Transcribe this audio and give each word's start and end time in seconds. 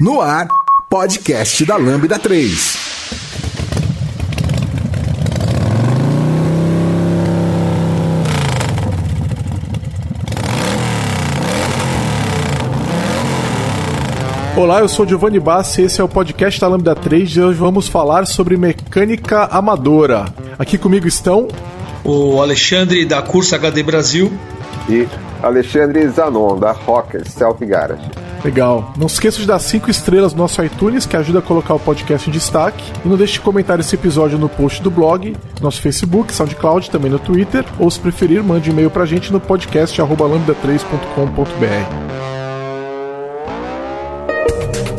No 0.00 0.20
ar, 0.20 0.48
podcast 0.90 1.64
da 1.64 1.76
Lambda 1.76 2.18
3. 2.18 2.76
Olá, 14.56 14.80
eu 14.80 14.88
sou 14.88 15.06
Giovanni 15.06 15.38
Bassi 15.38 15.82
e 15.82 15.84
esse 15.84 16.00
é 16.00 16.04
o 16.04 16.08
podcast 16.08 16.60
da 16.60 16.66
Lambda 16.66 16.96
3 16.96 17.30
e 17.30 17.40
hoje 17.40 17.58
vamos 17.58 17.86
falar 17.86 18.26
sobre 18.26 18.56
mecânica 18.56 19.44
amadora. 19.44 20.24
Aqui 20.58 20.76
comigo 20.76 21.06
estão 21.06 21.46
o 22.02 22.40
Alexandre 22.40 23.04
da 23.04 23.22
Curso 23.22 23.54
HD 23.54 23.84
Brasil 23.84 24.32
e 24.88 25.06
Alexandre 25.40 26.08
Zanon 26.08 26.58
da 26.58 26.72
Rocker 26.72 27.28
Self 27.28 27.64
Garage. 27.64 28.23
Legal. 28.44 28.92
Não 28.96 29.08
se 29.08 29.14
esqueça 29.14 29.38
de 29.38 29.46
dar 29.46 29.58
5 29.58 29.90
estrelas 29.90 30.34
no 30.34 30.40
nosso 30.40 30.62
iTunes, 30.62 31.06
que 31.06 31.16
ajuda 31.16 31.38
a 31.38 31.42
colocar 31.42 31.74
o 31.74 31.80
podcast 31.80 32.28
em 32.28 32.32
destaque. 32.32 32.84
E 33.04 33.08
não 33.08 33.16
deixe 33.16 33.34
de 33.34 33.40
comentar 33.40 33.80
esse 33.80 33.94
episódio 33.94 34.38
no 34.38 34.48
post 34.48 34.82
do 34.82 34.90
blog, 34.90 35.36
nosso 35.60 35.80
Facebook, 35.80 36.32
SoundCloud, 36.32 36.90
também 36.90 37.10
no 37.10 37.18
Twitter. 37.18 37.64
Ou 37.78 37.90
se 37.90 37.98
preferir, 37.98 38.42
mande 38.42 38.70
e-mail 38.70 38.90
pra 38.90 39.06
gente 39.06 39.32
no 39.32 39.40
podcast 39.40 40.00
lambda3.com.br. 40.00 42.33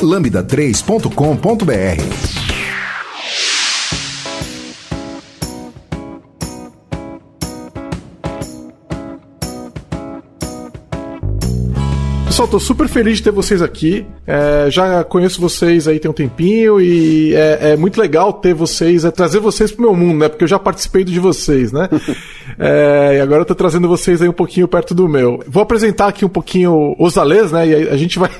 lambda3.com.br. 0.00 2.43
tô 12.54 12.60
super 12.60 12.86
feliz 12.86 13.16
de 13.16 13.24
ter 13.24 13.32
vocês 13.32 13.60
aqui. 13.60 14.06
É, 14.24 14.70
já 14.70 15.02
conheço 15.02 15.40
vocês 15.40 15.88
aí 15.88 15.98
tem 15.98 16.08
um 16.08 16.14
tempinho 16.14 16.80
e 16.80 17.34
é, 17.34 17.72
é 17.72 17.76
muito 17.76 18.00
legal 18.00 18.32
ter 18.32 18.54
vocês, 18.54 19.04
é 19.04 19.10
trazer 19.10 19.40
vocês 19.40 19.72
pro 19.72 19.82
meu 19.82 19.94
mundo, 19.96 20.20
né? 20.20 20.28
Porque 20.28 20.44
eu 20.44 20.48
já 20.48 20.56
participei 20.56 21.02
de 21.02 21.18
vocês, 21.18 21.72
né? 21.72 21.88
é, 22.56 23.16
e 23.16 23.20
agora 23.20 23.40
eu 23.40 23.44
tô 23.44 23.56
trazendo 23.56 23.88
vocês 23.88 24.22
aí 24.22 24.28
um 24.28 24.32
pouquinho 24.32 24.68
perto 24.68 24.94
do 24.94 25.08
meu. 25.08 25.42
Vou 25.48 25.64
apresentar 25.64 26.06
aqui 26.06 26.24
um 26.24 26.28
pouquinho 26.28 26.94
os 26.96 27.18
Alês, 27.18 27.50
né? 27.50 27.66
E 27.66 27.88
a 27.88 27.96
gente 27.96 28.20
vai, 28.20 28.30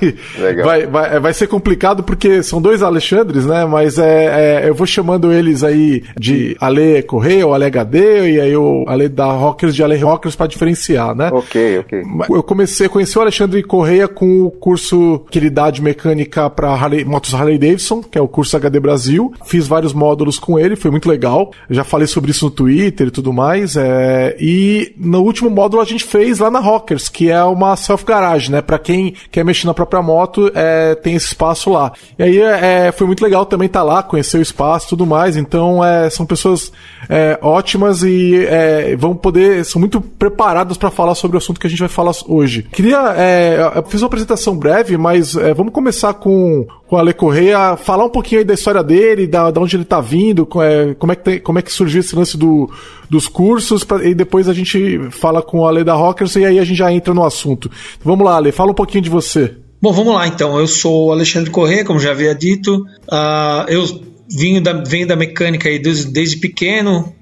vai, 0.63 0.87
vai, 0.87 1.19
vai, 1.19 1.33
ser 1.33 1.47
complicado 1.47 2.01
porque 2.01 2.41
são 2.41 2.61
dois 2.61 2.81
Alexandres, 2.81 3.45
né? 3.45 3.65
Mas 3.65 3.99
é, 3.99 4.63
é, 4.63 4.69
eu 4.69 4.73
vou 4.73 4.87
chamando 4.87 5.33
eles 5.33 5.61
aí 5.61 6.03
de 6.17 6.55
Ale 6.61 7.03
Correia 7.03 7.45
ou 7.45 7.53
Ale 7.53 7.65
HD 7.65 8.31
e 8.31 8.39
aí 8.39 8.55
o 8.55 8.85
Ale 8.87 9.09
da 9.09 9.25
Rockers 9.25 9.75
de 9.75 9.83
Ale 9.83 9.97
Rockers 9.97 10.37
para 10.37 10.47
diferenciar, 10.47 11.13
né? 11.13 11.29
Ok, 11.33 11.79
ok. 11.79 12.01
Eu 12.29 12.43
comecei 12.43 12.85
a 12.85 12.89
conhecer 12.89 13.19
o 13.19 13.21
Alexandre 13.21 13.61
Correia 13.61 14.04
Correia 14.05 14.07
com 14.07 14.43
o 14.43 14.51
curso 14.51 15.21
que 15.29 15.39
ele 15.39 15.49
dá 15.49 15.69
de 15.69 15.81
mecânica 15.81 16.49
para 16.49 16.77
motos 17.05 17.33
Harley 17.33 17.57
Davidson, 17.57 18.01
que 18.01 18.17
é 18.17 18.21
o 18.21 18.27
curso 18.27 18.55
HD 18.55 18.79
Brasil. 18.79 19.33
Fiz 19.45 19.67
vários 19.67 19.93
módulos 19.93 20.39
com 20.39 20.57
ele, 20.59 20.75
foi 20.75 20.91
muito 20.91 21.09
legal. 21.09 21.51
já 21.69 21.83
falei 21.83 22.07
sobre 22.07 22.31
isso 22.31 22.45
no 22.45 22.51
Twitter 22.51 23.07
e 23.07 23.11
tudo 23.11 23.33
mais. 23.33 23.75
É... 23.75 24.35
E 24.39 24.93
no 24.97 25.21
último 25.21 25.49
módulo 25.49 25.81
a 25.81 25.85
gente 25.85 26.03
fez 26.03 26.39
lá 26.39 26.49
na 26.49 26.59
Rockers, 26.59 27.09
que 27.09 27.29
é 27.29 27.43
uma 27.43 27.75
self-garage, 27.75 28.51
né? 28.51 28.61
Para 28.61 28.79
quem 28.79 29.13
quer 29.31 29.43
mexer 29.43 29.67
na 29.67 29.73
própria 29.73 30.01
moto, 30.01 30.51
é... 30.53 30.95
tem 30.95 31.15
esse 31.15 31.27
espaço 31.27 31.69
lá. 31.71 31.91
E 32.17 32.23
aí 32.23 32.39
é... 32.39 32.91
foi 32.91 33.07
muito 33.07 33.23
legal 33.23 33.45
também 33.45 33.67
estar 33.67 33.79
tá 33.79 33.85
lá, 33.85 34.03
conhecer 34.03 34.37
o 34.37 34.41
espaço 34.41 34.87
e 34.87 34.89
tudo 34.89 35.05
mais. 35.05 35.35
Então 35.35 35.83
é... 35.83 36.09
são 36.09 36.25
pessoas 36.25 36.71
é, 37.09 37.37
ótimas 37.41 38.03
e 38.03 38.45
é, 38.45 38.95
vão 38.95 39.15
poder, 39.15 39.63
são 39.65 39.79
muito 39.79 40.01
preparadas 40.01 40.77
para 40.77 40.89
falar 40.89 41.15
sobre 41.15 41.37
o 41.37 41.39
assunto 41.39 41.59
que 41.59 41.67
a 41.67 41.69
gente 41.69 41.79
vai 41.79 41.89
falar 41.89 42.13
hoje. 42.27 42.63
Queria 42.63 43.13
é, 43.15 43.57
fiz 43.85 44.01
uma 44.01 44.07
apresentação 44.07 44.57
breve, 44.57 44.97
mas 44.97 45.35
é, 45.35 45.53
vamos 45.53 45.73
começar 45.73 46.13
com, 46.13 46.67
com 46.87 46.95
o 46.95 46.99
Ale 46.99 47.13
Correia, 47.13 47.77
falar 47.77 48.05
um 48.05 48.09
pouquinho 48.09 48.39
aí 48.39 48.45
da 48.45 48.53
história 48.53 48.83
dele, 48.83 49.27
da, 49.27 49.51
da 49.51 49.61
onde 49.61 49.75
ele 49.75 49.83
está 49.83 50.01
vindo, 50.01 50.47
é, 50.61 50.93
como, 50.95 51.11
é 51.11 51.15
que 51.15 51.23
tem, 51.23 51.39
como 51.39 51.59
é 51.59 51.61
que 51.61 51.71
surgiu 51.71 51.99
esse 51.99 52.15
lance 52.15 52.37
do, 52.37 52.69
dos 53.09 53.27
cursos, 53.27 53.83
pra, 53.83 54.05
e 54.05 54.13
depois 54.13 54.49
a 54.49 54.53
gente 54.53 55.09
fala 55.11 55.41
com 55.41 55.59
o 55.59 55.67
Ale 55.67 55.83
da 55.83 55.93
Rockers 55.93 56.35
e 56.35 56.45
aí 56.45 56.59
a 56.59 56.63
gente 56.63 56.77
já 56.77 56.91
entra 56.91 57.13
no 57.13 57.23
assunto. 57.23 57.69
Então, 57.97 58.11
vamos 58.11 58.25
lá, 58.25 58.35
Ale, 58.35 58.51
fala 58.51 58.71
um 58.71 58.75
pouquinho 58.75 59.03
de 59.03 59.09
você. 59.09 59.55
Bom, 59.81 59.91
vamos 59.91 60.13
lá 60.15 60.27
então. 60.27 60.59
Eu 60.59 60.67
sou 60.67 61.07
o 61.07 61.11
Alexandre 61.11 61.51
Correia, 61.51 61.85
como 61.85 61.99
já 61.99 62.11
havia 62.11 62.33
dito. 62.33 62.85
Uh, 63.07 63.69
eu 63.69 63.85
venho 64.29 64.61
da, 64.61 64.73
venho 64.73 65.07
da 65.07 65.15
mecânica 65.15 65.69
aí 65.69 65.77
desde, 65.77 66.11
desde 66.11 66.37
pequeno, 66.37 67.13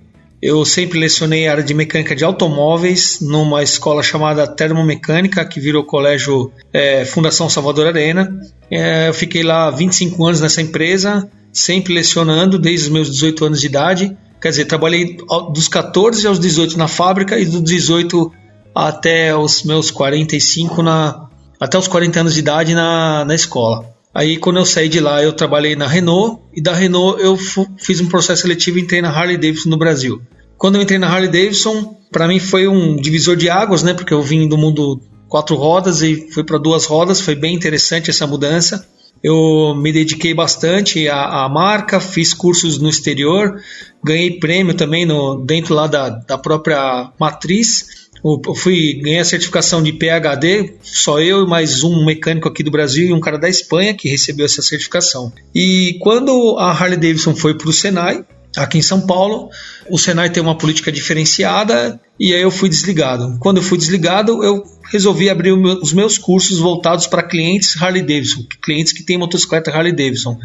eu 0.45 0.65
sempre 0.65 0.99
lecionei 0.99 1.47
a 1.47 1.51
área 1.51 1.63
de 1.63 1.73
mecânica 1.73 2.13
de 2.13 2.25
automóveis 2.25 3.21
numa 3.21 3.63
escola 3.63 4.03
chamada 4.03 4.45
Termomecânica, 4.45 5.45
que 5.45 5.57
virou 5.57 5.85
colégio 5.85 6.51
é, 6.73 7.05
Fundação 7.05 7.49
Salvador 7.49 7.87
Arena. 7.87 8.37
É, 8.69 9.07
eu 9.07 9.13
fiquei 9.13 9.41
lá 9.41 9.71
25 9.71 10.25
anos 10.25 10.41
nessa 10.41 10.61
empresa, 10.61 11.29
sempre 11.53 11.93
lecionando 11.93 12.59
desde 12.59 12.87
os 12.87 12.91
meus 12.91 13.09
18 13.09 13.45
anos 13.45 13.61
de 13.61 13.67
idade. 13.67 14.17
Quer 14.41 14.49
dizer, 14.49 14.65
trabalhei 14.65 15.15
dos 15.53 15.69
14 15.69 16.27
aos 16.27 16.37
18 16.41 16.77
na 16.77 16.89
fábrica 16.89 17.39
e 17.39 17.45
dos 17.45 17.63
18 17.63 18.29
até 18.75 19.33
os 19.33 19.63
meus 19.63 19.91
45 19.91 20.83
na 20.83 21.29
até 21.57 21.77
os 21.77 21.87
40 21.87 22.19
anos 22.19 22.33
de 22.33 22.41
idade 22.41 22.75
na, 22.75 23.23
na 23.23 23.33
escola. 23.33 23.93
Aí 24.13 24.35
quando 24.35 24.57
eu 24.57 24.65
saí 24.65 24.89
de 24.89 24.99
lá, 24.99 25.23
eu 25.23 25.31
trabalhei 25.31 25.77
na 25.77 25.87
Renault 25.87 26.41
e 26.53 26.61
da 26.61 26.73
Renault 26.73 27.23
eu 27.23 27.37
fiz 27.77 28.01
um 28.01 28.07
processo 28.07 28.41
seletivo 28.41 28.77
e 28.77 28.81
entrei 28.81 29.01
na 29.01 29.09
Harley 29.09 29.37
Davidson 29.37 29.69
no 29.69 29.77
Brasil. 29.77 30.21
Quando 30.63 30.75
eu 30.75 30.81
entrei 30.81 30.97
na 30.97 31.09
Harley 31.09 31.29
Davidson, 31.29 31.93
para 32.09 32.25
mim 32.25 32.39
foi 32.39 32.69
um 32.69 32.95
divisor 32.95 33.35
de 33.35 33.49
águas, 33.49 33.83
né? 33.83 33.93
Porque 33.93 34.13
eu 34.13 34.21
vim 34.21 34.47
do 34.47 34.57
mundo 34.57 35.01
quatro 35.27 35.57
rodas 35.57 36.01
e 36.01 36.29
fui 36.31 36.41
para 36.41 36.57
duas 36.57 36.85
rodas, 36.85 37.19
foi 37.19 37.35
bem 37.35 37.53
interessante 37.53 38.09
essa 38.09 38.25
mudança. 38.25 38.87
Eu 39.21 39.75
me 39.75 39.91
dediquei 39.91 40.33
bastante 40.33 41.09
à, 41.09 41.43
à, 41.43 41.49
marca, 41.49 41.99
fiz 41.99 42.33
cursos 42.33 42.77
no 42.77 42.87
exterior, 42.87 43.61
ganhei 44.01 44.39
prêmio 44.39 44.73
também 44.73 45.05
no, 45.05 45.35
dentro 45.35 45.75
lá 45.75 45.85
da, 45.85 46.07
da 46.07 46.37
própria 46.37 47.11
matriz. 47.19 48.07
Eu 48.23 48.55
fui 48.55 49.01
ganhei 49.03 49.19
a 49.19 49.25
certificação 49.25 49.83
de 49.83 49.91
PhD, 49.91 50.75
só 50.81 51.19
eu 51.19 51.43
e 51.43 51.45
mais 51.45 51.83
um 51.83 52.05
mecânico 52.05 52.47
aqui 52.47 52.63
do 52.63 52.71
Brasil 52.71 53.09
e 53.09 53.11
um 53.11 53.19
cara 53.19 53.37
da 53.37 53.49
Espanha 53.49 53.93
que 53.93 54.07
recebeu 54.07 54.45
essa 54.45 54.61
certificação. 54.61 55.29
E 55.53 55.97
quando 55.99 56.55
a 56.57 56.71
Harley 56.71 56.97
Davidson 56.97 57.35
foi 57.35 57.53
para 57.53 57.67
o 57.67 57.73
Senai, 57.73 58.23
aqui 58.57 58.77
em 58.77 58.81
São 58.81 59.01
Paulo. 59.01 59.49
O 59.89 59.97
Senai 59.97 60.29
tem 60.29 60.41
uma 60.41 60.57
política 60.57 60.91
diferenciada 60.91 61.99
e 62.19 62.33
aí 62.33 62.41
eu 62.41 62.51
fui 62.51 62.69
desligado. 62.69 63.37
Quando 63.39 63.57
eu 63.57 63.63
fui 63.63 63.77
desligado, 63.77 64.43
eu 64.43 64.63
resolvi 64.91 65.29
abrir 65.29 65.51
os 65.51 65.93
meus 65.93 66.17
cursos 66.17 66.59
voltados 66.59 67.07
para 67.07 67.23
clientes 67.23 67.81
Harley 67.81 68.01
Davidson, 68.01 68.43
clientes 68.61 68.93
que 68.93 69.03
têm 69.03 69.17
motocicleta 69.17 69.71
Harley 69.71 69.93
Davidson. 69.93 70.37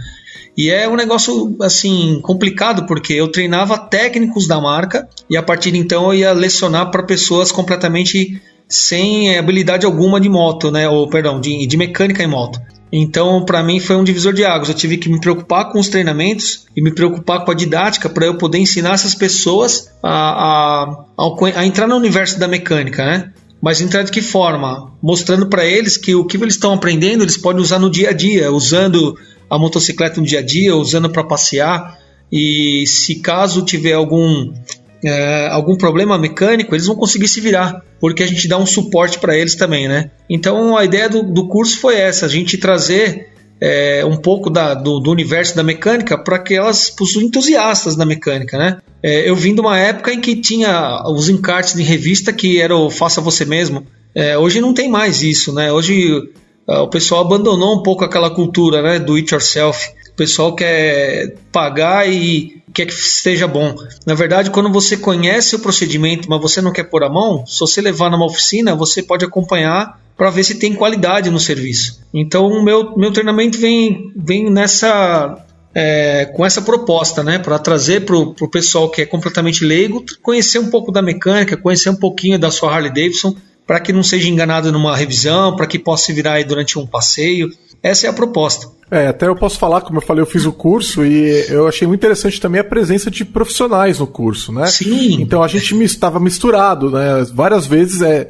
E 0.56 0.70
é 0.70 0.88
um 0.88 0.96
negócio 0.96 1.56
assim 1.62 2.18
complicado 2.20 2.84
porque 2.86 3.12
eu 3.12 3.30
treinava 3.30 3.78
técnicos 3.78 4.48
da 4.48 4.60
marca 4.60 5.08
e 5.30 5.36
a 5.36 5.42
partir 5.42 5.70
de 5.70 5.78
então 5.78 6.12
eu 6.12 6.18
ia 6.18 6.32
lecionar 6.32 6.90
para 6.90 7.04
pessoas 7.04 7.52
completamente 7.52 8.42
sem 8.68 9.38
habilidade 9.38 9.86
alguma 9.86 10.20
de 10.20 10.28
moto, 10.28 10.70
né? 10.70 10.88
Ou 10.88 11.08
perdão, 11.08 11.40
de, 11.40 11.66
de 11.66 11.76
mecânica 11.76 12.22
em 12.22 12.26
moto. 12.26 12.60
Então, 12.92 13.44
para 13.44 13.62
mim, 13.62 13.80
foi 13.80 13.96
um 13.96 14.04
divisor 14.04 14.32
de 14.32 14.44
águas. 14.44 14.68
Eu 14.68 14.74
tive 14.74 14.96
que 14.96 15.08
me 15.08 15.20
preocupar 15.20 15.70
com 15.70 15.78
os 15.78 15.88
treinamentos 15.88 16.66
e 16.76 16.82
me 16.82 16.90
preocupar 16.90 17.44
com 17.44 17.50
a 17.50 17.54
didática 17.54 18.08
para 18.08 18.26
eu 18.26 18.36
poder 18.36 18.58
ensinar 18.58 18.94
essas 18.94 19.14
pessoas 19.14 19.90
a, 20.02 20.94
a, 21.16 21.26
a, 21.56 21.66
entrar 21.66 21.86
no 21.86 21.96
universo 21.96 22.38
da 22.38 22.48
mecânica, 22.48 23.04
né? 23.04 23.32
Mas 23.60 23.80
entrar 23.80 24.02
de 24.02 24.12
que 24.12 24.22
forma? 24.22 24.92
Mostrando 25.02 25.48
para 25.48 25.64
eles 25.64 25.96
que 25.96 26.14
o 26.14 26.24
que 26.24 26.36
eles 26.36 26.54
estão 26.54 26.72
aprendendo 26.72 27.24
eles 27.24 27.36
podem 27.36 27.60
usar 27.60 27.78
no 27.78 27.90
dia 27.90 28.10
a 28.10 28.12
dia, 28.12 28.52
usando 28.52 29.18
a 29.50 29.58
motocicleta 29.58 30.20
no 30.20 30.26
dia 30.26 30.38
a 30.38 30.42
dia, 30.42 30.76
usando 30.76 31.10
para 31.10 31.24
passear. 31.24 31.98
E 32.30 32.84
se 32.86 33.16
caso 33.16 33.64
tiver 33.64 33.94
algum 33.94 34.52
é, 35.04 35.48
algum 35.48 35.76
problema 35.76 36.18
mecânico, 36.18 36.74
eles 36.74 36.86
vão 36.86 36.96
conseguir 36.96 37.28
se 37.28 37.40
virar, 37.40 37.82
porque 38.00 38.22
a 38.22 38.26
gente 38.26 38.48
dá 38.48 38.58
um 38.58 38.66
suporte 38.66 39.18
para 39.18 39.36
eles 39.36 39.54
também, 39.54 39.88
né? 39.88 40.10
Então 40.28 40.76
a 40.76 40.84
ideia 40.84 41.08
do, 41.08 41.22
do 41.22 41.48
curso 41.48 41.78
foi 41.78 41.96
essa, 41.96 42.26
a 42.26 42.28
gente 42.28 42.58
trazer 42.58 43.28
é, 43.60 44.04
um 44.04 44.16
pouco 44.16 44.50
da, 44.50 44.74
do, 44.74 45.00
do, 45.00 45.10
universo 45.10 45.56
da 45.56 45.62
mecânica 45.62 46.16
para 46.16 46.36
aquelas 46.36 46.94
os 47.00 47.16
entusiastas 47.16 47.96
da 47.96 48.04
mecânica, 48.04 48.56
né? 48.56 48.78
É, 49.02 49.28
eu 49.28 49.34
vim 49.34 49.54
de 49.54 49.60
uma 49.60 49.78
época 49.78 50.12
em 50.12 50.20
que 50.20 50.36
tinha 50.36 51.02
os 51.06 51.28
encartes 51.28 51.74
de 51.74 51.82
revista 51.82 52.32
que 52.32 52.60
era 52.60 52.76
o 52.76 52.90
faça 52.90 53.20
você 53.20 53.44
mesmo. 53.44 53.86
É, 54.14 54.36
hoje 54.38 54.60
não 54.60 54.72
tem 54.72 54.88
mais 54.88 55.22
isso, 55.22 55.52
né? 55.52 55.72
Hoje 55.72 56.10
uh, 56.66 56.82
o 56.82 56.88
pessoal 56.88 57.24
abandonou 57.24 57.78
um 57.78 57.82
pouco 57.82 58.04
aquela 58.04 58.30
cultura 58.30 58.82
né, 58.82 58.98
do 58.98 59.14
it 59.14 59.32
yourself. 59.32 59.90
Pessoal 60.18 60.52
quer 60.56 61.36
pagar 61.52 62.08
e 62.10 62.60
quer 62.74 62.86
que 62.86 62.92
esteja 62.92 63.46
bom. 63.46 63.72
Na 64.04 64.14
verdade, 64.14 64.50
quando 64.50 64.68
você 64.68 64.96
conhece 64.96 65.54
o 65.54 65.60
procedimento, 65.60 66.28
mas 66.28 66.42
você 66.42 66.60
não 66.60 66.72
quer 66.72 66.82
pôr 66.82 67.04
a 67.04 67.08
mão, 67.08 67.46
se 67.46 67.60
você 67.60 67.80
levar 67.80 68.10
numa 68.10 68.26
oficina, 68.26 68.74
você 68.74 69.00
pode 69.00 69.24
acompanhar 69.24 70.00
para 70.16 70.28
ver 70.28 70.42
se 70.42 70.56
tem 70.56 70.74
qualidade 70.74 71.30
no 71.30 71.38
serviço. 71.38 72.00
Então, 72.12 72.48
o 72.48 72.64
meu, 72.64 72.96
meu 72.96 73.12
treinamento 73.12 73.56
vem, 73.60 74.12
vem 74.16 74.50
nessa 74.50 75.46
é, 75.72 76.24
com 76.34 76.44
essa 76.44 76.60
proposta, 76.60 77.22
né, 77.22 77.38
para 77.38 77.56
trazer 77.56 78.04
para 78.04 78.16
o 78.16 78.50
pessoal 78.50 78.90
que 78.90 79.02
é 79.02 79.06
completamente 79.06 79.64
leigo, 79.64 80.04
conhecer 80.20 80.58
um 80.58 80.68
pouco 80.68 80.90
da 80.90 81.00
mecânica, 81.00 81.56
conhecer 81.56 81.90
um 81.90 81.96
pouquinho 81.96 82.40
da 82.40 82.50
sua 82.50 82.74
Harley 82.74 82.92
Davidson, 82.92 83.36
para 83.68 83.78
que 83.78 83.92
não 83.92 84.02
seja 84.02 84.28
enganado 84.28 84.72
numa 84.72 84.96
revisão, 84.96 85.54
para 85.54 85.66
que 85.66 85.78
possa 85.78 86.12
virar 86.12 86.42
durante 86.42 86.78
um 86.78 86.86
passeio. 86.86 87.50
Essa 87.82 88.06
é 88.06 88.10
a 88.10 88.12
proposta. 88.12 88.78
É, 88.90 89.08
até 89.08 89.26
eu 89.26 89.36
posso 89.36 89.58
falar, 89.58 89.82
como 89.82 89.98
eu 89.98 90.02
falei, 90.02 90.22
eu 90.22 90.26
fiz 90.26 90.46
o 90.46 90.52
curso 90.52 91.04
e 91.04 91.46
eu 91.50 91.68
achei 91.68 91.86
muito 91.86 92.00
interessante 92.00 92.40
também 92.40 92.60
a 92.60 92.64
presença 92.64 93.10
de 93.10 93.22
profissionais 93.22 93.98
no 93.98 94.06
curso, 94.06 94.50
né? 94.50 94.66
Sim. 94.66 95.20
Então 95.20 95.42
a 95.42 95.48
gente 95.48 95.74
estava 95.84 96.18
misturado, 96.18 96.90
né? 96.90 97.26
Várias 97.34 97.66
vezes 97.66 98.00
é, 98.00 98.28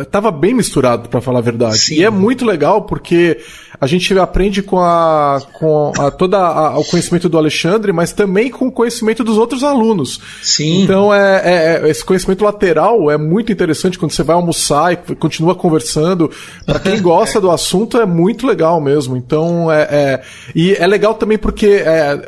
estava 0.00 0.30
bem 0.30 0.54
misturado, 0.54 1.08
para 1.10 1.20
falar 1.20 1.40
a 1.40 1.42
verdade. 1.42 1.78
Sim. 1.78 1.96
E 1.96 2.04
é 2.04 2.08
muito 2.08 2.46
legal 2.46 2.82
porque 2.82 3.38
a 3.80 3.86
gente 3.86 4.18
aprende 4.18 4.62
com 4.62 4.78
a 4.78 5.40
com 5.52 5.92
a, 5.98 6.10
toda 6.10 6.38
a, 6.38 6.78
o 6.78 6.84
conhecimento 6.84 7.28
do 7.28 7.38
Alexandre, 7.38 7.92
mas 7.92 8.12
também 8.12 8.50
com 8.50 8.66
o 8.66 8.72
conhecimento 8.72 9.22
dos 9.22 9.38
outros 9.38 9.62
alunos. 9.62 10.20
Sim. 10.42 10.82
Então 10.82 11.12
é, 11.12 11.42
é, 11.44 11.80
é 11.82 11.88
esse 11.88 12.04
conhecimento 12.04 12.44
lateral 12.44 13.10
é 13.10 13.18
muito 13.18 13.52
interessante 13.52 13.98
quando 13.98 14.12
você 14.12 14.22
vai 14.22 14.36
almoçar 14.36 14.92
e 14.92 15.14
continua 15.16 15.54
conversando. 15.54 16.30
Para 16.66 16.78
quem 16.78 17.00
gosta 17.02 17.40
do 17.40 17.50
assunto 17.50 17.98
é 17.98 18.06
muito 18.06 18.46
legal 18.46 18.80
mesmo. 18.80 19.16
Então 19.16 19.70
é 19.70 19.80
é, 19.90 20.20
e 20.54 20.74
é 20.74 20.86
legal 20.86 21.14
também 21.14 21.38
porque 21.38 21.66
é, 21.66 22.18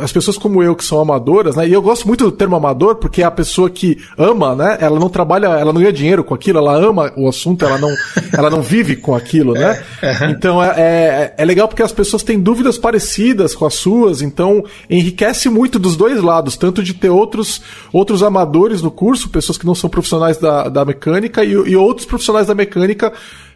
as 0.00 0.12
pessoas 0.12 0.36
como 0.36 0.62
eu 0.62 0.74
que 0.74 0.84
são 0.84 1.00
amadoras, 1.00 1.56
né? 1.56 1.68
E 1.68 1.72
eu 1.72 1.82
gosto 1.82 2.06
muito 2.06 2.24
do 2.24 2.32
termo 2.32 2.56
amador 2.56 2.96
porque 2.96 3.22
é 3.22 3.24
a 3.24 3.30
pessoa 3.30 3.70
que 3.70 3.98
ama, 4.18 4.54
né? 4.54 4.78
Ela 4.80 4.98
não 4.98 5.08
trabalha, 5.08 5.46
ela 5.46 5.72
não 5.72 5.80
ganha 5.80 5.92
dinheiro 5.92 6.24
com 6.24 6.34
aquilo, 6.34 6.58
ela 6.58 6.74
ama 6.74 7.12
o 7.16 7.28
assunto, 7.28 7.64
ela 7.64 7.78
não, 7.78 7.94
ela 8.36 8.50
não 8.50 8.62
vive 8.62 8.96
com 8.96 9.14
aquilo, 9.14 9.54
né? 9.54 9.82
É, 10.02 10.30
então 10.30 10.62
é, 10.62 10.72
é, 11.02 11.34
é 11.38 11.44
legal 11.44 11.68
porque 11.68 11.82
as 11.82 11.92
pessoas 11.92 12.22
têm 12.22 12.38
dúvidas 12.38 12.78
parecidas 12.78 13.54
com 13.54 13.64
as 13.64 13.74
suas, 13.74 14.22
então 14.22 14.64
enriquece 14.88 15.48
muito 15.48 15.78
dos 15.78 15.96
dois 15.96 16.20
lados, 16.22 16.56
tanto 16.56 16.82
de 16.82 16.94
ter 16.94 17.10
outros, 17.10 17.62
outros 17.92 18.22
amadores 18.22 18.82
no 18.82 18.90
curso, 18.90 19.28
pessoas 19.28 19.58
que 19.58 19.66
não 19.66 19.74
são 19.74 19.88
profissionais 19.90 20.38
da, 20.38 20.68
da 20.68 20.84
mecânica, 20.84 21.44
e, 21.44 21.50
e 21.50 21.76
outros 21.76 22.06
profissionais 22.06 22.46
da 22.46 22.54
mecânica 22.54 23.12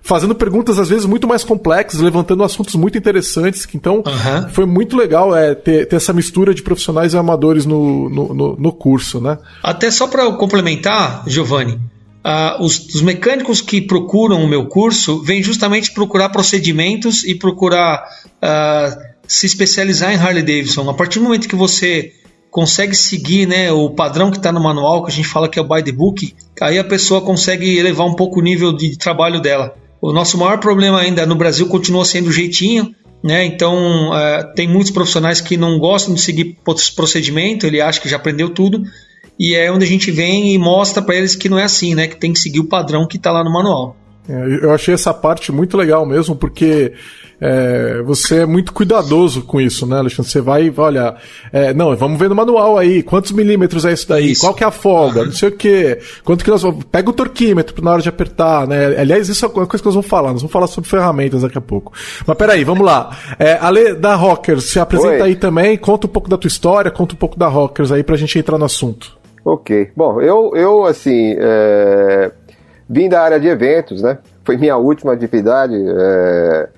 fazendo 0.07 0.37
perguntas 0.37 0.79
às 0.79 0.89
vezes 0.89 1.05
muito 1.05 1.27
mais 1.27 1.43
complexas, 1.43 2.01
levantando 2.01 2.45
assuntos 2.45 2.77
muito 2.77 2.97
interessantes. 2.97 3.67
Então, 3.75 3.97
uhum. 3.97 4.49
foi 4.51 4.65
muito 4.65 4.97
legal 4.97 5.35
é, 5.35 5.55
ter, 5.55 5.87
ter, 5.87 5.97
essa 5.97 6.13
mistura 6.13 6.55
de 6.55 6.63
profissionais 6.63 7.13
e 7.13 7.17
amadores 7.19 7.67
no, 7.67 8.09
no, 8.09 8.33
no, 8.33 8.57
no 8.57 8.73
curso, 8.73 9.21
né? 9.21 9.37
Até 9.63 9.91
só 9.91 10.07
para 10.07 10.31
complementar, 10.33 11.25
Giovanni, 11.27 11.81
uh, 12.27 12.63
os, 12.63 12.95
os, 12.95 13.03
mecânicos 13.03 13.61
que 13.61 13.81
procuram 13.81 14.43
o 14.43 14.49
meu 14.49 14.67
curso 14.67 15.23
vêm 15.23 15.43
justamente 15.43 15.95
procurar 15.95 16.31
procedimentos 16.31 17.23
e 17.23 17.37
procurar 17.37 18.05
uh, 18.43 19.17
se 19.29 19.47
especializar 19.47 20.13
em 20.13 20.17
Harley 20.17 20.43
Davidson. 20.43 20.91
A 20.91 20.95
partir 20.95 21.21
do 21.21 21.25
momento 21.25 21.49
que 21.49 21.55
você 21.55 22.13
consegue 22.51 22.97
seguir 22.97 23.47
né, 23.47 23.71
o 23.71 23.91
padrão 23.91 24.31
que 24.31 24.39
está 24.39 24.51
no 24.51 24.61
manual, 24.61 25.05
que 25.05 25.11
a 25.11 25.15
gente 25.15 25.29
fala 25.29 25.49
que 25.49 25.59
é 25.59 25.63
o 25.63 25.69
by 25.69 25.83
the 25.83 25.93
book, 25.93 26.35
aí 26.61 26.79
a 26.79 26.85
pessoa 26.85 27.21
consegue 27.21 27.79
elevar 27.79 28.07
um 28.07 28.15
pouco 28.15 28.41
o 28.41 28.43
nível 28.43 28.73
de 28.73 28.97
trabalho 28.97 29.41
dela. 29.41 29.77
O 30.01 30.13
nosso 30.13 30.37
maior 30.39 30.59
problema 30.59 31.01
ainda 31.01 31.25
no 31.27 31.37
Brasil 31.37 31.69
continua 31.69 32.05
sendo 32.05 32.29
o 32.29 32.33
jeitinho, 32.33 32.95
né? 33.23 33.45
Então 33.45 34.17
é, 34.17 34.45
tem 34.55 34.69
muitos 34.69 34.91
profissionais 34.91 35.41
que 35.41 35.57
não 35.57 35.79
gostam 35.79 36.15
de 36.15 36.21
seguir 36.21 36.57
procedimento, 36.95 37.67
ele 37.67 37.81
acha 37.81 38.01
que 38.01 38.09
já 38.09 38.17
aprendeu 38.17 38.51
tudo, 38.51 38.83
e 39.39 39.55
é 39.55 39.71
onde 39.71 39.85
a 39.85 39.89
gente 39.89 40.11
vem 40.11 40.55
e 40.55 40.59
mostra 40.59 41.03
para 41.03 41.17
eles 41.17 41.35
que 41.35 41.49
não 41.49 41.59
é 41.59 41.65
assim, 41.65 41.95
né? 41.95 42.07
Que 42.07 42.17
tem 42.17 42.33
que 42.33 42.39
seguir 42.39 42.61
o 42.61 42.69
padrão 42.69 43.07
que 43.07 43.17
está 43.17 43.31
lá 43.31 43.45
no 43.45 43.53
manual. 43.53 43.97
É, 44.29 44.65
eu 44.65 44.73
achei 44.73 44.93
essa 44.93 45.15
parte 45.15 45.53
muito 45.53 45.77
legal 45.77 46.05
mesmo, 46.05 46.35
porque 46.35 46.93
é, 47.41 48.03
você 48.03 48.41
é 48.41 48.47
muito 48.47 48.73
cuidadoso 48.73 49.43
com 49.43 49.61
isso, 49.61 49.87
né, 49.87 49.99
Alexandre? 49.99 50.31
Você 50.31 50.41
vai, 50.41 50.73
olha, 50.77 51.15
é, 51.53 51.73
não, 51.73 51.95
vamos 51.97 52.19
ver 52.19 52.29
no 52.29 52.35
manual 52.35 52.77
aí, 52.79 53.03
quantos 53.03 53.31
milímetros 53.31 53.85
é 53.85 53.93
isso 53.93 54.09
daí, 54.09 54.33
isso. 54.33 54.41
qual 54.41 54.55
que 54.55 54.65
é 54.65 54.67
a 54.67 54.71
folga, 54.71 55.25
não 55.25 55.33
sei 55.33 55.51
o 55.51 55.53
quê, 55.53 56.01
quanto 56.25 56.45
que 56.45 56.51
nós 56.51 56.63
vamos, 56.63 56.85
pega 56.85 57.09
o 57.09 57.13
torquímetro 57.13 57.85
na 57.85 57.93
hora 57.93 58.03
de 58.03 58.09
apertar, 58.09 58.67
né? 58.67 58.99
Aliás, 58.99 59.29
isso 59.29 59.45
é 59.45 59.49
uma 59.49 59.67
coisa 59.67 59.83
que 59.83 59.87
nós 59.87 59.95
vamos 59.95 60.09
falar, 60.09 60.33
nós 60.33 60.43
vamos 60.43 60.53
falar 60.53 60.67
sobre 60.67 60.91
ferramentas 60.91 61.43
daqui 61.43 61.59
a 61.59 61.61
pouco. 61.61 61.93
Mas 62.27 62.37
peraí, 62.37 62.65
vamos 62.65 62.85
lá. 62.85 63.17
É, 63.39 63.59
Ale 63.61 63.95
da 63.95 64.15
Rockers, 64.15 64.65
se 64.65 64.81
apresenta 64.81 65.23
Oi. 65.23 65.23
aí 65.23 65.37
também, 65.37 65.77
conta 65.77 66.07
um 66.07 66.11
pouco 66.11 66.29
da 66.29 66.37
tua 66.37 66.49
história, 66.49 66.91
conta 66.91 67.15
um 67.15 67.19
pouco 67.19 67.39
da 67.39 67.47
Rockers 67.47 67.93
aí 67.93 68.03
pra 68.03 68.17
gente 68.17 68.39
entrar 68.39 68.59
no 68.59 68.65
assunto. 68.65 69.17
Ok. 69.47 69.93
Bom, 69.95 70.21
eu, 70.21 70.57
eu 70.57 70.85
assim, 70.85 71.37
é, 71.39 72.33
vim 72.91 73.09
da 73.09 73.23
área 73.23 73.39
de 73.39 73.47
eventos, 73.47 74.03
né? 74.03 74.19
Foi 74.45 74.57
minha 74.57 74.77
última 74.77 75.13
atividade. 75.13 75.73
É, 75.73 76.69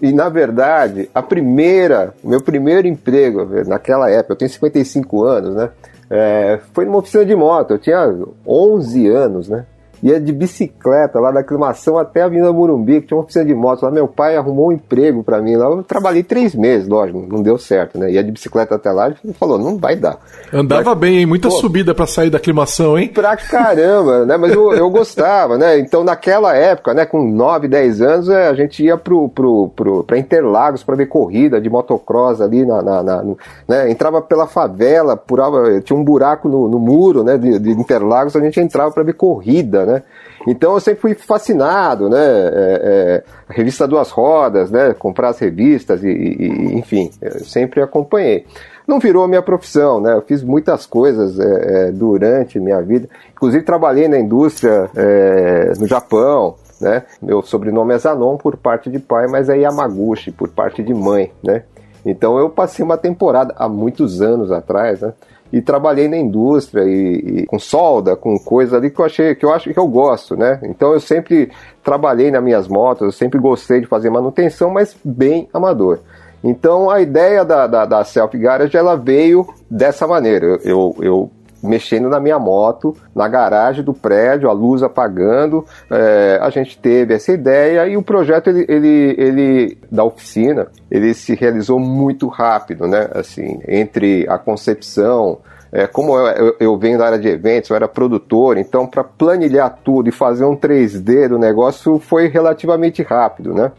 e 0.00 0.14
na 0.14 0.30
verdade, 0.30 1.10
a 1.14 1.20
primeira, 1.20 2.14
meu 2.24 2.40
primeiro 2.40 2.88
emprego 2.88 3.46
naquela 3.66 4.10
época, 4.10 4.32
eu 4.32 4.36
tenho 4.38 4.50
55 4.50 5.24
anos, 5.24 5.54
né? 5.56 5.68
É, 6.08 6.58
foi 6.72 6.86
numa 6.86 6.96
oficina 7.00 7.22
de 7.22 7.36
moto. 7.36 7.72
Eu 7.72 7.78
tinha 7.78 8.10
11 8.46 9.08
anos, 9.08 9.48
né? 9.50 9.66
Ia 10.02 10.20
de 10.20 10.32
bicicleta 10.32 11.18
lá 11.18 11.30
da 11.30 11.40
aclimação 11.40 11.98
até 11.98 12.22
a 12.22 12.26
Avenida 12.26 12.52
Morumbi, 12.52 13.00
que 13.00 13.08
tinha 13.08 13.16
uma 13.16 13.24
oficina 13.24 13.44
de 13.44 13.54
moto 13.54 13.82
lá. 13.82 13.90
Meu 13.90 14.08
pai 14.08 14.36
arrumou 14.36 14.68
um 14.68 14.72
emprego 14.72 15.22
para 15.22 15.40
mim 15.40 15.56
lá. 15.56 15.66
Eu 15.66 15.82
trabalhei 15.82 16.22
três 16.22 16.54
meses, 16.54 16.88
lógico, 16.88 17.24
não 17.28 17.42
deu 17.42 17.58
certo, 17.58 17.98
né? 17.98 18.10
Ia 18.10 18.22
de 18.22 18.30
bicicleta 18.30 18.74
até 18.74 18.90
lá 18.90 19.12
e 19.24 19.32
falou, 19.32 19.58
não 19.58 19.78
vai 19.78 19.96
dar. 19.96 20.18
Andava 20.52 20.90
Mas, 20.90 20.98
bem, 20.98 21.18
hein? 21.18 21.26
Muita 21.26 21.48
pô, 21.48 21.54
subida 21.56 21.94
para 21.94 22.06
sair 22.06 22.30
da 22.30 22.38
aclimação, 22.38 22.98
hein? 22.98 23.08
Pra 23.08 23.36
caramba, 23.36 24.26
né? 24.26 24.36
Mas 24.36 24.52
eu, 24.52 24.72
eu 24.72 24.90
gostava, 24.90 25.56
né? 25.56 25.78
Então 25.78 26.04
naquela 26.04 26.54
época, 26.54 26.94
né, 26.94 27.06
com 27.06 27.22
9, 27.22 27.68
10 27.68 28.02
anos, 28.02 28.28
é, 28.28 28.48
a 28.48 28.54
gente 28.54 28.84
ia 28.84 28.96
pro, 28.96 29.28
pro, 29.28 29.68
pro, 29.74 30.04
pra 30.04 30.18
Interlagos 30.18 30.82
para 30.82 30.96
ver 30.96 31.06
corrida 31.06 31.60
de 31.60 31.70
motocross 31.70 32.40
ali 32.40 32.64
na, 32.64 32.82
na, 32.82 33.02
na 33.02 33.24
né? 33.66 33.90
Entrava 33.90 34.20
pela 34.20 34.46
favela, 34.46 35.16
purava, 35.16 35.80
tinha 35.80 35.98
um 35.98 36.04
buraco 36.04 36.48
no, 36.48 36.68
no 36.68 36.78
muro, 36.78 37.22
né, 37.22 37.38
de, 37.38 37.58
de 37.58 37.70
Interlagos, 37.70 38.36
a 38.36 38.40
gente 38.40 38.60
entrava 38.60 38.90
para 38.90 39.02
ver 39.02 39.14
corrida, 39.14 39.85
né? 39.86 40.02
Então 40.46 40.74
eu 40.74 40.80
sempre 40.80 41.00
fui 41.00 41.14
fascinado, 41.14 42.08
né? 42.08 42.18
É, 42.18 42.80
é, 42.82 43.24
revista 43.48 43.86
Duas 43.86 44.10
Rodas, 44.10 44.70
né? 44.70 44.94
Comprar 44.94 45.30
as 45.30 45.38
revistas 45.38 46.04
e, 46.04 46.08
e 46.08 46.78
enfim, 46.78 47.10
sempre 47.44 47.80
acompanhei. 47.80 48.44
Não 48.86 49.00
virou 49.00 49.26
minha 49.26 49.42
profissão, 49.42 50.00
né? 50.00 50.14
Eu 50.14 50.22
fiz 50.22 50.42
muitas 50.42 50.86
coisas 50.86 51.40
é, 51.40 51.88
é 51.88 51.92
durante 51.92 52.60
minha 52.60 52.80
vida. 52.80 53.08
Inclusive 53.32 53.64
trabalhei 53.64 54.06
na 54.06 54.18
indústria 54.18 54.88
é, 54.94 55.72
no 55.78 55.86
Japão, 55.86 56.54
né? 56.80 57.02
Meu 57.20 57.42
sobrenome 57.42 57.94
é 57.94 57.98
Zanon 57.98 58.36
por 58.36 58.56
parte 58.56 58.88
de 58.90 58.98
pai, 58.98 59.26
mas 59.26 59.48
é 59.48 59.58
Yamaguchi 59.58 60.30
por 60.30 60.48
parte 60.48 60.82
de 60.82 60.94
mãe, 60.94 61.32
né? 61.42 61.64
Então 62.04 62.38
eu 62.38 62.48
passei 62.48 62.84
uma 62.84 62.96
temporada 62.96 63.52
há 63.56 63.68
muitos 63.68 64.22
anos 64.22 64.52
atrás, 64.52 65.00
né? 65.00 65.12
E 65.52 65.60
trabalhei 65.60 66.08
na 66.08 66.16
indústria 66.16 66.84
e, 66.84 67.40
e, 67.42 67.46
com 67.46 67.58
solda, 67.58 68.16
com 68.16 68.38
coisas 68.38 68.74
ali 68.74 68.90
que 68.90 69.00
eu 69.00 69.04
achei 69.04 69.34
que 69.34 69.44
eu 69.44 69.52
acho 69.52 69.72
que 69.72 69.78
eu 69.78 69.86
gosto, 69.86 70.36
né? 70.36 70.60
Então 70.64 70.92
eu 70.92 71.00
sempre 71.00 71.50
trabalhei 71.82 72.30
nas 72.30 72.42
minhas 72.42 72.68
motos, 72.68 73.02
eu 73.02 73.12
sempre 73.12 73.38
gostei 73.38 73.80
de 73.80 73.86
fazer 73.86 74.10
manutenção, 74.10 74.70
mas 74.70 74.96
bem 75.04 75.48
amador. 75.52 76.00
Então 76.42 76.90
a 76.90 77.00
ideia 77.00 77.44
da, 77.44 77.66
da, 77.66 77.84
da 77.86 78.04
Self 78.04 78.36
Garage 78.38 78.76
ela 78.76 78.96
veio 78.96 79.46
dessa 79.70 80.06
maneira. 80.06 80.58
Eu, 80.64 80.94
eu 81.00 81.30
mexendo 81.66 82.08
na 82.08 82.20
minha 82.20 82.38
moto, 82.38 82.96
na 83.14 83.28
garagem 83.28 83.84
do 83.84 83.92
prédio, 83.92 84.48
a 84.48 84.52
luz 84.52 84.82
apagando. 84.82 85.64
É, 85.90 86.38
a 86.40 86.50
gente 86.50 86.78
teve 86.78 87.14
essa 87.14 87.32
ideia 87.32 87.86
e 87.86 87.96
o 87.96 88.02
projeto 88.02 88.48
ele, 88.48 88.64
ele, 88.68 89.14
ele 89.18 89.78
da 89.90 90.04
oficina 90.04 90.68
ele 90.90 91.12
se 91.14 91.34
realizou 91.34 91.78
muito 91.78 92.28
rápido, 92.28 92.86
né? 92.86 93.08
Assim, 93.12 93.60
entre 93.66 94.26
a 94.28 94.38
concepção, 94.38 95.38
é, 95.72 95.86
como 95.86 96.16
eu, 96.16 96.26
eu, 96.26 96.56
eu, 96.60 96.78
venho 96.78 96.98
da 96.98 97.06
área 97.06 97.18
de 97.18 97.28
eventos, 97.28 97.70
eu 97.70 97.76
era 97.76 97.88
produtor, 97.88 98.56
então 98.56 98.86
para 98.86 99.04
planilhar 99.04 99.78
tudo 99.84 100.08
e 100.08 100.12
fazer 100.12 100.44
um 100.44 100.56
3D 100.56 101.28
do 101.28 101.38
negócio 101.38 101.98
foi 101.98 102.28
relativamente 102.28 103.02
rápido, 103.02 103.52
né? 103.52 103.72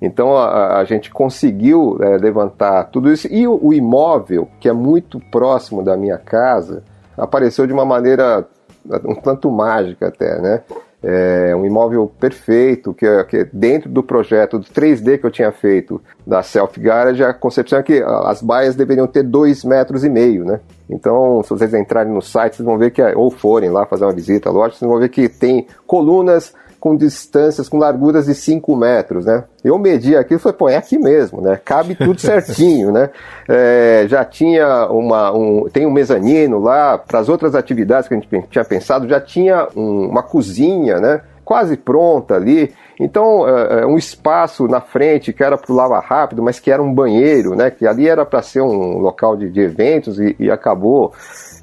Então 0.00 0.36
a, 0.36 0.78
a 0.78 0.84
gente 0.84 1.10
conseguiu 1.10 1.98
é, 2.00 2.16
levantar 2.16 2.84
tudo 2.84 3.12
isso 3.12 3.28
e 3.30 3.46
o, 3.46 3.58
o, 3.62 3.74
imóvel 3.74 4.48
que 4.58 4.68
é 4.68 4.72
muito 4.72 5.20
próximo 5.30 5.82
da 5.82 5.96
minha 5.96 6.16
casa, 6.16 6.82
apareceu 7.16 7.66
de 7.66 7.72
uma 7.72 7.84
maneira 7.84 8.46
um 9.04 9.14
tanto 9.14 9.50
mágica 9.50 10.08
até, 10.08 10.40
né? 10.40 10.62
É 11.02 11.56
um 11.56 11.64
imóvel 11.64 12.12
perfeito, 12.20 12.92
que, 12.92 13.06
que 13.24 13.44
dentro 13.50 13.88
do 13.88 14.02
projeto 14.02 14.58
do 14.58 14.66
3D 14.66 15.18
que 15.18 15.24
eu 15.24 15.30
tinha 15.30 15.50
feito 15.50 16.00
da 16.26 16.42
Self 16.42 16.78
Garage, 16.78 17.24
a 17.24 17.32
concepção 17.32 17.78
é 17.78 17.82
que 17.82 18.02
as 18.02 18.42
baias 18.42 18.76
deveriam 18.76 19.06
ter 19.06 19.22
dois 19.22 19.64
metros 19.64 20.04
e 20.04 20.10
meio, 20.10 20.44
né? 20.44 20.60
Então, 20.90 21.42
se 21.42 21.48
vocês 21.48 21.72
entrarem 21.72 22.12
no 22.12 22.20
site, 22.20 22.56
vocês 22.56 22.66
vão 22.66 22.76
ver 22.76 22.90
que, 22.90 23.02
ou 23.14 23.30
forem 23.30 23.70
lá 23.70 23.86
fazer 23.86 24.04
uma 24.04 24.12
visita, 24.12 24.50
lógico, 24.50 24.78
vocês 24.78 24.90
vão 24.90 25.00
ver 25.00 25.08
que 25.08 25.26
tem 25.26 25.66
colunas 25.86 26.52
com 26.80 26.96
distâncias, 26.96 27.68
com 27.68 27.76
larguras 27.76 28.24
de 28.24 28.34
5 28.34 28.74
metros, 28.74 29.26
né? 29.26 29.44
Eu 29.62 29.78
medi 29.78 30.16
aqui 30.16 30.34
e 30.34 30.38
falei, 30.38 30.56
pô, 30.56 30.68
é 30.68 30.76
aqui 30.76 30.98
mesmo, 30.98 31.42
né? 31.42 31.60
Cabe 31.62 31.94
tudo 31.94 32.18
certinho, 32.18 32.90
né? 32.90 33.10
É, 33.46 34.06
já 34.08 34.24
tinha 34.24 34.86
uma, 34.86 35.30
um, 35.30 35.68
tem 35.70 35.86
um 35.86 35.90
mezanino 35.90 36.58
lá, 36.58 36.96
para 36.96 37.20
as 37.20 37.28
outras 37.28 37.54
atividades 37.54 38.08
que 38.08 38.14
a 38.14 38.18
gente 38.18 38.48
tinha 38.48 38.64
pensado, 38.64 39.06
já 39.06 39.20
tinha 39.20 39.68
um, 39.76 40.08
uma 40.08 40.22
cozinha, 40.22 40.98
né? 40.98 41.20
Quase 41.44 41.76
pronta 41.76 42.34
ali. 42.34 42.72
Então, 42.98 43.46
é, 43.46 43.82
é 43.82 43.86
um 43.86 43.98
espaço 43.98 44.66
na 44.66 44.80
frente 44.80 45.32
que 45.32 45.44
era 45.44 45.58
para 45.58 45.72
o 45.72 45.76
lava 45.76 46.00
rápido, 46.00 46.42
mas 46.42 46.58
que 46.58 46.70
era 46.70 46.82
um 46.82 46.94
banheiro, 46.94 47.54
né? 47.54 47.70
Que 47.70 47.86
ali 47.86 48.08
era 48.08 48.24
para 48.24 48.40
ser 48.40 48.62
um 48.62 48.98
local 48.98 49.36
de, 49.36 49.50
de 49.50 49.60
eventos 49.60 50.18
e, 50.18 50.34
e 50.38 50.50
acabou. 50.50 51.12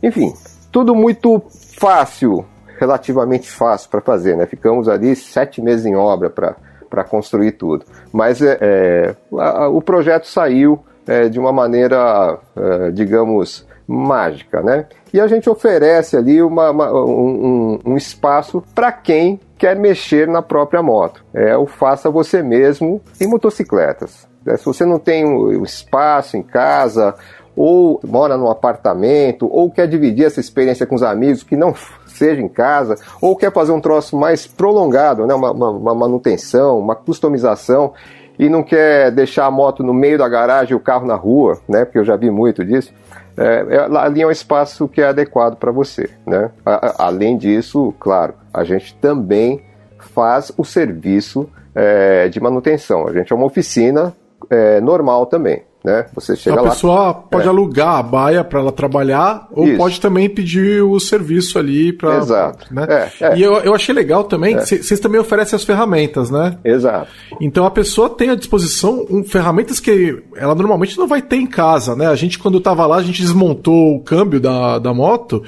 Enfim, 0.03 0.31
tudo 0.71 0.93
muito 0.93 1.41
fácil, 1.79 2.45
relativamente 2.77 3.49
fácil 3.49 3.89
para 3.89 4.01
fazer, 4.01 4.35
né? 4.35 4.45
Ficamos 4.45 4.87
ali 4.87 5.15
sete 5.15 5.61
meses 5.61 5.85
em 5.85 5.95
obra 5.95 6.29
para 6.29 7.03
construir 7.03 7.53
tudo. 7.53 7.85
Mas 8.11 8.41
é, 8.41 8.57
é 8.61 9.15
a, 9.37 9.67
o 9.67 9.81
projeto 9.81 10.27
saiu 10.27 10.79
é, 11.05 11.29
de 11.29 11.39
uma 11.39 11.51
maneira, 11.51 12.37
é, 12.55 12.91
digamos, 12.91 13.65
mágica, 13.87 14.61
né? 14.61 14.85
E 15.13 15.19
a 15.19 15.27
gente 15.27 15.49
oferece 15.49 16.17
ali 16.17 16.41
uma, 16.41 16.71
uma, 16.71 16.91
um, 16.93 17.79
um, 17.85 17.97
espaço 17.97 18.61
para 18.75 18.91
quem 18.91 19.39
quer 19.57 19.75
mexer 19.77 20.27
na 20.27 20.41
própria 20.41 20.83
moto. 20.83 21.23
É 21.33 21.55
o 21.57 21.65
faça 21.65 22.09
você 22.09 22.43
mesmo 22.43 23.01
em 23.19 23.27
motocicletas. 23.27 24.27
É, 24.45 24.57
se 24.57 24.65
você 24.65 24.85
não 24.85 24.99
tem 24.99 25.25
o 25.25 25.63
espaço 25.63 26.37
em 26.37 26.43
casa, 26.43 27.15
ou 27.55 27.99
mora 28.03 28.37
num 28.37 28.51
apartamento, 28.51 29.47
ou 29.51 29.71
quer 29.71 29.87
dividir 29.87 30.25
essa 30.25 30.39
experiência 30.39 30.85
com 30.85 30.93
os 30.93 31.01
amigos, 31.01 31.41
que 31.41 31.55
não 31.55 31.73
seja 32.17 32.41
em 32.41 32.47
casa, 32.47 32.95
ou 33.21 33.35
quer 33.35 33.51
fazer 33.51 33.71
um 33.71 33.79
troço 33.79 34.17
mais 34.17 34.47
prolongado, 34.47 35.25
né? 35.25 35.33
uma, 35.33 35.51
uma, 35.51 35.69
uma 35.69 35.95
manutenção, 35.95 36.79
uma 36.79 36.95
customização, 36.95 37.93
e 38.39 38.49
não 38.49 38.63
quer 38.63 39.11
deixar 39.11 39.45
a 39.45 39.51
moto 39.51 39.83
no 39.83 39.93
meio 39.93 40.17
da 40.17 40.27
garagem 40.27 40.73
e 40.73 40.75
o 40.75 40.79
carro 40.79 41.05
na 41.05 41.15
rua, 41.15 41.59
né? 41.67 41.85
porque 41.85 41.97
eu 41.97 42.05
já 42.05 42.15
vi 42.15 42.29
muito 42.29 42.63
disso, 42.63 42.93
é, 43.37 43.65
é 43.69 43.97
ali 43.97 44.21
é 44.21 44.27
um 44.27 44.31
espaço 44.31 44.87
que 44.87 45.01
é 45.01 45.07
adequado 45.07 45.57
para 45.57 45.71
você. 45.71 46.09
Né? 46.25 46.51
A, 46.65 47.03
a, 47.03 47.07
além 47.07 47.37
disso, 47.37 47.93
claro, 47.99 48.33
a 48.53 48.63
gente 48.63 48.95
também 48.95 49.61
faz 49.99 50.51
o 50.57 50.63
serviço 50.63 51.49
é, 51.73 52.27
de 52.29 52.39
manutenção. 52.39 53.07
A 53.07 53.13
gente 53.13 53.31
é 53.31 53.35
uma 53.35 53.45
oficina 53.45 54.13
é, 54.49 54.81
normal 54.81 55.25
também 55.27 55.66
né? 55.87 56.05
Você 56.13 56.35
chega 56.35 56.59
a 56.59 56.61
lá. 56.61 56.67
A 56.67 56.71
pessoa 56.71 57.13
pode 57.13 57.45
é. 57.45 57.49
alugar 57.49 57.95
a 57.95 58.03
baia 58.03 58.43
para 58.43 58.59
ela 58.59 58.71
trabalhar 58.73 59.47
ou 59.51 59.65
Isso. 59.65 59.77
pode 59.77 60.01
também 60.01 60.29
pedir 60.29 60.83
o 60.83 60.99
serviço 60.99 61.57
ali 61.57 61.93
para. 61.93 62.17
Exato. 62.17 62.73
Né? 62.73 62.85
É, 62.89 63.25
é. 63.25 63.37
E 63.37 63.41
eu, 63.41 63.53
eu 63.59 63.73
achei 63.73 63.95
legal 63.95 64.25
também 64.25 64.57
que 64.57 64.61
é. 64.63 64.65
vocês 64.65 64.99
também 64.99 65.19
oferecem 65.19 65.55
as 65.55 65.63
ferramentas, 65.63 66.29
né? 66.29 66.57
Exato. 66.63 67.07
Então 67.39 67.65
a 67.65 67.71
pessoa 67.71 68.09
tem 68.09 68.29
à 68.29 68.35
disposição 68.35 69.05
um, 69.09 69.23
ferramentas 69.23 69.79
que 69.79 70.21
ela 70.35 70.53
normalmente 70.53 70.97
não 70.97 71.07
vai 71.07 71.21
ter 71.21 71.37
em 71.37 71.47
casa, 71.47 71.95
né? 71.95 72.07
A 72.07 72.15
gente, 72.15 72.37
quando 72.37 72.57
estava 72.57 72.85
lá, 72.85 72.97
a 72.97 73.03
gente 73.03 73.21
desmontou 73.21 73.95
o 73.95 74.03
câmbio 74.03 74.41
da, 74.41 74.79
da 74.79 74.93
moto. 74.93 75.41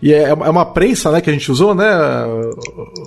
E 0.00 0.12
é, 0.12 0.28
é 0.28 0.32
uma 0.32 0.64
prensa 0.64 1.10
né, 1.10 1.20
que 1.20 1.28
a 1.28 1.32
gente 1.32 1.50
usou, 1.50 1.74
né? 1.74 1.84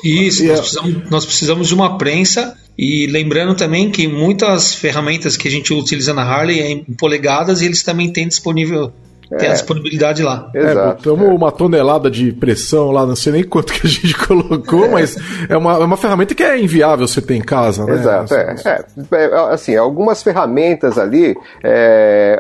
Isso, 0.03 0.45
nós, 0.45 0.59
precisamos, 0.59 1.09
nós 1.09 1.25
precisamos 1.25 1.67
de 1.67 1.73
uma 1.73 1.97
prensa 1.97 2.57
e 2.77 3.07
lembrando 3.07 3.55
também 3.55 3.89
que 3.89 4.07
muitas 4.07 4.73
ferramentas 4.73 5.37
que 5.37 5.47
a 5.47 5.51
gente 5.51 5.73
utiliza 5.73 6.13
na 6.13 6.23
Harley 6.23 6.59
é 6.59 6.71
em 6.71 6.83
polegadas 6.83 7.61
e 7.61 7.65
eles 7.65 7.83
também 7.83 8.11
têm 8.11 8.27
disponível 8.27 8.91
tem 9.37 9.47
a 9.47 9.51
é. 9.51 9.53
disponibilidade 9.53 10.23
lá. 10.23 10.49
É, 10.53 10.59
Exato, 10.59 10.79
é, 10.79 10.85
botamos 10.93 11.29
é. 11.29 11.33
uma 11.33 11.51
tonelada 11.51 12.09
de 12.09 12.31
pressão 12.31 12.91
lá, 12.91 13.05
não 13.05 13.15
sei 13.15 13.33
nem 13.33 13.43
quanto 13.43 13.73
que 13.73 13.85
a 13.85 13.89
gente 13.89 14.15
colocou, 14.25 14.85
é. 14.85 14.89
mas 14.89 15.17
é 15.49 15.57
uma, 15.57 15.73
é 15.73 15.85
uma 15.85 15.97
ferramenta 15.97 16.33
que 16.33 16.43
é 16.43 16.59
inviável 16.59 17.07
você 17.07 17.21
ter 17.21 17.35
em 17.35 17.41
casa, 17.41 17.85
né? 17.85 17.93
Exato, 17.93 18.33
é, 18.33 18.55
é, 19.11 19.53
assim, 19.53 19.75
algumas 19.75 20.21
ferramentas 20.23 20.97
ali 20.97 21.35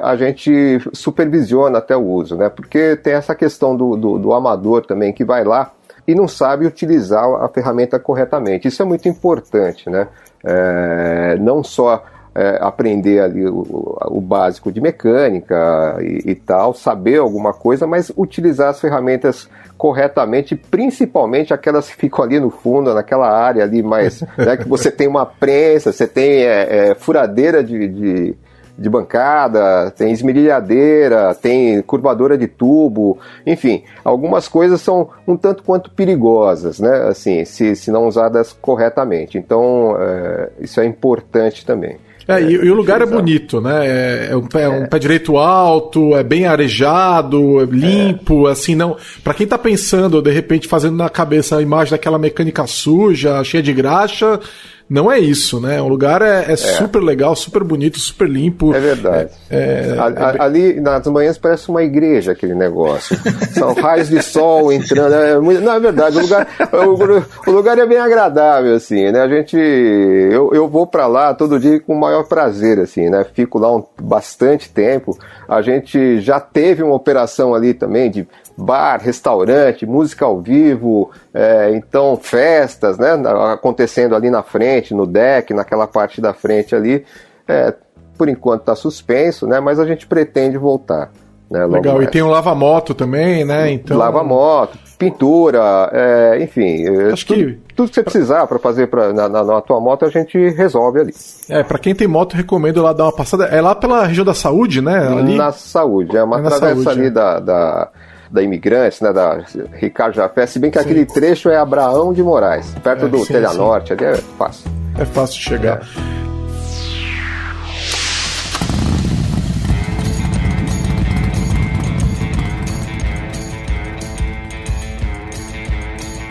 a 0.01 0.15
gente 0.15 0.79
supervisiona 0.93 1.79
até 1.79 1.95
o 1.95 2.03
uso, 2.03 2.35
né? 2.35 2.49
Porque 2.49 2.95
tem 2.95 3.13
essa 3.13 3.35
questão 3.35 3.75
do, 3.75 3.95
do, 3.95 4.17
do 4.17 4.33
amador 4.33 4.85
também 4.85 5.11
que 5.11 5.23
vai 5.23 5.43
lá 5.43 5.71
e 6.07 6.13
não 6.13 6.27
sabe 6.27 6.65
utilizar 6.65 7.25
a 7.41 7.47
ferramenta 7.49 7.99
corretamente. 7.99 8.67
Isso 8.67 8.81
é 8.81 8.85
muito 8.85 9.07
importante, 9.07 9.89
né? 9.89 10.07
É, 10.43 11.37
não 11.39 11.63
só 11.63 12.03
é, 12.35 12.57
aprender 12.59 13.21
ali 13.21 13.47
o, 13.47 13.97
o, 14.07 14.19
básico 14.19 14.71
de 14.71 14.81
mecânica 14.81 15.97
e, 16.01 16.31
e, 16.31 16.35
tal, 16.35 16.73
saber 16.73 17.19
alguma 17.19 17.53
coisa, 17.53 17.87
mas 17.87 18.11
utilizar 18.17 18.69
as 18.69 18.81
ferramentas 18.81 19.49
corretamente, 19.77 20.55
principalmente 20.55 21.53
aquelas 21.53 21.89
que 21.89 21.95
ficam 21.95 22.25
ali 22.25 22.39
no 22.39 22.49
fundo, 22.49 22.93
naquela 22.93 23.29
área 23.29 23.63
ali 23.63 23.81
mais, 23.81 24.21
né, 24.37 24.57
que 24.57 24.67
você 24.67 24.91
tem 24.91 25.07
uma 25.07 25.25
prensa, 25.25 25.93
você 25.93 26.05
tem 26.05 26.43
é, 26.43 26.89
é 26.89 26.95
furadeira 26.95 27.63
de, 27.63 27.87
de 27.87 28.35
de 28.77 28.89
bancada, 28.89 29.89
tem 29.91 30.11
esmerilhadeira, 30.11 31.33
tem 31.33 31.81
curvadora 31.81 32.37
de 32.37 32.47
tubo, 32.47 33.17
enfim, 33.45 33.83
algumas 34.03 34.47
coisas 34.47 34.81
são 34.81 35.09
um 35.25 35.37
tanto 35.37 35.63
quanto 35.63 35.89
perigosas, 35.91 36.79
né? 36.79 37.07
Assim, 37.07 37.45
se, 37.45 37.75
se 37.75 37.89
não 37.89 38.05
usadas 38.05 38.51
corretamente. 38.51 39.37
Então, 39.37 39.95
é, 39.97 40.49
isso 40.59 40.81
é 40.81 40.85
importante 40.85 41.65
também. 41.65 41.97
É, 42.27 42.41
e, 42.41 42.53
e, 42.53 42.71
o 42.71 42.73
lugar 42.73 43.01
é 43.01 43.05
bonito, 43.05 43.61
né? 43.61 43.85
É, 43.85 44.27
é, 44.31 44.35
um, 44.35 44.47
pé, 44.47 44.63
é, 44.63 44.69
um, 44.69 44.87
pé, 44.87 44.97
direito 44.97 45.37
alto, 45.37 46.15
é 46.15 46.23
bem 46.23 46.47
arejado, 46.47 47.61
é 47.61 47.65
limpo, 47.65 48.47
assim, 48.47 48.73
não. 48.73 48.97
Para 49.23 49.33
quem 49.35 49.45
tá 49.45 49.57
pensando, 49.57 50.21
de 50.21 50.31
repente, 50.31 50.67
fazendo 50.67 50.95
na 50.95 51.07
cabeça 51.07 51.57
a 51.57 51.61
imagem 51.61 51.91
daquela 51.91 52.17
mecânica 52.17 52.65
suja, 52.65 53.43
cheia 53.43 53.61
de 53.61 53.71
graxa, 53.71 54.39
não 54.87 55.11
é 55.11 55.17
isso, 55.17 55.59
né? 55.59 55.81
O 55.81 55.87
lugar 55.87 56.21
é, 56.21 56.45
é, 56.47 56.51
é, 56.51 56.55
super 56.55 57.01
legal, 57.01 57.35
super 57.35 57.63
bonito, 57.63 57.99
super 57.99 58.29
limpo. 58.29 58.73
É 58.73 58.79
verdade. 58.79 59.31
É, 59.49 59.95
é 59.97 60.41
ali 60.41 60.79
nas 60.79 61.05
manhãs 61.07 61.39
parece 61.39 61.69
uma 61.69 61.81
igreja 61.81 62.33
aquele 62.33 62.53
negócio. 62.53 63.17
São 63.51 63.73
raios 63.73 64.09
de 64.09 64.21
sol 64.21 64.71
entrando. 64.71 65.13
É 65.13 65.59
não, 65.59 65.73
é 65.73 65.79
verdade. 65.79 66.17
O 66.19 66.21
lugar, 66.21 66.47
o, 66.71 67.49
o, 67.49 67.53
lugar 67.53 67.79
é 67.79 67.85
bem 67.85 67.97
agradável, 67.97 68.75
assim, 68.75 69.11
né? 69.11 69.21
A 69.21 69.27
gente. 69.27 69.57
Eu, 69.57 70.53
eu 70.53 70.67
vou 70.67 70.85
para 70.85 71.07
lá 71.07 71.33
todo 71.33 71.59
dia 71.59 71.79
com 71.79 71.93
o 71.93 71.99
maior 71.99 72.23
prazer, 72.25 72.79
assim, 72.79 73.09
né? 73.09 73.25
Fico 73.33 73.57
lá 73.57 73.75
um, 73.75 73.83
bastante 73.99 74.69
tempo. 74.69 75.17
A 75.47 75.63
gente 75.63 76.19
já 76.21 76.39
teve 76.39 76.83
uma 76.83 76.93
operação 76.93 77.55
ali 77.55 77.73
também 77.73 78.11
de 78.11 78.27
bar, 78.57 79.01
restaurante, 79.01 79.85
música 79.85 80.25
ao 80.25 80.39
vivo, 80.39 81.11
é, 81.33 81.71
então 81.75 82.17
festas, 82.17 82.97
né, 82.97 83.11
acontecendo 83.51 84.15
ali 84.15 84.29
na 84.29 84.43
frente, 84.43 84.93
no 84.93 85.05
deck, 85.05 85.53
naquela 85.53 85.87
parte 85.87 86.21
da 86.21 86.33
frente 86.33 86.75
ali. 86.75 87.05
É, 87.47 87.73
por 88.17 88.29
enquanto 88.29 88.61
está 88.61 88.75
suspenso, 88.75 89.45
né, 89.45 89.59
mas 89.59 89.79
a 89.79 89.85
gente 89.85 90.07
pretende 90.07 90.57
voltar. 90.57 91.11
Né, 91.49 91.63
Legal, 91.65 91.97
mais. 91.97 92.07
e 92.07 92.11
tem 92.11 92.23
um 92.23 92.27
lava-moto 92.27 92.95
também, 92.95 93.45
né? 93.45 93.71
Então... 93.71 93.97
Lava-moto, 93.97 94.79
pintura, 94.97 95.91
é, 95.93 96.39
enfim. 96.41 96.85
É, 96.85 97.11
Acho 97.11 97.27
tudo, 97.27 97.37
que... 97.37 97.59
tudo 97.75 97.89
que 97.89 97.95
você 97.95 98.03
precisar 98.03 98.47
para 98.47 98.57
fazer 98.57 98.87
pra, 98.87 99.13
na, 99.13 99.29
na, 99.29 99.43
na, 99.43 99.61
tua 99.61 99.79
moto 99.79 100.05
a 100.05 100.09
gente 100.09 100.37
resolve 100.49 101.01
ali. 101.01 101.13
É, 101.47 101.61
para 101.61 101.77
quem 101.77 101.93
tem 101.93 102.07
moto, 102.07 102.33
recomendo 102.33 102.81
lá 102.81 102.93
dar 102.93 103.03
uma 103.03 103.15
passada. 103.15 103.45
É 103.45 103.61
lá 103.61 103.75
pela 103.75 104.07
região 104.07 104.25
da 104.25 104.33
saúde, 104.33 104.81
né? 104.81 104.97
Ali... 105.07 105.35
Na 105.35 105.51
saúde, 105.51 106.17
é 106.17 106.23
uma 106.23 106.39
é 106.39 106.41
travessa 106.41 106.83
saúde, 106.83 106.89
ali 106.89 107.07
é. 107.07 107.11
da, 107.11 107.39
da 107.39 107.91
da 108.35 108.43
Imigrantes, 108.43 108.99
né, 108.99 109.11
da 109.13 109.43
Ricardo 109.73 110.15
Jafé, 110.15 110.45
se 110.45 110.59
bem 110.59 110.69
que 110.69 110.77
sim. 110.77 110.83
aquele 110.83 111.05
trecho 111.05 111.49
é 111.49 111.57
Abraão 111.57 112.13
de 112.13 112.21
Moraes, 112.21 112.69
perto 112.83 113.05
é, 113.05 113.07
do 113.07 113.25
Telha 113.25 113.53
Norte, 113.53 113.93
ali 113.93 114.03
é 114.03 114.15
fácil. 114.37 114.69
É 114.99 115.05
fácil 115.05 115.41
chegar. 115.41 115.81
É. 116.11 116.15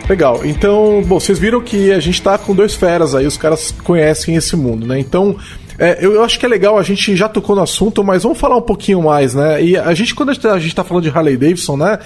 Legal. 0.08 0.44
Então, 0.44 1.02
bom, 1.06 1.18
vocês 1.18 1.38
viram 1.38 1.62
que 1.62 1.90
a 1.90 1.98
gente 1.98 2.22
tá 2.22 2.36
com 2.36 2.54
dois 2.54 2.74
feras 2.74 3.14
aí, 3.14 3.26
os 3.26 3.38
caras 3.38 3.70
conhecem 3.70 4.36
esse 4.36 4.54
mundo, 4.54 4.86
né? 4.86 4.98
Então, 4.98 5.36
é, 5.78 5.98
eu, 6.00 6.22
acho 6.22 6.38
que 6.38 6.46
é 6.46 6.48
legal, 6.48 6.78
a 6.78 6.82
gente 6.82 7.16
já 7.16 7.28
tocou 7.28 7.56
no 7.56 7.62
assunto, 7.62 8.02
mas 8.04 8.22
vamos 8.22 8.38
falar 8.38 8.56
um 8.56 8.62
pouquinho 8.62 9.02
mais, 9.02 9.34
né? 9.34 9.62
E 9.62 9.76
a 9.76 9.92
gente, 9.94 10.14
quando 10.14 10.30
a 10.30 10.32
gente, 10.32 10.46
a 10.46 10.58
gente 10.58 10.74
tá 10.74 10.84
falando 10.84 11.04
de 11.04 11.10
Harley 11.10 11.36
Davidson, 11.36 11.76
né? 11.76 11.98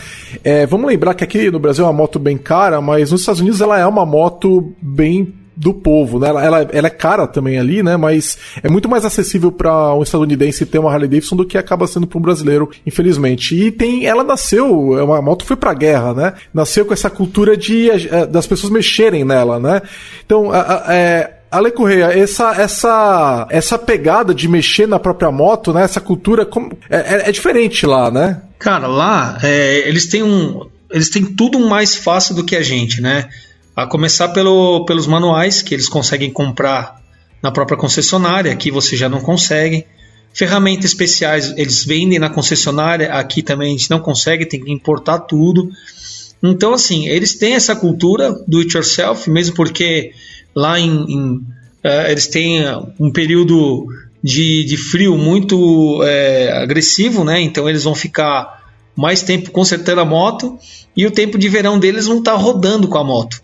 É, 0.42 0.66
vamos 0.66 0.86
lembrar 0.86 1.14
que 1.14 1.24
aqui 1.24 1.50
no 1.50 1.58
Brasil 1.58 1.84
é 1.84 1.88
uma 1.88 1.92
moto 1.92 2.18
bem 2.18 2.38
cara, 2.38 2.80
mas 2.80 3.12
nos 3.12 3.20
Estados 3.20 3.40
Unidos 3.40 3.60
ela 3.60 3.78
é 3.78 3.86
uma 3.86 4.06
moto 4.06 4.72
bem 4.80 5.34
do 5.58 5.74
povo, 5.74 6.20
né? 6.20 6.28
Ela, 6.28 6.44
ela, 6.44 6.68
ela, 6.72 6.86
é 6.86 6.90
cara 6.90 7.26
também 7.26 7.58
ali, 7.58 7.82
né? 7.82 7.96
Mas 7.96 8.38
é 8.62 8.68
muito 8.68 8.88
mais 8.88 9.04
acessível 9.04 9.50
para 9.50 9.92
um 9.92 10.02
estadunidense 10.02 10.64
ter 10.64 10.78
uma 10.78 10.92
Harley 10.92 11.08
Davidson 11.08 11.34
do 11.34 11.44
que 11.44 11.58
acaba 11.58 11.86
sendo 11.88 12.06
para 12.06 12.16
um 12.16 12.22
brasileiro, 12.22 12.70
infelizmente. 12.86 13.56
E 13.56 13.72
tem, 13.72 14.06
ela 14.06 14.22
nasceu, 14.22 14.96
é 14.96 15.02
uma 15.02 15.20
moto 15.20 15.44
foi 15.44 15.56
para 15.56 15.74
guerra, 15.74 16.14
né? 16.14 16.34
Nasceu 16.54 16.86
com 16.86 16.94
essa 16.94 17.10
cultura 17.10 17.56
de 17.56 17.90
eh, 17.90 18.26
das 18.26 18.46
pessoas 18.46 18.72
mexerem 18.72 19.24
nela, 19.24 19.58
né? 19.58 19.82
Então, 20.24 20.54
é, 20.54 21.37
Ale 21.50 21.70
Correia, 21.72 22.06
essa, 22.06 22.52
essa, 22.52 23.46
essa 23.50 23.78
pegada 23.78 24.34
de 24.34 24.46
mexer 24.46 24.86
na 24.86 24.98
própria 24.98 25.30
moto, 25.30 25.72
né? 25.72 25.82
Essa 25.82 26.00
cultura 26.00 26.44
como, 26.44 26.76
é, 26.90 26.96
é, 26.96 27.28
é 27.28 27.32
diferente 27.32 27.86
lá, 27.86 28.10
né? 28.10 28.42
Cara, 28.58 28.86
lá 28.86 29.38
é, 29.42 29.88
eles 29.88 30.06
têm 30.06 30.22
um. 30.22 30.66
Eles 30.90 31.10
têm 31.10 31.24
tudo 31.24 31.58
mais 31.60 31.96
fácil 31.96 32.34
do 32.34 32.44
que 32.44 32.56
a 32.56 32.62
gente, 32.62 33.00
né? 33.00 33.28
A 33.74 33.86
começar 33.86 34.28
pelo, 34.28 34.84
pelos 34.84 35.06
manuais 35.06 35.62
que 35.62 35.74
eles 35.74 35.88
conseguem 35.88 36.30
comprar 36.30 36.98
na 37.42 37.50
própria 37.50 37.78
concessionária, 37.78 38.52
aqui 38.52 38.70
você 38.70 38.96
já 38.96 39.08
não 39.08 39.20
consegue. 39.20 39.86
Ferramentas 40.32 40.86
especiais 40.86 41.54
eles 41.56 41.84
vendem 41.84 42.18
na 42.18 42.28
concessionária, 42.28 43.12
aqui 43.12 43.42
também 43.42 43.68
a 43.68 43.78
gente 43.78 43.90
não 43.90 44.00
consegue, 44.00 44.46
tem 44.46 44.60
que 44.60 44.72
importar 44.72 45.20
tudo. 45.20 45.70
Então, 46.42 46.74
assim, 46.74 47.08
eles 47.08 47.34
têm 47.34 47.54
essa 47.54 47.74
cultura 47.74 48.32
do 48.46 48.58
it 48.58 48.74
yourself, 48.74 49.28
mesmo 49.30 49.54
porque 49.54 50.12
lá 50.58 50.78
em, 50.78 51.04
em 51.08 51.30
uh, 51.84 52.10
eles 52.10 52.26
têm 52.26 52.60
um 52.98 53.12
período 53.12 53.86
de, 54.22 54.64
de 54.64 54.76
frio 54.76 55.16
muito 55.16 56.02
é, 56.02 56.50
agressivo, 56.52 57.22
né? 57.22 57.40
Então 57.40 57.68
eles 57.68 57.84
vão 57.84 57.94
ficar 57.94 58.58
mais 58.96 59.22
tempo 59.22 59.52
consertando 59.52 60.00
a 60.00 60.04
moto 60.04 60.58
e 60.96 61.06
o 61.06 61.10
tempo 61.10 61.38
de 61.38 61.48
verão 61.48 61.78
deles 61.78 62.06
vão 62.06 62.18
estar 62.18 62.32
tá 62.32 62.36
rodando 62.36 62.88
com 62.88 62.98
a 62.98 63.04
moto. 63.04 63.40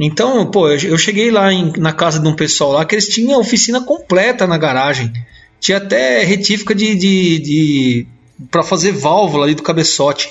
Então, 0.00 0.50
pô, 0.50 0.68
eu 0.70 0.96
cheguei 0.98 1.30
lá 1.30 1.52
em, 1.52 1.72
na 1.76 1.92
casa 1.92 2.18
de 2.18 2.26
um 2.26 2.34
pessoal 2.34 2.72
lá 2.72 2.84
que 2.84 2.94
eles 2.94 3.08
tinham 3.08 3.38
oficina 3.38 3.82
completa 3.82 4.46
na 4.46 4.58
garagem. 4.58 5.12
Tinha 5.60 5.78
até 5.78 6.22
retífica 6.22 6.74
de, 6.74 6.94
de, 6.94 7.38
de 7.38 8.06
para 8.50 8.62
fazer 8.62 8.92
válvula 8.92 9.44
ali 9.44 9.54
do 9.54 9.62
cabeçote. 9.62 10.28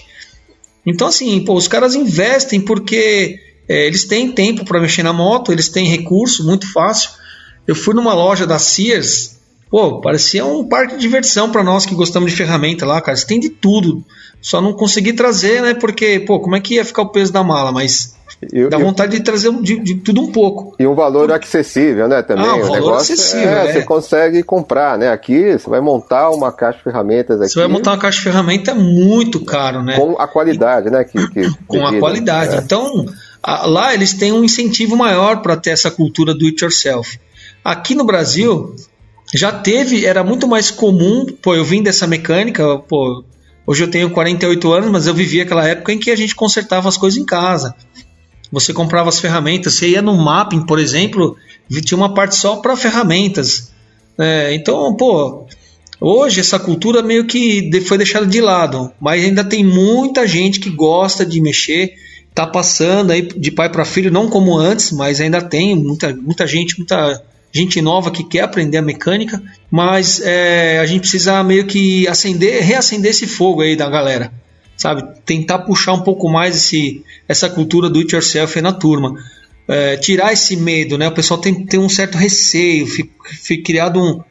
Então, 0.85 1.07
assim, 1.07 1.43
pô, 1.43 1.55
os 1.55 1.67
caras 1.67 1.95
investem 1.95 2.61
porque 2.61 3.39
é, 3.67 3.85
eles 3.85 4.05
têm 4.05 4.31
tempo 4.31 4.65
para 4.65 4.79
mexer 4.79 5.03
na 5.03 5.13
moto, 5.13 5.51
eles 5.51 5.69
têm 5.69 5.87
recurso 5.87 6.45
muito 6.45 6.71
fácil. 6.71 7.11
Eu 7.67 7.75
fui 7.75 7.93
numa 7.93 8.13
loja 8.13 8.45
da 8.45 8.59
Sears, 8.59 9.37
pô, 9.69 9.99
parecia 10.01 10.45
um 10.45 10.67
parque 10.67 10.95
de 10.95 11.01
diversão 11.01 11.51
para 11.51 11.63
nós 11.63 11.85
que 11.85 11.95
gostamos 11.95 12.31
de 12.31 12.37
ferramenta 12.37 12.85
lá, 12.85 13.01
cara. 13.01 13.17
Você 13.17 13.25
tem 13.25 13.39
de 13.39 13.49
tudo. 13.49 14.03
Só 14.41 14.61
não 14.61 14.73
consegui 14.73 15.13
trazer, 15.13 15.61
né? 15.61 15.73
Porque, 15.73 16.19
pô, 16.19 16.39
como 16.39 16.55
é 16.55 16.59
que 16.59 16.75
ia 16.75 16.85
ficar 16.85 17.01
o 17.01 17.09
peso 17.09 17.33
da 17.33 17.43
mala? 17.43 17.71
Mas 17.71 18.15
eu, 18.51 18.69
Dá 18.69 18.77
vontade 18.77 19.13
eu... 19.13 19.19
de 19.19 19.25
trazer 19.25 19.51
de, 19.61 19.79
de, 19.79 19.95
tudo 19.95 20.21
um 20.21 20.31
pouco. 20.31 20.75
E 20.77 20.85
um 20.85 20.93
valor 20.93 21.31
acessível, 21.31 22.07
né? 22.07 22.21
Também. 22.21 22.45
Ah, 22.45 22.55
um 22.55 22.59
o 22.59 22.61
valor 22.63 22.75
negócio 22.75 23.13
acessível. 23.13 23.49
É, 23.49 23.69
é, 23.69 23.73
Você 23.73 23.81
consegue 23.83 24.43
comprar, 24.43 24.97
né? 24.97 25.09
Aqui 25.09 25.53
você 25.57 25.69
vai 25.69 25.81
montar 25.81 26.29
uma 26.29 26.51
caixa 26.51 26.77
de 26.77 26.83
ferramentas 26.83 27.41
aqui. 27.41 27.51
Você 27.51 27.59
vai 27.59 27.67
montar 27.67 27.91
uma 27.91 27.97
caixa 27.97 28.17
de 28.17 28.23
ferramenta 28.23 28.75
muito 28.75 29.43
caro, 29.43 29.81
né? 29.81 29.95
Com 29.95 30.19
a 30.19 30.27
qualidade, 30.27 30.89
né? 30.89 31.03
Que, 31.03 31.27
que 31.29 31.49
com 31.67 31.85
a 31.85 31.97
qualidade. 31.97 32.55
É. 32.55 32.59
Então, 32.59 33.05
lá 33.45 33.93
eles 33.93 34.13
têm 34.13 34.31
um 34.31 34.43
incentivo 34.43 34.95
maior 34.95 35.41
para 35.41 35.55
ter 35.55 35.71
essa 35.71 35.91
cultura 35.91 36.33
do 36.33 36.45
it 36.45 36.63
yourself. 36.63 37.19
Aqui 37.63 37.93
no 37.93 38.03
Brasil, 38.03 38.75
já 39.33 39.51
teve, 39.51 40.05
era 40.05 40.23
muito 40.23 40.47
mais 40.47 40.71
comum, 40.71 41.25
pô, 41.41 41.55
eu 41.55 41.65
vim 41.65 41.81
dessa 41.81 42.07
mecânica, 42.07 42.77
pô, 42.79 43.23
hoje 43.65 43.83
eu 43.83 43.89
tenho 43.89 44.09
48 44.09 44.71
anos, 44.71 44.91
mas 44.91 45.07
eu 45.07 45.13
vivi 45.13 45.41
aquela 45.41 45.67
época 45.67 45.91
em 45.91 45.99
que 45.99 46.11
a 46.11 46.15
gente 46.15 46.35
consertava 46.35 46.87
as 46.87 46.97
coisas 46.97 47.19
em 47.19 47.25
casa. 47.25 47.75
Você 48.51 48.73
comprava 48.73 49.09
as 49.09 49.19
ferramentas, 49.19 49.73
você 49.73 49.89
ia 49.89 50.01
no 50.01 50.15
mapping, 50.15 50.65
por 50.65 50.79
exemplo, 50.79 51.35
tinha 51.83 51.97
uma 51.97 52.13
parte 52.13 52.35
só 52.35 52.57
para 52.57 52.77
ferramentas. 52.77 53.71
É, 54.17 54.53
então, 54.53 54.95
pô, 54.95 55.45
hoje 55.99 56.39
essa 56.39 56.59
cultura 56.59 57.01
meio 57.01 57.25
que 57.25 57.69
foi 57.81 57.97
deixada 57.97 58.25
de 58.25 58.39
lado, 58.39 58.91
mas 58.99 59.23
ainda 59.23 59.43
tem 59.43 59.63
muita 59.63 60.27
gente 60.27 60.59
que 60.59 60.69
gosta 60.69 61.25
de 61.25 61.41
mexer, 61.41 61.93
tá 62.35 62.45
passando 62.45 63.11
aí 63.11 63.21
de 63.21 63.49
pai 63.49 63.69
para 63.69 63.85
filho, 63.85 64.11
não 64.11 64.29
como 64.29 64.57
antes, 64.57 64.91
mas 64.91 65.19
ainda 65.21 65.41
tem 65.41 65.75
muita, 65.75 66.13
muita 66.13 66.45
gente, 66.45 66.77
muita 66.77 67.23
gente 67.51 67.81
nova 67.81 68.11
que 68.11 68.23
quer 68.23 68.41
aprender 68.41 68.77
a 68.77 68.81
mecânica, 68.81 69.41
mas 69.71 70.19
é, 70.21 70.79
a 70.79 70.85
gente 70.85 71.01
precisa 71.01 71.41
meio 71.43 71.65
que 71.65 72.07
acender, 72.07 72.61
reacender 72.61 73.11
esse 73.11 73.25
fogo 73.25 73.61
aí 73.61 73.75
da 73.75 73.89
galera 73.89 74.31
sabe? 74.77 75.03
Tentar 75.25 75.59
puxar 75.59 75.93
um 75.93 76.01
pouco 76.01 76.29
mais 76.29 76.55
esse, 76.55 77.03
essa 77.27 77.49
cultura 77.49 77.89
do 77.89 77.99
it 77.99 78.13
yourself 78.13 78.59
na 78.61 78.71
turma. 78.71 79.15
É, 79.67 79.97
tirar 79.97 80.31
esse 80.31 80.55
medo, 80.55 80.97
né? 80.97 81.07
O 81.07 81.11
pessoal 81.11 81.39
tem, 81.39 81.65
tem 81.65 81.79
um 81.79 81.89
certo 81.89 82.17
receio, 82.17 82.85
fica 82.85 83.63
criado 83.63 83.99
um, 83.99 84.21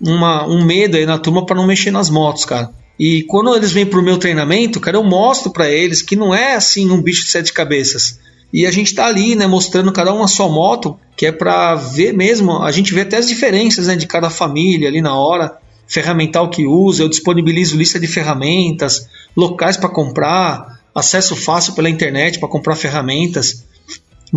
uma, 0.00 0.46
um 0.46 0.64
medo 0.64 0.96
aí 0.96 1.04
na 1.04 1.18
turma 1.18 1.44
para 1.44 1.56
não 1.56 1.66
mexer 1.66 1.90
nas 1.90 2.10
motos, 2.10 2.44
cara. 2.44 2.70
E 2.98 3.22
quando 3.24 3.54
eles 3.54 3.72
vêm 3.72 3.86
pro 3.86 4.02
meu 4.02 4.18
treinamento, 4.18 4.80
cara, 4.80 4.96
eu 4.96 5.04
mostro 5.04 5.50
para 5.50 5.68
eles 5.68 6.00
que 6.00 6.16
não 6.16 6.34
é 6.34 6.54
assim 6.54 6.90
um 6.90 7.02
bicho 7.02 7.24
de 7.24 7.30
sete 7.30 7.52
cabeças. 7.52 8.20
E 8.52 8.66
a 8.66 8.70
gente 8.70 8.94
tá 8.94 9.06
ali, 9.06 9.34
né, 9.34 9.46
mostrando 9.46 9.92
cada 9.92 10.12
uma 10.12 10.28
sua 10.28 10.48
moto, 10.48 10.96
que 11.16 11.26
é 11.26 11.32
para 11.32 11.74
ver 11.74 12.12
mesmo, 12.12 12.62
a 12.62 12.70
gente 12.70 12.94
vê 12.94 13.00
até 13.00 13.16
as 13.16 13.26
diferenças, 13.26 13.88
né, 13.88 13.96
de 13.96 14.06
cada 14.06 14.30
família 14.30 14.88
ali 14.88 15.00
na 15.00 15.16
hora 15.16 15.58
ferramental 15.86 16.48
que 16.48 16.66
usa, 16.66 17.02
eu 17.02 17.08
disponibilizo 17.08 17.76
lista 17.76 18.00
de 18.00 18.06
ferramentas, 18.06 19.08
locais 19.36 19.76
para 19.76 19.88
comprar, 19.88 20.80
acesso 20.94 21.36
fácil 21.36 21.74
pela 21.74 21.90
internet 21.90 22.38
para 22.38 22.48
comprar 22.48 22.76
ferramentas. 22.76 23.64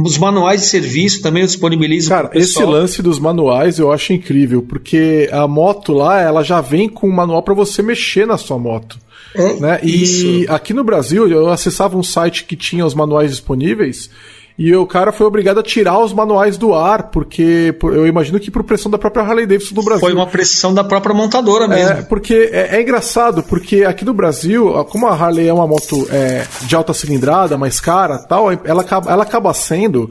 Os 0.06 0.18
manuais 0.18 0.62
de 0.62 0.68
serviço 0.68 1.22
também 1.22 1.42
eu 1.42 1.48
disponibilizo. 1.48 2.10
Cara, 2.10 2.30
esse 2.34 2.64
lance 2.64 3.02
dos 3.02 3.18
manuais 3.18 3.80
eu 3.80 3.92
acho 3.92 4.14
incrível, 4.14 4.62
porque 4.62 5.28
a 5.32 5.48
moto 5.48 5.92
lá, 5.92 6.22
ela 6.22 6.44
já 6.44 6.62
vem 6.62 6.88
com 6.88 7.08
um 7.08 7.14
manual 7.14 7.42
para 7.42 7.56
você 7.56 7.82
mexer 7.82 8.28
na 8.28 8.38
sua 8.38 8.60
moto. 8.60 9.00
É, 9.34 9.54
né? 9.60 9.80
E 9.84 10.04
isso. 10.04 10.52
aqui 10.52 10.74
no 10.74 10.84
Brasil, 10.84 11.28
eu 11.28 11.50
acessava 11.50 11.98
um 11.98 12.04
site 12.04 12.46
que 12.46 12.56
tinha 12.56 12.86
os 12.86 12.94
manuais 12.94 13.32
disponíveis 13.32 14.10
e 14.58 14.76
o 14.76 14.88
cara 14.88 15.12
foi 15.12 15.28
obrigado 15.28 15.60
a 15.60 15.64
tirar 15.64 16.00
os 16.00 16.12
manuais 16.12 16.58
do 16.58 16.74
ar, 16.74 17.12
porque 17.12 17.76
eu 17.84 18.08
imagino 18.08 18.40
que 18.40 18.50
por 18.50 18.64
pressão 18.64 18.90
da 18.90 18.98
própria 18.98 19.24
Harley 19.24 19.46
Davidson 19.46 19.76
no 19.76 19.84
Brasil. 19.84 20.02
Foi 20.02 20.14
uma 20.14 20.26
pressão 20.26 20.74
da 20.74 20.84
própria 20.84 21.14
montadora 21.14 21.66
é, 21.66 21.68
mesmo. 21.68 21.92
É, 21.92 22.02
porque 22.02 22.50
é, 22.52 22.78
é 22.78 22.82
engraçado, 22.82 23.44
porque 23.44 23.84
aqui 23.84 24.04
no 24.04 24.16
Brasil, 24.16 24.74
como 24.90 25.06
a 25.06 25.14
Harley 25.14 25.48
é 25.48 25.54
uma 25.54 25.68
moto 25.68 26.08
é, 26.10 26.46
de 26.64 26.76
alta 26.76 26.92
cilindrada, 26.92 27.56
mais 27.56 27.80
cara 27.80 28.18
tal, 28.18 28.48
ela 28.52 28.82
acaba, 28.82 29.12
ela 29.12 29.24
acaba 29.24 29.54
sendo 29.54 30.10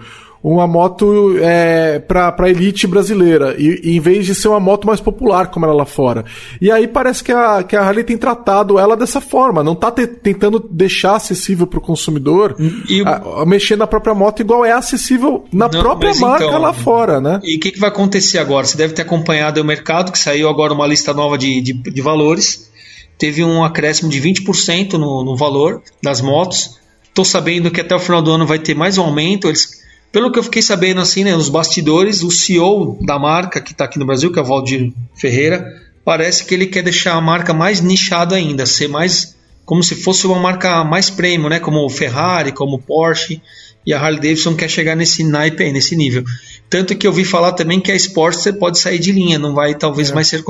uma 0.49 0.65
moto 0.65 1.37
é, 1.41 1.99
para 1.99 2.33
a 2.39 2.49
elite 2.49 2.87
brasileira, 2.87 3.57
e, 3.59 3.81
e, 3.83 3.97
em 3.97 4.01
vez 4.01 4.25
de 4.25 4.33
ser 4.33 4.47
uma 4.47 4.61
moto 4.61 4.87
mais 4.87 5.01
popular 5.01 5.49
como 5.49 5.67
ela 5.67 5.75
lá 5.75 5.85
fora. 5.85 6.25
E 6.61 6.71
aí 6.71 6.87
parece 6.87 7.25
que 7.25 7.33
a, 7.33 7.65
que 7.65 7.75
a 7.75 7.83
Harley 7.83 8.05
tem 8.05 8.17
tratado 8.17 8.79
ela 8.79 8.97
dessa 8.97 9.21
forma, 9.21 9.65
não 9.65 9.73
está 9.73 9.91
te, 9.91 10.07
tentando 10.07 10.65
deixar 10.71 11.17
acessível 11.17 11.67
para 11.67 11.81
o 11.81 11.83
consumidor 11.83 12.55
e, 12.89 13.03
a, 13.03 13.43
a 13.43 13.45
mexer 13.45 13.75
na 13.75 13.89
própria 13.89 14.15
moto 14.15 14.39
igual 14.39 14.65
é 14.65 14.71
acessível 14.71 15.45
na 15.53 15.69
não, 15.69 15.81
própria 15.81 16.15
marca 16.15 16.45
então, 16.45 16.61
lá 16.61 16.73
fora, 16.73 17.21
né? 17.21 17.41
E 17.43 17.57
o 17.57 17.61
que, 17.61 17.73
que, 17.73 17.81
vai 17.81 17.89
acontecer 17.89 18.39
agora? 18.39 18.65
Você 18.65 18.77
deve 18.77 18.95
ter 18.95 19.03
acompanhado 19.03 19.61
o 19.61 19.65
mercado, 19.65 20.13
que 20.13 20.19
saiu 20.19 20.49
agora 20.49 20.73
uma 20.73 20.87
lista 20.87 21.13
nova 21.13 21.37
de, 21.37 21.61
de, 21.61 21.73
de 21.73 22.01
valores, 22.01 22.71
teve 23.19 23.43
um 23.43 23.65
acréscimo 23.65 24.09
de 24.09 24.21
20% 24.21 24.93
no, 24.93 25.25
no 25.25 25.37
valor 25.37 25.83
das 26.01 26.21
motos. 26.21 26.79
Estou 27.09 27.25
sabendo 27.25 27.69
que 27.69 27.81
até 27.81 27.97
o 27.97 27.99
final 27.99 28.23
do 28.23 28.31
ano 28.31 28.47
vai 28.47 28.61
ter 28.61 28.77
mais 28.77 28.97
um 28.97 29.03
aumento. 29.03 29.49
Eles 29.49 29.85
pelo 30.16 30.33
que 30.33 30.38
eu 30.38 30.42
fiquei 30.42 30.62
sabendo 30.62 30.98
assim, 30.98 31.24
né, 31.24 31.33
nos 31.33 31.50
bastidores, 31.50 32.22
o 32.22 32.31
CEO 32.31 32.96
da 33.02 33.18
marca 33.18 33.61
que 33.61 33.72
está 33.72 33.85
aqui 33.85 33.98
no 33.98 34.07
Brasil, 34.07 34.33
que 34.33 34.38
é 34.38 34.42
o 34.42 34.46
Valdir 34.46 34.90
Ferreira, 35.14 35.79
parece 36.07 36.46
que 36.46 36.55
ele 36.55 36.68
quer 36.68 36.83
deixar 36.83 37.12
a 37.12 37.20
marca 37.20 37.52
mais 37.52 37.83
nichada 37.83 38.35
ainda, 38.35 38.64
ser 38.64 38.88
mais 38.88 39.37
como 39.66 39.83
se 39.83 39.94
fosse 39.94 40.26
uma 40.26 40.38
marca 40.38 40.83
mais 40.85 41.11
premium, 41.11 41.50
né, 41.50 41.61
como 41.61 41.87
Ferrari, 41.90 42.50
como 42.50 42.79
Porsche. 42.79 43.42
E 43.87 43.94
a 43.94 44.01
Harley 44.01 44.20
Davidson 44.20 44.57
quer 44.57 44.68
chegar 44.68 44.96
nesse 44.96 45.22
naipe 45.22 45.62
aí, 45.62 45.72
nesse 45.72 45.94
nível. 45.94 46.25
Tanto 46.68 46.96
que 46.96 47.07
eu 47.07 47.12
vi 47.12 47.25
falar 47.25 47.53
também 47.53 47.81
que 47.81 47.92
a 47.92 47.94
Sportster 47.94 48.59
pode 48.59 48.81
sair 48.81 48.99
de 48.99 49.12
linha, 49.12 49.38
não 49.38 49.55
vai 49.55 49.75
talvez 49.77 50.11
é. 50.11 50.14
mais 50.14 50.27
ser 50.27 50.42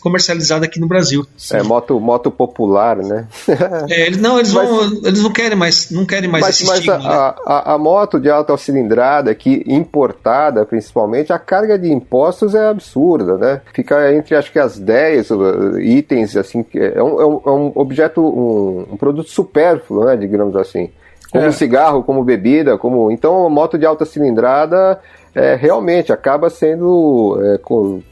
comercializada 0.00 0.64
aqui 0.64 0.80
no 0.80 0.88
Brasil. 0.88 1.26
É, 1.52 1.62
moto, 1.62 2.00
moto 2.00 2.30
popular, 2.30 2.96
né? 2.96 3.26
é, 3.90 4.06
eles, 4.06 4.18
não, 4.18 4.38
eles, 4.38 4.54
mas, 4.54 4.68
vão, 4.68 5.00
eles 5.04 5.22
não 5.22 5.30
querem 5.30 5.58
mais, 5.58 5.90
não 5.90 6.06
querem 6.06 6.30
mais 6.30 6.42
mas, 6.42 6.62
mas 6.62 6.88
a, 6.88 6.98
né? 6.98 7.04
a, 7.06 7.74
a, 7.74 7.78
moto 7.78 8.18
de 8.18 8.30
alta 8.30 8.56
cilindrada 8.56 9.30
aqui, 9.30 9.62
importada 9.66 10.64
principalmente, 10.64 11.30
a 11.30 11.38
carga 11.38 11.78
de 11.78 11.92
impostos 11.92 12.54
é 12.54 12.68
absurda, 12.68 13.36
né? 13.36 13.60
Fica 13.74 14.14
entre 14.14 14.34
acho 14.34 14.50
que 14.50 14.58
as 14.58 14.78
10 14.78 15.30
uh, 15.30 15.80
itens, 15.80 16.34
assim, 16.34 16.64
é 16.74 17.02
um, 17.02 17.20
é 17.20 17.26
um, 17.26 17.40
é 17.44 17.50
um 17.50 17.72
objeto, 17.74 18.22
um, 18.22 18.94
um 18.94 18.96
produto 18.96 19.28
supérfluo, 19.28 20.06
né, 20.06 20.16
digamos 20.16 20.56
assim 20.56 20.88
como 21.30 21.44
é. 21.44 21.52
cigarro, 21.52 22.02
como 22.02 22.24
bebida, 22.24 22.78
como 22.78 23.10
então 23.10 23.48
moto 23.50 23.78
de 23.78 23.86
alta 23.86 24.04
cilindrada 24.04 24.98
é, 25.34 25.54
realmente 25.54 26.12
acaba 26.12 26.50
sendo 26.50 27.38
é, 27.42 27.58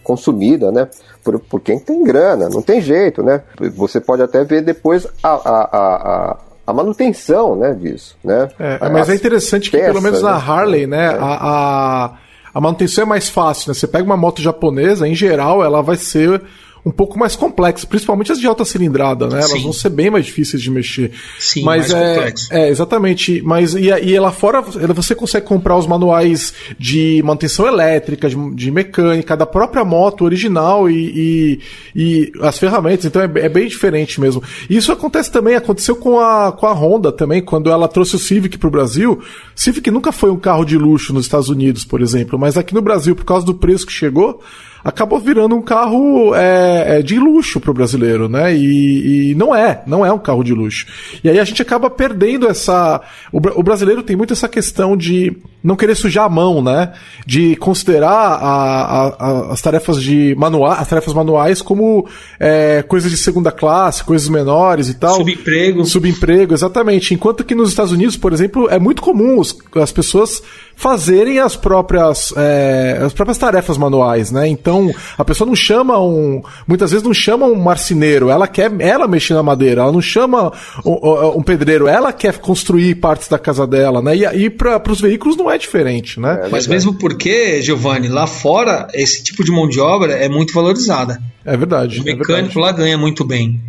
consumida, 0.02 0.70
né? 0.70 0.88
Por, 1.24 1.40
por, 1.40 1.60
quem 1.60 1.78
tem 1.78 2.04
grana, 2.04 2.48
não 2.48 2.62
tem 2.62 2.80
jeito, 2.80 3.22
né? 3.22 3.42
Você 3.76 4.00
pode 4.00 4.22
até 4.22 4.44
ver 4.44 4.62
depois 4.62 5.06
a, 5.22 5.28
a, 5.28 5.68
a, 5.72 6.36
a 6.66 6.72
manutenção, 6.72 7.56
né, 7.56 7.74
disso, 7.74 8.16
né? 8.22 8.48
É, 8.58 8.88
mas 8.88 9.08
é 9.08 9.14
interessante 9.14 9.70
que 9.70 9.78
pelo 9.78 10.00
menos 10.00 10.22
na 10.22 10.34
né? 10.34 10.44
Harley, 10.46 10.86
né, 10.86 11.06
é. 11.06 11.08
a, 11.08 11.16
a, 11.20 12.12
a 12.54 12.60
manutenção 12.60 13.02
é 13.02 13.06
mais 13.06 13.28
fácil, 13.28 13.70
né? 13.70 13.74
Você 13.74 13.88
pega 13.88 14.04
uma 14.04 14.16
moto 14.16 14.40
japonesa, 14.40 15.08
em 15.08 15.14
geral, 15.14 15.64
ela 15.64 15.82
vai 15.82 15.96
ser 15.96 16.40
um 16.86 16.92
pouco 16.92 17.18
mais 17.18 17.34
complexas, 17.34 17.84
principalmente 17.84 18.30
as 18.30 18.38
de 18.38 18.46
alta 18.46 18.64
cilindrada, 18.64 19.26
né? 19.26 19.38
Elas 19.38 19.50
Sim. 19.50 19.62
vão 19.64 19.72
ser 19.72 19.90
bem 19.90 20.08
mais 20.08 20.24
difíceis 20.24 20.62
de 20.62 20.70
mexer. 20.70 21.10
Sim, 21.36 21.64
mas 21.64 21.90
mais 21.90 21.92
é, 21.92 22.14
complexo. 22.14 22.54
É, 22.54 22.68
exatamente. 22.68 23.42
Mas 23.44 23.74
e, 23.74 23.88
e 23.88 24.20
lá 24.20 24.30
fora 24.30 24.62
você 24.62 25.12
consegue 25.12 25.44
comprar 25.44 25.76
os 25.76 25.84
manuais 25.84 26.54
de 26.78 27.20
manutenção 27.24 27.66
elétrica, 27.66 28.28
de, 28.28 28.36
de 28.54 28.70
mecânica, 28.70 29.36
da 29.36 29.44
própria 29.44 29.84
moto 29.84 30.24
original 30.24 30.88
e, 30.88 31.58
e, 31.96 32.30
e 32.32 32.32
as 32.40 32.56
ferramentas. 32.56 33.04
Então 33.04 33.20
é, 33.20 33.24
é, 33.24 33.48
bem 33.48 33.66
diferente 33.66 34.20
mesmo. 34.20 34.40
E 34.70 34.76
isso 34.76 34.92
acontece 34.92 35.28
também, 35.28 35.56
aconteceu 35.56 35.96
com 35.96 36.20
a, 36.20 36.52
com 36.52 36.66
a 36.66 36.72
Honda 36.72 37.10
também, 37.10 37.42
quando 37.42 37.68
ela 37.68 37.88
trouxe 37.88 38.14
o 38.14 38.18
Civic 38.18 38.58
para 38.58 38.68
o 38.68 38.70
Brasil. 38.70 39.20
Civic 39.56 39.90
nunca 39.90 40.12
foi 40.12 40.30
um 40.30 40.38
carro 40.38 40.64
de 40.64 40.78
luxo 40.78 41.12
nos 41.12 41.24
Estados 41.24 41.48
Unidos, 41.48 41.84
por 41.84 42.00
exemplo, 42.00 42.38
mas 42.38 42.56
aqui 42.56 42.72
no 42.72 42.80
Brasil, 42.80 43.16
por 43.16 43.24
causa 43.24 43.44
do 43.44 43.54
preço 43.54 43.84
que 43.84 43.92
chegou, 43.92 44.40
acabou 44.86 45.18
virando 45.18 45.56
um 45.56 45.60
carro 45.60 46.32
é, 46.36 46.98
é 46.98 47.02
de 47.02 47.18
luxo 47.18 47.58
para 47.58 47.72
o 47.72 47.74
brasileiro, 47.74 48.28
né? 48.28 48.54
E, 48.54 49.32
e, 49.32 49.34
não 49.34 49.52
é, 49.52 49.82
não 49.84 50.06
é 50.06 50.12
um 50.12 50.18
carro 50.18 50.44
de 50.44 50.54
luxo. 50.54 50.86
E 51.24 51.28
aí 51.28 51.40
a 51.40 51.44
gente 51.44 51.60
acaba 51.60 51.90
perdendo 51.90 52.46
essa. 52.46 53.00
O, 53.32 53.38
o, 53.38 53.62
brasileiro 53.64 54.04
tem 54.04 54.14
muito 54.14 54.32
essa 54.32 54.48
questão 54.48 54.96
de 54.96 55.36
não 55.66 55.74
querer 55.74 55.96
sujar 55.96 56.26
a 56.26 56.28
mão, 56.28 56.62
né? 56.62 56.92
De 57.26 57.56
considerar 57.56 58.08
a, 58.08 59.06
a, 59.08 59.52
as 59.52 59.60
tarefas 59.60 60.00
de 60.00 60.32
manual, 60.38 60.70
as 60.70 60.86
tarefas 60.86 61.12
manuais 61.12 61.60
como 61.60 62.06
é, 62.38 62.84
coisas 62.86 63.10
de 63.10 63.16
segunda 63.16 63.50
classe, 63.50 64.04
coisas 64.04 64.28
menores 64.28 64.88
e 64.88 64.94
tal. 64.94 65.16
Subemprego. 65.16 65.84
Subemprego, 65.84 66.54
exatamente. 66.54 67.12
Enquanto 67.14 67.42
que 67.42 67.54
nos 67.54 67.70
Estados 67.70 67.90
Unidos, 67.90 68.16
por 68.16 68.32
exemplo, 68.32 68.68
é 68.70 68.78
muito 68.78 69.02
comum 69.02 69.40
os, 69.40 69.58
as 69.74 69.90
pessoas 69.90 70.40
fazerem 70.76 71.40
as 71.40 71.56
próprias 71.56 72.32
é, 72.36 73.00
as 73.02 73.12
próprias 73.14 73.38
tarefas 73.38 73.78
manuais, 73.78 74.30
né? 74.30 74.46
Então 74.46 74.90
a 75.16 75.24
pessoa 75.24 75.48
não 75.48 75.56
chama 75.56 75.98
um 75.98 76.42
muitas 76.66 76.90
vezes 76.90 77.04
não 77.04 77.14
chama 77.14 77.46
um 77.46 77.56
marceneiro, 77.56 78.28
ela 78.28 78.46
quer 78.46 78.70
ela 78.78 79.08
mexer 79.08 79.32
na 79.32 79.42
madeira, 79.42 79.80
ela 79.80 79.90
não 79.90 80.02
chama 80.02 80.52
um, 80.84 81.38
um 81.38 81.42
pedreiro, 81.42 81.88
ela 81.88 82.12
quer 82.12 82.38
construir 82.38 82.94
partes 82.96 83.26
da 83.26 83.38
casa 83.38 83.66
dela, 83.66 84.02
né? 84.02 84.14
E, 84.14 84.44
e 84.44 84.50
para 84.50 84.92
os 84.92 85.00
veículos 85.00 85.34
não 85.34 85.50
é 85.50 85.55
diferente, 85.58 86.18
né? 86.20 86.42
É, 86.44 86.48
Mas 86.48 86.66
mesmo 86.66 86.94
porque, 86.94 87.60
Giovanni, 87.62 88.08
lá 88.08 88.26
fora 88.26 88.88
esse 88.92 89.22
tipo 89.22 89.44
de 89.44 89.50
mão 89.50 89.68
de 89.68 89.80
obra 89.80 90.12
é 90.12 90.28
muito 90.28 90.52
valorizada. 90.52 91.20
É 91.44 91.56
verdade. 91.56 92.00
O 92.00 92.04
mecânico 92.04 92.32
é 92.32 92.42
verdade. 92.42 92.58
lá 92.58 92.72
ganha 92.72 92.98
muito 92.98 93.24
bem. 93.24 93.60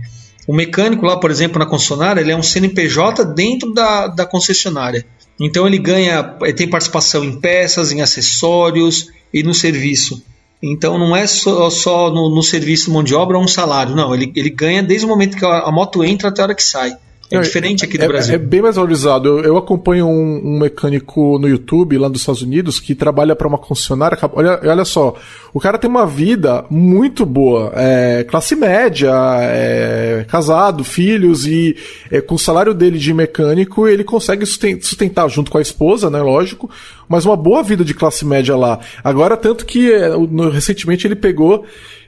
O 0.48 0.54
mecânico 0.54 1.06
lá, 1.06 1.18
por 1.18 1.30
exemplo, 1.30 1.60
na 1.60 1.66
concessionária, 1.66 2.22
ele 2.22 2.32
é 2.32 2.36
um 2.36 2.44
CNPJ 2.44 3.26
dentro 3.26 3.74
da, 3.74 4.08
da 4.08 4.26
concessionária. 4.26 5.06
Então 5.40 5.68
ele 5.68 5.78
ganha, 5.78 6.36
ele 6.42 6.54
tem 6.54 6.70
participação 6.70 7.24
em 7.24 7.40
peças, 7.40 7.92
em 7.92 8.02
acessórios 8.02 9.10
e 9.34 9.44
no 9.44 9.54
serviço. 9.54 10.24
Então 10.64 10.98
não 10.98 11.16
é 11.16 11.28
só, 11.28 11.70
só 11.70 12.10
no, 12.10 12.34
no, 12.34 12.42
serviço 12.42 12.92
mão 12.92 13.04
de 13.04 13.14
obra 13.14 13.38
um 13.38 13.48
salário, 13.48 13.96
não. 13.96 14.16
Ele, 14.16 14.32
ele 14.36 14.50
ganha 14.50 14.82
desde 14.82 15.06
o 15.06 15.10
momento 15.10 15.38
que 15.38 15.46
a, 15.46 15.60
a 15.60 15.72
moto 15.72 16.04
entra 16.04 16.30
até 16.30 16.42
a 16.42 16.46
hora 16.46 16.56
que 16.56 16.64
sai. 16.64 16.96
É 17.30 17.40
diferente 17.42 17.84
aqui 17.84 17.98
do 17.98 18.06
é, 18.06 18.08
Brasil. 18.08 18.36
É 18.36 18.38
bem 18.38 18.62
mais 18.62 18.78
valorizado. 18.78 19.28
Eu, 19.28 19.44
eu 19.44 19.58
acompanho 19.58 20.08
um, 20.08 20.42
um, 20.44 20.60
mecânico 20.60 21.38
no 21.38 21.48
YouTube, 21.48 21.98
lá 21.98 22.08
dos 22.08 22.22
Estados 22.22 22.42
Unidos, 22.42 22.80
que 22.80 22.96
trabalha 22.96 23.36
para 23.36 23.48
uma 23.48 23.58
concessionária. 23.58 24.18
Olha, 24.34 24.60
olha 24.64 24.86
só, 24.86 25.14
o 25.54 25.60
cara 25.60 25.78
tem 25.78 25.90
uma 25.90 26.06
vida 26.06 26.64
muito 26.70 27.26
boa. 27.26 27.74
É, 27.76 28.24
classe 28.24 28.56
média, 28.56 29.12
é, 29.42 30.26
casado, 30.30 30.86
filhos, 30.86 31.46
e 31.46 31.76
é, 32.10 32.22
com 32.22 32.36
o 32.36 32.40
salário 32.40 32.74
dele 32.74 32.98
de 32.98 33.14
mecânico, 33.14 33.88
ele 33.88 34.06
consegue 34.06 34.46
sustentar, 34.46 35.30
junto 35.30 35.52
com 35.52 35.58
a 35.58 35.62
esposa, 35.62 36.10
né, 36.10 36.22
lógico, 36.22 36.70
mas 37.10 37.26
uma 37.26 37.36
boa 37.36 37.62
vida 37.62 37.84
de 37.84 37.94
classe 37.94 38.26
média 38.26 38.56
lá. 38.56 38.80
Agora, 39.04 39.36
tanto 39.36 39.66
que 39.66 39.92
é, 39.92 40.12
recentemente 40.54 41.06
ele 41.06 41.16
pegou 41.16 41.66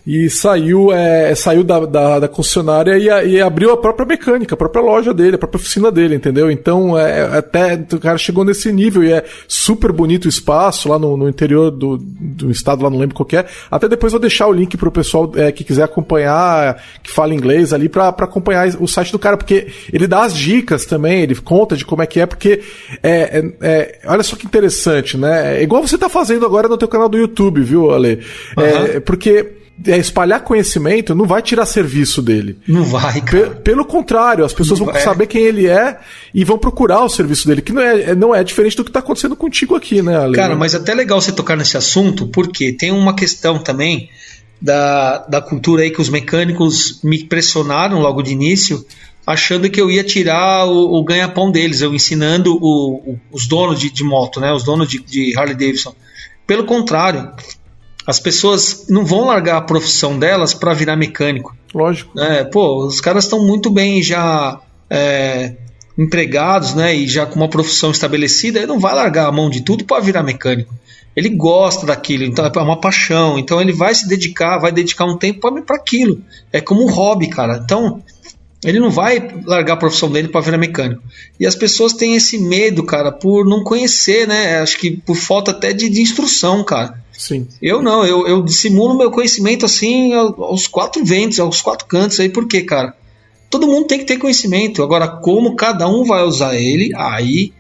e 0.10 0.28
saiu, 0.28 0.92
é, 0.92 1.36
saiu 1.36 1.64
da, 1.64 1.86
da, 1.86 2.20
da 2.22 2.28
concessionária 2.28 2.98
e, 2.98 3.34
e, 3.34 3.40
abriu 3.40 3.72
a 3.72 3.78
própria 3.78 4.08
mecânica, 4.08 4.56
a 4.56 4.58
própria 4.58 4.82
loja 4.82 5.14
dele, 5.14 5.36
a 5.36 5.38
própria 5.38 5.60
oficina 5.60 5.92
dele, 5.92 6.16
entendeu? 6.16 6.50
Então, 6.50 6.98
é, 6.98 7.38
até 7.38 7.76
o 7.94 8.00
cara 8.00 8.18
chegou 8.18 8.44
nesse 8.44 8.72
nível 8.72 9.04
e 9.04 9.12
é 9.14 9.24
super 9.48 9.92
bonito 9.92 10.26
o 10.26 10.28
espaço 10.28 10.90
lá 10.90 10.98
no, 10.98 11.16
no 11.16 11.30
interior 11.30 11.70
do, 11.70 12.00
do 12.00 12.50
estado, 12.50 12.82
lá 12.82 12.90
não 12.90 12.98
lembro 12.98 13.14
qual 13.14 13.28
é. 13.34 13.46
Até 13.70 13.88
depois 13.88 14.12
vou 14.12 14.20
deixar 14.20 14.48
o 14.48 14.52
link 14.52 14.76
pro 14.78 14.92
pessoal 14.92 15.32
é, 15.36 15.52
que 15.52 15.64
quiser 15.64 15.84
acompanhar, 15.84 16.84
que 17.04 17.12
fala 17.12 17.36
inglês 17.36 17.72
ali, 17.72 17.88
para 17.88 18.10
acompanhar 18.10 18.68
o 18.80 18.88
site 18.88 19.12
do 19.12 19.20
cara, 19.20 19.38
porque 19.38 19.68
ele 19.94 20.08
dá 20.08 20.24
as 20.24 20.36
dicas 20.36 20.88
também, 20.88 21.22
ele 21.22 21.36
conta 21.36 21.78
de 21.78 21.86
como 21.86 22.02
é 22.02 22.08
que 22.08 22.20
é, 22.20 22.26
porque 22.26 22.62
é, 23.04 23.12
é, 23.12 23.54
é 23.62 24.00
olha 24.06 24.24
só 24.24 24.36
que 24.36 24.48
interessante, 24.48 25.20
né? 25.20 25.60
É 25.60 25.62
igual 25.62 25.86
você 25.86 26.00
tá 26.00 26.10
fazendo 26.10 26.48
agora 26.48 26.68
no 26.68 26.80
teu 26.80 26.88
canal 26.88 27.08
do 27.08 27.18
YouTube, 27.20 27.62
viu, 27.62 27.92
Ale? 27.92 28.24
Uhum. 28.58 28.64
É, 28.64 29.00
porque 29.02 29.30
é, 29.40 29.60
espalhar 29.86 30.44
conhecimento 30.44 31.16
não 31.16 31.26
vai 31.26 31.42
tirar 31.42 31.66
serviço 31.66 32.22
dele. 32.22 32.58
Não 32.68 32.84
vai, 32.84 33.22
cara. 33.22 33.52
pelo 33.52 33.86
contrário, 33.86 34.44
as 34.44 34.54
pessoas 34.54 34.80
não 34.80 34.88
vão 34.88 34.96
é. 34.96 35.00
saber 35.00 35.28
quem 35.28 35.42
ele 35.42 35.68
é 35.68 36.00
e 36.34 36.44
vão 36.44 36.58
procurar 36.58 37.04
o 37.04 37.10
serviço 37.10 37.48
dele, 37.48 37.62
que 37.62 37.72
não 37.72 37.82
é, 37.82 38.16
não 38.16 38.36
é 38.36 38.44
diferente 38.44 38.76
do 38.76 38.84
que 38.84 38.90
está 38.90 39.00
acontecendo 39.00 39.36
contigo 39.36 39.76
aqui, 39.76 40.02
né, 40.02 40.18
Ale? 40.18 40.36
Cara, 40.36 40.56
mas 40.56 40.74
é 40.74 40.78
até 40.78 40.94
legal 40.94 41.22
você 41.22 41.32
tocar 41.32 41.56
nesse 41.56 41.78
assunto, 41.78 42.28
porque 42.28 42.74
tem 42.74 42.92
uma 42.92 43.16
questão 43.16 43.60
também 43.60 44.10
da, 44.62 45.20
da 45.28 45.42
cultura 45.42 45.84
aí 45.84 45.92
que 45.92 46.02
os 46.02 46.10
mecânicos 46.10 47.00
me 47.04 47.24
pressionaram 47.24 48.00
logo 48.00 48.22
de 48.22 48.32
início, 48.32 48.86
achando 49.26 49.70
que 49.70 49.80
eu 49.80 49.90
ia 49.90 50.04
tirar 50.04 50.66
o, 50.66 51.00
o 51.00 51.04
ganha-pão 51.04 51.52
deles, 51.52 51.82
eu 51.82 51.94
ensinando 51.94 52.56
o, 52.56 53.14
o, 53.14 53.20
os 53.32 53.48
donos 53.48 53.80
de, 53.80 53.90
de, 53.90 54.04
moto, 54.04 54.40
né, 54.40 54.52
os 54.52 54.64
donos 54.64 54.88
de, 54.88 55.00
de 55.00 55.38
Harley 55.38 55.56
Davidson. 55.56 55.96
Pelo 56.46 56.66
contrário, 56.66 57.32
as 58.10 58.20
pessoas 58.20 58.88
não 58.90 59.06
vão 59.06 59.28
largar 59.28 59.58
a 59.58 59.62
profissão 59.62 60.18
delas 60.18 60.52
para 60.52 60.74
virar 60.74 60.96
mecânico. 60.96 61.56
Lógico. 61.72 62.20
É, 62.20 62.44
pô, 62.44 62.84
os 62.84 63.00
caras 63.00 63.26
estão 63.26 63.46
muito 63.46 63.70
bem 63.70 64.02
já 64.02 64.60
é, 64.90 65.54
empregados, 65.96 66.74
né? 66.74 66.96
E 66.96 67.08
já 67.08 67.28
com 67.28 67.36
uma 67.36 67.48
profissão 67.48 67.92
estabelecida, 67.92 68.58
ele 68.58 68.66
não 68.66 68.80
vai 68.80 68.96
largar 68.96 69.28
a 69.28 69.32
mão 69.32 69.48
de 69.48 69.62
tudo 69.62 69.86
para 69.86 70.02
virar 70.02 70.24
mecânico. 70.24 70.74
Ele 71.16 71.30
gosta 71.30 71.86
daquilo, 71.86 72.24
então 72.24 72.44
é 72.44 72.60
uma 72.60 72.82
paixão. 72.82 73.38
Então 73.38 73.62
ele 73.62 73.74
vai 73.74 73.94
se 73.94 74.08
dedicar, 74.08 74.58
vai 74.58 74.72
dedicar 74.72 75.06
um 75.06 75.16
tempo 75.16 75.40
para 75.62 75.76
aquilo. 75.76 76.20
É 76.52 76.60
como 76.60 76.84
um 76.84 76.92
hobby, 76.92 77.28
cara. 77.30 77.62
Então 77.64 78.02
ele 78.66 78.80
não 78.80 78.90
vai 78.90 79.30
largar 79.46 79.74
a 79.74 79.78
profissão 79.78 80.12
dele 80.12 80.30
para 80.30 80.42
virar 80.42 80.58
mecânico. 80.58 81.04
E 81.40 81.46
as 81.46 81.54
pessoas 81.54 81.94
têm 81.94 82.16
esse 82.16 82.40
medo, 82.40 82.84
cara, 82.84 83.12
por 83.12 83.46
não 83.46 83.64
conhecer, 83.64 84.28
né? 84.28 84.58
Acho 84.62 84.80
que 84.80 84.98
por 84.98 85.16
falta 85.16 85.52
até 85.52 85.74
de, 85.74 85.88
de 85.90 86.02
instrução, 86.02 86.64
cara. 86.64 87.08
Sim. 87.20 87.46
Eu 87.62 87.82
não, 87.82 88.06
eu, 88.06 88.26
eu 88.26 88.42
dissimulo 88.42 88.98
meu 88.98 89.12
conhecimento 89.12 89.66
assim 89.66 90.14
aos 90.14 90.68
quatro 90.68 91.04
ventos, 91.04 91.38
aos 91.38 91.62
quatro 91.62 91.86
cantos 91.86 92.18
aí, 92.18 92.30
por 92.30 92.48
quê, 92.48 92.62
cara? 92.62 92.96
Todo 93.50 93.68
mundo 93.68 93.88
tem 93.88 94.00
que 94.00 94.06
ter 94.06 94.18
conhecimento. 94.18 94.82
Agora, 94.82 95.06
como 95.06 95.58
cada 95.58 95.86
um 95.90 96.06
vai 96.06 96.24
usar 96.24 96.56
ele, 96.56 96.92
aí 96.96 97.52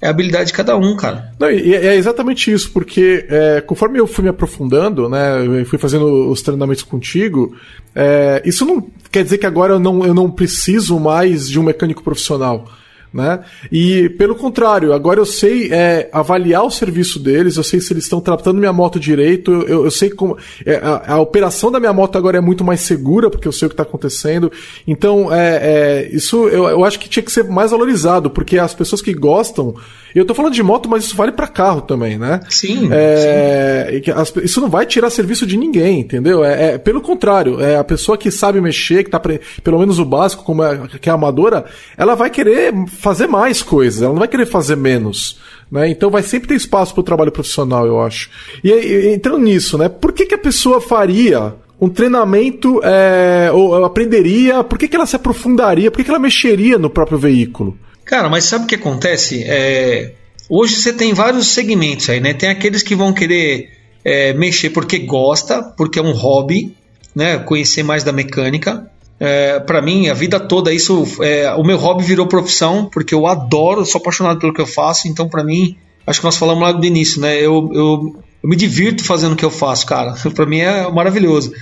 é 0.00 0.06
a 0.06 0.10
habilidade 0.10 0.46
de 0.46 0.52
cada 0.52 0.76
um, 0.76 0.94
cara. 0.94 1.32
Não, 1.36 1.50
e 1.50 1.74
é 1.74 1.96
exatamente 1.96 2.52
isso, 2.52 2.70
porque 2.70 3.26
é, 3.28 3.60
conforme 3.60 3.98
eu 3.98 4.06
fui 4.06 4.22
me 4.22 4.30
aprofundando, 4.30 5.08
né, 5.08 5.64
fui 5.66 5.78
fazendo 5.78 6.30
os 6.30 6.40
treinamentos 6.40 6.84
contigo, 6.84 7.56
é, 7.96 8.40
isso 8.44 8.64
não 8.64 8.86
quer 9.10 9.24
dizer 9.24 9.38
que 9.38 9.46
agora 9.46 9.72
eu 9.72 9.80
não, 9.80 10.06
eu 10.06 10.14
não 10.14 10.30
preciso 10.30 11.00
mais 11.00 11.48
de 11.48 11.58
um 11.58 11.64
mecânico 11.64 12.04
profissional. 12.04 12.70
Né? 13.12 13.40
E 13.72 14.10
pelo 14.10 14.34
contrário, 14.34 14.92
agora 14.92 15.18
eu 15.18 15.24
sei 15.24 15.72
é, 15.72 16.10
avaliar 16.12 16.64
o 16.64 16.70
serviço 16.70 17.18
deles, 17.18 17.56
eu 17.56 17.64
sei 17.64 17.80
se 17.80 17.92
eles 17.92 18.04
estão 18.04 18.20
tratando 18.20 18.58
minha 18.58 18.72
moto 18.72 19.00
direito, 19.00 19.50
eu, 19.66 19.84
eu 19.84 19.90
sei 19.90 20.10
como. 20.10 20.36
É, 20.64 20.76
a, 20.76 21.14
a, 21.14 21.20
operação 21.20 21.72
da 21.72 21.80
minha 21.80 21.92
moto 21.92 22.16
agora 22.16 22.36
é 22.36 22.40
muito 22.40 22.62
mais 22.62 22.80
segura, 22.80 23.30
porque 23.30 23.48
eu 23.48 23.52
sei 23.52 23.66
o 23.66 23.68
que 23.70 23.72
está 23.72 23.82
acontecendo. 23.82 24.52
Então, 24.86 25.32
é, 25.32 25.56
é, 25.56 26.08
isso 26.12 26.48
eu, 26.48 26.68
eu 26.68 26.84
acho 26.84 26.98
que 26.98 27.08
tinha 27.08 27.22
que 27.22 27.32
ser 27.32 27.44
mais 27.44 27.70
valorizado, 27.70 28.28
porque 28.28 28.58
as 28.58 28.74
pessoas 28.74 29.00
que 29.00 29.14
gostam. 29.14 29.74
Eu 30.18 30.26
tô 30.26 30.34
falando 30.34 30.54
de 30.54 30.62
moto, 30.62 30.88
mas 30.88 31.04
isso 31.04 31.16
vale 31.16 31.32
para 31.32 31.46
carro 31.46 31.80
também, 31.80 32.18
né? 32.18 32.40
Sim. 32.48 32.88
É, 32.92 34.00
sim. 34.24 34.40
Isso 34.42 34.60
não 34.60 34.68
vai 34.68 34.84
tirar 34.86 35.10
serviço 35.10 35.46
de 35.46 35.56
ninguém, 35.56 36.00
entendeu? 36.00 36.44
É, 36.44 36.74
é, 36.74 36.78
pelo 36.78 37.00
contrário, 37.00 37.60
é 37.60 37.76
a 37.76 37.84
pessoa 37.84 38.18
que 38.18 38.30
sabe 38.30 38.60
mexer, 38.60 39.04
que 39.04 39.10
tá 39.10 39.20
pelo 39.20 39.78
menos 39.78 39.98
o 39.98 40.04
básico, 40.04 40.44
como 40.44 40.62
é, 40.62 40.88
que 41.00 41.08
é 41.08 41.12
amadora, 41.12 41.64
ela 41.96 42.14
vai 42.14 42.30
querer 42.30 42.72
fazer 42.86 43.26
mais 43.26 43.62
coisas, 43.62 44.02
ela 44.02 44.12
não 44.12 44.18
vai 44.18 44.28
querer 44.28 44.46
fazer 44.46 44.76
menos. 44.76 45.38
Né? 45.70 45.90
Então 45.90 46.10
vai 46.10 46.22
sempre 46.22 46.48
ter 46.48 46.54
espaço 46.54 46.94
para 46.94 47.00
o 47.00 47.04
trabalho 47.04 47.32
profissional, 47.32 47.86
eu 47.86 48.00
acho. 48.00 48.30
E, 48.64 48.70
e 48.70 49.14
entrando 49.14 49.38
nisso, 49.38 49.76
né? 49.78 49.88
Por 49.88 50.12
que, 50.12 50.26
que 50.26 50.34
a 50.34 50.38
pessoa 50.38 50.80
faria 50.80 51.54
um 51.80 51.88
treinamento, 51.88 52.80
é, 52.82 53.50
ou 53.52 53.84
aprenderia, 53.84 54.64
por 54.64 54.78
que, 54.78 54.88
que 54.88 54.96
ela 54.96 55.06
se 55.06 55.14
aprofundaria, 55.14 55.90
por 55.90 55.98
que, 55.98 56.04
que 56.04 56.10
ela 56.10 56.18
mexeria 56.18 56.76
no 56.76 56.90
próprio 56.90 57.18
veículo? 57.18 57.78
Cara, 58.08 58.30
mas 58.30 58.44
sabe 58.44 58.64
o 58.64 58.66
que 58.66 58.74
acontece? 58.74 59.44
É, 59.46 60.14
hoje 60.48 60.76
você 60.76 60.94
tem 60.94 61.12
vários 61.12 61.48
segmentos 61.48 62.08
aí, 62.08 62.18
né? 62.20 62.32
Tem 62.32 62.48
aqueles 62.48 62.82
que 62.82 62.96
vão 62.96 63.12
querer 63.12 63.70
é, 64.02 64.32
mexer 64.32 64.70
porque 64.70 64.98
gosta, 64.98 65.62
porque 65.62 65.98
é 65.98 66.02
um 66.02 66.12
hobby, 66.12 66.74
né? 67.14 67.38
Conhecer 67.38 67.82
mais 67.82 68.02
da 68.02 68.10
mecânica. 68.10 68.90
É, 69.20 69.60
para 69.60 69.82
mim, 69.82 70.08
a 70.08 70.14
vida 70.14 70.40
toda, 70.40 70.72
isso, 70.72 71.06
é, 71.20 71.52
o 71.52 71.62
meu 71.62 71.76
hobby 71.76 72.02
virou 72.02 72.26
profissão, 72.26 72.88
porque 72.90 73.14
eu 73.14 73.26
adoro, 73.26 73.84
sou 73.84 74.00
apaixonado 74.00 74.40
pelo 74.40 74.54
que 74.54 74.60
eu 74.60 74.66
faço, 74.66 75.06
então 75.06 75.28
para 75.28 75.44
mim, 75.44 75.76
acho 76.06 76.20
que 76.20 76.24
nós 76.24 76.38
falamos 76.38 76.62
lá 76.62 76.72
do 76.72 76.86
início, 76.86 77.20
né? 77.20 77.36
Eu, 77.36 77.70
eu, 77.74 78.14
eu 78.42 78.48
me 78.48 78.56
divirto 78.56 79.04
fazendo 79.04 79.34
o 79.34 79.36
que 79.36 79.44
eu 79.44 79.50
faço, 79.50 79.84
cara. 79.84 80.14
para 80.34 80.46
mim 80.46 80.60
é 80.60 80.90
maravilhoso. 80.90 81.52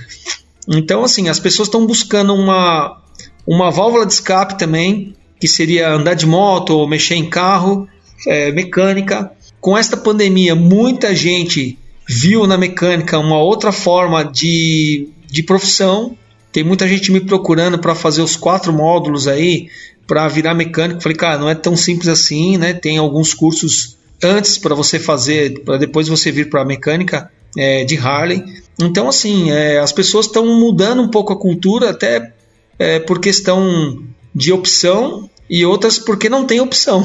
Então, 0.65 1.03
assim, 1.03 1.27
as 1.27 1.41
pessoas 1.41 1.67
estão 1.67 1.85
buscando 1.85 2.33
uma, 2.33 3.01
uma 3.45 3.69
válvula 3.69 4.05
de 4.05 4.13
escape 4.13 4.57
também, 4.57 5.13
que 5.39 5.47
seria 5.47 5.89
andar 5.89 6.13
de 6.13 6.25
moto 6.25 6.71
ou 6.71 6.87
mexer 6.87 7.15
em 7.15 7.29
carro, 7.29 7.87
é, 8.25 8.51
mecânica. 8.51 9.31
Com 9.59 9.77
esta 9.77 9.97
pandemia, 9.97 10.55
muita 10.55 11.15
gente 11.15 11.77
viu 12.07 12.47
na 12.47 12.57
mecânica 12.57 13.19
uma 13.19 13.37
outra 13.37 13.71
forma 13.71 14.23
de, 14.23 15.09
de 15.27 15.43
profissão. 15.43 16.17
Tem 16.51 16.63
muita 16.63 16.87
gente 16.87 17.11
me 17.11 17.19
procurando 17.19 17.77
para 17.77 17.93
fazer 17.93 18.21
os 18.21 18.35
quatro 18.35 18.71
módulos 18.71 19.27
aí 19.27 19.67
para 20.07 20.27
virar 20.27 20.53
mecânico. 20.53 21.01
Falei, 21.01 21.17
cara, 21.17 21.37
não 21.37 21.49
é 21.49 21.55
tão 21.55 21.75
simples 21.75 22.07
assim, 22.07 22.57
né? 22.57 22.73
Tem 22.73 22.97
alguns 22.97 23.33
cursos 23.33 23.97
antes 24.23 24.57
para 24.57 24.73
você 24.73 24.97
fazer, 24.97 25.61
para 25.63 25.77
depois 25.77 26.07
você 26.07 26.31
vir 26.31 26.49
para 26.49 26.61
a 26.61 26.65
mecânica 26.65 27.29
é, 27.57 27.83
de 27.83 27.97
Harley. 27.97 28.43
Então, 28.79 29.09
assim, 29.09 29.51
é, 29.51 29.79
as 29.79 29.91
pessoas 29.91 30.27
estão 30.27 30.45
mudando 30.59 31.01
um 31.01 31.09
pouco 31.09 31.33
a 31.33 31.39
cultura, 31.39 31.89
até 31.89 32.31
é, 32.79 32.99
por 32.99 33.19
questão 33.19 34.03
de 34.37 34.53
opção 34.53 35.27
e 35.49 35.65
outras 35.65 35.97
porque 35.97 36.29
não 36.29 36.45
tem 36.45 36.61
opção. 36.61 37.03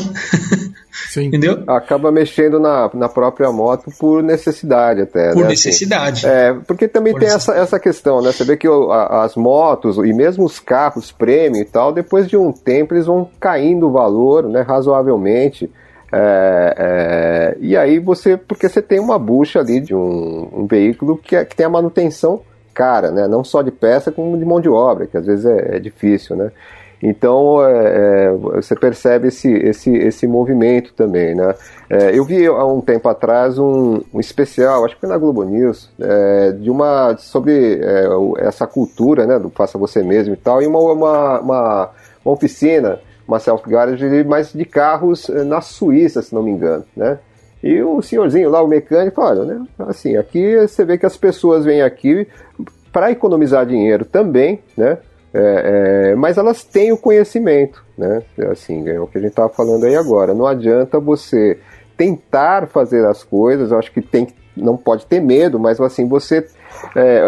Sim. 1.09 1.27
Entendeu? 1.27 1.62
Acaba 1.66 2.12
mexendo 2.12 2.61
na, 2.61 2.90
na 2.92 3.09
própria 3.09 3.51
moto 3.51 3.90
por 3.99 4.23
necessidade 4.23 5.01
até. 5.01 5.33
Por 5.33 5.42
né? 5.42 5.49
necessidade. 5.49 6.27
Assim, 6.27 6.37
é, 6.37 6.55
porque 6.66 6.87
também 6.87 7.14
por 7.14 7.21
tem 7.21 7.31
essa, 7.31 7.55
essa 7.55 7.81
questão, 7.81 8.21
né? 8.21 8.31
Você 8.33 8.45
vê 8.45 8.57
que 8.57 8.68
o, 8.68 8.92
a, 8.92 9.25
as 9.25 9.35
motos 9.35 9.97
e 9.97 10.12
mesmo 10.12 10.45
os 10.45 10.61
carros 10.61 11.11
prêmio 11.11 11.62
e 11.62 11.64
tal, 11.64 11.92
depois 11.92 12.29
de 12.29 12.37
um 12.37 12.53
tempo 12.53 12.92
eles 12.92 13.07
vão 13.07 13.31
caindo 13.40 13.88
o 13.88 13.92
valor, 13.92 14.47
né? 14.47 14.61
Razoavelmente. 14.61 15.71
É, 16.12 16.75
é, 16.77 17.57
e 17.59 17.75
aí 17.75 17.99
você, 17.99 18.37
porque 18.37 18.68
você 18.68 18.83
tem 18.83 19.01
uma 19.01 19.18
bucha 19.18 19.61
ali 19.61 19.81
de 19.81 19.95
um, 19.95 20.49
um 20.53 20.66
veículo 20.66 21.16
que, 21.16 21.35
é, 21.35 21.42
que 21.42 21.57
tem 21.57 21.64
a 21.64 21.71
manutenção 21.71 22.42
cara, 22.75 23.11
né? 23.11 23.27
Não 23.29 23.45
só 23.45 23.62
de 23.62 23.71
peça, 23.71 24.12
como 24.12 24.37
de 24.37 24.45
mão 24.45 24.61
de 24.61 24.68
obra, 24.68 25.07
que 25.07 25.16
às 25.16 25.25
vezes 25.25 25.47
é, 25.47 25.77
é 25.77 25.79
difícil, 25.79 26.37
né? 26.37 26.51
Então 27.03 27.67
é, 27.67 28.29
é, 28.29 28.33
você 28.33 28.77
percebe 28.77 29.29
esse, 29.29 29.53
esse, 29.53 29.91
esse 29.91 30.27
movimento 30.27 30.95
também, 30.95 31.35
né? 31.35 31.53
É, 31.91 32.17
eu 32.17 32.25
vi 32.25 32.47
há 32.47 32.65
um 32.65 32.81
tempo 32.81 33.09
atrás 33.09 33.59
um, 33.59 34.01
um 34.15 34.21
especial, 34.21 34.85
acho 34.85 34.95
que 34.95 35.01
foi 35.01 35.09
na 35.09 35.19
Globo 35.19 35.43
News, 35.43 35.91
é, 36.01 36.53
de 36.53 36.71
uma 36.71 37.17
sobre 37.19 37.81
é, 37.83 38.07
essa 38.47 38.69
cultura, 38.69 39.27
né, 39.27 39.38
do 39.38 39.51
faça 39.51 39.77
você 39.77 40.03
mesmo 40.03 40.35
e 40.35 40.37
tal, 40.37 40.62
e 40.62 40.67
uma, 40.67 40.79
uma, 40.79 41.41
uma, 41.41 41.91
uma 42.25 42.33
oficina, 42.33 43.01
uma 43.27 43.41
self 43.41 43.69
garage, 43.69 44.25
mas 44.25 44.53
de 44.53 44.65
carros 44.65 45.29
é, 45.29 45.43
na 45.43 45.61
Suíça, 45.61 46.23
se 46.23 46.33
não 46.33 46.43
me 46.43 46.53
engano, 46.53 46.85
né? 46.97 47.19
E 47.62 47.81
o 47.81 48.03
senhorzinho 48.03 48.51
lá, 48.51 48.62
o 48.62 48.67
mecânico, 48.67 49.21
olha, 49.21 49.45
né? 49.45 49.65
Assim, 49.79 50.17
aqui 50.17 50.57
você 50.57 50.85
vê 50.85 50.99
que 50.99 51.07
as 51.07 51.17
pessoas 51.17 51.65
vêm 51.65 51.83
aqui 51.83 52.27
para 52.93 53.11
economizar 53.11 53.65
dinheiro 53.65 54.05
também, 54.05 54.61
né? 54.77 54.99
É, 55.35 56.11
é, 56.11 56.14
mas 56.14 56.37
elas 56.37 56.62
têm 56.62 56.92
o 56.92 56.99
conhecimento, 56.99 57.83
né? 57.97 58.23
Assim, 58.51 58.87
é 58.88 59.01
o 59.01 59.07
que 59.07 59.18
a 59.18 59.21
gente 59.21 59.31
estava 59.31 59.49
falando 59.49 59.85
aí 59.85 59.97
agora. 59.97 60.35
Não 60.35 60.47
adianta 60.47 61.01
você 61.01 61.59
tentar 61.97 62.66
fazer 62.66 63.07
as 63.07 63.25
coisas, 63.25 63.71
eu 63.71 63.79
acho 63.79 63.92
que 63.92 64.03
tem, 64.03 64.29
não 64.57 64.77
pode 64.77 65.07
ter 65.07 65.21
medo, 65.21 65.59
mas 65.59 65.81
assim, 65.81 66.07
você. 66.07 66.47
É, 66.97 67.23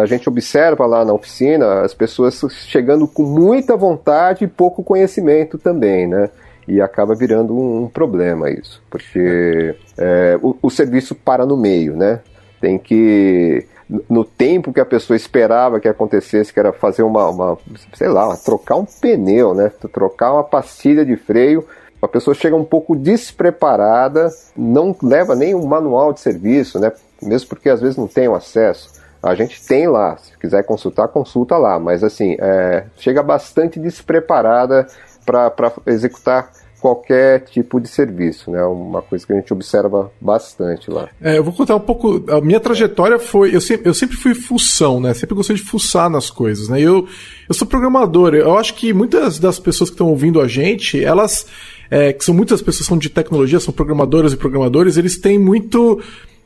a 0.00 0.06
gente 0.06 0.28
observa 0.28 0.84
lá 0.86 1.04
na 1.04 1.12
oficina 1.12 1.82
as 1.82 1.94
pessoas 1.94 2.42
chegando 2.66 3.06
com 3.06 3.22
muita 3.22 3.76
vontade 3.76 4.44
e 4.44 4.48
pouco 4.48 4.82
conhecimento 4.82 5.58
também, 5.58 6.06
né? 6.06 6.30
E 6.66 6.80
acaba 6.80 7.14
virando 7.14 7.56
um, 7.56 7.88
problema 7.88 8.50
isso, 8.50 8.82
porque 8.90 9.76
é, 9.96 10.36
o, 10.42 10.56
o 10.60 10.70
serviço 10.70 11.14
para 11.14 11.46
no 11.46 11.56
meio, 11.56 11.94
né? 11.94 12.20
Tem 12.60 12.78
que 12.78 13.66
no 13.88 14.24
tempo 14.24 14.72
que 14.72 14.80
a 14.80 14.84
pessoa 14.84 15.16
esperava 15.16 15.78
que 15.78 15.88
acontecesse, 15.88 16.52
que 16.52 16.58
era 16.58 16.72
fazer 16.72 17.02
uma, 17.02 17.28
uma 17.28 17.58
sei 17.94 18.08
lá, 18.08 18.36
trocar 18.36 18.76
um 18.76 18.84
pneu, 18.84 19.54
né? 19.54 19.70
Trocar 19.92 20.32
uma 20.32 20.44
pastilha 20.44 21.04
de 21.04 21.16
freio. 21.16 21.64
A 22.02 22.08
pessoa 22.08 22.34
chega 22.34 22.56
um 22.56 22.64
pouco 22.64 22.96
despreparada, 22.96 24.28
não 24.56 24.94
leva 25.02 25.34
nem 25.34 25.54
um 25.54 25.66
manual 25.66 26.12
de 26.12 26.20
serviço, 26.20 26.78
né? 26.78 26.92
Mesmo 27.22 27.48
porque 27.48 27.68
às 27.68 27.80
vezes 27.80 27.96
não 27.96 28.06
tem 28.06 28.28
o 28.28 28.34
acesso. 28.34 28.96
A 29.22 29.34
gente 29.34 29.64
tem 29.66 29.88
lá, 29.88 30.16
se 30.18 30.36
quiser 30.38 30.62
consultar, 30.64 31.08
consulta 31.08 31.56
lá, 31.56 31.78
mas 31.78 32.04
assim, 32.04 32.36
é, 32.38 32.84
chega 32.96 33.22
bastante 33.22 33.80
despreparada 33.80 34.86
para 35.24 35.72
executar 35.86 36.50
qualquer 36.86 37.40
tipo 37.40 37.80
de 37.80 37.88
serviço, 37.88 38.52
né? 38.52 38.62
Uma 38.62 39.02
coisa 39.02 39.26
que 39.26 39.32
a 39.32 39.36
gente 39.36 39.52
observa 39.52 40.12
bastante 40.20 40.88
lá. 40.88 41.08
É, 41.20 41.36
eu 41.36 41.42
vou 41.42 41.52
contar 41.52 41.74
um 41.74 41.80
pouco. 41.80 42.24
A 42.30 42.40
minha 42.40 42.60
trajetória 42.60 43.18
foi. 43.18 43.52
Eu 43.52 43.60
sempre, 43.60 43.88
eu 43.88 43.94
sempre 43.94 44.16
fui 44.16 44.34
fução, 44.36 45.00
né? 45.00 45.12
Sempre 45.12 45.34
gostei 45.34 45.56
de 45.56 45.62
fuçar 45.62 46.08
nas 46.08 46.30
coisas, 46.30 46.68
né? 46.68 46.80
Eu, 46.80 47.08
eu 47.48 47.54
sou 47.56 47.66
programador. 47.66 48.34
Eu 48.36 48.56
acho 48.56 48.74
que 48.74 48.92
muitas 48.92 49.40
das 49.40 49.58
pessoas 49.58 49.90
que 49.90 49.94
estão 49.94 50.08
ouvindo 50.08 50.40
a 50.40 50.46
gente, 50.46 51.02
elas. 51.02 51.46
É, 51.90 52.12
que 52.12 52.24
são 52.24 52.34
muitas 52.34 52.62
pessoas 52.62 52.86
são 52.86 52.98
de 52.98 53.08
tecnologia, 53.08 53.58
são 53.58 53.74
programadoras 53.74 54.32
e 54.32 54.36
programadores, 54.36 54.96
eles 54.96 55.18
têm 55.18 55.40
muito. 55.40 56.00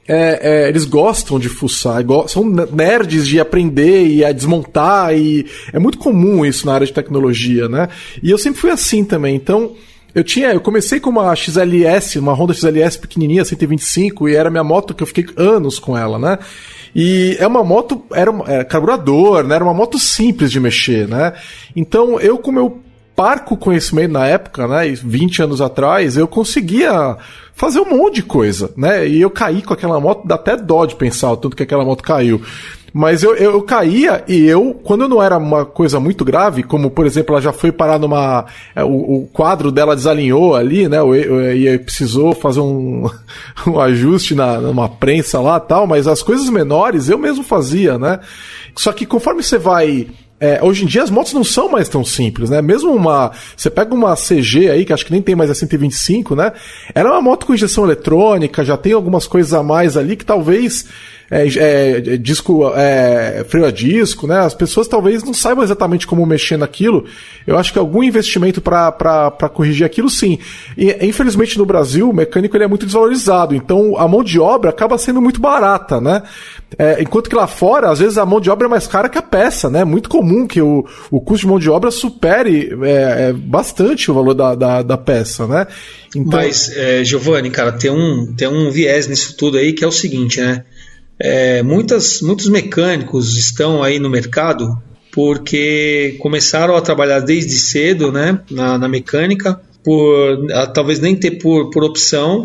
É, 0.09 0.65
é, 0.65 0.69
eles 0.69 0.87
gostam 0.87 1.39
de 1.39 1.51
fuçar, 1.51 2.03
são 2.27 2.45
nerds 2.45 3.29
de 3.29 3.39
aprender 3.39 4.07
e 4.07 4.25
a 4.25 4.33
desmontar, 4.33 5.15
e 5.15 5.47
é 5.73 5.79
muito 5.79 5.99
comum 5.99 6.45
isso 6.45 6.67
na 6.67 6.73
área 6.73 6.87
de 6.87 6.93
tecnologia, 6.93 7.69
né? 7.69 7.89
E 8.23 8.31
eu 8.31 8.39
sempre 8.39 8.59
fui 8.59 8.71
assim 8.71 9.05
também, 9.05 9.37
então 9.37 9.77
eu 10.15 10.25
tinha, 10.25 10.53
eu 10.53 10.61
comecei 10.61 11.01
com 11.01 11.11
uma 11.11 11.35
XLS, 11.35 12.19
uma 12.19 12.33
Honda 12.33 12.53
XLS 12.53 12.99
pequenininha, 12.99 13.45
125, 13.45 14.29
e 14.29 14.35
era 14.35 14.51
minha 14.51 14.65
moto 14.65 14.95
que 14.95 15.03
eu 15.03 15.07
fiquei 15.07 15.27
anos 15.37 15.79
com 15.79 15.97
ela, 15.97 16.19
né? 16.19 16.39
E 16.95 17.37
é 17.39 17.47
uma 17.47 17.63
moto, 17.63 18.03
era, 18.13 18.33
era 18.47 18.65
carburador, 18.65 19.45
né? 19.45 19.55
Era 19.55 19.65
uma 19.65 19.75
moto 19.75 19.99
simples 19.99 20.51
de 20.51 20.59
mexer, 20.59 21.07
né? 21.07 21.33
Então, 21.77 22.19
eu 22.21 22.39
com 22.39 22.51
meu 22.51 22.81
parco 23.15 23.57
conhecimento 23.57 24.13
na 24.13 24.27
época, 24.27 24.67
né, 24.67 24.89
20 24.89 25.43
anos 25.43 25.61
atrás, 25.61 26.17
eu 26.17 26.27
conseguia 26.27 27.19
fazer 27.53 27.79
um 27.79 27.91
monte 27.91 28.15
de 28.15 28.23
coisa, 28.23 28.73
né? 28.75 29.07
E 29.07 29.21
eu 29.21 29.29
caí 29.29 29.61
com 29.61 29.75
aquela 29.75 30.01
moto, 30.01 30.27
dá 30.27 30.37
até 30.37 30.57
dó 30.57 30.87
de 30.87 30.97
pensar 30.97 31.31
o 31.33 31.37
tanto 31.37 31.55
que 31.55 31.63
aquela 31.63 31.85
moto 31.85 32.03
caiu. 32.03 32.41
Mas 32.93 33.23
eu, 33.23 33.35
eu, 33.37 33.53
eu, 33.53 33.63
caía 33.63 34.25
e 34.27 34.47
eu, 34.47 34.75
quando 34.83 35.09
não 35.09 35.23
era 35.23 35.39
uma 35.39 35.65
coisa 35.65 36.01
muito 36.01 36.25
grave, 36.25 36.63
como 36.63 36.91
por 36.91 37.07
exemplo, 37.07 37.35
ela 37.35 37.43
já 37.43 37.53
foi 37.53 37.71
parar 37.71 37.99
numa. 37.99 38.47
É, 38.75 38.83
o, 38.83 38.89
o 38.89 39.29
quadro 39.33 39.71
dela 39.71 39.95
desalinhou 39.95 40.55
ali, 40.55 40.89
né? 40.89 40.99
E 41.55 41.79
precisou 41.79 42.35
fazer 42.35 42.61
um, 42.61 43.09
um 43.67 43.81
ajuste 43.81 44.35
na, 44.35 44.59
numa 44.59 44.89
prensa 44.89 45.41
lá 45.41 45.61
tal, 45.61 45.87
mas 45.87 46.07
as 46.09 46.23
coisas 46.23 46.49
menores 46.49 47.09
eu 47.09 47.19
mesmo 47.19 47.45
fazia, 47.45 47.99
né? 47.99 48.21
Só 48.75 48.93
que 48.93 49.07
conforme 49.07 49.43
você 49.43 49.59
vai 49.59 50.09
é, 50.41 50.59
hoje 50.63 50.85
em 50.85 50.87
dia 50.87 51.03
as 51.03 51.11
motos 51.11 51.35
não 51.35 51.45
são 51.45 51.69
mais 51.69 51.87
tão 51.87 52.03
simples, 52.03 52.49
né? 52.49 52.63
Mesmo 52.63 52.91
uma. 52.95 53.31
Você 53.55 53.69
pega 53.69 53.95
uma 53.95 54.17
CG 54.17 54.71
aí, 54.71 54.87
que 54.87 54.93
acho 54.93 55.05
que 55.05 55.13
nem 55.13 55.21
tem 55.21 55.37
mais 55.37 55.51
a 55.51 55.55
125, 55.55 56.35
né? 56.35 56.53
Ela 56.95 57.11
é 57.11 57.13
uma 57.13 57.21
moto 57.21 57.45
com 57.45 57.53
injeção 57.53 57.85
eletrônica, 57.85 58.65
já 58.65 58.77
tem 58.77 58.95
algumas 58.95 59.27
coisas 59.27 59.53
a 59.53 59.63
mais 59.63 59.99
ali 59.99 60.17
que 60.17 60.25
talvez 60.25 60.87
é, 61.31 61.47
é, 61.57 62.01
disco, 62.17 62.73
é, 62.75 63.45
freio 63.49 63.67
a 63.67 63.71
disco, 63.71 64.27
né? 64.27 64.41
As 64.41 64.53
pessoas 64.53 64.89
talvez 64.89 65.23
não 65.23 65.33
saibam 65.33 65.63
exatamente 65.63 66.07
como 66.07 66.27
mexer 66.27 66.57
naquilo. 66.57 67.05
Eu 67.47 67.57
acho 67.57 67.73
que 67.73 67.79
algum 67.79 68.03
investimento 68.03 68.61
para 68.61 69.31
corrigir 69.55 69.87
aquilo, 69.87 70.11
sim. 70.11 70.39
E, 70.77 71.07
infelizmente 71.07 71.57
no 71.57 71.65
Brasil 71.65 72.11
o 72.11 72.13
mecânico 72.13 72.57
ele 72.57 72.65
é 72.65 72.69
muito 72.69 72.85
desvalorizado, 72.85 73.55
então 73.55 73.97
a 73.97 74.09
mão 74.09 74.25
de 74.25 74.41
obra 74.41 74.71
acaba 74.71 74.99
sendo 74.99 75.21
muito 75.21 75.41
barata, 75.41 76.01
né? 76.01 76.23
É, 76.79 77.03
enquanto 77.03 77.29
que 77.29 77.37
lá 77.37 77.47
fora, 77.47 77.91
às 77.91 77.99
vezes 77.99 78.19
a 78.19 78.27
mão 78.27 78.41
de 78.41 78.51
obra 78.51 78.67
é 78.67 78.71
mais 78.71 78.87
cara 78.87 79.09
que 79.09 79.19
a 79.19 79.23
peça, 79.23 79.71
né? 79.71 79.85
Muito 79.85 80.09
comum 80.09 80.47
que 80.47 80.61
o, 80.61 80.85
o 81.11 81.21
custo 81.21 81.43
de 81.43 81.47
mão 81.49 81.59
de 81.59 81.71
obra 81.71 81.91
supere 81.91 82.71
é, 82.83 83.29
é 83.29 83.33
bastante 83.33 84.11
o 84.11 84.15
valor 84.15 84.35
da, 84.35 84.55
da, 84.55 84.83
da 84.83 84.97
peça, 84.97 85.47
né? 85.47 85.67
Então... 86.15 86.41
Mas, 86.41 86.77
é, 86.77 87.05
Giovanni, 87.05 87.51
cara, 87.51 87.73
tem 87.73 87.91
um, 87.91 88.33
tem 88.37 88.49
um 88.49 88.71
viés 88.71 89.07
nisso 89.07 89.37
tudo 89.37 89.59
aí 89.59 89.73
que 89.73 89.85
é 89.85 89.87
o 89.87 89.93
seguinte, 89.93 90.41
né? 90.41 90.65
É, 91.23 91.63
muitas, 91.63 92.23
muitos 92.23 92.49
mecânicos 92.49 93.37
estão 93.37 93.83
aí 93.83 93.99
no 93.99 94.09
mercado 94.09 94.81
porque 95.13 96.17
começaram 96.21 96.77
a 96.77 96.81
trabalhar 96.81 97.21
desde 97.21 97.59
cedo 97.59 98.11
né, 98.11 98.41
na, 98.51 98.79
na 98.79 98.89
mecânica, 98.89 99.61
por 99.85 100.47
talvez 100.73 101.01
nem 101.01 101.17
ter 101.17 101.33
por, 101.33 101.71
por 101.71 101.85
opção, 101.85 102.45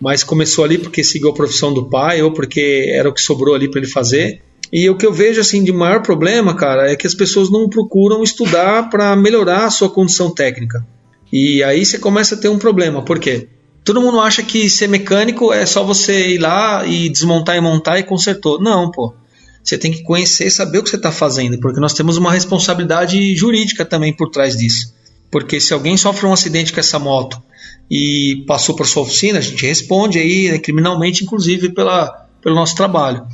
mas 0.00 0.24
começou 0.24 0.64
ali 0.64 0.78
porque 0.78 1.04
seguiu 1.04 1.30
a 1.30 1.34
profissão 1.34 1.72
do 1.72 1.88
pai 1.88 2.22
ou 2.22 2.32
porque 2.32 2.90
era 2.92 3.08
o 3.08 3.12
que 3.12 3.20
sobrou 3.20 3.54
ali 3.54 3.70
para 3.70 3.80
ele 3.80 3.90
fazer. 3.90 4.40
E 4.72 4.88
o 4.90 4.96
que 4.96 5.06
eu 5.06 5.12
vejo 5.12 5.40
assim 5.40 5.62
de 5.62 5.72
maior 5.72 6.02
problema, 6.02 6.54
cara, 6.54 6.90
é 6.90 6.96
que 6.96 7.06
as 7.06 7.14
pessoas 7.14 7.50
não 7.50 7.68
procuram 7.68 8.22
estudar 8.22 8.90
para 8.90 9.14
melhorar 9.14 9.64
a 9.64 9.70
sua 9.70 9.88
condição 9.88 10.30
técnica. 10.30 10.84
E 11.32 11.62
aí 11.62 11.84
você 11.84 11.98
começa 11.98 12.34
a 12.34 12.38
ter 12.38 12.48
um 12.48 12.58
problema, 12.58 13.02
por 13.02 13.18
quê? 13.18 13.48
Todo 13.86 14.00
mundo 14.00 14.18
acha 14.18 14.42
que 14.42 14.68
ser 14.68 14.88
mecânico 14.88 15.52
é 15.52 15.64
só 15.64 15.84
você 15.84 16.30
ir 16.34 16.38
lá 16.38 16.84
e 16.84 17.08
desmontar 17.08 17.56
e 17.56 17.60
montar 17.60 18.00
e 18.00 18.02
consertou. 18.02 18.60
Não, 18.60 18.90
pô. 18.90 19.14
Você 19.62 19.78
tem 19.78 19.92
que 19.92 20.02
conhecer 20.02 20.48
e 20.48 20.50
saber 20.50 20.78
o 20.78 20.82
que 20.82 20.90
você 20.90 20.96
está 20.96 21.12
fazendo, 21.12 21.58
porque 21.60 21.78
nós 21.78 21.94
temos 21.94 22.16
uma 22.16 22.32
responsabilidade 22.32 23.36
jurídica 23.36 23.84
também 23.84 24.12
por 24.12 24.28
trás 24.28 24.56
disso. 24.56 24.92
Porque 25.30 25.60
se 25.60 25.72
alguém 25.72 25.96
sofre 25.96 26.26
um 26.26 26.32
acidente 26.32 26.72
com 26.72 26.80
essa 26.80 26.98
moto 26.98 27.40
e 27.88 28.44
passou 28.44 28.74
por 28.74 28.88
sua 28.88 29.04
oficina, 29.04 29.38
a 29.38 29.42
gente 29.42 29.64
responde 29.64 30.18
aí 30.18 30.50
né, 30.50 30.58
criminalmente, 30.58 31.22
inclusive 31.22 31.68
pela, 31.68 32.26
pelo 32.42 32.56
nosso 32.56 32.74
trabalho. 32.74 33.24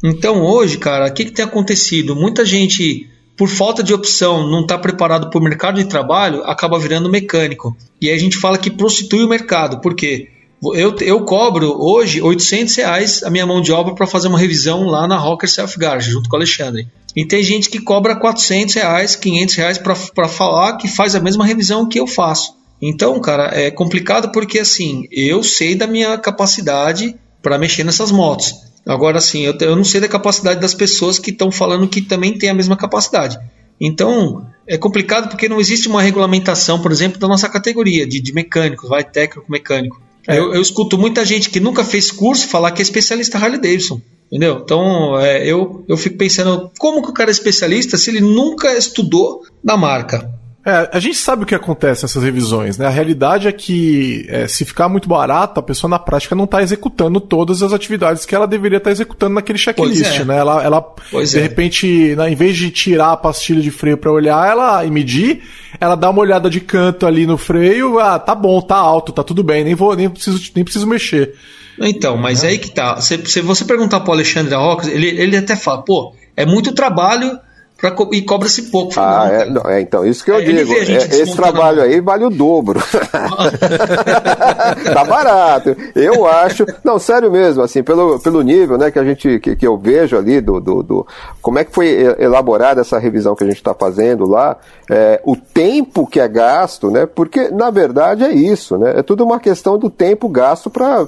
Então 0.00 0.42
hoje, 0.42 0.78
cara, 0.78 1.08
o 1.08 1.12
que, 1.12 1.24
que 1.24 1.32
tem 1.32 1.44
acontecido? 1.44 2.14
Muita 2.14 2.44
gente, 2.44 3.08
por 3.36 3.48
falta 3.48 3.82
de 3.82 3.94
opção, 3.94 4.48
não 4.48 4.62
está 4.62 4.78
preparado 4.78 5.30
para 5.30 5.38
o 5.38 5.42
mercado 5.42 5.82
de 5.82 5.88
trabalho, 5.88 6.42
acaba 6.44 6.78
virando 6.78 7.10
mecânico. 7.10 7.76
E 8.00 8.08
aí 8.08 8.14
a 8.14 8.18
gente 8.18 8.36
fala 8.36 8.58
que 8.58 8.70
prostitui 8.70 9.24
o 9.24 9.28
mercado. 9.28 9.80
Por 9.80 9.94
quê? 9.94 10.28
Eu, 10.74 10.94
eu 11.00 11.24
cobro 11.24 11.74
hoje 11.76 12.22
800 12.22 12.76
reais 12.76 13.22
a 13.24 13.30
minha 13.30 13.44
mão 13.44 13.60
de 13.60 13.72
obra 13.72 13.94
para 13.94 14.06
fazer 14.06 14.28
uma 14.28 14.38
revisão 14.38 14.84
lá 14.84 15.08
na 15.08 15.18
Rocker 15.18 15.50
Self 15.50 15.76
Garage, 15.76 16.10
junto 16.10 16.28
com 16.28 16.36
o 16.36 16.38
Alexandre. 16.38 16.86
E 17.16 17.26
tem 17.26 17.42
gente 17.42 17.68
que 17.68 17.80
cobra 17.80 18.14
400 18.14 18.74
reais, 18.74 19.16
500 19.16 19.54
reais 19.56 19.78
para 19.78 20.28
falar 20.28 20.76
que 20.76 20.86
faz 20.86 21.16
a 21.16 21.20
mesma 21.20 21.44
revisão 21.44 21.88
que 21.88 21.98
eu 21.98 22.06
faço. 22.06 22.54
Então, 22.80 23.20
cara, 23.20 23.50
é 23.52 23.70
complicado 23.70 24.30
porque 24.30 24.60
assim, 24.60 25.06
eu 25.10 25.42
sei 25.42 25.74
da 25.74 25.86
minha 25.86 26.16
capacidade 26.16 27.16
para 27.42 27.58
mexer 27.58 27.84
nessas 27.84 28.12
motos. 28.12 28.54
Agora, 28.86 29.18
assim, 29.18 29.42
eu, 29.42 29.54
eu 29.60 29.76
não 29.76 29.84
sei 29.84 30.00
da 30.00 30.08
capacidade 30.08 30.60
das 30.60 30.74
pessoas 30.74 31.18
que 31.18 31.30
estão 31.30 31.50
falando 31.50 31.88
que 31.88 32.02
também 32.02 32.36
tem 32.36 32.50
a 32.50 32.54
mesma 32.54 32.76
capacidade. 32.76 33.38
Então, 33.80 34.46
é 34.66 34.76
complicado 34.76 35.28
porque 35.28 35.48
não 35.48 35.60
existe 35.60 35.88
uma 35.88 36.02
regulamentação, 36.02 36.80
por 36.80 36.92
exemplo, 36.92 37.18
da 37.18 37.28
nossa 37.28 37.48
categoria 37.48 38.06
de, 38.06 38.20
de 38.20 38.32
mecânicos, 38.32 38.88
vai 38.88 39.04
técnico 39.04 39.50
mecânico. 39.50 40.00
É. 40.28 40.38
Eu, 40.38 40.54
eu, 40.54 40.62
escuto 40.62 40.96
muita 40.96 41.24
gente 41.24 41.50
que 41.50 41.58
nunca 41.58 41.84
fez 41.84 42.10
curso 42.10 42.46
falar 42.48 42.70
que 42.70 42.80
é 42.80 42.84
especialista 42.84 43.38
Harley 43.38 43.60
Davidson. 43.60 44.00
Entendeu? 44.26 44.62
Então, 44.64 45.18
é, 45.18 45.44
eu, 45.46 45.84
eu 45.88 45.96
fico 45.96 46.16
pensando, 46.16 46.70
como 46.78 47.02
que 47.02 47.10
o 47.10 47.12
cara 47.12 47.30
é 47.30 47.32
especialista 47.32 47.98
se 47.98 48.08
ele 48.08 48.20
nunca 48.20 48.72
estudou 48.72 49.42
na 49.62 49.76
marca? 49.76 50.30
É, 50.64 50.88
a 50.92 51.00
gente 51.00 51.16
sabe 51.16 51.42
o 51.42 51.46
que 51.46 51.56
acontece 51.56 52.04
nessas 52.04 52.22
revisões, 52.22 52.78
né? 52.78 52.86
A 52.86 52.90
realidade 52.90 53.48
é 53.48 53.52
que 53.52 54.24
é, 54.28 54.46
se 54.46 54.64
ficar 54.64 54.88
muito 54.88 55.08
barato, 55.08 55.58
a 55.58 55.62
pessoa 55.62 55.90
na 55.90 55.98
prática 55.98 56.36
não 56.36 56.44
está 56.44 56.62
executando 56.62 57.20
todas 57.20 57.64
as 57.64 57.72
atividades 57.72 58.24
que 58.24 58.32
ela 58.32 58.46
deveria 58.46 58.78
estar 58.78 58.88
tá 58.88 58.92
executando 58.92 59.34
naquele 59.34 59.58
checklist, 59.58 60.20
é. 60.20 60.24
né? 60.24 60.38
Ela, 60.38 60.62
ela 60.62 60.94
de 61.10 61.36
é. 61.36 61.42
repente, 61.42 62.14
né, 62.14 62.30
em 62.30 62.36
vez 62.36 62.56
de 62.56 62.70
tirar 62.70 63.10
a 63.10 63.16
pastilha 63.16 63.60
de 63.60 63.72
freio 63.72 63.96
para 63.96 64.12
olhar, 64.12 64.48
ela 64.48 64.84
e 64.84 64.90
medir, 64.90 65.42
ela 65.80 65.96
dá 65.96 66.08
uma 66.10 66.20
olhada 66.20 66.48
de 66.48 66.60
canto 66.60 67.08
ali 67.08 67.26
no 67.26 67.36
freio, 67.36 67.98
ah, 67.98 68.16
tá 68.20 68.34
bom, 68.34 68.60
tá 68.60 68.76
alto, 68.76 69.10
tá 69.10 69.24
tudo 69.24 69.42
bem, 69.42 69.64
nem 69.64 69.74
vou, 69.74 69.96
nem 69.96 70.08
preciso, 70.08 70.52
nem 70.54 70.62
preciso 70.62 70.86
mexer. 70.86 71.34
Então, 71.76 72.16
mas 72.16 72.44
é. 72.44 72.48
aí 72.48 72.58
que 72.58 72.70
tá. 72.70 73.00
Se, 73.00 73.18
se 73.26 73.40
você 73.40 73.64
perguntar 73.64 73.98
pro 73.98 74.12
Alexandre 74.12 74.54
Roques, 74.54 74.88
ele, 74.88 75.08
ele 75.08 75.36
até 75.36 75.56
fala, 75.56 75.82
pô, 75.82 76.14
é 76.36 76.46
muito 76.46 76.72
trabalho 76.72 77.36
pra, 77.82 77.94
e 78.12 78.22
cobra-se 78.22 78.70
pouco. 78.70 78.92
Ah, 78.96 79.28
é, 79.28 79.50
não, 79.50 79.62
é, 79.62 79.80
então, 79.80 80.06
isso 80.06 80.24
que 80.24 80.30
eu 80.30 80.36
é, 80.36 80.42
digo. 80.42 80.72
É, 80.72 81.20
esse 81.20 81.34
trabalho 81.34 81.82
aí 81.82 82.00
vale 82.00 82.24
o 82.24 82.30
dobro. 82.30 82.80
tá 84.94 85.04
barato. 85.04 85.76
Eu 85.96 86.24
acho. 86.24 86.64
Não, 86.84 87.00
sério 87.00 87.30
mesmo, 87.30 87.60
assim, 87.60 87.82
pelo, 87.82 88.20
pelo 88.20 88.40
nível 88.42 88.78
né, 88.78 88.92
que 88.92 88.98
a 89.00 89.04
gente 89.04 89.40
que, 89.40 89.56
que 89.56 89.66
eu 89.66 89.76
vejo 89.76 90.16
ali 90.16 90.40
do, 90.40 90.60
do, 90.60 90.82
do, 90.82 91.06
Como 91.40 91.58
é 91.58 91.64
que 91.64 91.72
foi 91.72 91.88
elaborada 92.20 92.82
essa 92.82 93.00
revisão 93.00 93.34
que 93.34 93.42
a 93.42 93.48
gente 93.48 93.56
está 93.56 93.74
fazendo 93.74 94.28
lá, 94.28 94.56
é, 94.88 95.20
o 95.24 95.36
tempo 95.36 96.06
que 96.06 96.20
é 96.20 96.28
gasto, 96.28 96.88
né? 96.88 97.06
Porque, 97.06 97.48
na 97.48 97.70
verdade, 97.70 98.22
é 98.22 98.32
isso, 98.32 98.78
né? 98.78 98.98
É 98.98 99.02
tudo 99.02 99.24
uma 99.24 99.40
questão 99.40 99.76
do 99.76 99.90
tempo 99.90 100.28
gasto 100.28 100.70
para 100.70 101.04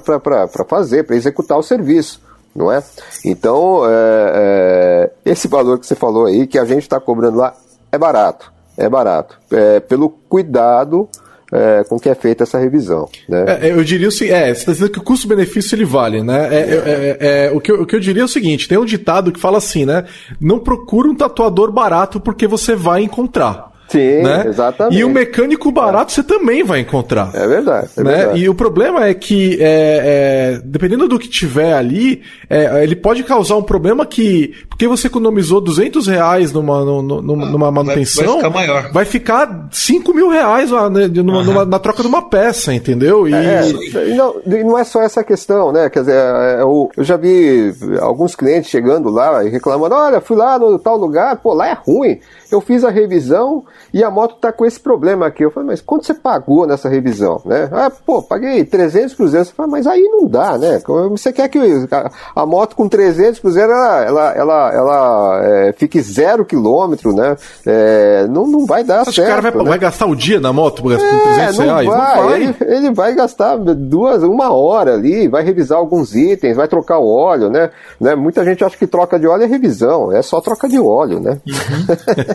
fazer, 0.67 1.03
para 1.03 1.15
executar 1.15 1.57
o 1.57 1.63
serviço 1.63 2.24
não 2.55 2.71
é? 2.71 2.81
Então, 3.23 3.83
é, 3.85 4.31
é, 5.25 5.31
esse 5.31 5.47
valor 5.47 5.77
que 5.79 5.85
você 5.85 5.95
falou 5.95 6.25
aí, 6.25 6.47
que 6.47 6.57
a 6.57 6.65
gente 6.65 6.83
está 6.83 6.99
cobrando 6.99 7.37
lá, 7.37 7.53
é 7.91 7.97
barato, 7.97 8.51
é 8.77 8.87
barato, 8.87 9.37
é, 9.51 9.79
pelo 9.79 10.09
cuidado 10.09 11.09
é, 11.51 11.83
com 11.83 11.99
que 11.99 12.09
é 12.09 12.15
feita 12.15 12.43
essa 12.43 12.57
revisão. 12.57 13.07
Né? 13.29 13.45
É, 13.61 13.71
eu 13.71 13.83
diria 13.83 14.09
seguinte, 14.11 14.33
é, 14.33 14.53
você 14.53 14.59
está 14.59 14.71
dizendo 14.71 14.91
que 14.91 14.99
o 14.99 15.03
custo-benefício 15.03 15.75
ele 15.75 15.85
vale, 15.85 16.23
né? 16.23 16.49
É, 16.51 16.59
é, 16.59 17.17
é, 17.19 17.51
o, 17.51 17.61
que 17.61 17.71
eu, 17.71 17.81
o 17.81 17.85
que 17.85 17.95
eu 17.95 17.99
diria 17.99 18.21
é 18.21 18.25
o 18.25 18.29
seguinte, 18.29 18.67
tem 18.67 18.77
um 18.77 18.85
ditado 18.85 19.31
que 19.31 19.39
fala 19.39 19.57
assim, 19.57 19.85
né? 19.85 20.05
Não 20.39 20.59
procura 20.59 21.07
um 21.07 21.15
tatuador 21.15 21.71
barato 21.71 22.19
porque 22.19 22.47
você 22.47 22.75
vai 22.75 23.03
encontrar. 23.03 23.74
Sim, 23.87 24.23
né? 24.23 24.45
exatamente. 24.47 24.97
E 24.97 25.03
o 25.03 25.09
mecânico 25.09 25.71
barato 25.71 26.11
você 26.11 26.23
também 26.23 26.63
vai 26.63 26.79
encontrar. 26.79 27.29
É 27.33 27.47
verdade. 27.47 27.89
É 27.97 28.03
né? 28.03 28.15
verdade. 28.15 28.39
E 28.39 28.49
o 28.49 28.55
problema 28.55 29.05
é 29.05 29.13
que, 29.13 29.57
é, 29.61 30.57
é, 30.57 30.61
dependendo 30.63 31.07
do 31.07 31.19
que 31.19 31.29
tiver 31.29 31.73
ali, 31.73 32.21
é, 32.49 32.83
ele 32.83 32.95
pode 32.95 33.23
causar 33.23 33.55
um 33.55 33.63
problema 33.63 34.05
que, 34.05 34.53
porque 34.69 34.87
você 34.87 35.07
economizou 35.07 35.61
200 35.61 36.07
reais 36.07 36.51
numa, 36.51 36.83
numa, 36.83 37.21
numa 37.21 37.71
manutenção, 37.71 38.41
vai, 38.41 38.41
vai, 38.41 38.41
ficar 38.41 38.49
maior. 38.49 38.91
Vai 38.91 39.05
ficar 39.05 39.67
5 39.71 40.13
mil 40.13 40.29
reais 40.29 40.71
lá, 40.71 40.89
né, 40.89 41.07
numa, 41.07 41.39
uhum. 41.39 41.43
numa, 41.43 41.65
na 41.65 41.79
troca 41.79 42.01
de 42.01 42.07
uma 42.07 42.27
peça, 42.27 42.73
entendeu? 42.73 43.27
E... 43.27 43.33
É, 43.33 43.71
não, 44.15 44.35
não 44.45 44.79
é 44.79 44.83
só 44.83 45.01
essa 45.01 45.23
questão, 45.23 45.71
né? 45.71 45.89
Quer 45.89 45.99
dizer, 45.99 46.15
é, 46.15 46.61
eu, 46.61 46.89
eu 46.97 47.03
já 47.03 47.17
vi 47.17 47.73
alguns 48.01 48.35
clientes 48.35 48.69
chegando 48.69 49.09
lá 49.09 49.43
e 49.43 49.49
reclamando: 49.49 49.95
olha, 49.95 50.19
fui 50.21 50.35
lá 50.35 50.57
no 50.57 50.79
tal 50.79 50.97
lugar, 50.97 51.35
pô, 51.37 51.53
lá 51.53 51.69
é 51.69 51.73
ruim. 51.73 52.19
Eu 52.51 52.61
fiz 52.61 52.83
a 52.83 52.89
revisão 52.89 53.63
e 53.93 54.03
a 54.03 54.09
moto 54.09 54.35
tá 54.39 54.51
com 54.51 54.65
esse 54.65 54.79
problema 54.79 55.27
aqui. 55.27 55.43
Eu 55.43 55.51
falei, 55.51 55.69
mas 55.69 55.81
quanto 55.81 56.05
você 56.05 56.13
pagou 56.13 56.65
nessa 56.67 56.89
revisão? 56.89 57.41
Né? 57.45 57.69
Ah, 57.71 57.91
pô, 58.05 58.21
paguei 58.21 58.63
300 58.63 59.13
cruzeiros. 59.15 59.49
Você 59.49 59.53
fala, 59.53 59.69
mas 59.69 59.87
aí 59.87 60.01
não 60.03 60.27
dá, 60.27 60.57
né? 60.57 60.81
Você 61.11 61.31
quer 61.31 61.49
que 61.49 61.59
a, 61.91 62.11
a 62.35 62.45
moto 62.45 62.75
com 62.75 62.87
300 62.87 63.39
cruzeiros 63.39 63.71
ela, 63.71 64.03
ela, 64.03 64.33
ela, 64.33 64.73
ela 64.73 65.41
é, 65.43 65.73
fique 65.73 66.01
zero 66.01 66.45
quilômetro, 66.45 67.13
né? 67.13 67.35
É, 67.65 68.27
não, 68.27 68.47
não 68.47 68.65
vai 68.65 68.83
dar 68.83 69.01
Acho 69.01 69.13
certo. 69.13 69.27
O 69.27 69.29
cara 69.29 69.41
vai, 69.41 69.63
né? 69.63 69.69
vai, 69.69 69.79
gastar 69.79 70.05
o 70.05 70.15
dia 70.15 70.39
na 70.39 70.53
moto 70.53 70.81
com 70.81 70.89
300 70.89 71.09
é, 71.09 71.51
não 71.51 71.65
reais? 71.65 71.87
Vai, 71.87 72.17
não 72.17 72.27
vai. 72.27 72.41
Ele, 72.41 72.55
ele, 72.61 72.91
vai 72.93 73.15
gastar 73.15 73.57
duas, 73.57 74.23
uma 74.23 74.51
hora 74.51 74.93
ali, 74.93 75.27
vai 75.27 75.43
revisar 75.43 75.77
alguns 75.77 76.15
itens, 76.15 76.55
vai 76.55 76.67
trocar 76.67 76.99
o 76.99 77.07
óleo, 77.07 77.49
né? 77.49 77.69
né? 77.99 78.15
Muita 78.15 78.43
gente 78.43 78.63
acha 78.63 78.77
que 78.77 78.87
troca 78.87 79.19
de 79.19 79.27
óleo 79.27 79.43
é 79.43 79.47
revisão, 79.47 80.11
é 80.11 80.21
só 80.21 80.41
troca 80.41 80.67
de 80.67 80.79
óleo, 80.79 81.19
né? 81.19 81.39
Uhum. 81.45 82.34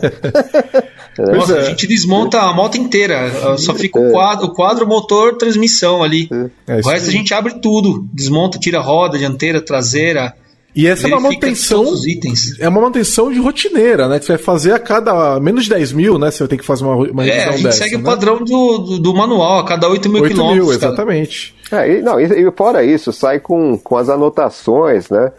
Nossa, 1.17 1.55
a 1.55 1.63
gente 1.65 1.87
desmonta 1.87 2.39
a 2.39 2.53
moto 2.53 2.77
inteira, 2.77 3.57
só 3.57 3.73
fica 3.75 3.99
o 3.99 4.11
quadro, 4.11 4.47
o 4.47 4.53
quadro, 4.53 4.87
motor, 4.87 5.37
transmissão 5.37 6.03
ali. 6.03 6.29
É, 6.67 6.77
o 6.77 6.87
resto 6.87 7.09
a 7.09 7.11
gente 7.11 7.33
abre 7.33 7.59
tudo, 7.61 8.07
desmonta, 8.13 8.57
tira 8.57 8.79
roda, 8.79 9.17
dianteira, 9.17 9.61
traseira. 9.61 10.33
E 10.73 10.87
essa 10.87 11.05
é 11.05 11.09
uma 11.09 11.19
manutenção. 11.19 11.85
É 12.59 12.69
uma 12.69 12.79
manutenção 12.79 13.31
de 13.31 13.39
rotineira, 13.39 14.07
né? 14.07 14.19
Que 14.19 14.25
você 14.25 14.33
vai 14.33 14.41
fazer 14.41 14.71
a 14.73 14.79
cada 14.79 15.37
menos 15.39 15.65
de 15.65 15.69
10 15.71 15.91
mil, 15.91 16.17
né? 16.17 16.31
Você 16.31 16.39
vai 16.39 16.47
ter 16.47 16.57
que 16.57 16.65
fazer 16.65 16.85
uma, 16.85 16.95
uma 16.95 17.23
revisão 17.23 17.45
É, 17.45 17.49
a 17.49 17.51
gente 17.51 17.63
dessa, 17.63 17.77
segue 17.79 17.95
né? 17.97 18.01
o 18.01 18.05
padrão 18.05 18.37
do, 18.37 18.77
do, 18.77 18.99
do, 18.99 19.13
manual, 19.13 19.59
a 19.59 19.65
cada 19.65 19.89
8 19.89 20.09
mil 20.09 20.23
8 20.23 20.33
quilômetros. 20.33 20.65
Mil, 20.65 20.73
exatamente. 20.73 21.53
É, 21.69 21.97
e, 21.97 22.01
não, 22.01 22.19
e, 22.19 22.25
e 22.25 22.51
fora 22.51 22.85
isso, 22.85 23.11
sai 23.11 23.39
com, 23.39 23.77
com 23.77 23.97
as 23.97 24.07
anotações, 24.07 25.09
né? 25.09 25.31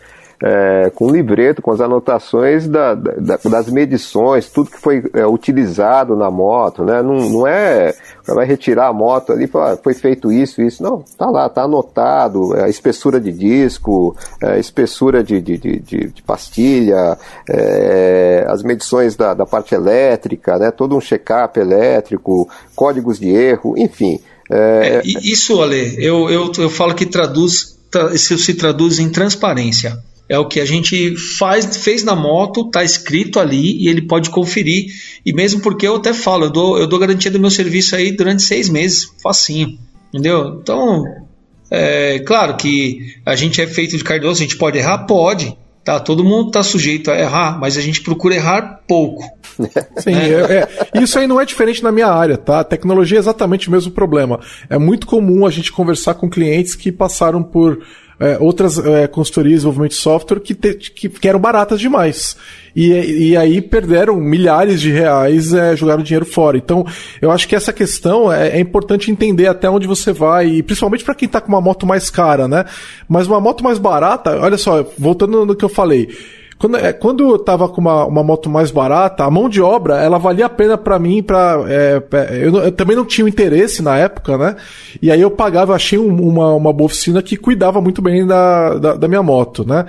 É, 0.43 0.91
com 0.91 1.09
livreto, 1.09 1.63
com 1.63 1.71
as 1.71 1.81
anotações 1.81 2.67
da, 2.67 2.95
da, 2.95 3.37
das 3.37 3.71
medições, 3.71 4.49
tudo 4.51 4.71
que 4.71 4.79
foi 4.79 5.05
é, 5.15 5.25
utilizado 5.25 6.17
na 6.17 6.33
moto, 6.33 6.85
né? 6.85 7.01
Não, 7.01 7.31
não 7.31 7.47
é, 7.47 7.95
vai 8.27 8.45
retirar 8.45 8.89
a 8.89 8.93
moto 8.93 9.33
ali, 9.33 9.47
fala, 9.47 9.75
ah, 9.75 9.77
foi 9.77 9.95
feito 9.95 10.33
isso, 10.33 10.61
isso. 10.61 10.83
Não, 10.83 11.05
tá 11.17 11.31
lá, 11.31 11.49
tá 11.49 11.63
anotado, 11.63 12.57
é, 12.57 12.65
a 12.65 12.69
espessura 12.69 13.21
de 13.21 13.31
disco, 13.31 14.17
é, 14.43 14.59
espessura 14.59 15.23
de, 15.23 15.41
de, 15.41 15.57
de, 15.57 15.79
de 15.79 16.23
pastilha, 16.27 17.17
é, 17.49 18.45
as 18.49 18.65
medições 18.65 19.15
da, 19.15 19.35
da 19.35 19.47
parte 19.47 19.77
elétrica, 19.77 20.59
né? 20.59 20.73
Todo 20.73 20.97
um 20.97 21.01
check-up 21.01 21.59
elétrico, 21.59 22.49
códigos 22.75 23.21
de 23.21 23.29
erro, 23.29 23.75
enfim. 23.79 24.19
É, 24.51 25.03
isso, 25.05 25.63
Ale, 25.63 25.95
eu, 26.05 26.29
eu, 26.29 26.51
eu 26.59 26.69
falo 26.69 26.97
que 26.97 27.07
traduz, 27.07 27.79
isso 28.13 28.37
se 28.39 28.55
traduz 28.55 28.99
em 28.99 29.09
transparência 29.09 30.03
é 30.29 30.39
o 30.39 30.47
que 30.47 30.61
a 30.61 30.65
gente 30.65 31.17
faz, 31.39 31.77
fez 31.77 32.03
na 32.03 32.15
moto, 32.15 32.71
tá 32.71 32.83
escrito 32.83 33.39
ali 33.39 33.83
e 33.83 33.89
ele 33.89 34.03
pode 34.03 34.31
conferir. 34.31 34.87
E 35.25 35.33
mesmo 35.33 35.61
porque 35.61 35.87
eu 35.87 35.97
até 35.97 36.15
falo, 36.15 36.47
eu 36.47 36.51
dou, 36.51 36.79
eu 36.79 36.87
dou 36.87 36.99
garantia 36.99 37.31
do 37.31 37.41
meu 37.41 37.51
serviço 37.51 37.95
aí 37.95 38.13
durante 38.13 38.43
seis 38.43 38.69
meses, 38.69 39.13
facinho, 39.23 39.79
entendeu? 40.09 40.59
Então, 40.63 41.05
é 41.71 42.19
claro 42.21 42.57
que 42.57 43.17
a 43.27 43.35
gente 43.35 43.61
é 43.61 43.67
feito 43.67 43.97
de 43.97 44.05
carne 44.05 44.27
a 44.27 44.35
gente 44.35 44.57
pode 44.57 44.79
errar? 44.79 45.07
Pode. 45.07 45.57
Tá, 45.85 45.99
todo 45.99 46.23
mundo 46.23 46.49
está 46.49 46.63
sujeito 46.63 47.11
a 47.11 47.19
errar, 47.19 47.59
mas 47.59 47.77
a 47.77 47.81
gente 47.81 48.03
procura 48.03 48.37
errar 48.37 48.83
pouco. 48.87 49.25
Sim, 49.99 50.15
é, 50.15 50.69
é, 50.95 51.03
isso 51.03 51.19
aí 51.19 51.27
não 51.27 51.41
é 51.41 51.45
diferente 51.45 51.83
na 51.83 51.91
minha 51.91 52.07
área, 52.07 52.39
tá? 52.39 52.61
A 52.61 52.65
tecnologia 52.65 53.19
é 53.19 53.21
exatamente 53.21 53.69
o 53.69 53.73
mesmo 53.73 53.91
problema. 53.91 54.39
É 54.71 54.79
muito 54.79 55.09
comum 55.09 55.45
a 55.45 55.51
gente 55.51 55.73
conversar 55.73 56.15
com 56.15 56.31
clientes 56.31 56.77
que 56.77 56.93
passaram 56.93 57.43
por 57.43 57.83
é, 58.23 58.39
outras 58.39 58.79
é, 58.79 59.09
consultorias 59.09 59.51
de 59.51 59.57
desenvolvimento 59.57 59.91
de 59.91 59.97
software 59.97 60.39
que, 60.39 60.55
te, 60.55 60.75
que, 60.75 61.09
que, 61.09 61.29
eram 61.29 61.41
baratas 61.41 61.81
demais. 61.81 62.37
E, 62.75 63.31
e 63.31 63.37
aí 63.37 63.61
perderam 63.61 64.17
milhares 64.17 64.81
de 64.81 64.93
reais, 64.93 65.53
é, 65.53 65.75
jogaram 65.75 66.05
dinheiro 66.05 66.25
fora. 66.25 66.57
Então, 66.57 66.87
eu 67.21 67.33
acho 67.33 67.49
que 67.49 67.57
essa 67.57 67.73
questão 67.73 68.33
é, 68.33 68.51
é 68.51 68.61
importante 68.61 69.11
entender 69.11 69.49
até 69.49 69.69
onde 69.69 69.89
você 69.89 70.13
vai, 70.13 70.47
e 70.47 70.63
principalmente 70.63 71.05
para 71.05 71.17
quem 71.17 71.27
está 71.27 71.41
com 71.41 71.49
uma 71.49 71.61
moto 71.61 71.85
mais 71.85 72.11
cara, 72.11 72.47
né? 72.47 72.65
Mas 73.09 73.27
uma 73.27 73.41
moto 73.41 73.65
mais 73.65 73.79
barata, 73.79 74.39
olha 74.39 74.57
só, 74.57 74.87
voltando 74.97 75.45
no 75.45 75.57
que 75.57 75.65
eu 75.65 75.69
falei 75.69 76.09
quando, 76.63 76.77
é, 76.77 76.93
quando 76.93 77.29
eu 77.29 77.39
tava 77.41 77.69
com 77.69 77.81
uma, 77.81 78.07
uma 78.07 78.23
moto 78.23 78.49
mais 78.49 78.71
barata, 78.71 79.25
a 79.25 79.31
mão 79.31 79.49
de 79.49 79.61
obra, 79.61 80.01
ela 80.01 80.17
valia 80.17 80.47
a 80.47 80.49
pena 80.49 80.79
para 80.79 80.97
mim, 80.97 81.21
para 81.21 81.65
é, 81.67 82.01
eu, 82.41 82.57
eu, 82.57 82.71
também 82.71 82.95
não 82.95 83.05
tinha 83.05 83.29
interesse 83.29 83.83
na 83.83 83.99
época, 83.99 84.39
né? 84.39 84.55
E 85.03 85.11
aí 85.11 85.21
eu 85.21 85.29
pagava, 85.29 85.75
achei 85.75 85.99
um, 85.99 86.23
uma, 86.23 86.55
uma 86.55 86.73
boa 86.73 86.87
oficina 86.87 87.21
que 87.21 87.37
cuidava 87.37 87.81
muito 87.81 88.01
bem 88.01 88.25
da, 88.25 88.79
da, 88.79 88.95
da 88.95 89.09
minha 89.09 89.25
moto, 89.25 89.67
né? 89.67 89.87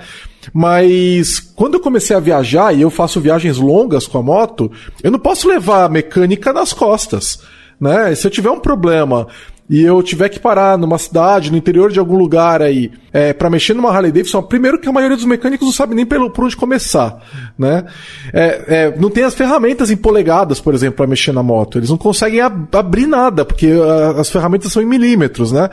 Mas 0.52 1.38
quando 1.38 1.74
eu 1.74 1.80
comecei 1.80 2.16
a 2.16 2.20
viajar, 2.20 2.74
e 2.74 2.82
eu 2.82 2.90
faço 2.90 3.20
viagens 3.20 3.56
longas 3.56 4.08
com 4.08 4.18
a 4.18 4.22
moto, 4.22 4.68
eu 5.00 5.12
não 5.12 5.18
posso 5.20 5.46
levar 5.46 5.84
a 5.84 5.88
mecânica 5.88 6.52
nas 6.52 6.72
costas. 6.72 7.38
Né? 7.80 8.14
Se 8.16 8.26
eu 8.26 8.30
tiver 8.30 8.50
um 8.50 8.60
problema 8.60 9.28
e 9.68 9.82
eu 9.82 10.02
tiver 10.02 10.28
que 10.28 10.38
parar 10.38 10.76
numa 10.76 10.98
cidade, 10.98 11.50
no 11.50 11.56
interior 11.56 11.90
de 11.90 11.98
algum 11.98 12.16
lugar 12.16 12.60
aí, 12.60 12.92
é, 13.12 13.32
para 13.32 13.48
mexer 13.48 13.72
numa 13.72 13.90
Harley 13.90 14.12
Davidson, 14.12 14.42
primeiro 14.42 14.78
que 14.78 14.88
a 14.88 14.92
maioria 14.92 15.16
dos 15.16 15.24
mecânicos 15.24 15.66
não 15.66 15.72
sabe 15.72 15.94
nem 15.94 16.04
pelo, 16.04 16.30
por 16.30 16.44
onde 16.44 16.56
começar, 16.56 17.18
né? 17.56 17.84
É, 18.32 18.64
é, 18.66 18.94
não 18.98 19.08
tem 19.08 19.24
as 19.24 19.34
ferramentas 19.34 19.90
em 19.90 19.96
polegadas, 19.96 20.60
por 20.60 20.74
exemplo, 20.74 20.96
para 20.96 21.06
mexer 21.06 21.32
na 21.32 21.42
moto. 21.42 21.78
Eles 21.78 21.88
não 21.88 21.96
conseguem 21.96 22.40
ab 22.40 22.68
abrir 22.72 23.06
nada, 23.06 23.44
porque 23.44 23.68
a, 23.68 24.20
as 24.20 24.28
ferramentas 24.28 24.70
são 24.72 24.82
em 24.82 24.86
milímetros, 24.86 25.52
né? 25.52 25.70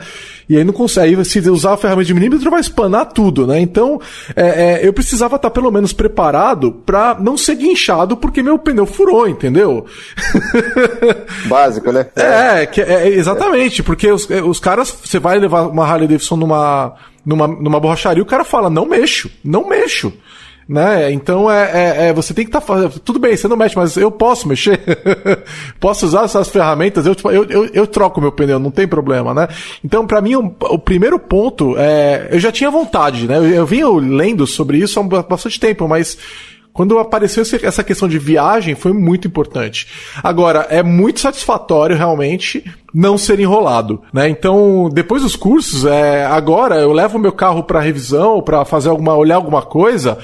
E 0.48 0.56
aí 0.56 0.64
não 0.64 0.72
consegue. 0.72 1.22
Se 1.24 1.40
usar 1.50 1.74
a 1.74 1.76
ferramenta 1.76 2.06
de 2.06 2.14
milímetro, 2.14 2.50
vai 2.50 2.60
espanar 2.60 3.06
tudo, 3.06 3.46
né? 3.46 3.60
Então, 3.60 4.00
é, 4.36 4.82
é, 4.82 4.86
eu 4.86 4.92
precisava 4.92 5.36
estar 5.36 5.50
pelo 5.50 5.70
menos 5.70 5.92
preparado 5.92 6.72
para 6.72 7.16
não 7.20 7.36
ser 7.36 7.56
guinchado, 7.56 8.16
porque 8.16 8.42
meu 8.42 8.58
pneu 8.58 8.86
furou, 8.86 9.28
entendeu? 9.28 9.84
Básico, 11.46 11.90
né? 11.92 12.06
É, 12.14 12.66
que, 12.66 12.80
é 12.80 13.08
exatamente, 13.82 13.84
porque 13.84 14.10
os, 14.10 14.28
os 14.28 14.60
caras, 14.60 14.96
você 15.04 15.18
vai 15.18 15.38
levar 15.38 15.66
uma 15.66 15.84
Harley 15.84 16.08
Davidson 16.08 16.36
numa, 16.36 16.94
numa, 17.24 17.46
numa 17.46 17.80
borracharia, 17.80 18.22
o 18.22 18.26
cara 18.26 18.44
fala, 18.44 18.70
não 18.70 18.86
mexo, 18.86 19.30
não 19.44 19.68
mexo. 19.68 20.12
Né? 20.68 21.12
Então 21.12 21.50
é, 21.50 21.70
é, 21.72 22.06
é, 22.06 22.12
você 22.12 22.32
tem 22.32 22.44
que 22.44 22.48
estar 22.48 22.60
tá 22.60 22.66
fazendo. 22.66 23.00
Tudo 23.00 23.18
bem, 23.18 23.36
você 23.36 23.48
não 23.48 23.56
mexe, 23.56 23.76
mas 23.76 23.96
eu 23.96 24.10
posso 24.12 24.46
mexer. 24.46 24.80
posso 25.80 26.06
usar 26.06 26.24
essas 26.24 26.48
ferramentas, 26.48 27.04
eu, 27.04 27.16
eu, 27.24 27.44
eu, 27.44 27.66
eu, 27.74 27.86
troco 27.86 28.20
meu 28.20 28.30
pneu, 28.30 28.60
não 28.60 28.70
tem 28.70 28.86
problema, 28.86 29.34
né? 29.34 29.48
Então, 29.84 30.06
para 30.06 30.20
mim, 30.20 30.36
o, 30.36 30.54
o, 30.60 30.78
primeiro 30.78 31.18
ponto 31.18 31.74
é. 31.76 32.28
Eu 32.30 32.38
já 32.38 32.52
tinha 32.52 32.70
vontade, 32.70 33.26
né? 33.26 33.38
Eu, 33.38 33.48
eu 33.48 33.66
vinha 33.66 33.88
lendo 33.88 34.46
sobre 34.46 34.78
isso 34.78 35.00
há 35.00 35.22
bastante 35.22 35.58
tempo, 35.58 35.88
mas 35.88 36.16
quando 36.72 36.98
apareceu 36.98 37.44
essa 37.62 37.84
questão 37.84 38.08
de 38.08 38.18
viagem, 38.18 38.74
foi 38.74 38.92
muito 38.92 39.28
importante. 39.28 39.86
Agora, 40.22 40.66
é 40.70 40.82
muito 40.82 41.20
satisfatório 41.20 41.96
realmente 41.96 42.64
não 42.94 43.18
ser 43.18 43.40
enrolado, 43.40 44.02
né? 44.12 44.28
Então, 44.28 44.88
depois 44.92 45.22
dos 45.22 45.36
cursos, 45.36 45.84
é, 45.84 46.24
agora 46.24 46.76
eu 46.76 46.92
levo 46.92 47.18
meu 47.18 47.32
carro 47.32 47.62
para 47.62 47.80
revisão, 47.80 48.42
para 48.42 48.64
fazer 48.64 48.88
alguma, 48.88 49.14
olhar 49.14 49.36
alguma 49.36 49.62
coisa, 49.62 50.18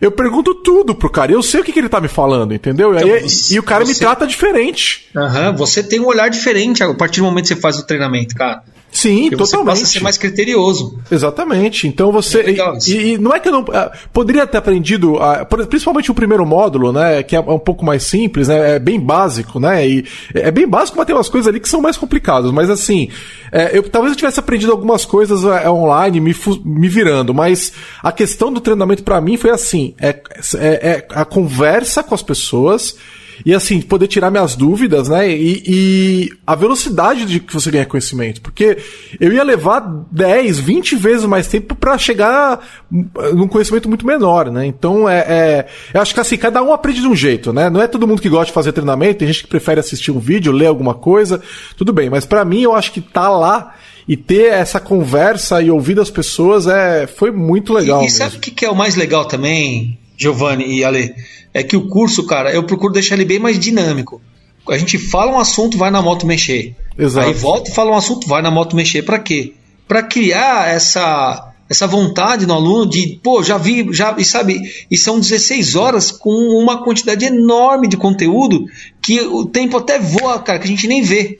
eu 0.00 0.10
pergunto 0.10 0.54
tudo 0.54 0.94
pro 0.94 1.10
cara. 1.10 1.32
Eu 1.32 1.42
sei 1.42 1.60
o 1.60 1.64
que, 1.64 1.72
que 1.72 1.78
ele 1.78 1.88
tá 1.88 2.00
me 2.00 2.08
falando, 2.08 2.54
entendeu? 2.54 2.94
Então, 2.94 3.08
e, 3.08 3.20
você, 3.20 3.54
e, 3.54 3.58
o 3.58 3.62
cara 3.62 3.84
você... 3.84 3.92
me 3.92 3.98
trata 3.98 4.26
diferente. 4.26 5.08
Aham, 5.16 5.50
uhum, 5.50 5.56
você 5.56 5.82
tem 5.82 6.00
um 6.00 6.06
olhar 6.06 6.28
diferente 6.28 6.82
a 6.82 6.94
partir 6.94 7.20
do 7.20 7.26
momento 7.26 7.48
que 7.48 7.54
você 7.54 7.60
faz 7.60 7.78
o 7.78 7.86
treinamento, 7.86 8.34
cara. 8.34 8.62
Sim, 8.92 9.30
Porque 9.30 9.36
totalmente. 9.36 9.76
Você 9.76 9.80
passa 9.80 9.82
a 9.84 9.86
ser 9.86 10.02
mais 10.02 10.18
criterioso. 10.18 10.98
Exatamente. 11.10 11.86
Então 11.86 12.10
você. 12.10 12.40
É 12.40 12.90
e, 12.90 13.12
e, 13.12 13.18
não 13.18 13.32
é 13.32 13.38
que 13.38 13.48
eu 13.48 13.52
não. 13.52 13.60
Uh, 13.62 13.90
poderia 14.12 14.46
ter 14.46 14.58
aprendido, 14.58 15.14
uh, 15.14 15.66
principalmente 15.68 16.10
o 16.10 16.14
primeiro 16.14 16.44
módulo, 16.44 16.92
né? 16.92 17.22
Que 17.22 17.36
é 17.36 17.40
um 17.40 17.58
pouco 17.58 17.84
mais 17.84 18.02
simples, 18.02 18.48
né? 18.48 18.76
É 18.76 18.78
bem 18.78 18.98
básico, 18.98 19.60
né? 19.60 19.86
E 19.86 20.04
é 20.34 20.50
bem 20.50 20.66
básico, 20.66 20.98
mas 20.98 21.06
tem 21.06 21.14
umas 21.14 21.28
coisas 21.28 21.48
ali 21.48 21.60
que 21.60 21.68
são 21.68 21.80
mais 21.80 21.96
complicadas. 21.96 22.50
Mas 22.50 22.68
assim, 22.68 23.08
é, 23.52 23.76
eu, 23.76 23.82
talvez 23.88 24.12
eu 24.12 24.16
tivesse 24.16 24.40
aprendido 24.40 24.72
algumas 24.72 25.04
coisas 25.04 25.44
uh, 25.44 25.70
online, 25.70 26.20
me, 26.20 26.34
me 26.64 26.88
virando. 26.88 27.32
Mas 27.32 27.72
a 28.02 28.10
questão 28.10 28.52
do 28.52 28.60
treinamento 28.60 29.04
para 29.04 29.20
mim 29.20 29.36
foi 29.36 29.50
assim: 29.50 29.94
é, 30.00 30.08
é, 30.08 30.90
é 30.90 31.06
a 31.10 31.24
conversa 31.24 32.02
com 32.02 32.14
as 32.14 32.22
pessoas 32.22 32.96
e 33.44 33.54
assim, 33.54 33.80
poder 33.80 34.06
tirar 34.06 34.30
minhas 34.30 34.54
dúvidas, 34.54 35.08
né? 35.08 35.30
E, 35.30 35.62
e, 35.66 36.32
a 36.46 36.54
velocidade 36.54 37.24
de 37.24 37.40
que 37.40 37.52
você 37.52 37.70
ganha 37.70 37.86
conhecimento. 37.86 38.40
Porque 38.40 38.78
eu 39.18 39.32
ia 39.32 39.42
levar 39.42 39.80
10, 40.10 40.58
20 40.58 40.96
vezes 40.96 41.26
mais 41.26 41.46
tempo 41.46 41.74
para 41.74 41.96
chegar 41.98 42.60
num 42.90 43.48
conhecimento 43.48 43.88
muito 43.88 44.06
menor, 44.06 44.50
né? 44.50 44.66
Então 44.66 45.08
é, 45.08 45.18
é, 45.20 45.66
Eu 45.94 46.00
acho 46.00 46.14
que 46.14 46.20
assim, 46.20 46.36
cada 46.36 46.62
um 46.62 46.72
aprende 46.72 47.00
de 47.00 47.06
um 47.06 47.14
jeito, 47.14 47.52
né? 47.52 47.70
Não 47.70 47.80
é 47.80 47.86
todo 47.86 48.06
mundo 48.06 48.22
que 48.22 48.28
gosta 48.28 48.46
de 48.46 48.52
fazer 48.52 48.72
treinamento, 48.72 49.20
tem 49.20 49.28
gente 49.28 49.44
que 49.44 49.48
prefere 49.48 49.80
assistir 49.80 50.10
um 50.10 50.18
vídeo, 50.18 50.52
ler 50.52 50.66
alguma 50.66 50.94
coisa, 50.94 51.40
tudo 51.76 51.92
bem. 51.92 52.10
Mas 52.10 52.24
para 52.24 52.44
mim, 52.44 52.62
eu 52.62 52.74
acho 52.74 52.92
que 52.92 53.00
tá 53.00 53.28
lá 53.28 53.74
e 54.10 54.16
ter 54.16 54.52
essa 54.52 54.80
conversa 54.80 55.62
e 55.62 55.70
ouvir 55.70 55.94
das 55.94 56.10
pessoas 56.10 56.66
é, 56.66 57.06
foi 57.06 57.30
muito 57.30 57.72
legal. 57.72 58.02
E, 58.02 58.06
e 58.06 58.10
sabe 58.10 58.36
o 58.36 58.40
que, 58.40 58.50
que 58.50 58.64
é 58.64 58.70
o 58.70 58.74
mais 58.74 58.96
legal 58.96 59.24
também, 59.24 59.99
Giovanni 60.20 60.66
e 60.66 60.84
Ale? 60.84 61.14
é 61.52 61.62
que 61.62 61.76
o 61.76 61.88
curso, 61.88 62.24
cara, 62.24 62.52
eu 62.52 62.62
procuro 62.62 62.92
deixar 62.92 63.14
ele 63.16 63.24
bem 63.24 63.38
mais 63.38 63.58
dinâmico. 63.58 64.20
A 64.68 64.78
gente 64.78 64.98
fala 64.98 65.32
um 65.32 65.38
assunto, 65.38 65.76
vai 65.76 65.90
na 65.90 66.00
moto 66.00 66.26
mexer. 66.26 66.76
Exato. 66.96 67.26
Aí 67.26 67.34
volta 67.34 67.70
e 67.70 67.74
fala 67.74 67.90
um 67.90 67.96
assunto, 67.96 68.28
vai 68.28 68.40
na 68.40 68.50
moto 68.50 68.76
mexer. 68.76 69.02
Para 69.02 69.18
quê? 69.18 69.54
Para 69.88 70.02
criar 70.02 70.68
essa 70.68 71.46
essa 71.68 71.86
vontade 71.86 72.46
no 72.46 72.54
aluno 72.54 72.84
de, 72.84 73.20
pô, 73.22 73.44
já 73.44 73.56
vi, 73.56 73.86
já, 73.92 74.16
e 74.18 74.24
sabe, 74.24 74.60
e 74.90 74.98
são 74.98 75.20
16 75.20 75.76
horas 75.76 76.10
com 76.10 76.32
uma 76.60 76.82
quantidade 76.82 77.24
enorme 77.24 77.86
de 77.86 77.96
conteúdo 77.96 78.64
que 79.00 79.20
o 79.20 79.46
tempo 79.46 79.76
até 79.76 79.96
voa, 79.96 80.40
cara, 80.40 80.58
que 80.58 80.64
a 80.64 80.68
gente 80.68 80.88
nem 80.88 81.00
vê. 81.00 81.38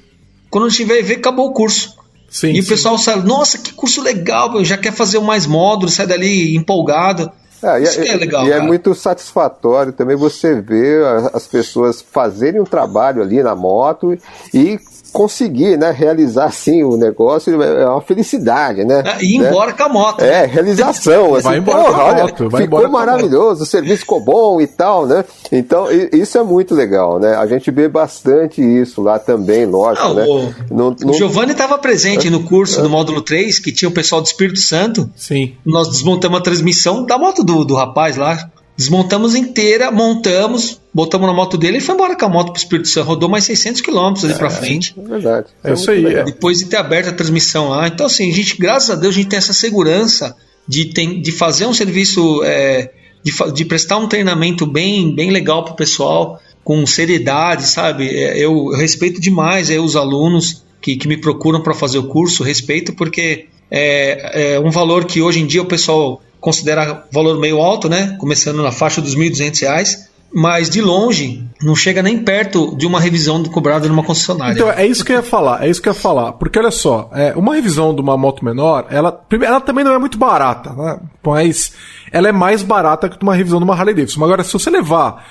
Quando 0.48 0.68
a 0.68 0.70
gente 0.70 0.84
vai 0.84 1.02
ver, 1.02 1.16
acabou 1.16 1.48
o 1.48 1.52
curso. 1.52 1.96
Sim, 2.28 2.50
e 2.50 2.54
sim. 2.54 2.60
o 2.60 2.66
pessoal 2.66 2.96
sai, 2.96 3.20
nossa, 3.24 3.58
que 3.58 3.72
curso 3.72 4.00
legal, 4.00 4.64
já 4.64 4.78
quer 4.78 4.92
fazer 4.92 5.18
mais 5.18 5.46
módulos, 5.46 5.94
sai 5.94 6.06
dali 6.06 6.54
empolgado. 6.54 7.32
É, 7.62 7.82
Isso 7.82 8.00
é, 8.00 8.08
é 8.08 8.16
legal. 8.16 8.44
E 8.44 8.48
é 8.48 8.52
cara. 8.52 8.64
é 8.64 8.66
muito 8.66 8.94
satisfatório 8.94 9.92
também 9.92 10.16
você 10.16 10.60
ver 10.60 11.04
as 11.32 11.46
pessoas 11.46 12.00
fazerem 12.00 12.60
um 12.60 12.64
trabalho 12.64 13.22
ali 13.22 13.42
na 13.42 13.54
moto 13.54 14.16
e 14.52 14.78
conseguir 15.12 15.76
né, 15.76 15.90
realizar 15.90 16.46
assim 16.46 16.82
o 16.82 16.96
negócio 16.96 17.60
é 17.62 17.86
uma 17.86 18.00
felicidade, 18.00 18.84
né? 18.84 19.02
É, 19.04 19.24
ir 19.24 19.38
né? 19.38 19.48
embora 19.48 19.72
com 19.72 19.82
a 19.82 19.88
moto. 19.88 20.22
É, 20.22 20.46
realização. 20.46 21.34
Assim, 21.40 21.48
vai 21.48 21.58
embora 21.58 21.84
porra, 21.84 21.92
com 21.92 22.00
a 22.00 22.14
moto. 22.14 22.44
Olha, 22.52 22.62
ficou 22.62 22.88
maravilhoso, 22.88 23.62
o 23.62 23.66
serviço 23.66 24.00
ficou 24.00 24.20
bom 24.20 24.60
e 24.60 24.66
tal, 24.66 25.06
né? 25.06 25.24
Então, 25.50 25.86
isso 26.12 26.38
é 26.38 26.42
muito 26.42 26.74
legal, 26.74 27.18
né? 27.18 27.34
A 27.36 27.46
gente 27.46 27.70
vê 27.70 27.88
bastante 27.88 28.60
isso 28.60 29.02
lá 29.02 29.18
também, 29.18 29.66
lógico, 29.66 30.08
Não, 30.08 30.14
né? 30.14 30.26
O, 30.26 30.74
no, 30.74 30.96
no... 31.00 31.10
o 31.10 31.14
Giovanni 31.14 31.52
estava 31.52 31.78
presente 31.78 32.30
no 32.30 32.44
curso 32.44 32.82
do 32.82 32.90
módulo 32.90 33.22
3, 33.22 33.58
que 33.58 33.72
tinha 33.72 33.88
o 33.88 33.92
pessoal 33.92 34.20
do 34.20 34.26
Espírito 34.26 34.60
Santo. 34.60 35.10
Sim. 35.16 35.54
Nós 35.64 35.88
desmontamos 35.88 36.38
a 36.38 36.42
transmissão 36.42 37.04
da 37.04 37.18
moto 37.18 37.42
do, 37.42 37.64
do 37.64 37.74
rapaz 37.74 38.16
lá, 38.16 38.50
Desmontamos 38.80 39.34
inteira, 39.34 39.90
montamos, 39.90 40.80
botamos 40.94 41.26
na 41.26 41.34
moto 41.34 41.58
dele 41.58 41.76
e 41.76 41.80
foi 41.82 41.94
embora 41.94 42.16
com 42.16 42.24
a 42.24 42.28
moto 42.30 42.50
pro 42.50 42.58
Espírito 42.58 42.88
Santo. 42.88 43.08
Rodou 43.08 43.28
mais 43.28 43.44
600 43.44 43.82
quilômetros 43.82 44.24
ali 44.24 44.32
é, 44.32 44.38
pra 44.38 44.48
frente. 44.48 44.94
É 44.98 45.06
verdade. 45.06 45.48
É, 45.62 45.74
isso 45.74 45.90
aí. 45.90 46.06
É. 46.06 46.24
Depois 46.24 46.60
de 46.60 46.64
ter 46.64 46.78
aberto 46.78 47.08
a 47.08 47.12
transmissão 47.12 47.68
lá. 47.68 47.86
Então, 47.86 48.06
assim, 48.06 48.30
a 48.30 48.34
gente, 48.34 48.56
graças 48.56 48.88
a 48.88 48.94
Deus, 48.94 49.14
a 49.14 49.18
gente 49.18 49.28
tem 49.28 49.36
essa 49.36 49.52
segurança 49.52 50.34
de, 50.66 50.86
tem, 50.86 51.20
de 51.20 51.30
fazer 51.30 51.66
um 51.66 51.74
serviço, 51.74 52.42
é, 52.42 52.90
de, 53.22 53.52
de 53.52 53.66
prestar 53.66 53.98
um 53.98 54.08
treinamento 54.08 54.66
bem, 54.66 55.14
bem 55.14 55.28
legal 55.28 55.62
pro 55.62 55.74
pessoal, 55.74 56.40
com 56.64 56.86
seriedade, 56.86 57.64
sabe? 57.64 58.08
É, 58.08 58.38
eu, 58.38 58.70
eu 58.72 58.78
respeito 58.78 59.20
demais 59.20 59.68
aí, 59.68 59.78
os 59.78 59.94
alunos 59.94 60.64
que, 60.80 60.96
que 60.96 61.06
me 61.06 61.18
procuram 61.18 61.60
para 61.60 61.74
fazer 61.74 61.98
o 61.98 62.04
curso, 62.04 62.42
respeito 62.42 62.94
porque 62.94 63.44
é, 63.70 64.54
é 64.54 64.58
um 64.58 64.70
valor 64.70 65.04
que 65.04 65.20
hoje 65.20 65.38
em 65.38 65.46
dia 65.46 65.60
o 65.60 65.66
pessoal 65.66 66.22
considera 66.40 67.04
valor 67.12 67.38
meio 67.38 67.60
alto, 67.60 67.88
né? 67.88 68.16
Começando 68.18 68.62
na 68.62 68.72
faixa 68.72 69.00
dos 69.00 69.14
R$ 69.14 69.30
1.200, 69.30 70.10
mas 70.32 70.70
de 70.70 70.80
longe 70.80 71.44
não 71.62 71.74
chega 71.74 72.02
nem 72.02 72.18
perto 72.18 72.76
de 72.76 72.86
uma 72.86 73.00
revisão 73.00 73.42
cobrada 73.44 73.88
numa 73.88 74.02
concessionária. 74.02 74.54
Então, 74.54 74.70
é 74.70 74.86
isso 74.86 75.04
que 75.04 75.12
eu 75.12 75.16
ia 75.16 75.22
falar, 75.22 75.64
é 75.64 75.68
isso 75.68 75.82
que 75.82 75.88
eu 75.88 75.92
ia 75.92 75.98
falar. 75.98 76.32
Porque 76.32 76.58
olha 76.58 76.70
só, 76.70 77.10
é, 77.12 77.34
uma 77.36 77.54
revisão 77.54 77.94
de 77.94 78.00
uma 78.00 78.16
moto 78.16 78.44
menor, 78.44 78.86
ela, 78.90 79.24
ela 79.42 79.60
também 79.60 79.84
não 79.84 79.92
é 79.92 79.98
muito 79.98 80.18
barata, 80.18 80.72
né? 80.72 81.00
Mas 81.24 81.72
ela 82.12 82.28
é 82.28 82.32
mais 82.32 82.62
barata 82.62 83.08
que 83.08 83.22
uma 83.22 83.34
revisão 83.34 83.58
de 83.58 83.64
uma 83.64 83.74
Harley 83.74 83.94
Davidson. 83.94 84.24
Agora, 84.24 84.44
se 84.44 84.52
você 84.52 84.70
levar 84.70 85.26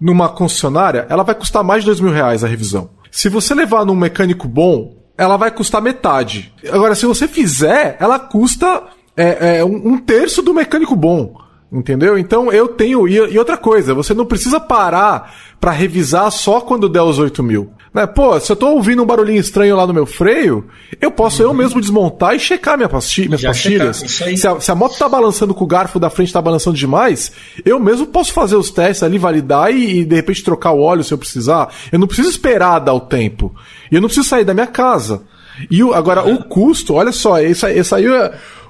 numa 0.00 0.28
concessionária, 0.28 1.06
ela 1.08 1.22
vai 1.22 1.34
custar 1.34 1.64
mais 1.64 1.82
de 1.82 1.86
dois 1.86 2.00
mil 2.00 2.12
reais 2.12 2.44
a 2.44 2.48
revisão. 2.48 2.90
Se 3.10 3.28
você 3.28 3.54
levar 3.54 3.84
num 3.84 3.94
mecânico 3.94 4.48
bom, 4.48 4.96
ela 5.16 5.36
vai 5.36 5.50
custar 5.50 5.80
metade. 5.80 6.52
Agora, 6.70 6.94
se 6.94 7.06
você 7.06 7.28
fizer, 7.28 7.96
ela 8.00 8.18
custa 8.18 8.82
é, 9.16 9.58
é 9.58 9.64
um, 9.64 9.92
um, 9.92 9.98
terço 9.98 10.42
do 10.42 10.54
mecânico 10.54 10.96
bom. 10.96 11.42
Entendeu? 11.72 12.16
Então 12.16 12.52
eu 12.52 12.68
tenho. 12.68 13.08
E, 13.08 13.36
outra 13.36 13.56
coisa, 13.56 13.94
você 13.94 14.14
não 14.14 14.24
precisa 14.24 14.60
parar 14.60 15.34
para 15.60 15.72
revisar 15.72 16.30
só 16.30 16.60
quando 16.60 16.88
der 16.88 17.02
os 17.02 17.18
8 17.18 17.42
mil. 17.42 17.72
Né? 17.92 18.06
Pô, 18.06 18.38
se 18.38 18.52
eu 18.52 18.54
tô 18.54 18.68
ouvindo 18.68 19.02
um 19.02 19.06
barulhinho 19.06 19.40
estranho 19.40 19.74
lá 19.74 19.84
no 19.84 19.92
meu 19.92 20.06
freio, 20.06 20.66
eu 21.00 21.10
posso 21.10 21.42
uhum. 21.42 21.48
eu 21.48 21.54
mesmo 21.54 21.80
desmontar 21.80 22.34
e 22.34 22.38
checar 22.38 22.76
minha 22.76 22.88
pastilha, 22.88 23.28
minhas 23.28 23.40
Já 23.40 23.48
pastilhas. 23.48 23.96
Se 23.96 24.46
a, 24.46 24.60
se 24.60 24.70
a, 24.70 24.74
moto 24.74 24.96
tá 24.96 25.08
balançando 25.08 25.52
com 25.52 25.64
o 25.64 25.66
garfo 25.66 25.98
da 25.98 26.10
frente 26.10 26.32
tá 26.32 26.40
balançando 26.40 26.76
demais, 26.76 27.32
eu 27.64 27.80
mesmo 27.80 28.06
posso 28.06 28.32
fazer 28.32 28.56
os 28.56 28.70
testes 28.70 29.02
ali, 29.02 29.18
validar 29.18 29.72
e, 29.72 30.00
e 30.00 30.04
de 30.04 30.14
repente 30.14 30.44
trocar 30.44 30.72
o 30.72 30.80
óleo 30.80 31.02
se 31.02 31.12
eu 31.12 31.18
precisar. 31.18 31.72
Eu 31.90 31.98
não 31.98 32.06
preciso 32.06 32.30
esperar 32.30 32.78
dar 32.78 32.94
o 32.94 33.00
tempo. 33.00 33.52
E 33.90 33.96
eu 33.96 34.00
não 34.00 34.08
preciso 34.08 34.28
sair 34.28 34.44
da 34.44 34.54
minha 34.54 34.68
casa. 34.68 35.22
E 35.70 35.82
o, 35.82 35.94
agora, 35.94 36.24
o 36.28 36.44
custo, 36.44 36.94
olha 36.94 37.12
só, 37.12 37.40
isso, 37.40 37.66
isso 37.68 37.94
aí 37.94 38.06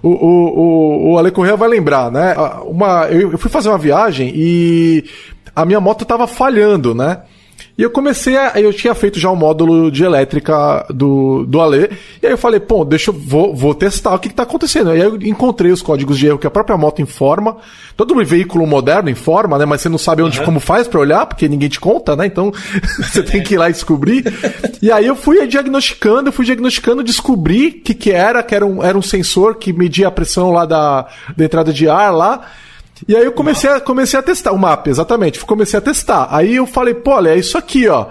é, 0.04 0.06
o, 0.06 1.08
o, 1.08 1.12
o 1.12 1.18
Ale 1.18 1.30
Correa 1.30 1.56
vai 1.56 1.68
lembrar, 1.68 2.10
né? 2.10 2.34
Uma, 2.66 3.06
eu, 3.06 3.32
eu 3.32 3.38
fui 3.38 3.50
fazer 3.50 3.68
uma 3.68 3.78
viagem 3.78 4.32
e 4.34 5.04
a 5.54 5.64
minha 5.64 5.80
moto 5.80 6.04
tava 6.04 6.26
falhando, 6.26 6.94
né? 6.94 7.22
E 7.76 7.82
eu 7.82 7.90
comecei 7.90 8.36
a. 8.36 8.52
Eu 8.60 8.72
tinha 8.72 8.94
feito 8.94 9.18
já 9.18 9.28
o 9.28 9.32
um 9.32 9.36
módulo 9.36 9.90
de 9.90 10.04
elétrica 10.04 10.86
do, 10.90 11.44
do 11.44 11.60
Ale. 11.60 11.90
E 12.22 12.26
aí 12.26 12.32
eu 12.32 12.38
falei, 12.38 12.60
pô, 12.60 12.84
deixa 12.84 13.10
eu. 13.10 13.14
Vou, 13.14 13.54
vou 13.54 13.74
testar 13.74 14.14
o 14.14 14.18
que, 14.18 14.28
que 14.28 14.34
tá 14.34 14.44
acontecendo. 14.44 14.90
Aí 14.90 15.00
eu 15.00 15.16
encontrei 15.22 15.72
os 15.72 15.82
códigos 15.82 16.16
de 16.16 16.28
erro 16.28 16.38
que 16.38 16.46
a 16.46 16.50
própria 16.50 16.76
moto 16.76 17.02
informa. 17.02 17.56
Todo 17.96 18.14
veículo 18.24 18.64
moderno 18.64 19.10
informa, 19.10 19.58
né? 19.58 19.64
Mas 19.64 19.80
você 19.80 19.88
não 19.88 19.98
sabe 19.98 20.22
onde 20.22 20.38
uhum. 20.38 20.44
como 20.44 20.60
faz 20.60 20.86
para 20.86 21.00
olhar, 21.00 21.26
porque 21.26 21.48
ninguém 21.48 21.68
te 21.68 21.80
conta, 21.80 22.14
né? 22.14 22.26
Então 22.26 22.52
você 22.98 23.24
tem 23.24 23.42
que 23.42 23.54
ir 23.54 23.58
lá 23.58 23.68
e 23.68 23.72
descobrir. 23.72 24.24
e 24.80 24.92
aí 24.92 25.06
eu 25.06 25.16
fui 25.16 25.44
diagnosticando, 25.46 26.28
eu 26.28 26.32
fui 26.32 26.44
diagnosticando, 26.44 27.02
descobri 27.02 27.68
o 27.68 27.80
que, 27.82 27.94
que 27.94 28.12
era, 28.12 28.40
que 28.42 28.54
era 28.54 28.64
um, 28.64 28.84
era 28.84 28.96
um 28.96 29.02
sensor 29.02 29.56
que 29.56 29.72
media 29.72 30.06
a 30.06 30.12
pressão 30.12 30.52
lá 30.52 30.64
da, 30.64 31.08
da 31.36 31.44
entrada 31.44 31.72
de 31.72 31.88
ar 31.88 32.12
lá. 32.12 32.42
E 33.08 33.16
aí 33.16 33.24
eu 33.24 33.32
comecei 33.32 33.68
a, 33.68 33.80
comecei 33.80 34.18
a 34.18 34.22
testar 34.22 34.52
o 34.52 34.58
mapa, 34.58 34.88
exatamente. 34.88 35.44
Comecei 35.44 35.78
a 35.78 35.82
testar. 35.82 36.28
Aí 36.30 36.56
eu 36.56 36.66
falei, 36.66 36.94
pô, 36.94 37.12
olha, 37.12 37.30
é 37.30 37.38
isso 37.38 37.58
aqui, 37.58 37.88
ó. 37.88 38.06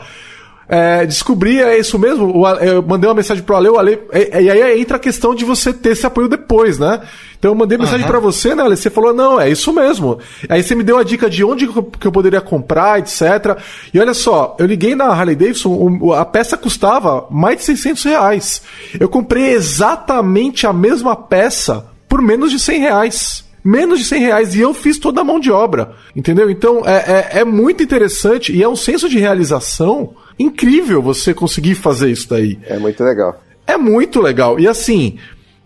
É, 0.68 1.06
descobri, 1.06 1.62
é 1.62 1.78
isso 1.78 2.00
mesmo. 2.00 2.46
Eu 2.62 2.82
mandei 2.82 3.10
uma 3.10 3.16
mensagem 3.16 3.44
pro 3.44 3.56
Ale, 3.56 3.70
o 3.70 3.78
Ale. 3.78 4.00
E, 4.14 4.42
e, 4.42 4.50
aí 4.50 4.82
entra 4.82 4.98
a 4.98 5.00
questão 5.00 5.36
de 5.36 5.44
você 5.44 5.74
ter 5.74 5.92
esse 5.92 6.06
apoio 6.06 6.28
depois, 6.28 6.80
né? 6.80 7.02
Então 7.38 7.52
eu 7.52 7.56
mandei 7.56 7.78
mensagem 7.78 8.02
uhum. 8.02 8.08
para 8.08 8.20
você, 8.20 8.56
né, 8.56 8.64
Ale? 8.64 8.78
Você 8.78 8.90
falou, 8.90 9.14
não, 9.14 9.40
é 9.40 9.50
isso 9.50 9.74
mesmo. 9.74 10.20
Aí 10.48 10.64
você 10.64 10.74
me 10.74 10.84
deu 10.84 10.98
a 10.98 11.04
dica 11.04 11.30
de 11.30 11.44
onde 11.44 11.68
que 11.68 12.08
eu 12.08 12.12
poderia 12.12 12.42
comprar, 12.42 13.00
etc. 13.00 13.58
E 13.94 14.00
olha 14.00 14.14
só, 14.14 14.56
eu 14.58 14.66
liguei 14.66 14.96
na 14.96 15.06
Harley 15.06 15.36
Davidson, 15.36 16.14
a 16.14 16.26
peça 16.26 16.58
custava 16.58 17.28
mais 17.30 17.58
de 17.58 17.66
600 17.66 18.04
reais. 18.04 18.62
Eu 19.00 19.10
comprei 19.10 19.52
exatamente 19.52 20.66
a 20.66 20.72
mesma 20.72 21.16
peça 21.16 21.86
por 22.08 22.22
menos 22.22 22.52
de 22.52 22.60
100 22.60 22.80
reais 22.80 23.53
menos 23.64 24.00
de 24.00 24.06
100 24.06 24.20
reais 24.20 24.56
e 24.56 24.60
eu 24.60 24.74
fiz 24.74 24.98
toda 24.98 25.22
a 25.22 25.24
mão 25.24 25.40
de 25.40 25.52
obra, 25.52 25.94
entendeu? 26.16 26.50
Então 26.50 26.84
é, 26.86 26.96
é, 27.36 27.40
é, 27.40 27.44
muito 27.46 27.82
interessante 27.82 28.52
e 28.52 28.62
é 28.62 28.68
um 28.68 28.76
senso 28.76 29.08
de 29.08 29.18
realização 29.18 30.14
incrível 30.38 31.02
você 31.02 31.34
conseguir 31.34 31.76
fazer 31.76 32.12
isso 32.12 32.30
daí. 32.30 32.60
É 32.66 32.78
muito 32.78 33.04
legal. 33.04 33.42
É 33.66 33.78
muito 33.78 34.20
legal. 34.20 34.60
E 34.60 34.68
assim, 34.68 35.18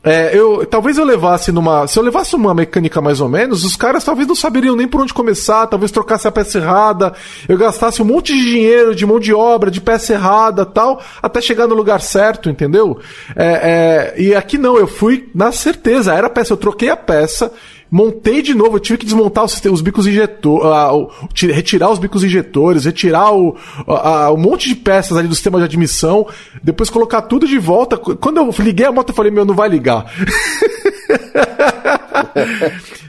é, 0.08 0.38
eu, 0.38 0.66
talvez 0.66 0.98
eu 0.98 1.04
levasse 1.04 1.52
numa. 1.52 1.86
Se 1.86 2.00
eu 2.00 2.04
levasse 2.04 2.34
uma 2.34 2.54
mecânica 2.54 3.02
mais 3.02 3.20
ou 3.20 3.28
menos, 3.28 3.66
os 3.66 3.76
caras 3.76 4.06
talvez 4.06 4.26
não 4.26 4.36
saberiam 4.36 4.74
nem 4.74 4.88
por 4.88 5.02
onde 5.02 5.14
começar, 5.14 5.68
talvez 5.68 5.92
trocasse 5.92 6.26
a 6.26 6.32
peça 6.32 6.60
errada, 6.60 7.14
eu 7.46 7.58
gastasse 7.58 8.02
um 8.02 8.06
monte 8.06 8.32
de 8.34 8.42
dinheiro, 8.42 8.96
de 8.96 9.06
mão 9.06 9.20
de 9.20 9.34
obra, 9.34 9.70
de 9.70 9.82
peça 9.82 10.14
errada 10.14 10.66
tal, 10.66 11.02
até 11.22 11.42
chegar 11.42 11.68
no 11.68 11.76
lugar 11.76 12.00
certo, 12.00 12.50
entendeu? 12.50 13.00
É, 13.36 14.14
é, 14.16 14.22
e 14.22 14.34
aqui 14.34 14.58
não, 14.58 14.78
eu 14.78 14.88
fui 14.88 15.30
na 15.36 15.52
certeza, 15.52 16.14
era 16.14 16.28
a 16.28 16.30
peça, 16.30 16.54
eu 16.54 16.58
troquei 16.58 16.90
a 16.90 16.96
peça, 16.96 17.52
Montei 17.90 18.42
de 18.42 18.54
novo, 18.54 18.76
eu 18.76 18.80
tive 18.80 19.00
que 19.00 19.06
desmontar 19.06 19.46
os, 19.46 19.62
os 19.66 19.82
bicos 19.82 20.06
injetores, 20.06 20.66
uh, 20.66 21.10
retirar 21.54 21.90
os 21.90 22.00
bicos 22.00 22.24
injetores, 22.24 22.86
retirar 22.86 23.32
o, 23.32 23.50
uh, 23.50 24.34
um 24.34 24.38
monte 24.38 24.68
de 24.68 24.76
peças 24.76 25.18
ali 25.18 25.28
do 25.28 25.36
sistema 25.36 25.58
de 25.60 25.66
admissão, 25.66 26.28
depois 26.62 26.90
colocar 26.90 27.22
tudo 27.24 27.48
de 27.48 27.58
volta. 27.58 27.98
Quando 27.98 28.38
eu 28.38 28.54
liguei 28.60 28.86
a 28.86 28.92
moto, 28.92 29.10
eu 29.10 29.16
falei, 29.16 29.32
meu, 29.32 29.46
não 29.46 29.56
vai 29.56 29.70
ligar. 29.70 30.06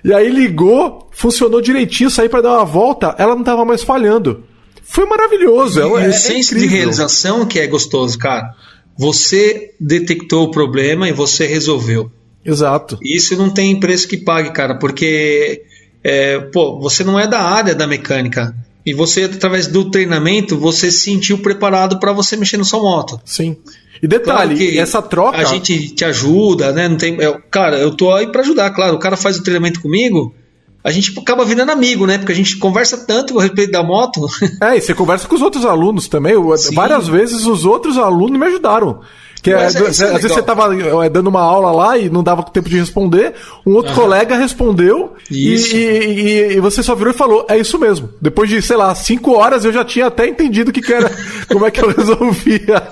e 0.05 0.13
aí 0.13 0.31
ligou, 0.31 1.09
funcionou 1.11 1.61
direitinho, 1.61 2.11
saí 2.11 2.29
para 2.29 2.43
dar 2.43 2.55
uma 2.55 2.65
volta, 2.65 3.15
ela 3.19 3.35
não 3.35 3.43
tava 3.43 3.65
mais 3.65 3.83
falhando. 3.83 4.45
Foi 4.83 5.05
maravilhoso. 5.07 5.81
E, 5.81 5.83
é, 5.83 6.09
o 6.09 6.13
senso 6.13 6.55
é 6.55 6.59
de 6.59 6.67
realização 6.67 7.45
que 7.45 7.59
é 7.59 7.67
gostoso, 7.67 8.19
cara. 8.19 8.55
Você 8.97 9.75
detectou 9.79 10.45
o 10.45 10.51
problema 10.51 11.09
e 11.09 11.13
você 11.13 11.47
resolveu. 11.47 12.11
Exato. 12.45 12.99
Isso 13.03 13.37
não 13.37 13.51
tem 13.51 13.79
preço 13.79 14.09
que 14.09 14.17
pague, 14.17 14.53
cara, 14.53 14.77
porque 14.77 15.63
é, 16.03 16.39
pô, 16.39 16.79
você 16.79 17.05
não 17.05 17.19
é 17.19 17.27
da 17.27 17.41
área 17.41 17.75
da 17.75 17.87
mecânica. 17.87 18.55
E 18.87 18.95
você, 18.95 19.25
através 19.25 19.67
do 19.67 19.91
treinamento, 19.91 20.57
você 20.57 20.91
se 20.91 21.01
sentiu 21.01 21.39
preparado 21.39 21.99
para 21.99 22.13
você 22.13 22.37
mexer 22.37 22.57
na 22.57 22.65
sua 22.65 22.81
moto. 22.81 23.21
Sim. 23.25 23.57
E 24.03 24.07
detalhe, 24.07 24.57
claro 24.57 24.81
essa 24.81 25.03
troca. 25.03 25.39
A 25.39 25.45
gente 25.45 25.91
te 25.91 26.05
ajuda, 26.05 26.73
né? 26.73 26.89
Não 26.89 26.97
tem, 26.97 27.21
é, 27.21 27.39
cara, 27.51 27.79
eu 27.79 27.95
tô 27.95 28.13
aí 28.13 28.31
para 28.31 28.41
ajudar, 28.41 28.71
claro. 28.71 28.95
O 28.95 28.99
cara 28.99 29.17
faz 29.17 29.37
o 29.37 29.43
treinamento 29.43 29.83
comigo, 29.83 30.35
a 30.83 30.91
gente 30.91 31.19
acaba 31.19 31.45
virando 31.45 31.71
amigo, 31.71 32.07
né? 32.07 32.17
Porque 32.19 32.33
a 32.33 32.35
gente 32.35 32.57
conversa 32.57 32.97
tanto 32.97 33.39
a 33.39 33.43
respeito 33.43 33.73
da 33.73 33.83
moto. 33.83 34.27
É, 34.63 34.77
e 34.77 34.81
você 34.81 34.95
conversa 34.95 35.29
com 35.29 35.35
os 35.35 35.43
outros 35.43 35.65
alunos 35.65 36.09
também. 36.09 36.35
Sim. 36.57 36.75
Várias 36.75 37.09
vezes 37.09 37.45
os 37.45 37.65
outros 37.65 37.99
alunos 37.99 38.39
me 38.39 38.47
ajudaram. 38.47 39.01
Que 39.43 39.53
é, 39.53 39.55
é, 39.55 39.65
às 39.67 39.75
vezes 39.75 40.23
você 40.23 40.43
tava 40.43 40.69
é, 41.05 41.09
dando 41.09 41.29
uma 41.29 41.43
aula 41.43 41.71
lá 41.71 41.99
e 41.99 42.11
não 42.11 42.23
dava 42.23 42.43
tempo 42.43 42.69
de 42.69 42.79
responder, 42.79 43.35
um 43.67 43.75
outro 43.75 43.93
uhum. 43.93 44.01
colega 44.01 44.37
respondeu 44.37 45.15
e, 45.31 45.55
e, 45.55 46.57
e, 46.57 46.61
você 46.61 46.83
só 46.83 46.95
virou 46.95 47.13
e 47.13 47.17
falou: 47.17 47.47
é 47.49 47.57
isso 47.57 47.79
mesmo. 47.79 48.09
Depois 48.21 48.49
de, 48.49 48.61
sei 48.63 48.77
lá, 48.77 48.95
cinco 48.95 49.33
horas 49.33 49.65
eu 49.65 49.73
já 49.73 49.85
tinha 49.85 50.07
até 50.07 50.27
entendido 50.27 50.71
o 50.71 50.73
que, 50.73 50.81
que 50.81 50.93
era, 50.93 51.11
como 51.51 51.67
é 51.67 51.71
que 51.71 51.83
eu 51.83 51.89
resolvia. 51.89 52.83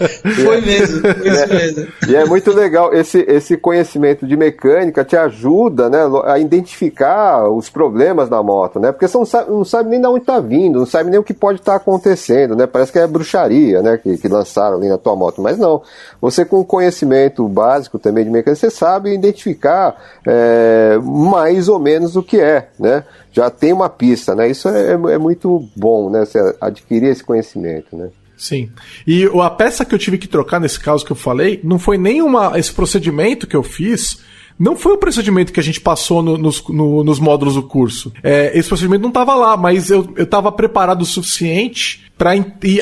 Foi 0.45 0.61
mesmo, 0.61 1.01
foi 1.01 1.29
isso 1.29 1.49
mesmo. 1.49 1.87
E 2.09 2.17
é 2.17 2.25
muito 2.25 2.53
legal, 2.53 2.93
esse, 2.95 3.25
esse 3.29 3.57
conhecimento 3.57 4.27
de 4.27 4.37
mecânica 4.37 5.05
te 5.05 5.17
ajuda 5.17 5.89
né, 5.89 5.99
a 6.25 6.39
identificar 6.39 7.49
os 7.49 7.69
problemas 7.69 8.29
da 8.29 8.43
moto, 8.43 8.79
né? 8.79 8.93
Porque 8.93 9.09
você 9.09 9.19
não 9.19 9.27
sabe, 9.27 9.51
não 9.51 9.65
sabe 9.65 9.91
nem 9.91 10.01
de 10.01 10.07
onde 10.07 10.21
está 10.21 10.41
vindo, 10.41 10.79
não 10.79 10.87
sabe 10.87 11.11
nem 11.11 11.19
o 11.19 11.25
que 11.25 11.35
pode 11.35 11.61
estar 11.61 11.73
tá 11.73 11.77
acontecendo, 11.79 12.55
né? 12.55 12.67
Parece 12.67 12.93
que 12.93 12.99
é 12.99 13.07
bruxaria, 13.07 13.83
né? 13.83 13.99
Que, 13.99 14.17
que 14.17 14.29
lançaram 14.29 14.77
ali 14.77 14.89
na 14.89 14.99
tua 14.99 15.17
moto, 15.17 15.41
mas 15.41 15.59
não. 15.59 15.83
Você 16.21 16.36
com 16.45 16.65
conhecimento 16.65 17.47
básico 17.49 17.99
também 17.99 18.25
de 18.25 18.31
mecânica, 18.31 18.55
você 18.55 18.71
sabe 18.71 19.15
identificar 19.15 19.97
é, 20.27 20.99
mais 21.03 21.69
ou 21.69 21.79
menos 21.79 22.17
o 22.17 22.23
que 22.23 22.41
é, 22.41 22.69
né? 22.79 23.05
Já 23.33 23.51
tem 23.51 23.73
uma 23.73 23.89
pista, 23.89 24.35
né? 24.35 24.49
Isso 24.49 24.69
é, 24.69 24.93
é 24.93 25.19
muito 25.19 25.69
bom, 25.77 26.11
né? 26.11 26.25
Você 26.25 26.39
adquirir 26.61 27.11
esse 27.11 27.25
conhecimento, 27.25 27.97
né? 27.97 28.09
Sim. 28.37 28.71
E 29.07 29.25
a 29.25 29.51
peça 29.51 29.85
que 29.85 29.95
eu 29.95 29.99
tive 29.99 30.19
que 30.19 30.29
trocar 30.29 30.61
nesse 30.61 30.79
caso 30.79 31.05
que 31.05 31.13
eu 31.13 31.17
falei, 31.17 31.61
não 31.65 31.79
foi 31.79 31.97
nem 31.97 32.21
uma, 32.21 32.59
esse 32.59 32.73
procedimento 32.73 33.47
que 33.47 33.57
eu 33.57 33.63
fiz, 33.63 34.21
não 34.59 34.77
foi 34.77 34.93
o 34.93 34.99
procedimento 34.99 35.53
que 35.53 35.61
a 35.61 35.63
gente 35.63 35.81
passou 35.81 36.23
no, 36.23 36.37
nos, 36.37 36.63
no, 36.69 37.05
nos 37.05 37.19
módulos 37.19 37.55
do 37.55 37.63
curso. 37.63 38.13
É, 38.23 38.57
esse 38.59 38.69
procedimento 38.69 39.03
não 39.03 39.09
estava 39.09 39.35
lá, 39.35 39.57
mas 39.57 39.91
eu 39.91 40.15
estava 40.19 40.51
preparado 40.53 41.03
o 41.03 41.07
suficiente 41.07 42.11
para 42.17 42.33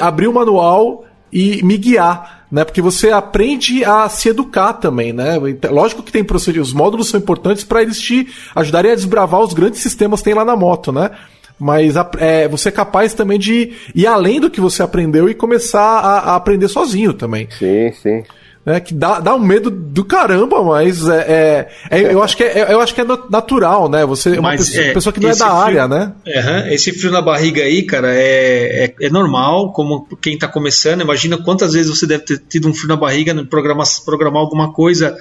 abrir 0.01 0.29
o 0.29 0.33
manual 0.33 1.05
e 1.33 1.63
me 1.65 1.77
guiar, 1.77 2.44
né? 2.55 2.65
Porque 2.65 2.81
você 2.81 3.11
aprende 3.11 3.85
a 3.85 4.09
se 4.09 4.29
educar 4.29 4.75
também, 4.75 5.13
né? 5.13 5.37
Lógico 5.69 6.05
que 6.05 6.13
tem 6.13 6.23
procedimentos, 6.23 6.69
os 6.69 6.75
módulos 6.75 7.09
são 7.09 7.19
importantes 7.19 7.65
para 7.65 7.83
eles 7.83 8.01
te 8.01 8.29
ajudarem 8.55 8.93
a 8.93 8.95
desbravar 8.95 9.41
os 9.41 9.53
grandes 9.53 9.81
sistemas 9.81 10.21
que 10.21 10.27
tem 10.27 10.35
lá 10.35 10.45
na 10.45 10.55
moto, 10.55 10.93
né? 10.93 11.11
Mas 11.59 11.95
é, 12.21 12.47
você 12.47 12.69
é 12.69 12.73
capaz 12.73 13.13
também 13.13 13.41
de 13.41 13.73
ir 13.93 14.07
além 14.07 14.41
do 14.41 14.49
que 14.49 14.61
você 14.61 14.85
aprendeu 14.85 15.29
e 15.29 15.35
começar 15.35 15.81
a, 15.81 16.19
a 16.19 16.37
aprender 16.37 16.69
sozinho 16.69 17.13
também. 17.13 17.49
Sim, 17.51 17.91
sim 18.01 18.23
né, 18.65 18.81
que 18.81 18.95
dá, 18.95 19.21
dá 19.21 19.35
um 19.35 19.39
medo 19.39 19.71
do 19.71 20.05
caramba, 20.05 20.63
mas 20.63 21.07
é, 21.07 21.69
é, 21.91 21.99
é 21.99 22.15
eu, 22.15 22.23
acho 22.23 22.37
que 22.37 22.43
é, 22.43 22.73
eu 22.73 22.81
acho 22.81 22.95
que 22.95 23.01
é 23.01 23.05
natural, 23.29 23.91
né? 23.91 24.07
Você 24.07 24.37
é 24.37 24.41
uma 24.41 24.53
pessoa, 24.53 24.85
é, 24.85 24.93
pessoa, 24.93 25.13
que 25.13 25.21
não 25.21 25.29
é 25.29 25.37
da 25.37 25.47
frio, 25.47 25.59
área, 25.59 25.89
né? 25.89 26.13
Uhum, 26.27 26.73
esse 26.73 26.93
frio 26.93 27.11
na 27.11 27.21
barriga 27.21 27.63
aí, 27.63 27.83
cara, 27.83 28.15
é, 28.15 28.85
é, 28.85 28.95
é, 29.03 29.11
normal, 29.11 29.73
como 29.73 30.07
quem 30.21 30.39
tá 30.39 30.49
começando. 30.49 31.03
Imagina 31.03 31.37
quantas 31.37 31.75
vezes 31.75 31.91
você 31.91 32.07
deve 32.07 32.25
ter 32.25 32.39
tido 32.39 32.69
um 32.69 32.73
frio 32.73 32.89
na 32.89 32.97
barriga, 32.97 33.35
né, 33.35 33.45
programar, 33.49 33.87
programar 34.05 34.41
alguma 34.41 34.73
coisa 34.73 35.15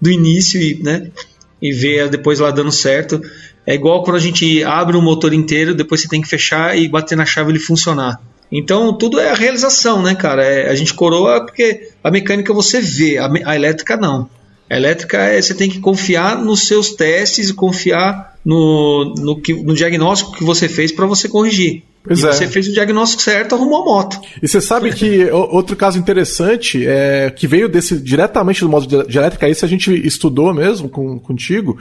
do 0.00 0.10
início 0.10 0.60
e, 0.60 0.82
né, 0.82 1.10
e 1.62 1.72
ver 1.72 2.08
depois 2.08 2.40
lá 2.40 2.50
dando 2.50 2.72
certo. 2.72 3.20
É 3.64 3.74
igual 3.74 4.02
quando 4.02 4.16
a 4.16 4.20
gente 4.20 4.64
abre 4.64 4.96
o 4.96 5.02
motor 5.02 5.32
inteiro, 5.32 5.74
depois 5.74 6.00
você 6.00 6.08
tem 6.08 6.20
que 6.20 6.28
fechar 6.28 6.76
e 6.76 6.88
bater 6.88 7.16
na 7.16 7.26
chave 7.26 7.52
ele 7.52 7.60
funcionar. 7.60 8.20
Então 8.50 8.92
tudo 8.92 9.20
é 9.20 9.30
a 9.30 9.34
realização, 9.34 10.02
né, 10.02 10.14
cara? 10.14 10.44
É, 10.44 10.70
a 10.70 10.74
gente 10.74 10.94
coroa 10.94 11.44
porque 11.44 11.90
a 12.02 12.10
mecânica 12.10 12.52
você 12.52 12.80
vê, 12.80 13.18
a, 13.18 13.28
a 13.44 13.56
elétrica 13.56 13.96
não. 13.96 14.28
A 14.70 14.76
elétrica 14.76 15.18
é, 15.18 15.40
você 15.40 15.54
tem 15.54 15.70
que 15.70 15.80
confiar 15.80 16.38
nos 16.38 16.66
seus 16.66 16.90
testes 16.90 17.50
e 17.50 17.54
confiar 17.54 18.36
no, 18.44 19.14
no, 19.18 19.40
que, 19.40 19.54
no 19.54 19.74
diagnóstico 19.74 20.32
que 20.32 20.44
você 20.44 20.68
fez 20.68 20.92
para 20.92 21.06
você 21.06 21.28
corrigir. 21.28 21.82
Pois 22.02 22.22
é. 22.22 22.32
você 22.32 22.46
fez 22.46 22.68
o 22.68 22.72
diagnóstico 22.72 23.22
certo, 23.22 23.54
arrumou 23.54 23.82
a 23.82 23.84
moto. 23.84 24.20
E 24.42 24.48
você 24.48 24.60
sabe 24.60 24.92
que 24.92 25.24
outro 25.30 25.76
caso 25.76 25.98
interessante 25.98 26.86
é 26.86 27.30
que 27.30 27.46
veio 27.46 27.68
desse 27.68 27.98
diretamente 27.98 28.60
do 28.60 28.68
modo 28.68 29.04
de 29.06 29.18
elétrica, 29.18 29.48
isso 29.48 29.64
a 29.64 29.68
gente 29.68 29.92
estudou 30.06 30.54
mesmo 30.54 30.88
com, 30.88 31.18
contigo 31.18 31.78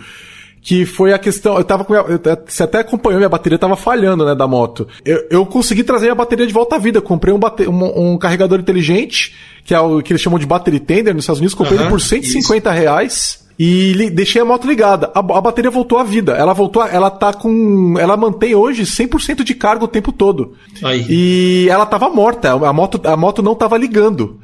que 0.67 0.85
foi 0.85 1.13
a 1.13 1.17
questão. 1.17 1.55
Eu 1.57 1.63
tava 1.63 1.85
com. 1.85 1.93
Minha, 1.93 2.03
eu, 2.05 2.19
você 2.45 2.63
até 2.63 2.79
acompanhou, 2.79 3.19
minha 3.19 3.29
bateria 3.29 3.57
tava 3.57 3.77
falhando, 3.77 4.25
né, 4.25 4.35
da 4.35 4.45
moto. 4.45 4.85
Eu, 5.05 5.25
eu 5.29 5.45
consegui 5.45 5.81
trazer 5.81 6.09
a 6.09 6.15
bateria 6.15 6.45
de 6.45 6.51
volta 6.51 6.75
à 6.75 6.77
vida. 6.77 6.99
Comprei 6.99 7.33
um, 7.33 7.39
bate, 7.39 7.65
um, 7.69 8.11
um, 8.11 8.17
carregador 8.17 8.59
inteligente, 8.59 9.33
que 9.63 9.73
é 9.73 9.79
o 9.79 10.01
que 10.01 10.11
eles 10.11 10.21
chamam 10.21 10.37
de 10.37 10.45
battery 10.45 10.81
tender 10.81 11.15
nos 11.15 11.23
Estados 11.23 11.39
Unidos. 11.39 11.55
Comprei 11.55 11.79
ele 11.79 11.87
por 11.87 12.01
150 12.01 12.69
isso. 12.69 12.81
reais. 12.81 13.47
E 13.57 14.11
deixei 14.11 14.41
a 14.41 14.45
moto 14.45 14.67
ligada. 14.67 15.09
A, 15.15 15.19
a, 15.19 15.41
bateria 15.41 15.71
voltou 15.71 15.99
à 15.99 16.03
vida. 16.03 16.33
Ela 16.33 16.51
voltou, 16.51 16.81
a, 16.81 16.89
ela 16.89 17.09
tá 17.09 17.31
com, 17.31 17.95
ela 17.97 18.17
mantém 18.17 18.53
hoje 18.53 18.83
100% 18.83 19.45
de 19.45 19.55
carga 19.55 19.85
o 19.85 19.87
tempo 19.87 20.11
todo. 20.11 20.53
Aí. 20.83 21.05
E 21.09 21.69
ela 21.69 21.85
tava 21.85 22.09
morta. 22.09 22.51
A 22.51 22.73
moto, 22.73 22.99
a 23.05 23.15
moto 23.15 23.41
não 23.41 23.55
tava 23.55 23.77
ligando. 23.77 24.37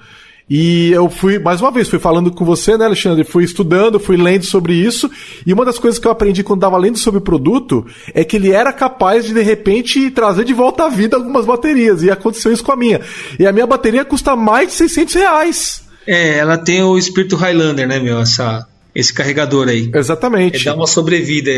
E 0.49 0.91
eu 0.91 1.09
fui, 1.09 1.39
mais 1.39 1.61
uma 1.61 1.71
vez, 1.71 1.87
fui 1.87 1.99
falando 1.99 2.31
com 2.31 2.43
você, 2.43 2.77
né, 2.77 2.85
Alexandre? 2.85 3.23
Fui 3.23 3.43
estudando, 3.43 3.99
fui 3.99 4.17
lendo 4.17 4.45
sobre 4.45 4.73
isso. 4.73 5.09
E 5.45 5.53
uma 5.53 5.63
das 5.63 5.79
coisas 5.79 5.99
que 5.99 6.07
eu 6.07 6.11
aprendi 6.11 6.43
quando 6.43 6.59
estava 6.59 6.77
lendo 6.77 6.97
sobre 6.97 7.19
o 7.19 7.21
produto 7.21 7.85
é 8.13 8.23
que 8.23 8.35
ele 8.35 8.51
era 8.51 8.73
capaz 8.73 9.25
de, 9.25 9.33
de 9.33 9.41
repente, 9.41 10.11
trazer 10.11 10.43
de 10.43 10.53
volta 10.53 10.85
à 10.85 10.89
vida 10.89 11.15
algumas 11.15 11.45
baterias. 11.45 12.03
E 12.03 12.11
aconteceu 12.11 12.51
isso 12.51 12.63
com 12.63 12.71
a 12.71 12.75
minha. 12.75 12.99
E 13.39 13.47
a 13.47 13.53
minha 13.53 13.65
bateria 13.65 14.03
custa 14.03 14.35
mais 14.35 14.69
de 14.69 14.73
600 14.73 15.13
reais. 15.15 15.83
É, 16.05 16.37
ela 16.37 16.57
tem 16.57 16.83
o 16.83 16.97
espírito 16.97 17.37
Highlander, 17.37 17.87
né, 17.87 17.99
meu? 17.99 18.19
Essa, 18.19 18.67
esse 18.93 19.13
carregador 19.13 19.69
aí. 19.69 19.89
Exatamente. 19.93 20.65
Dá 20.65 20.75
uma 20.75 20.87
sobrevida. 20.87 21.51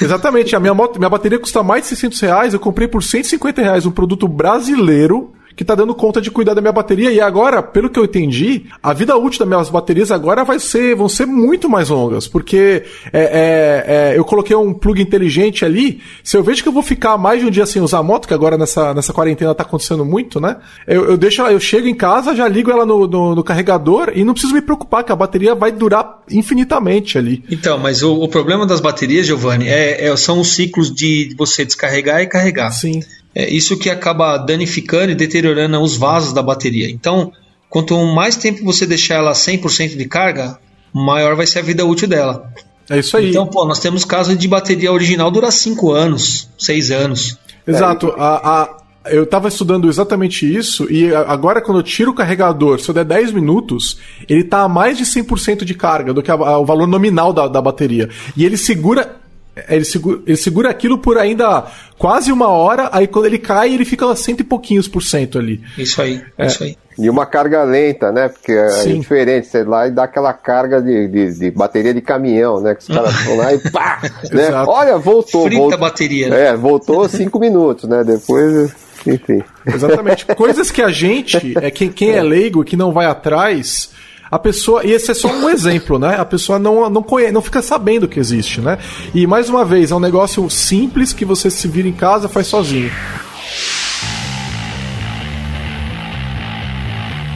Exatamente. 0.00 0.56
A 0.56 0.60
minha, 0.60 0.72
moto, 0.72 0.98
minha 0.98 1.10
bateria 1.10 1.38
custa 1.38 1.62
mais 1.62 1.82
de 1.82 1.88
600 1.88 2.20
reais. 2.20 2.54
Eu 2.54 2.60
comprei 2.60 2.88
por 2.88 3.02
150 3.02 3.60
reais 3.60 3.84
um 3.84 3.90
produto 3.90 4.26
brasileiro 4.26 5.32
que 5.56 5.64
tá 5.64 5.74
dando 5.74 5.94
conta 5.94 6.20
de 6.20 6.30
cuidar 6.30 6.54
da 6.54 6.60
minha 6.60 6.72
bateria. 6.72 7.12
E 7.12 7.20
agora, 7.20 7.62
pelo 7.62 7.90
que 7.90 7.98
eu 7.98 8.04
entendi, 8.04 8.66
a 8.82 8.92
vida 8.92 9.16
útil 9.16 9.40
das 9.40 9.48
minhas 9.48 9.70
baterias 9.70 10.10
agora 10.10 10.44
vai 10.44 10.58
ser, 10.58 10.94
vão 10.94 11.08
ser 11.08 11.26
muito 11.26 11.68
mais 11.68 11.88
longas. 11.88 12.26
Porque 12.26 12.84
é, 13.12 13.22
é, 13.22 14.12
é, 14.12 14.18
eu 14.18 14.24
coloquei 14.24 14.56
um 14.56 14.72
plug 14.72 15.00
inteligente 15.00 15.64
ali. 15.64 16.00
Se 16.22 16.36
eu 16.36 16.42
vejo 16.42 16.62
que 16.62 16.68
eu 16.68 16.72
vou 16.72 16.82
ficar 16.82 17.16
mais 17.16 17.40
de 17.40 17.46
um 17.46 17.50
dia 17.50 17.66
sem 17.66 17.82
usar 17.82 17.98
a 17.98 18.02
moto, 18.02 18.26
que 18.26 18.34
agora 18.34 18.56
nessa, 18.56 18.94
nessa 18.94 19.12
quarentena 19.12 19.54
tá 19.54 19.62
acontecendo 19.62 20.04
muito, 20.04 20.40
né? 20.40 20.56
Eu, 20.86 21.10
eu 21.10 21.16
deixo 21.16 21.40
ela, 21.40 21.52
eu 21.52 21.60
chego 21.60 21.86
em 21.86 21.94
casa, 21.94 22.34
já 22.34 22.48
ligo 22.48 22.70
ela 22.70 22.84
no, 22.84 23.06
no, 23.06 23.34
no, 23.34 23.44
carregador 23.44 24.12
e 24.14 24.24
não 24.24 24.32
preciso 24.32 24.54
me 24.54 24.62
preocupar, 24.62 25.04
que 25.04 25.12
a 25.12 25.16
bateria 25.16 25.54
vai 25.54 25.72
durar 25.72 26.22
infinitamente 26.30 27.18
ali. 27.18 27.42
Então, 27.50 27.78
mas 27.78 28.02
o, 28.02 28.14
o 28.14 28.28
problema 28.28 28.66
das 28.66 28.80
baterias, 28.80 29.26
Giovanni, 29.26 29.68
é, 29.68 30.06
é, 30.06 30.16
são 30.16 30.40
os 30.40 30.48
ciclos 30.48 30.92
de 30.92 31.34
você 31.36 31.64
descarregar 31.64 32.20
e 32.20 32.26
carregar. 32.26 32.70
Sim. 32.70 33.00
É 33.34 33.48
isso 33.48 33.78
que 33.78 33.88
acaba 33.88 34.36
danificando 34.36 35.12
e 35.12 35.14
deteriorando 35.14 35.80
os 35.80 35.96
vasos 35.96 36.32
da 36.32 36.42
bateria. 36.42 36.90
Então, 36.90 37.32
quanto 37.68 37.96
mais 38.06 38.36
tempo 38.36 38.64
você 38.64 38.86
deixar 38.86 39.14
ela 39.16 39.32
100% 39.32 39.96
de 39.96 40.04
carga, 40.04 40.58
maior 40.92 41.34
vai 41.34 41.46
ser 41.46 41.60
a 41.60 41.62
vida 41.62 41.84
útil 41.84 42.08
dela. 42.08 42.52
É 42.90 42.98
isso 42.98 43.16
aí. 43.16 43.30
Então, 43.30 43.46
pô, 43.46 43.64
nós 43.64 43.78
temos 43.78 44.04
casos 44.04 44.36
de 44.36 44.46
bateria 44.46 44.92
original 44.92 45.30
durar 45.30 45.52
5 45.52 45.92
anos, 45.92 46.48
6 46.58 46.90
anos. 46.90 47.38
Exato. 47.66 48.12
A, 48.18 48.62
a, 48.62 48.76
eu 49.06 49.22
estava 49.24 49.48
estudando 49.48 49.88
exatamente 49.88 50.44
isso 50.44 50.86
e 50.90 51.14
agora 51.14 51.60
quando 51.60 51.78
eu 51.78 51.82
tiro 51.82 52.10
o 52.10 52.14
carregador, 52.14 52.78
se 52.80 52.88
eu 52.88 52.94
der 52.94 53.04
10 53.04 53.32
minutos, 53.32 53.98
ele 54.28 54.42
está 54.42 54.62
a 54.62 54.68
mais 54.68 54.98
de 54.98 55.04
100% 55.04 55.64
de 55.64 55.74
carga 55.74 56.12
do 56.12 56.22
que 56.22 56.30
a, 56.30 56.34
a, 56.34 56.58
o 56.58 56.64
valor 56.64 56.86
nominal 56.86 57.32
da, 57.32 57.48
da 57.48 57.60
bateria. 57.62 58.10
E 58.36 58.44
ele 58.44 58.56
segura 58.56 59.21
ele 59.68 59.84
segura, 59.84 60.20
ele 60.26 60.36
segura 60.36 60.70
aquilo 60.70 60.98
por 60.98 61.18
ainda 61.18 61.66
quase 61.98 62.32
uma 62.32 62.48
hora, 62.48 62.88
aí 62.92 63.06
quando 63.06 63.26
ele 63.26 63.38
cai, 63.38 63.72
ele 63.72 63.84
fica 63.84 64.10
a 64.10 64.16
cento 64.16 64.40
e 64.40 64.44
pouquinhos 64.44 64.88
por 64.88 65.02
cento 65.02 65.38
ali. 65.38 65.62
Isso 65.76 66.00
aí, 66.00 66.22
é. 66.38 66.46
isso 66.46 66.64
aí. 66.64 66.76
E 66.98 67.08
uma 67.08 67.24
carga 67.24 67.62
lenta, 67.64 68.12
né? 68.12 68.28
Porque 68.28 68.52
é 68.52 68.68
Sim. 68.68 69.00
diferente, 69.00 69.46
sei 69.46 69.64
lá, 69.64 69.86
e 69.86 69.90
dá 69.90 70.04
aquela 70.04 70.32
carga 70.32 70.80
de, 70.80 71.08
de, 71.08 71.38
de, 71.38 71.50
bateria 71.50 71.94
de 71.94 72.00
caminhão, 72.00 72.60
né? 72.60 72.74
Que 72.74 72.82
os 72.82 72.88
caras 72.88 73.14
vão 73.24 73.36
lá 73.36 73.52
e 73.52 73.58
pá! 73.70 74.00
né? 74.30 74.50
Olha, 74.66 74.98
voltou. 74.98 75.44
Frita 75.44 75.60
voltou, 75.60 75.76
a 75.76 75.80
bateria. 75.80 76.28
Né? 76.28 76.48
É, 76.48 76.56
voltou 76.56 77.08
cinco 77.08 77.38
minutos, 77.38 77.88
né? 77.88 78.04
Depois, 78.04 78.74
enfim. 79.06 79.42
Exatamente. 79.66 80.26
Coisas 80.26 80.70
que 80.70 80.82
a 80.82 80.90
gente, 80.90 81.54
é 81.60 81.70
quem, 81.70 81.90
quem 81.90 82.10
é 82.10 82.20
leigo, 82.22 82.64
que 82.64 82.76
não 82.76 82.92
vai 82.92 83.06
atrás 83.06 83.90
a 84.32 84.38
pessoa. 84.38 84.82
E 84.82 84.90
esse 84.90 85.10
é 85.10 85.14
só 85.14 85.28
um 85.28 85.50
exemplo, 85.50 85.98
né? 85.98 86.16
A 86.18 86.24
pessoa 86.24 86.58
não, 86.58 86.88
não, 86.88 87.02
conhece, 87.02 87.32
não 87.32 87.42
fica 87.42 87.60
sabendo 87.60 88.08
que 88.08 88.18
existe, 88.18 88.62
né? 88.62 88.78
E 89.14 89.26
mais 89.26 89.50
uma 89.50 89.62
vez, 89.62 89.90
é 89.90 89.94
um 89.94 90.00
negócio 90.00 90.48
simples 90.48 91.12
que 91.12 91.26
você 91.26 91.50
se 91.50 91.68
vira 91.68 91.86
em 91.86 91.92
casa 91.92 92.30
faz 92.30 92.46
sozinho. 92.46 92.90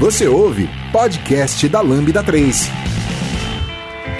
Você 0.00 0.26
ouve 0.26 0.70
podcast 0.90 1.68
da 1.68 1.82
Lambda 1.82 2.22
3. 2.22 2.70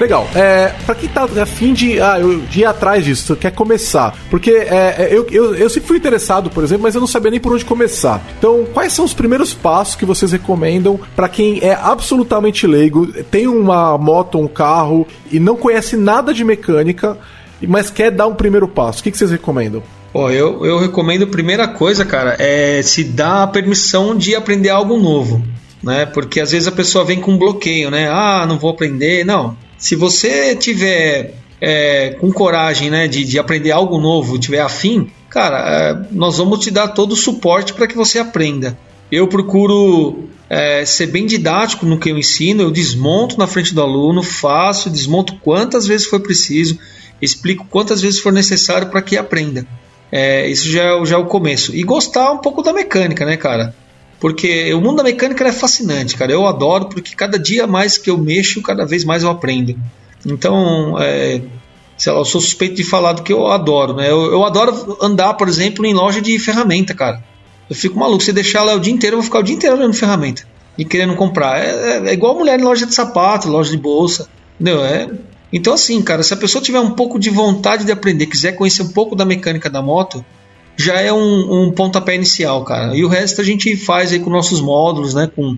Legal. 0.01 0.29
É, 0.35 0.75
pra 0.85 0.95
quem 0.95 1.09
tá 1.09 1.25
afim 1.41 1.73
de, 1.73 2.01
ah, 2.01 2.19
eu, 2.21 2.41
de 2.41 2.61
ir 2.61 2.65
atrás 2.65 3.05
disso, 3.05 3.35
quer 3.35 3.51
começar. 3.53 4.15
Porque 4.31 4.51
é, 4.51 4.95
é, 4.99 5.09
eu, 5.11 5.27
eu, 5.31 5.55
eu 5.55 5.71
sempre 5.71 5.89
fui 5.89 5.97
interessado, 5.97 6.51
por 6.51 6.63
exemplo, 6.63 6.83
mas 6.83 6.95
eu 6.95 7.01
não 7.01 7.09
sabia 7.09 7.31
nem 7.31 7.41
por 7.41 7.53
onde 7.53 7.65
começar. 7.65 8.23
Então, 8.39 8.67
quais 8.73 8.93
são 8.93 9.05
os 9.05 9.15
primeiros 9.15 9.55
passos 9.55 9.95
que 9.95 10.05
vocês 10.05 10.33
recomendam 10.33 11.01
para 11.15 11.29
quem 11.29 11.61
é 11.63 11.75
absolutamente 11.75 12.67
leigo, 12.67 13.07
tem 13.25 13.47
uma 13.47 13.97
moto, 13.97 14.39
um 14.39 14.49
carro 14.49 15.07
e 15.33 15.41
não 15.41 15.57
conhece 15.57 15.97
nada 15.97 16.33
de 16.35 16.45
mecânica, 16.45 17.17
mas 17.67 17.91
quer 17.91 18.11
dar 18.11 18.27
um 18.27 18.35
primeiro 18.35 18.69
passo? 18.69 19.01
O 19.01 19.03
que, 19.03 19.11
que 19.11 19.19
vocês 19.19 19.31
recomendam? 19.31 19.83
Pô, 20.13 20.31
eu, 20.31 20.65
eu 20.65 20.79
recomendo, 20.79 21.27
primeira 21.27 21.69
coisa, 21.69 22.05
cara, 22.05 22.37
é 22.39 22.81
se 22.83 23.05
dar 23.05 23.43
a 23.43 23.47
permissão 23.47 24.17
de 24.17 24.35
aprender 24.35 24.71
algo 24.71 24.99
novo. 24.99 25.43
Né? 25.83 26.07
Porque 26.07 26.41
às 26.41 26.53
vezes 26.53 26.67
a 26.67 26.73
pessoa 26.73 27.05
vem 27.05 27.21
com 27.21 27.33
um 27.33 27.39
bloqueio, 27.39 27.91
né? 27.91 28.09
Ah, 28.11 28.47
não 28.49 28.59
vou 28.59 28.71
aprender. 28.71 29.25
Não, 29.25 29.57
se 29.79 29.95
você 29.95 30.55
tiver 30.55 31.35
é, 31.61 32.17
com 32.21 32.33
coragem 32.33 32.91
né, 32.91 33.09
de, 33.09 33.25
de 33.25 33.39
aprender 33.39 33.73
algo 33.73 33.99
novo, 33.99 34.39
tiver 34.39 34.61
afim, 34.61 35.11
cara, 35.29 35.59
é, 35.59 36.15
nós 36.15 36.39
vamos 36.39 36.61
te 36.61 36.71
dar 36.71 36.89
todo 36.89 37.13
o 37.13 37.17
suporte 37.17 37.73
para 37.73 37.87
que 37.87 37.97
você 37.97 38.19
aprenda. 38.19 38.79
Eu 39.11 39.29
procuro 39.29 40.29
é, 40.51 40.85
ser 40.85 41.07
bem 41.07 41.27
didático 41.27 41.87
no 41.87 41.99
que 41.99 42.11
eu 42.11 42.19
ensino, 42.19 42.63
eu 42.63 42.71
desmonto 42.71 43.39
na 43.39 43.47
frente 43.47 43.75
do 43.75 43.83
aluno, 43.83 44.23
faço, 44.23 44.91
desmonto 44.91 45.37
quantas 45.37 45.87
vezes 45.87 46.07
for 46.07 46.21
preciso, 46.21 46.79
explico 47.21 47.67
quantas 47.71 48.01
vezes 48.01 48.21
for 48.21 48.33
necessário 48.33 48.89
para 48.89 49.03
que 49.03 49.17
aprenda. 49.17 49.67
É, 50.11 50.49
isso 50.49 50.69
já 50.71 50.83
é, 50.83 51.05
já 51.05 51.17
é 51.17 51.19
o 51.19 51.27
começo. 51.27 51.75
E 51.75 51.83
gostar 51.83 52.33
um 52.33 52.39
pouco 52.39 52.63
da 52.63 52.73
mecânica, 52.73 53.25
né, 53.25 53.37
cara? 53.37 53.75
Porque 54.27 54.75
o 54.75 54.81
mundo 54.81 54.97
da 54.97 55.05
mecânica 55.05 55.47
é 55.47 55.53
fascinante, 55.53 56.17
cara. 56.17 56.33
Eu 56.33 56.49
adoro 56.49 56.89
porque 56.89 57.15
cada 57.15 57.39
dia 57.39 57.65
mais 57.65 57.97
que 57.97 58.11
eu 58.11 58.19
mexo, 58.19 58.61
cada 58.61 58.85
vez 58.85 59.05
mais 59.05 59.23
eu 59.23 59.31
aprendo. 59.31 59.79
Então, 60.27 61.01
é, 61.01 61.43
sei 61.97 62.13
lá, 62.13 62.19
eu 62.19 62.25
sou 62.25 62.41
suspeito 62.41 62.75
de 62.75 62.83
falar 62.83 63.13
do 63.13 63.23
que 63.23 63.33
eu 63.33 63.47
adoro, 63.47 63.95
né? 63.95 64.11
Eu, 64.11 64.33
eu 64.33 64.45
adoro 64.45 64.99
andar, 65.01 65.35
por 65.35 65.47
exemplo, 65.47 65.87
em 65.87 65.95
loja 65.95 66.21
de 66.21 66.37
ferramenta, 66.41 66.93
cara. 66.93 67.23
Eu 67.71 67.77
fico 67.77 67.97
maluco. 68.01 68.21
Se 68.21 68.33
deixar 68.33 68.65
lá 68.65 68.75
o 68.75 68.81
dia 68.81 68.93
inteiro, 68.93 69.15
eu 69.15 69.19
vou 69.19 69.25
ficar 69.25 69.39
o 69.39 69.43
dia 69.45 69.55
inteiro 69.55 69.77
olhando 69.77 69.95
ferramenta 69.95 70.43
e 70.77 70.85
querendo 70.85 71.15
comprar. 71.15 71.61
É, 71.65 71.69
é, 71.69 72.09
é 72.09 72.13
igual 72.13 72.37
mulher 72.37 72.59
em 72.59 72.65
loja 72.65 72.85
de 72.85 72.93
sapato, 72.93 73.49
loja 73.49 73.71
de 73.71 73.79
bolsa. 73.79 74.29
Entendeu? 74.59 74.85
É, 74.85 75.09
então, 75.53 75.73
assim, 75.73 76.03
cara, 76.03 76.25
se 76.25 76.35
a 76.35 76.37
pessoa 76.37 76.61
tiver 76.61 76.81
um 76.81 76.91
pouco 76.91 77.17
de 77.17 77.31
vontade 77.31 77.85
de 77.85 77.93
aprender, 77.93 78.27
quiser 78.27 78.57
conhecer 78.57 78.83
um 78.83 78.89
pouco 78.89 79.15
da 79.15 79.25
mecânica 79.25 79.71
da 79.71 79.81
moto, 79.81 80.25
já 80.77 81.01
é 81.01 81.13
um, 81.13 81.65
um 81.65 81.73
pontapé 81.73 82.15
inicial, 82.15 82.65
cara. 82.65 82.95
E 82.97 83.05
o 83.05 83.09
resto 83.09 83.41
a 83.41 83.45
gente 83.45 83.75
faz 83.77 84.13
aí 84.13 84.19
com 84.19 84.31
nossos 84.31 84.61
módulos, 84.61 85.15
né? 85.15 85.31
Com... 85.35 85.57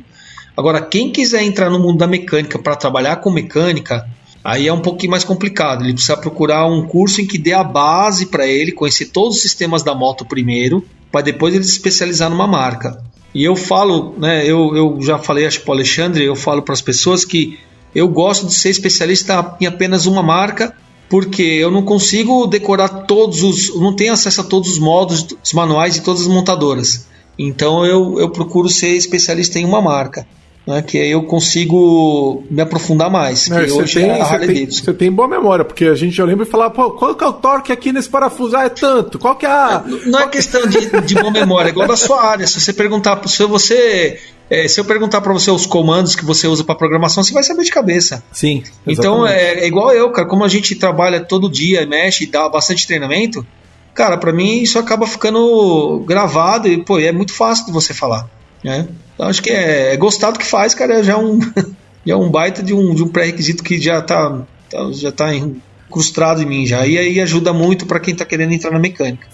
Agora, 0.57 0.81
quem 0.81 1.11
quiser 1.11 1.43
entrar 1.43 1.71
no 1.71 1.79
mundo 1.79 1.99
da 1.99 2.07
mecânica 2.07 2.59
para 2.59 2.77
trabalhar 2.77 3.17
com 3.17 3.31
mecânica, 3.31 4.09
aí 4.43 4.69
é 4.69 4.73
um 4.73 4.81
pouquinho 4.81 5.11
mais 5.11 5.25
complicado. 5.25 5.85
Ele 5.85 5.93
precisa 5.93 6.17
procurar 6.17 6.67
um 6.67 6.87
curso 6.87 7.21
em 7.21 7.27
que 7.27 7.39
dê 7.39 7.53
a 7.53 7.65
base 7.65 8.27
para 8.27 8.47
ele, 8.47 8.73
conhecer 8.73 9.07
todos 9.07 9.37
os 9.37 9.43
sistemas 9.43 9.83
da 9.83 9.95
moto 9.95 10.25
primeiro, 10.25 10.85
para 11.11 11.23
depois 11.23 11.55
ele 11.55 11.65
se 11.65 11.73
especializar 11.73 12.31
numa 12.31 12.47
marca. 12.47 13.03
E 13.35 13.45
eu 13.45 13.57
falo, 13.57 14.15
né? 14.19 14.45
Eu, 14.45 14.75
eu 14.75 14.99
já 15.03 15.19
falei, 15.19 15.47
acho 15.47 15.61
para 15.63 15.71
o 15.71 15.75
Alexandre, 15.75 16.25
eu 16.25 16.37
falo 16.37 16.63
para 16.63 16.75
as 16.75 16.81
pessoas 16.81 17.25
que 17.25 17.59
eu 17.95 18.09
gosto 18.09 18.47
de 18.47 18.55
ser 18.55 18.71
especialista 18.71 19.57
em 19.61 19.67
apenas 19.67 20.07
uma 20.07 20.23
marca 20.23 20.75
porque 21.09 21.43
eu 21.43 21.71
não 21.71 21.83
consigo 21.83 22.47
decorar 22.47 22.89
todos 22.89 23.43
os. 23.43 23.75
não 23.81 23.95
tenho 23.95 24.13
acesso 24.13 24.43
a 24.43 24.45
todos 24.45 24.71
os 24.71 24.79
modos, 24.79 25.27
os 25.43 25.53
manuais 25.53 25.95
de 25.95 26.03
todas 26.03 26.23
as 26.23 26.29
montadoras. 26.29 27.07
Então 27.39 27.87
eu, 27.87 28.19
eu 28.19 28.31
procuro 28.31 28.69
ser 28.69 28.91
especialista 28.91 29.59
em 29.59 29.65
uma 29.65 29.81
marca. 29.81 30.27
Né, 30.67 30.83
que 30.83 30.99
aí 30.99 31.11
eu 31.11 31.23
consigo 31.23 32.45
me 32.51 32.61
aprofundar 32.61 33.11
mais. 33.11 33.51
É, 33.51 33.67
você, 33.67 34.01
tem, 34.01 34.11
é 34.11 34.19
você, 34.23 34.39
tem, 34.39 34.67
você, 34.67 34.93
tem, 34.93 35.11
boa 35.11 35.27
memória, 35.27 35.65
porque 35.65 35.87
a 35.87 35.95
gente 35.95 36.15
já 36.15 36.27
lembra 36.27 36.45
e 36.45 36.51
falar, 36.51 36.69
pô, 36.69 36.91
qual 36.91 37.15
que 37.15 37.25
é 37.25 37.27
o 37.27 37.33
torque 37.33 37.73
aqui 37.73 37.91
nesse 37.91 38.11
parafuso? 38.11 38.55
Ah, 38.55 38.65
é 38.65 38.69
tanto. 38.69 39.19
Qual 39.19 39.35
que 39.35 39.47
é 39.47 39.49
a. 39.49 39.83
Não, 40.05 40.21
é 40.21 40.29
questão 40.29 40.67
de, 40.67 40.91
de 41.07 41.15
boa 41.15 41.31
memória, 41.31 41.71
é 41.71 41.73
igual 41.73 41.89
da 41.89 41.97
sua 41.97 42.23
área. 42.23 42.47
Se 42.47 42.61
você 42.61 42.75
perguntar, 42.75 43.19
se 43.27 43.43
você 43.47 44.21
é, 44.51 44.67
se 44.67 44.81
eu 44.81 44.85
perguntar 44.85 45.21
para 45.21 45.33
você 45.33 45.51
os 45.51 45.67
comandos 45.67 46.17
que 46.17 46.25
você 46.25 46.47
usa 46.47 46.65
para 46.65 46.75
programação, 46.75 47.23
você 47.23 47.33
vai 47.33 47.43
saber 47.43 47.65
de 47.65 47.71
cabeça. 47.71 48.23
Sim. 48.33 48.63
Então 48.87 49.27
é, 49.27 49.61
é, 49.61 49.67
igual 49.67 49.93
eu, 49.93 50.11
cara. 50.11 50.27
Como 50.27 50.45
a 50.45 50.49
gente 50.49 50.75
trabalha 50.75 51.21
todo 51.21 51.51
dia, 51.51 51.87
mexe 51.87 52.25
e 52.25 52.27
dá 52.27 52.49
bastante 52.49 52.87
treinamento, 52.87 53.47
cara, 53.95 54.17
para 54.17 54.33
mim 54.33 54.63
isso 54.63 54.79
acaba 54.79 55.07
ficando 55.07 56.03
gravado 56.07 56.69
e 56.69 56.83
pô, 56.83 56.99
é 56.99 57.13
muito 57.13 57.35
fácil 57.35 57.67
de 57.67 57.73
você 57.73 57.93
falar. 57.93 58.29
Né? 58.65 58.89
Então 59.15 59.29
acho 59.29 59.43
que 59.43 59.51
é, 59.51 59.93
é 59.93 59.97
gostar 59.97 60.31
do 60.31 60.39
que 60.39 60.47
faz, 60.47 60.75
cara, 60.75 61.03
já 61.03 61.13
é 61.13 61.17
um, 61.17 61.41
já 62.07 62.15
é 62.15 62.17
um 62.17 62.31
baita 62.31 62.63
de 62.63 62.73
um, 62.73 62.95
de 62.95 63.03
um 63.03 63.09
pré-requisito 63.09 63.63
que 63.63 63.79
já 63.79 64.01
tá, 64.01 64.47
tá 64.71 64.91
já 64.93 65.13
tá 65.13 65.29
incrustado 65.35 66.43
em 66.43 66.47
mim 66.47 66.67
já. 66.67 66.87
E 66.87 66.97
aí 66.97 67.21
ajuda 67.21 67.53
muito 67.53 67.85
para 67.85 68.01
quem 68.01 68.15
tá 68.15 68.25
querendo 68.25 68.53
entrar 68.53 68.71
na 68.71 68.79
mecânica. 68.79 69.27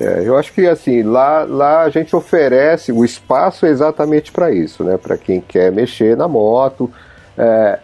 É, 0.00 0.22
eu 0.24 0.36
acho 0.36 0.52
que 0.52 0.66
assim, 0.66 1.02
lá, 1.02 1.42
lá 1.42 1.82
a 1.82 1.90
gente 1.90 2.14
oferece 2.14 2.92
o 2.92 3.04
espaço 3.04 3.66
exatamente 3.66 4.30
para 4.30 4.52
isso, 4.52 4.84
né? 4.84 4.96
Para 4.96 5.16
quem 5.16 5.40
quer 5.40 5.72
mexer 5.72 6.16
na 6.16 6.28
moto. 6.28 6.90
É, 7.36 7.78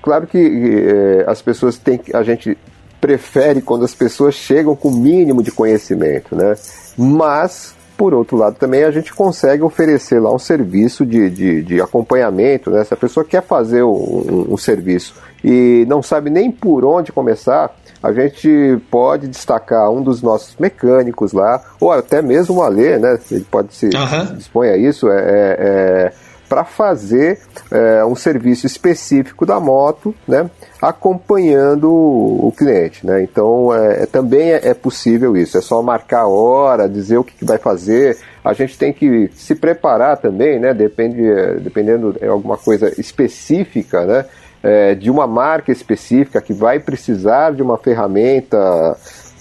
claro 0.00 0.26
que 0.26 0.38
é, 0.38 1.24
as 1.28 1.42
pessoas 1.42 1.76
têm 1.76 2.00
a 2.14 2.22
gente 2.22 2.56
prefere 3.00 3.60
quando 3.60 3.84
as 3.84 3.94
pessoas 3.94 4.34
chegam 4.34 4.74
com 4.74 4.88
o 4.88 4.96
mínimo 4.96 5.42
de 5.42 5.50
conhecimento, 5.50 6.36
né? 6.36 6.54
Mas 6.96 7.74
por 7.96 8.12
outro 8.12 8.36
lado, 8.36 8.56
também 8.56 8.84
a 8.84 8.90
gente 8.90 9.12
consegue 9.14 9.62
oferecer 9.62 10.20
lá 10.20 10.32
um 10.32 10.38
serviço 10.38 11.04
de, 11.06 11.30
de, 11.30 11.62
de 11.62 11.80
acompanhamento, 11.80 12.70
né? 12.70 12.84
Se 12.84 12.92
a 12.92 12.96
pessoa 12.96 13.24
quer 13.24 13.42
fazer 13.42 13.82
um, 13.82 13.88
um, 13.90 14.46
um 14.50 14.56
serviço 14.56 15.14
e 15.42 15.86
não 15.88 16.02
sabe 16.02 16.28
nem 16.28 16.50
por 16.50 16.84
onde 16.84 17.10
começar, 17.10 17.74
a 18.02 18.12
gente 18.12 18.78
pode 18.90 19.28
destacar 19.28 19.90
um 19.90 20.02
dos 20.02 20.22
nossos 20.22 20.56
mecânicos 20.56 21.32
lá, 21.32 21.62
ou 21.80 21.90
até 21.90 22.22
mesmo 22.22 22.56
o 22.56 22.62
Alê, 22.62 22.98
né? 22.98 23.18
Ele 23.30 23.46
pode 23.50 23.74
se 23.74 23.86
uhum. 23.86 24.34
dispõe 24.36 24.68
a 24.68 24.76
isso, 24.76 25.10
é, 25.10 25.18
é, 25.18 25.56
é 25.58 26.12
para 26.48 26.64
fazer 26.64 27.40
é, 27.70 28.04
um 28.04 28.14
serviço 28.14 28.66
específico 28.66 29.44
da 29.44 29.58
moto, 29.58 30.14
né, 30.26 30.48
acompanhando 30.80 31.90
o 31.92 32.52
cliente. 32.56 33.04
Né? 33.04 33.22
Então, 33.22 33.74
é, 33.74 34.02
é 34.02 34.06
também 34.06 34.52
é, 34.52 34.68
é, 34.68 34.74
possível 34.74 35.36
isso, 35.36 35.58
é 35.58 35.60
só 35.60 35.82
marcar 35.82 36.22
a 36.22 36.28
hora, 36.28 36.88
dizer 36.88 37.18
o 37.18 37.24
que, 37.24 37.34
que 37.34 37.44
vai 37.44 37.58
fazer. 37.58 38.16
A 38.44 38.52
gente 38.52 38.78
tem 38.78 38.92
que 38.92 39.28
se 39.34 39.54
preparar 39.54 40.18
também, 40.18 40.58
né, 40.58 40.72
depende, 40.72 41.22
dependendo 41.60 42.12
de 42.12 42.24
alguma 42.26 42.56
coisa 42.56 42.92
específica, 43.00 44.06
né, 44.06 44.24
é, 44.66 44.96
de 44.96 45.08
uma 45.08 45.28
marca 45.28 45.70
específica 45.70 46.40
que 46.40 46.52
vai 46.52 46.80
precisar 46.80 47.54
de 47.54 47.62
uma 47.62 47.78
ferramenta 47.78 48.96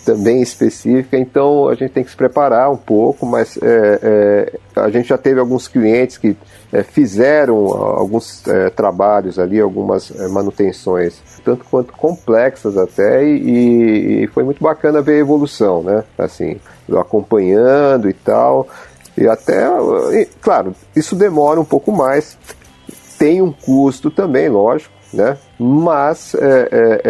também 0.05 0.39
específica, 0.39 1.17
então 1.17 1.67
a 1.67 1.73
gente 1.73 1.93
tem 1.93 2.03
que 2.03 2.11
se 2.11 2.15
preparar 2.15 2.71
um 2.71 2.78
pouco, 2.78 3.26
mas 3.26 3.57
é, 3.57 3.99
é, 4.03 4.80
a 4.80 4.88
gente 4.91 5.09
já 5.09 5.17
teve 5.17 5.39
alguns 5.39 5.67
clientes 5.67 6.19
que 6.19 6.38
é, 6.71 6.84
fizeram 6.84 7.55
alguns 7.73 8.47
é, 8.47 8.69
trabalhos 8.69 9.39
ali, 9.39 9.59
algumas 9.59 10.11
é, 10.11 10.28
manutenções, 10.28 11.19
tanto 11.43 11.65
quanto 11.71 11.91
complexas 11.93 12.78
até, 12.78 13.26
e, 13.26 14.26
e, 14.26 14.28
foi 14.28 14.43
muito 14.43 14.61
bacana 14.61 15.01
ver 15.01 15.13
a 15.13 15.19
evolução, 15.21 15.82
né? 15.82 16.03
Assim, 16.19 16.57
acompanhando 16.99 18.07
e 18.07 18.13
tal, 18.13 18.67
e 19.17 19.28
até, 19.28 19.67
e, 20.13 20.28
claro, 20.39 20.76
isso 20.95 21.15
demora 21.15 21.59
um 21.59 21.65
pouco 21.65 21.91
mais, 21.91 22.38
tem 23.17 23.41
um 23.41 23.51
custo 23.51 24.11
também, 24.11 24.49
lógico, 24.49 24.93
né? 25.16 25.38
Mas 25.57 26.36
é, 26.36 26.70
é, 26.72 27.01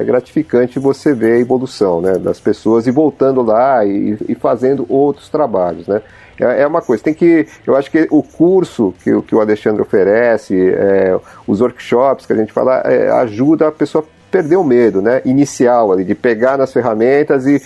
é, 0.00 0.04
gratificante 0.04 0.78
você 0.78 1.12
ver 1.12 1.32
a 1.32 1.38
evolução 1.38 2.00
né, 2.00 2.18
das 2.18 2.38
pessoas 2.38 2.86
e 2.86 2.90
voltando 2.90 3.42
lá 3.42 3.84
e, 3.84 4.16
e 4.28 4.34
fazendo 4.34 4.86
outros 4.88 5.28
trabalhos, 5.28 5.86
né? 5.86 6.02
É, 6.40 6.62
é, 6.62 6.66
uma 6.66 6.80
coisa, 6.80 7.02
tem 7.02 7.12
que. 7.12 7.46
Eu 7.66 7.76
acho 7.76 7.90
que 7.90 8.08
o 8.10 8.22
curso 8.22 8.94
que, 9.04 9.20
que 9.22 9.34
o 9.34 9.40
Alexandre 9.40 9.82
oferece, 9.82 10.54
é, 10.70 11.18
os 11.46 11.60
workshops 11.60 12.24
que 12.24 12.32
a 12.32 12.36
gente 12.36 12.52
fala, 12.52 12.78
é, 12.80 13.10
ajuda 13.10 13.68
a 13.68 13.72
pessoa 13.72 14.02
a 14.02 14.30
perder 14.30 14.56
o 14.56 14.64
medo, 14.64 15.02
né? 15.02 15.20
Inicial 15.24 15.92
ali, 15.92 16.04
de 16.04 16.14
pegar 16.14 16.56
nas 16.56 16.72
ferramentas 16.72 17.46
e 17.46 17.60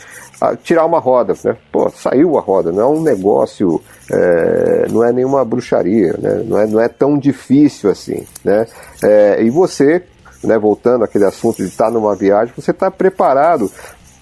tirar 0.62 0.84
uma 0.84 0.98
roda, 0.98 1.34
né? 1.44 1.56
Pô, 1.70 1.88
saiu 1.90 2.36
a 2.36 2.40
roda, 2.40 2.72
não 2.72 2.82
é 2.82 2.86
um 2.86 3.02
negócio, 3.02 3.80
é, 4.10 4.86
não 4.90 5.04
é 5.04 5.12
nenhuma 5.12 5.44
bruxaria, 5.44 6.14
né? 6.18 6.42
Não 6.46 6.58
é, 6.58 6.66
não 6.66 6.80
é 6.80 6.88
tão 6.88 7.18
difícil 7.18 7.90
assim, 7.90 8.26
né? 8.44 8.66
É, 9.02 9.42
e 9.42 9.50
você, 9.50 10.02
né, 10.42 10.58
voltando 10.58 11.04
àquele 11.04 11.24
assunto 11.24 11.56
de 11.56 11.68
estar 11.68 11.90
numa 11.90 12.14
viagem, 12.14 12.52
você 12.56 12.70
está 12.70 12.90
preparado 12.90 13.70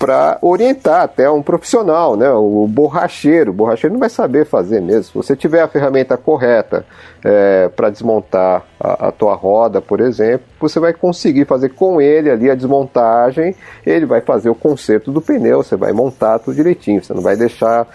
para 0.02 0.36
orientar 0.42 1.02
até 1.02 1.30
um 1.30 1.40
profissional, 1.40 2.16
né? 2.16 2.28
O 2.28 2.66
borracheiro. 2.68 3.52
O 3.52 3.54
borracheiro 3.54 3.92
não 3.92 4.00
vai 4.00 4.10
saber 4.10 4.44
fazer 4.44 4.80
mesmo. 4.80 5.04
Se 5.04 5.14
você 5.14 5.36
tiver 5.36 5.60
a 5.62 5.68
ferramenta 5.68 6.16
correta 6.16 6.84
é, 7.24 7.68
para 7.68 7.88
desmontar 7.88 8.64
a, 8.80 9.08
a, 9.08 9.12
tua 9.12 9.36
roda, 9.36 9.80
por 9.80 10.00
exemplo, 10.00 10.44
você 10.58 10.80
vai 10.80 10.92
conseguir 10.92 11.44
fazer 11.44 11.68
com 11.68 12.00
ele 12.00 12.28
ali 12.28 12.50
a 12.50 12.56
desmontagem. 12.56 13.54
Ele 13.86 14.04
vai 14.04 14.20
fazer 14.20 14.50
o 14.50 14.56
conserto 14.56 15.12
do 15.12 15.20
pneu. 15.20 15.62
Você 15.62 15.76
vai 15.76 15.92
montar 15.92 16.40
tudo 16.40 16.56
direitinho. 16.56 17.00
Você 17.00 17.14
não 17.14 17.22
vai 17.22 17.36
deixar 17.36 17.86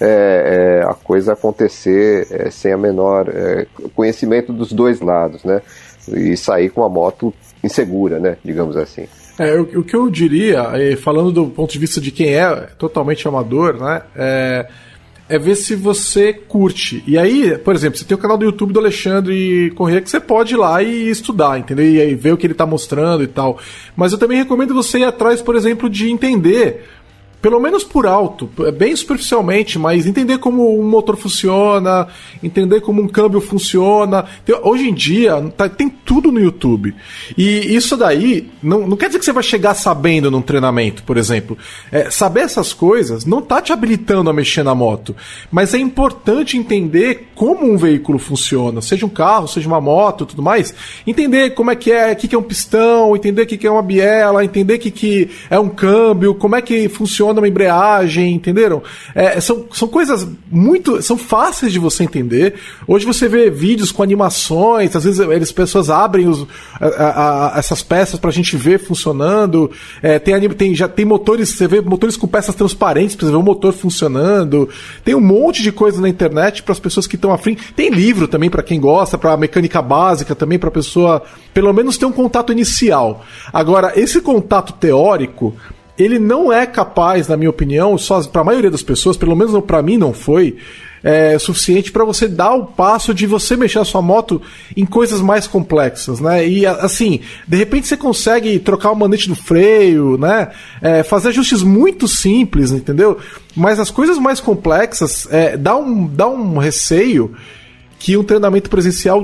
é, 0.00 0.80
é, 0.80 0.84
a 0.84 0.94
coisa 0.94 1.32
acontecer 1.32 2.26
é, 2.30 2.50
sem 2.50 2.72
a 2.72 2.78
menor 2.78 3.28
é, 3.28 3.66
conhecimento 3.94 4.52
dos 4.52 4.72
dois 4.72 5.00
lados, 5.00 5.44
né? 5.44 5.60
E 6.08 6.36
sair 6.36 6.70
com 6.70 6.84
a 6.84 6.88
moto 6.88 7.32
insegura, 7.62 8.18
né? 8.18 8.36
Digamos 8.44 8.76
assim. 8.76 9.06
É, 9.38 9.54
o, 9.54 9.62
o, 9.62 9.84
que 9.84 9.94
eu 9.94 10.10
diria, 10.10 10.64
falando 10.98 11.30
do 11.30 11.46
ponto 11.46 11.72
de 11.72 11.78
vista 11.78 12.00
de 12.00 12.10
quem 12.10 12.34
é 12.34 12.50
totalmente 12.78 13.26
amador, 13.26 13.80
né? 13.80 14.02
É, 14.16 14.68
é, 15.28 15.38
ver 15.38 15.56
se 15.56 15.74
você 15.74 16.32
curte. 16.32 17.02
E 17.06 17.16
aí, 17.16 17.56
por 17.56 17.74
exemplo, 17.74 17.98
você 17.98 18.04
tem 18.04 18.14
o 18.14 18.20
canal 18.20 18.36
do 18.36 18.44
YouTube 18.44 18.72
do 18.72 18.80
Alexandre 18.80 19.70
Corrêa 19.74 20.00
que 20.00 20.10
você 20.10 20.20
pode 20.20 20.54
ir 20.54 20.58
lá 20.58 20.82
e 20.82 21.08
estudar, 21.08 21.58
entendeu? 21.58 21.86
E 21.86 22.14
ver 22.14 22.32
o 22.32 22.36
que 22.36 22.46
ele 22.46 22.52
está 22.52 22.66
mostrando 22.66 23.22
e 23.22 23.26
tal. 23.26 23.58
Mas 23.96 24.12
eu 24.12 24.18
também 24.18 24.36
recomendo 24.36 24.74
você 24.74 24.98
ir 24.98 25.04
atrás, 25.04 25.40
por 25.40 25.56
exemplo, 25.56 25.88
de 25.88 26.10
entender 26.10 26.84
pelo 27.42 27.58
menos 27.58 27.82
por 27.82 28.06
alto, 28.06 28.48
bem 28.78 28.94
superficialmente, 28.94 29.76
mas 29.76 30.06
entender 30.06 30.38
como 30.38 30.78
um 30.78 30.88
motor 30.88 31.16
funciona, 31.16 32.06
entender 32.40 32.80
como 32.80 33.02
um 33.02 33.08
câmbio 33.08 33.40
funciona. 33.40 34.24
Hoje 34.62 34.88
em 34.88 34.94
dia, 34.94 35.42
tá, 35.56 35.68
tem 35.68 35.88
tudo 35.88 36.30
no 36.30 36.38
YouTube. 36.38 36.94
E 37.36 37.74
isso 37.74 37.96
daí 37.96 38.48
não, 38.62 38.86
não 38.86 38.96
quer 38.96 39.06
dizer 39.06 39.18
que 39.18 39.24
você 39.24 39.32
vai 39.32 39.42
chegar 39.42 39.74
sabendo 39.74 40.30
num 40.30 40.40
treinamento, 40.40 41.02
por 41.02 41.16
exemplo. 41.16 41.58
É, 41.90 42.08
saber 42.10 42.42
essas 42.42 42.72
coisas 42.72 43.24
não 43.24 43.42
tá 43.42 43.60
te 43.60 43.72
habilitando 43.72 44.30
a 44.30 44.32
mexer 44.32 44.62
na 44.62 44.74
moto, 44.74 45.16
mas 45.50 45.74
é 45.74 45.78
importante 45.78 46.56
entender 46.56 47.30
como 47.34 47.68
um 47.68 47.76
veículo 47.76 48.20
funciona, 48.20 48.80
seja 48.80 49.04
um 49.04 49.08
carro, 49.08 49.48
seja 49.48 49.66
uma 49.66 49.80
moto 49.80 50.24
tudo 50.26 50.42
mais. 50.42 50.72
Entender 51.04 51.50
como 51.50 51.72
é 51.72 51.74
que 51.74 51.90
é, 51.90 52.12
o 52.12 52.16
que, 52.16 52.28
que 52.28 52.36
é 52.36 52.38
um 52.38 52.42
pistão, 52.42 53.16
entender 53.16 53.42
o 53.42 53.46
que, 53.46 53.58
que 53.58 53.66
é 53.66 53.70
uma 53.70 53.82
biela, 53.82 54.44
entender 54.44 54.74
o 54.74 54.78
que, 54.78 54.92
que 54.92 55.30
é 55.50 55.58
um 55.58 55.68
câmbio, 55.68 56.36
como 56.36 56.54
é 56.54 56.62
que 56.62 56.88
funciona 56.88 57.31
funciona 57.32 57.40
uma 57.40 57.48
embreagem, 57.48 58.34
entenderam? 58.34 58.82
É, 59.14 59.40
são, 59.40 59.66
são 59.72 59.88
coisas 59.88 60.26
muito. 60.50 61.02
são 61.02 61.16
fáceis 61.16 61.72
de 61.72 61.78
você 61.78 62.04
entender. 62.04 62.54
Hoje 62.86 63.06
você 63.06 63.28
vê 63.28 63.50
vídeos 63.50 63.90
com 63.90 64.02
animações, 64.02 64.94
às 64.94 65.04
vezes 65.04 65.18
eles, 65.18 65.50
pessoas 65.50 65.90
abrem 65.90 66.28
os, 66.28 66.46
a, 66.80 67.54
a, 67.54 67.58
essas 67.58 67.82
peças 67.82 68.20
pra 68.20 68.30
gente 68.30 68.56
ver 68.56 68.78
funcionando. 68.78 69.70
É, 70.02 70.18
tem, 70.18 70.48
tem, 70.50 70.74
já 70.74 70.88
tem 70.88 71.04
motores, 71.04 71.50
você 71.50 71.66
vê 71.66 71.80
motores 71.80 72.16
com 72.16 72.26
peças 72.26 72.54
transparentes 72.54 73.16
pra 73.16 73.26
você 73.26 73.32
ver 73.32 73.38
o 73.38 73.42
motor 73.42 73.72
funcionando. 73.72 74.68
Tem 75.04 75.14
um 75.14 75.20
monte 75.20 75.62
de 75.62 75.72
coisa 75.72 76.00
na 76.00 76.08
internet 76.08 76.62
para 76.62 76.72
as 76.72 76.80
pessoas 76.80 77.06
que 77.06 77.16
estão 77.16 77.32
afim. 77.32 77.56
Tem 77.74 77.90
livro 77.90 78.28
também 78.28 78.50
para 78.50 78.62
quem 78.62 78.78
gosta, 78.78 79.16
para 79.16 79.36
mecânica 79.36 79.80
básica 79.80 80.34
também, 80.34 80.58
para 80.58 80.70
pessoa 80.70 81.22
pelo 81.54 81.72
menos 81.72 81.96
ter 81.96 82.06
um 82.06 82.12
contato 82.12 82.52
inicial. 82.52 83.24
Agora, 83.52 83.92
esse 83.96 84.20
contato 84.20 84.72
teórico 84.74 85.54
ele 85.98 86.18
não 86.18 86.52
é 86.52 86.66
capaz, 86.66 87.28
na 87.28 87.36
minha 87.36 87.50
opinião, 87.50 87.96
para 88.32 88.40
a 88.40 88.44
maioria 88.44 88.70
das 88.70 88.82
pessoas, 88.82 89.16
pelo 89.16 89.36
menos 89.36 89.58
para 89.64 89.82
mim 89.82 89.96
não 89.96 90.12
foi, 90.12 90.56
é, 91.02 91.38
suficiente 91.38 91.90
para 91.90 92.04
você 92.04 92.28
dar 92.28 92.54
o 92.54 92.66
passo 92.66 93.12
de 93.12 93.26
você 93.26 93.56
mexer 93.56 93.80
a 93.80 93.84
sua 93.84 94.00
moto 94.00 94.40
em 94.76 94.86
coisas 94.86 95.20
mais 95.20 95.46
complexas, 95.46 96.20
né? 96.20 96.46
E 96.46 96.64
assim, 96.64 97.20
de 97.46 97.56
repente 97.56 97.88
você 97.88 97.96
consegue 97.96 98.58
trocar 98.58 98.92
o 98.92 98.96
manete 98.96 99.28
do 99.28 99.34
freio, 99.34 100.16
né? 100.16 100.50
É, 100.80 101.02
fazer 101.02 101.30
ajustes 101.30 101.62
muito 101.62 102.06
simples, 102.06 102.70
entendeu? 102.70 103.18
Mas 103.56 103.80
as 103.80 103.90
coisas 103.90 104.18
mais 104.18 104.40
complexas 104.40 105.26
é, 105.30 105.56
dá, 105.56 105.76
um, 105.76 106.06
dá 106.06 106.28
um 106.28 106.58
receio 106.58 107.34
que 107.98 108.16
um 108.16 108.24
treinamento 108.24 108.68
presencial 108.68 109.22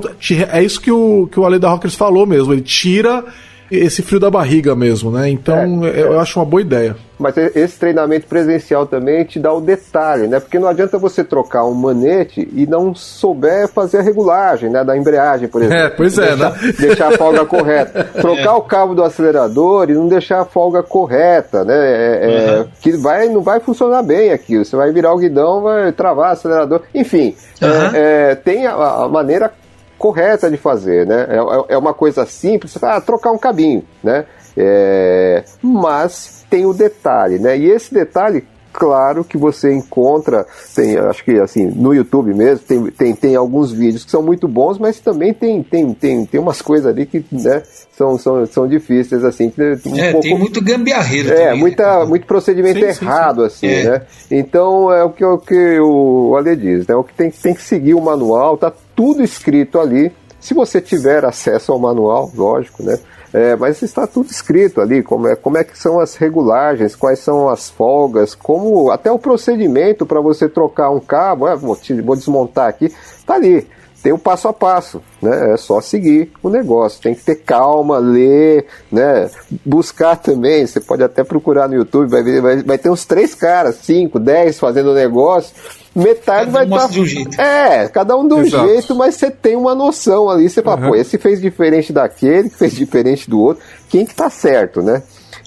é 0.51 0.63
isso 0.63 0.79
que 0.79 0.91
o, 0.91 1.27
que 1.29 1.39
o 1.39 1.45
Ale 1.45 1.59
da 1.59 1.69
Rockers 1.69 1.95
falou 1.95 2.25
mesmo, 2.25 2.53
ele 2.53 2.61
tira 2.61 3.25
esse 3.71 4.01
frio 4.01 4.19
da 4.19 4.29
barriga 4.29 4.75
mesmo, 4.75 5.11
né? 5.11 5.29
Então 5.29 5.85
é, 5.85 6.01
eu 6.01 6.13
é. 6.13 6.19
acho 6.19 6.39
uma 6.39 6.45
boa 6.45 6.61
ideia. 6.61 6.95
Mas 7.19 7.35
esse 7.37 7.77
treinamento 7.77 8.27
presencial 8.27 8.85
também 8.85 9.25
te 9.25 9.39
dá 9.39 9.51
o 9.51 9.59
detalhe, 9.59 10.25
né? 10.25 10.39
Porque 10.39 10.57
não 10.57 10.69
adianta 10.69 10.97
você 10.97 11.21
trocar 11.21 11.65
um 11.65 11.73
manete 11.73 12.47
e 12.53 12.65
não 12.65 12.95
souber 12.95 13.67
fazer 13.67 13.97
a 13.97 14.01
regulagem, 14.01 14.69
né? 14.69 14.85
Da 14.85 14.97
embreagem, 14.97 15.49
por 15.49 15.61
exemplo. 15.61 15.83
É, 15.83 15.89
pois 15.89 16.17
é, 16.17 16.27
deixar, 16.27 16.51
né? 16.51 16.73
Deixar 16.79 17.13
a 17.13 17.17
folga 17.17 17.45
correta. 17.45 18.05
Trocar 18.15 18.51
é. 18.51 18.51
o 18.51 18.61
cabo 18.61 18.95
do 18.95 19.03
acelerador 19.03 19.89
e 19.89 19.93
não 19.93 20.07
deixar 20.07 20.41
a 20.41 20.45
folga 20.45 20.81
correta, 20.81 21.65
né? 21.65 21.75
É, 21.75 22.59
uhum. 22.59 22.67
Que 22.79 22.91
vai, 22.93 23.27
não 23.27 23.41
vai 23.41 23.59
funcionar 23.59 24.01
bem 24.01 24.31
aqui. 24.31 24.57
Você 24.57 24.77
vai 24.77 24.89
virar 24.93 25.13
o 25.13 25.17
guidão, 25.17 25.61
vai 25.61 25.91
travar 25.91 26.29
o 26.29 26.33
acelerador. 26.33 26.83
Enfim, 26.95 27.35
uhum. 27.61 28.35
tem 28.45 28.65
a, 28.65 28.73
a 29.03 29.09
maneira 29.09 29.51
correta 29.99 30.49
de 30.49 30.57
fazer, 30.57 31.05
né? 31.05 31.27
É, 31.29 31.35
é, 31.35 31.75
é 31.75 31.77
uma 31.77 31.93
coisa 31.93 32.25
simples, 32.25 32.81
ah, 32.81 32.99
trocar 33.01 33.31
um 33.31 33.37
cabinho, 33.37 33.83
né? 34.01 34.25
É, 34.57 35.43
mas 35.61 36.45
tem 36.49 36.65
o 36.65 36.73
detalhe, 36.73 37.37
né? 37.37 37.57
E 37.57 37.69
esse 37.69 37.93
detalhe 37.93 38.43
claro 38.71 39.23
que 39.23 39.37
você 39.37 39.73
encontra, 39.73 40.45
tem, 40.75 40.97
acho 40.97 41.23
que 41.23 41.39
assim, 41.39 41.65
no 41.65 41.93
YouTube 41.93 42.33
mesmo, 42.33 42.65
tem, 42.65 42.85
tem, 42.85 43.15
tem 43.15 43.35
alguns 43.35 43.71
vídeos 43.71 44.05
que 44.05 44.11
são 44.11 44.21
muito 44.21 44.47
bons, 44.47 44.77
mas 44.77 44.99
também 44.99 45.33
tem, 45.33 45.61
tem, 45.63 45.93
tem, 45.93 46.25
tem 46.25 46.39
umas 46.39 46.61
coisas 46.61 46.87
ali 46.87 47.05
que 47.05 47.25
né, 47.31 47.61
são, 47.91 48.17
são, 48.17 48.45
são 48.45 48.67
difíceis, 48.67 49.23
assim. 49.23 49.51
Um 49.85 49.97
é, 49.97 50.11
pouco, 50.11 50.27
tem 50.27 50.37
muito 50.37 50.61
gambiarreiro 50.61 51.29
É, 51.29 51.31
também, 51.31 51.47
né? 51.47 51.53
muita, 51.55 51.99
né? 51.99 52.05
muito 52.05 52.25
procedimento 52.25 52.79
sim, 52.79 52.85
errado, 52.85 53.49
sim, 53.49 53.57
sim. 53.57 53.67
assim, 53.67 53.87
é. 53.87 53.91
né? 53.91 54.01
Então 54.31 54.93
é 54.93 55.03
o 55.03 55.09
que, 55.09 55.25
o 55.25 55.37
que 55.37 55.79
o 55.79 56.35
Ale 56.37 56.55
diz, 56.55 56.87
né? 56.87 56.95
O 56.95 57.03
que 57.03 57.13
tem, 57.13 57.29
tem 57.31 57.53
que 57.53 57.61
seguir 57.61 57.95
o 57.95 58.01
manual, 58.01 58.57
tá 58.57 58.71
tudo 58.99 59.23
escrito 59.23 59.79
ali. 59.79 60.11
Se 60.41 60.53
você 60.53 60.81
tiver 60.81 61.23
acesso 61.23 61.71
ao 61.71 61.79
manual, 61.79 62.29
lógico, 62.35 62.83
né? 62.83 62.99
É, 63.31 63.55
mas 63.55 63.81
está 63.81 64.05
tudo 64.05 64.29
escrito 64.29 64.81
ali, 64.81 65.01
como 65.01 65.25
é, 65.25 65.37
como 65.37 65.57
é 65.57 65.63
que 65.63 65.77
são 65.77 66.01
as 66.01 66.15
regulagens, 66.15 66.97
quais 66.97 67.19
são 67.19 67.47
as 67.47 67.69
folgas, 67.69 68.35
como 68.35 68.91
até 68.91 69.09
o 69.09 69.17
procedimento 69.17 70.05
para 70.05 70.19
você 70.19 70.49
trocar 70.49 70.89
um 70.89 70.99
cabo, 70.99 71.47
é, 71.47 71.55
vou, 71.55 71.77
vou 72.03 72.15
desmontar 72.15 72.67
aqui, 72.67 72.93
tá 73.25 73.35
ali 73.35 73.65
tem 74.01 74.13
o 74.13 74.17
passo 74.17 74.47
a 74.47 74.53
passo, 74.53 75.01
né? 75.21 75.53
É 75.53 75.57
só 75.57 75.81
seguir 75.81 76.31
o 76.41 76.49
negócio. 76.49 77.01
Tem 77.01 77.13
que 77.13 77.21
ter 77.21 77.35
calma, 77.35 77.97
ler, 77.97 78.65
né? 78.89 79.29
Buscar 79.65 80.15
também. 80.15 80.65
Você 80.65 80.79
pode 80.79 81.03
até 81.03 81.21
procurar 81.21 81.67
no 81.67 81.75
YouTube, 81.75 82.09
vai, 82.09 82.23
ver, 82.23 82.41
vai, 82.41 82.63
vai 82.63 82.77
ter 82.77 82.89
uns 82.89 83.05
três 83.05 83.35
caras, 83.35 83.75
cinco, 83.81 84.17
dez 84.17 84.57
fazendo 84.57 84.91
o 84.91 84.95
negócio. 84.95 85.53
Metade 85.99 86.51
cada 86.51 86.51
vai 86.51 86.65
um 86.65 86.75
estar. 86.75 86.87
de 86.89 86.99
um 87.01 87.05
jeito. 87.05 87.41
É, 87.41 87.87
cada 87.89 88.15
um 88.17 88.27
de 88.27 88.33
um 88.33 88.41
Exato. 88.41 88.67
jeito, 88.67 88.95
mas 88.95 89.15
você 89.15 89.29
tem 89.31 89.55
uma 89.55 89.75
noção 89.75 90.29
ali. 90.29 90.49
Você 90.49 90.61
fala, 90.61 90.81
Uhum. 90.81 90.89
pô, 90.89 90.95
esse 90.95 91.17
fez 91.17 91.41
diferente 91.41 91.91
daquele, 91.93 92.49
que 92.49 92.57
fez 92.57 92.73
diferente 92.73 93.29
do 93.29 93.39
outro. 93.39 93.63
Quem 93.89 94.05
que 94.05 94.13
tá 94.15 94.29
certo, 94.29 94.81
né? 94.81 95.01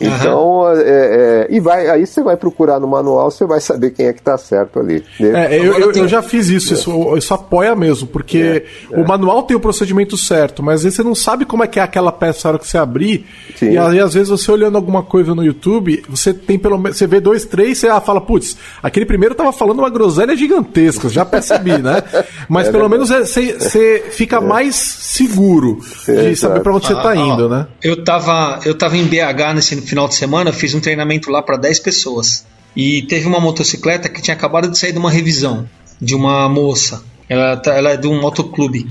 Então, 0.06 0.64
é, 0.76 0.80
é, 0.82 1.46
e 1.50 1.60
vai, 1.60 1.88
aí 1.88 2.06
você 2.06 2.22
vai 2.22 2.36
procurar 2.36 2.80
no 2.80 2.86
manual, 2.86 3.30
você 3.30 3.46
vai 3.46 3.60
saber 3.60 3.90
quem 3.90 4.06
é 4.06 4.12
que 4.12 4.22
tá 4.22 4.36
certo 4.36 4.80
ali. 4.80 5.02
né? 5.20 5.54
É, 5.54 5.58
eu, 5.58 5.78
eu, 5.78 5.92
eu 5.92 6.08
já 6.08 6.22
fiz 6.22 6.48
isso, 6.48 6.74
isso, 6.74 7.16
isso 7.16 7.34
apoia 7.34 7.74
mesmo, 7.74 8.06
porque 8.08 8.64
o 8.90 9.04
manual 9.06 9.42
tem 9.44 9.56
o 9.56 9.60
procedimento 9.60 10.16
certo, 10.16 10.62
mas 10.62 10.76
às 10.76 10.82
vezes 10.84 10.96
você 10.96 11.02
não 11.02 11.14
sabe 11.14 11.44
como 11.44 11.62
é 11.64 11.66
que 11.66 11.78
é 11.78 11.82
aquela 11.82 12.12
peça 12.12 12.48
na 12.48 12.52
hora 12.52 12.58
que 12.58 12.66
você 12.68 12.78
abrir, 12.78 13.26
Sim. 13.56 13.70
e 13.72 13.78
aí 13.78 14.00
às 14.00 14.14
vezes 14.14 14.28
você 14.28 14.50
olhando 14.50 14.76
alguma 14.76 15.02
coisa 15.02 15.34
no 15.34 15.44
YouTube, 15.44 16.02
você 16.08 16.32
tem 16.34 16.58
pelo 16.58 16.78
menos, 16.78 16.96
você 16.98 17.06
vê 17.06 17.20
dois, 17.20 17.44
três, 17.44 17.78
você 17.78 17.88
ah, 17.88 18.00
fala, 18.00 18.20
putz, 18.20 18.56
aquele 18.82 19.06
primeiro 19.06 19.34
tava 19.34 19.52
falando 19.52 19.78
uma 19.78 19.90
groselha 19.90 20.36
gigantesca, 20.36 21.08
já 21.08 21.24
percebi, 21.24 21.78
né? 21.78 22.02
Mas 22.48 22.68
pelo 22.68 22.88
menos 22.88 23.10
é- 23.10 23.20
você, 23.24 23.58
você 23.58 24.04
fica 24.10 24.40
mais 24.40 24.74
seguro 24.74 25.78
de 26.06 26.10
É, 26.32 26.34
saber 26.34 26.60
pra 26.60 26.74
onde 26.74 26.86
você 26.86 26.94
tá 26.94 27.12
Ah, 27.12 27.16
ó, 27.16 27.34
indo, 27.34 27.48
né? 27.48 27.66
Eu 27.82 28.02
tava, 28.04 28.60
eu 28.64 28.74
tava 28.76 28.96
em 28.96 29.04
BH 29.04 29.54
nesse 29.54 29.74
final 29.92 30.08
de 30.08 30.14
semana, 30.14 30.54
fiz 30.54 30.72
um 30.74 30.80
treinamento 30.80 31.30
lá 31.30 31.42
para 31.42 31.58
10 31.58 31.78
pessoas. 31.80 32.46
E 32.74 33.02
teve 33.02 33.26
uma 33.26 33.38
motocicleta 33.38 34.08
que 34.08 34.22
tinha 34.22 34.34
acabado 34.34 34.70
de 34.70 34.78
sair 34.78 34.92
de 34.92 34.98
uma 34.98 35.10
revisão 35.10 35.68
de 36.00 36.14
uma 36.14 36.48
moça. 36.48 37.04
Ela, 37.28 37.58
tá- 37.58 37.74
ela 37.74 37.90
é 37.90 37.96
de 37.98 38.06
um 38.06 38.18
motoclube. 38.18 38.88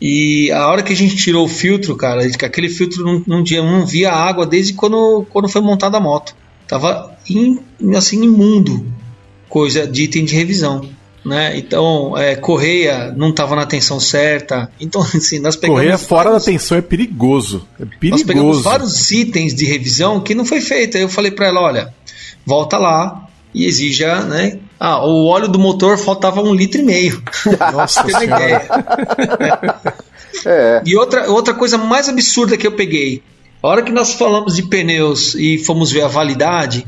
E 0.00 0.50
a 0.50 0.66
hora 0.66 0.82
que 0.82 0.92
a 0.92 0.96
gente 0.96 1.14
tirou 1.14 1.44
o 1.44 1.48
filtro, 1.48 1.94
cara, 1.94 2.28
que 2.28 2.44
aquele 2.44 2.68
filtro 2.68 3.04
não, 3.04 3.22
não, 3.26 3.44
não 3.44 3.86
via 3.86 4.12
água 4.12 4.44
desde 4.44 4.72
quando, 4.72 5.24
quando 5.30 5.48
foi 5.48 5.60
montada 5.60 5.98
a 5.98 6.00
moto. 6.00 6.34
Tava 6.66 7.16
in- 7.28 7.60
assim 7.94 8.24
imundo, 8.24 8.84
coisa 9.48 9.86
de 9.86 10.02
item 10.02 10.24
de 10.24 10.34
revisão. 10.34 10.80
Né? 11.24 11.58
Então, 11.58 12.16
é, 12.16 12.34
correia 12.34 13.12
não 13.16 13.28
estava 13.30 13.54
na 13.54 13.66
tensão 13.66 14.00
certa. 14.00 14.70
Então, 14.80 15.02
assim, 15.14 15.38
nós 15.38 15.54
pegamos. 15.56 15.82
Correr 15.82 15.98
fora 15.98 16.24
da 16.24 16.30
vários- 16.38 16.44
tensão 16.46 16.78
é 16.78 16.80
perigoso. 16.82 17.66
É 17.78 17.84
nós 17.84 17.90
pegamos 18.00 18.26
perigoso. 18.26 18.62
vários 18.62 19.10
itens 19.10 19.54
de 19.54 19.66
revisão 19.66 20.20
que 20.20 20.34
não 20.34 20.44
foi 20.46 20.60
feito. 20.60 20.96
Aí 20.96 21.02
eu 21.02 21.08
falei 21.08 21.30
para 21.30 21.46
ela, 21.48 21.60
olha, 21.60 21.94
volta 22.46 22.78
lá 22.78 23.26
e 23.54 23.66
exija, 23.66 24.20
né? 24.22 24.58
Ah, 24.78 25.04
o 25.04 25.26
óleo 25.26 25.48
do 25.48 25.58
motor 25.58 25.98
faltava 25.98 26.40
um 26.40 26.54
litro 26.54 26.80
e 26.80 26.84
meio. 26.84 27.22
Nossa 27.72 28.02
ter 28.04 28.12
uma 28.14 28.24
ideia. 28.24 28.62
É, 30.46 30.80
E 30.86 30.96
outra, 30.96 31.28
outra 31.30 31.52
coisa 31.52 31.76
mais 31.76 32.08
absurda 32.08 32.56
que 32.56 32.64
eu 32.66 32.72
peguei, 32.72 33.20
a 33.62 33.66
hora 33.68 33.82
que 33.82 33.90
nós 33.92 34.14
falamos 34.14 34.54
de 34.54 34.62
pneus 34.62 35.34
e 35.34 35.58
fomos 35.58 35.90
ver 35.90 36.02
a 36.02 36.08
validade, 36.08 36.86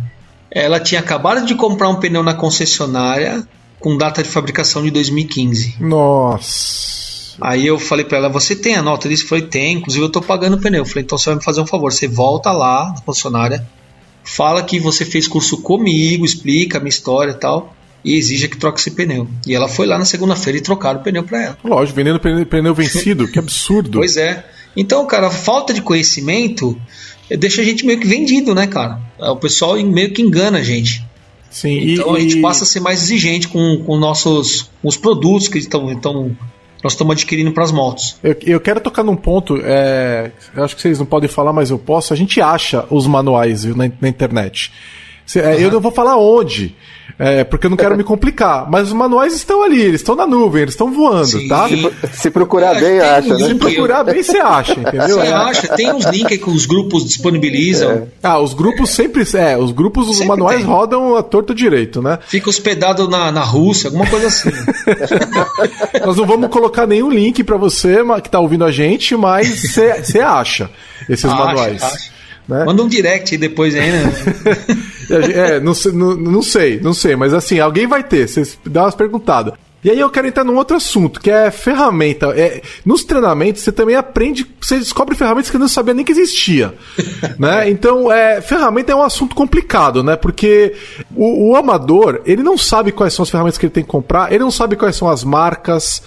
ela 0.50 0.78
tinha 0.78 1.00
acabado 1.00 1.44
de 1.44 1.54
comprar 1.56 1.88
um 1.88 1.96
pneu 1.96 2.22
na 2.22 2.34
concessionária 2.34 3.46
com 3.82 3.98
data 3.98 4.22
de 4.22 4.28
fabricação 4.28 4.82
de 4.82 4.90
2015. 4.90 5.76
Nossa. 5.80 7.36
Aí 7.40 7.66
eu 7.66 7.78
falei 7.78 8.04
pra 8.04 8.18
ela, 8.18 8.28
você 8.28 8.54
tem 8.54 8.76
a 8.76 8.82
nota 8.82 9.08
disso? 9.08 9.24
Eu 9.24 9.28
falei, 9.28 9.44
tem, 9.46 9.78
inclusive 9.78 10.04
eu 10.04 10.08
tô 10.08 10.22
pagando 10.22 10.56
o 10.56 10.60
pneu. 10.60 10.82
Eu 10.82 10.86
falei, 10.86 11.02
então 11.02 11.18
você 11.18 11.30
vai 11.30 11.36
me 11.36 11.44
fazer 11.44 11.60
um 11.60 11.66
favor, 11.66 11.92
você 11.92 12.06
volta 12.06 12.52
lá 12.52 12.92
na 12.94 13.00
concessionária, 13.00 13.66
fala 14.22 14.62
que 14.62 14.78
você 14.78 15.04
fez 15.04 15.26
curso 15.26 15.60
comigo, 15.60 16.24
explica 16.24 16.78
a 16.78 16.80
minha 16.80 16.90
história 16.90 17.32
e 17.32 17.34
tal, 17.34 17.74
e 18.04 18.14
exija 18.16 18.46
que 18.46 18.56
troque 18.56 18.78
esse 18.78 18.92
pneu. 18.92 19.28
E 19.46 19.54
ela 19.54 19.68
foi 19.68 19.86
lá 19.86 19.98
na 19.98 20.04
segunda-feira 20.04 20.58
e 20.58 20.62
trocaram 20.62 21.00
o 21.00 21.02
pneu 21.02 21.24
pra 21.24 21.42
ela. 21.42 21.58
Lógico, 21.64 21.96
vendendo 21.96 22.20
pneu, 22.20 22.46
pneu 22.46 22.74
vencido, 22.74 23.26
que 23.26 23.38
absurdo. 23.38 23.98
Pois 23.98 24.16
é. 24.16 24.46
Então, 24.76 25.04
cara, 25.06 25.26
a 25.26 25.30
falta 25.30 25.74
de 25.74 25.82
conhecimento 25.82 26.80
eh, 27.28 27.36
deixa 27.36 27.60
a 27.60 27.64
gente 27.64 27.84
meio 27.84 27.98
que 27.98 28.06
vendido, 28.06 28.54
né, 28.54 28.66
cara? 28.66 29.00
O 29.18 29.36
pessoal 29.36 29.74
meio 29.82 30.12
que 30.12 30.22
engana 30.22 30.58
a 30.58 30.62
gente. 30.62 31.04
Sim, 31.52 31.68
e- 31.68 31.94
Então 31.94 32.14
a 32.14 32.18
e, 32.18 32.22
gente 32.22 32.40
passa 32.40 32.64
a 32.64 32.66
ser 32.66 32.80
mais 32.80 33.02
exigente 33.02 33.46
com, 33.46 33.84
com 33.84 33.96
nossos 33.96 34.70
com 34.80 34.88
os 34.88 34.96
produtos 34.96 35.46
que 35.48 35.58
estão 35.58 35.92
então 35.92 36.34
nós 36.82 36.94
estamos 36.94 37.12
adquirindo 37.12 37.52
para 37.52 37.62
as 37.62 37.70
motos. 37.70 38.16
Eu, 38.24 38.36
eu 38.42 38.60
quero 38.60 38.80
tocar 38.80 39.04
num 39.04 39.14
ponto, 39.14 39.56
é, 39.62 40.32
acho 40.56 40.74
que 40.74 40.82
vocês 40.82 40.98
não 40.98 41.06
podem 41.06 41.28
falar, 41.28 41.52
mas 41.52 41.70
eu 41.70 41.78
posso. 41.78 42.12
A 42.12 42.16
gente 42.16 42.40
acha 42.40 42.84
os 42.90 43.06
manuais 43.06 43.62
viu, 43.62 43.76
na, 43.76 43.88
na 44.00 44.08
internet. 44.08 44.72
É, 45.38 45.62
Eu 45.62 45.70
não 45.70 45.80
vou 45.80 45.92
falar 45.92 46.16
onde, 46.16 46.74
é, 47.18 47.44
porque 47.44 47.66
eu 47.66 47.70
não 47.70 47.76
quero 47.76 47.94
me 47.98 48.04
complicar. 48.04 48.68
Mas 48.70 48.88
os 48.88 48.92
manuais 48.92 49.34
estão 49.34 49.62
ali, 49.62 49.80
eles 49.80 50.00
estão 50.00 50.14
na 50.14 50.26
nuvem, 50.26 50.62
eles 50.62 50.74
estão 50.74 50.90
voando, 50.92 51.26
Sim. 51.26 51.48
tá? 51.48 51.66
se 52.12 52.30
procurar 52.30 52.76
É, 52.76 52.80
bem, 52.80 53.00
acha, 53.00 53.28
um 53.28 53.30
né? 53.38 53.38
Se 53.46 53.52
link. 53.52 53.58
procurar 53.60 54.04
bem, 54.04 54.22
você 54.22 54.38
acha, 54.38 54.72
entendeu? 54.72 55.18
Você 55.20 55.26
É. 55.26 55.32
acha? 55.32 55.68
Tem 55.76 55.92
uns 55.92 56.04
links 56.06 56.38
que 56.38 56.50
os 56.50 56.66
grupos 56.66 57.04
disponibilizam. 57.04 58.08
Ah, 58.22 58.38
os 58.40 58.54
grupos 58.54 58.90
sempre. 58.90 59.22
É, 59.34 59.56
os 59.56 59.70
grupos, 59.72 60.08
os 60.08 60.16
Sempre 60.16 60.28
manuais 60.28 60.58
tem. 60.58 60.66
rodam 60.66 61.16
a 61.16 61.22
torto 61.22 61.54
direito, 61.54 62.00
né? 62.02 62.18
Fica 62.26 62.48
hospedado 62.50 63.08
na, 63.08 63.30
na 63.30 63.42
Rússia, 63.42 63.88
alguma 63.88 64.06
coisa 64.06 64.26
assim. 64.28 64.50
Nós 66.04 66.16
não 66.16 66.26
vamos 66.26 66.48
colocar 66.50 66.86
nenhum 66.86 67.10
link 67.10 67.42
pra 67.44 67.56
você 67.56 67.98
que 68.22 68.30
tá 68.30 68.40
ouvindo 68.40 68.64
a 68.64 68.70
gente, 68.70 69.16
mas 69.16 69.72
você 69.72 70.20
acha 70.20 70.70
esses 71.08 71.24
Acha, 71.24 71.34
manuais. 71.44 71.82
acha. 71.82 72.10
Né? 72.52 72.64
Manda 72.64 72.82
um 72.82 72.88
direct 72.88 73.36
depois 73.36 73.74
aí, 73.74 73.90
né? 73.90 74.12
É, 75.10 75.60
não, 75.60 75.74
sei- 75.74 75.92
não, 75.92 76.14
não 76.16 76.42
sei, 76.42 76.80
não 76.80 76.94
sei, 76.94 77.16
mas 77.16 77.34
assim, 77.34 77.58
alguém 77.58 77.86
vai 77.86 78.02
ter, 78.02 78.26
vocês 78.26 78.58
dá 78.64 78.84
umas 78.84 78.94
perguntadas. 78.94 79.52
E 79.84 79.90
aí 79.90 79.98
eu 79.98 80.08
quero 80.08 80.28
entrar 80.28 80.44
num 80.44 80.56
outro 80.56 80.76
assunto, 80.76 81.20
que 81.20 81.28
é 81.28 81.50
ferramenta. 81.50 82.26
É, 82.38 82.62
nos 82.84 83.02
treinamentos 83.02 83.62
você 83.62 83.72
também 83.72 83.96
aprende, 83.96 84.46
você 84.60 84.78
descobre 84.78 85.16
ferramentas 85.16 85.50
que 85.50 85.56
eu 85.56 85.60
não 85.60 85.66
sabia 85.66 85.92
nem 85.92 86.04
que 86.04 86.12
existia. 86.12 86.72
né? 87.36 87.68
Então, 87.68 88.10
é, 88.10 88.40
ferramenta 88.40 88.92
é 88.92 88.94
um 88.94 89.02
assunto 89.02 89.34
complicado, 89.34 90.04
né? 90.04 90.14
Porque 90.14 90.74
o, 91.16 91.50
o 91.50 91.56
amador, 91.56 92.20
ele 92.24 92.44
não 92.44 92.56
sabe 92.56 92.92
quais 92.92 93.12
são 93.12 93.24
as 93.24 93.30
ferramentas 93.30 93.58
que 93.58 93.66
ele 93.66 93.72
tem 93.72 93.82
que 93.82 93.90
comprar, 93.90 94.30
ele 94.30 94.44
não 94.44 94.52
sabe 94.52 94.76
quais 94.76 94.94
são 94.94 95.08
as 95.08 95.24
marcas, 95.24 96.00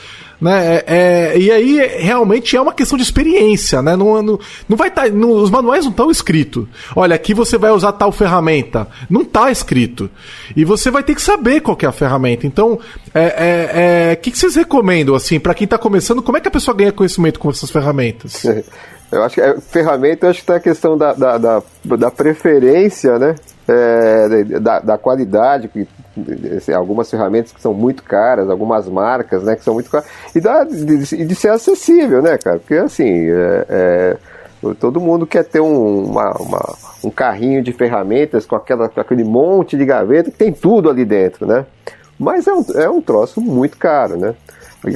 né? 0.46 0.76
É, 0.76 0.84
é, 0.88 1.38
e 1.40 1.52
aí 1.52 1.98
realmente 1.98 2.56
é 2.56 2.62
uma 2.62 2.72
questão 2.72 2.98
de 2.98 3.04
experiência, 3.04 3.82
né? 3.82 3.96
Não, 3.96 4.22
não, 4.22 4.40
não 4.70 4.78
vai 4.78 4.90
estar, 4.90 5.08
os 5.08 5.50
manuais 5.50 5.86
não 5.86 5.90
estão 5.90 6.12
escritos. 6.12 6.68
Olha, 6.96 7.16
aqui 7.16 7.34
você 7.34 7.58
vai 7.58 7.72
usar 7.72 7.94
tal 7.94 8.12
ferramenta, 8.12 8.88
não 9.10 9.22
está 9.22 9.50
escrito. 9.50 10.08
E 10.56 10.64
você 10.64 10.92
vai 10.92 11.02
ter 11.02 11.16
que 11.16 11.22
saber 11.22 11.62
qual 11.62 11.76
é 11.82 11.88
a 11.88 11.92
ferramenta. 11.92 12.46
Então, 12.46 12.80
é, 13.12 13.24
é, 13.24 14.12
é, 14.12 14.14
o 14.14 14.18
que, 14.18 14.30
que 14.30 14.38
vocês 14.38 14.56
recomendam 14.56 15.16
assim 15.16 15.40
para 15.40 15.56
quem 15.56 15.66
está 15.66 15.80
começando? 15.80 16.22
Como 16.22 16.38
é 16.38 16.42
que 16.42 16.48
a 16.48 16.52
pessoa 16.52 16.78
ganha 16.78 16.92
conhecimento 16.92 17.40
com 17.40 17.50
essas 17.50 17.72
ferramentas? 17.72 18.44
Eu 19.12 19.24
acho 19.24 19.36
que 19.36 19.42
é, 19.42 19.60
ferramenta, 19.62 20.26
eu 20.26 20.32
acho 20.32 20.42
que 20.42 20.48
tá 20.48 20.56
a 20.56 20.60
questão 20.60 20.98
da, 20.98 21.14
da, 21.14 21.38
da, 21.38 21.64
da 21.98 22.12
preferência, 22.12 23.18
né? 23.20 23.36
É, 23.68 24.44
da, 24.60 24.80
da 24.80 24.98
qualidade, 24.98 25.68
que, 25.68 25.88
assim, 26.56 26.72
algumas 26.72 27.10
ferramentas 27.10 27.52
que 27.52 27.60
são 27.60 27.74
muito 27.74 28.04
caras, 28.04 28.48
algumas 28.48 28.88
marcas, 28.88 29.42
né, 29.44 29.56
que 29.56 29.64
são 29.64 29.74
muito 29.74 29.90
caras, 29.90 30.08
e, 30.36 30.40
da, 30.40 30.64
de, 30.64 31.26
de 31.26 31.36
ser 31.36 31.50
acessível, 31.50 32.22
né, 32.22 32.38
cara? 32.38 32.60
Porque 32.60 32.76
assim, 32.76 33.28
é, 33.28 33.66
é, 33.70 34.18
todo 34.80 35.02
mundo 35.02 35.26
quer 35.26 35.44
ter 35.46 35.60
um, 35.60 36.06
uma, 36.06 36.32
uma, 36.40 36.76
um 37.04 37.10
carrinho 37.10 37.64
de 37.64 37.74
ferramentas 37.74 38.46
com, 38.46 38.56
aquela, 38.56 38.88
com 38.88 39.02
aquele 39.02 39.24
monte 39.24 39.76
de 39.76 39.86
gaveta 39.86 40.30
que 40.30 40.38
tem 40.38 40.52
tudo 40.54 40.90
ali 40.90 41.04
dentro, 41.04 41.48
né? 41.48 41.66
Mas 42.20 42.48
é 42.48 42.54
um, 42.54 42.66
é 42.76 42.90
um 42.90 43.02
troço 43.02 43.42
muito 43.42 43.78
caro, 43.78 44.18
né? 44.18 44.36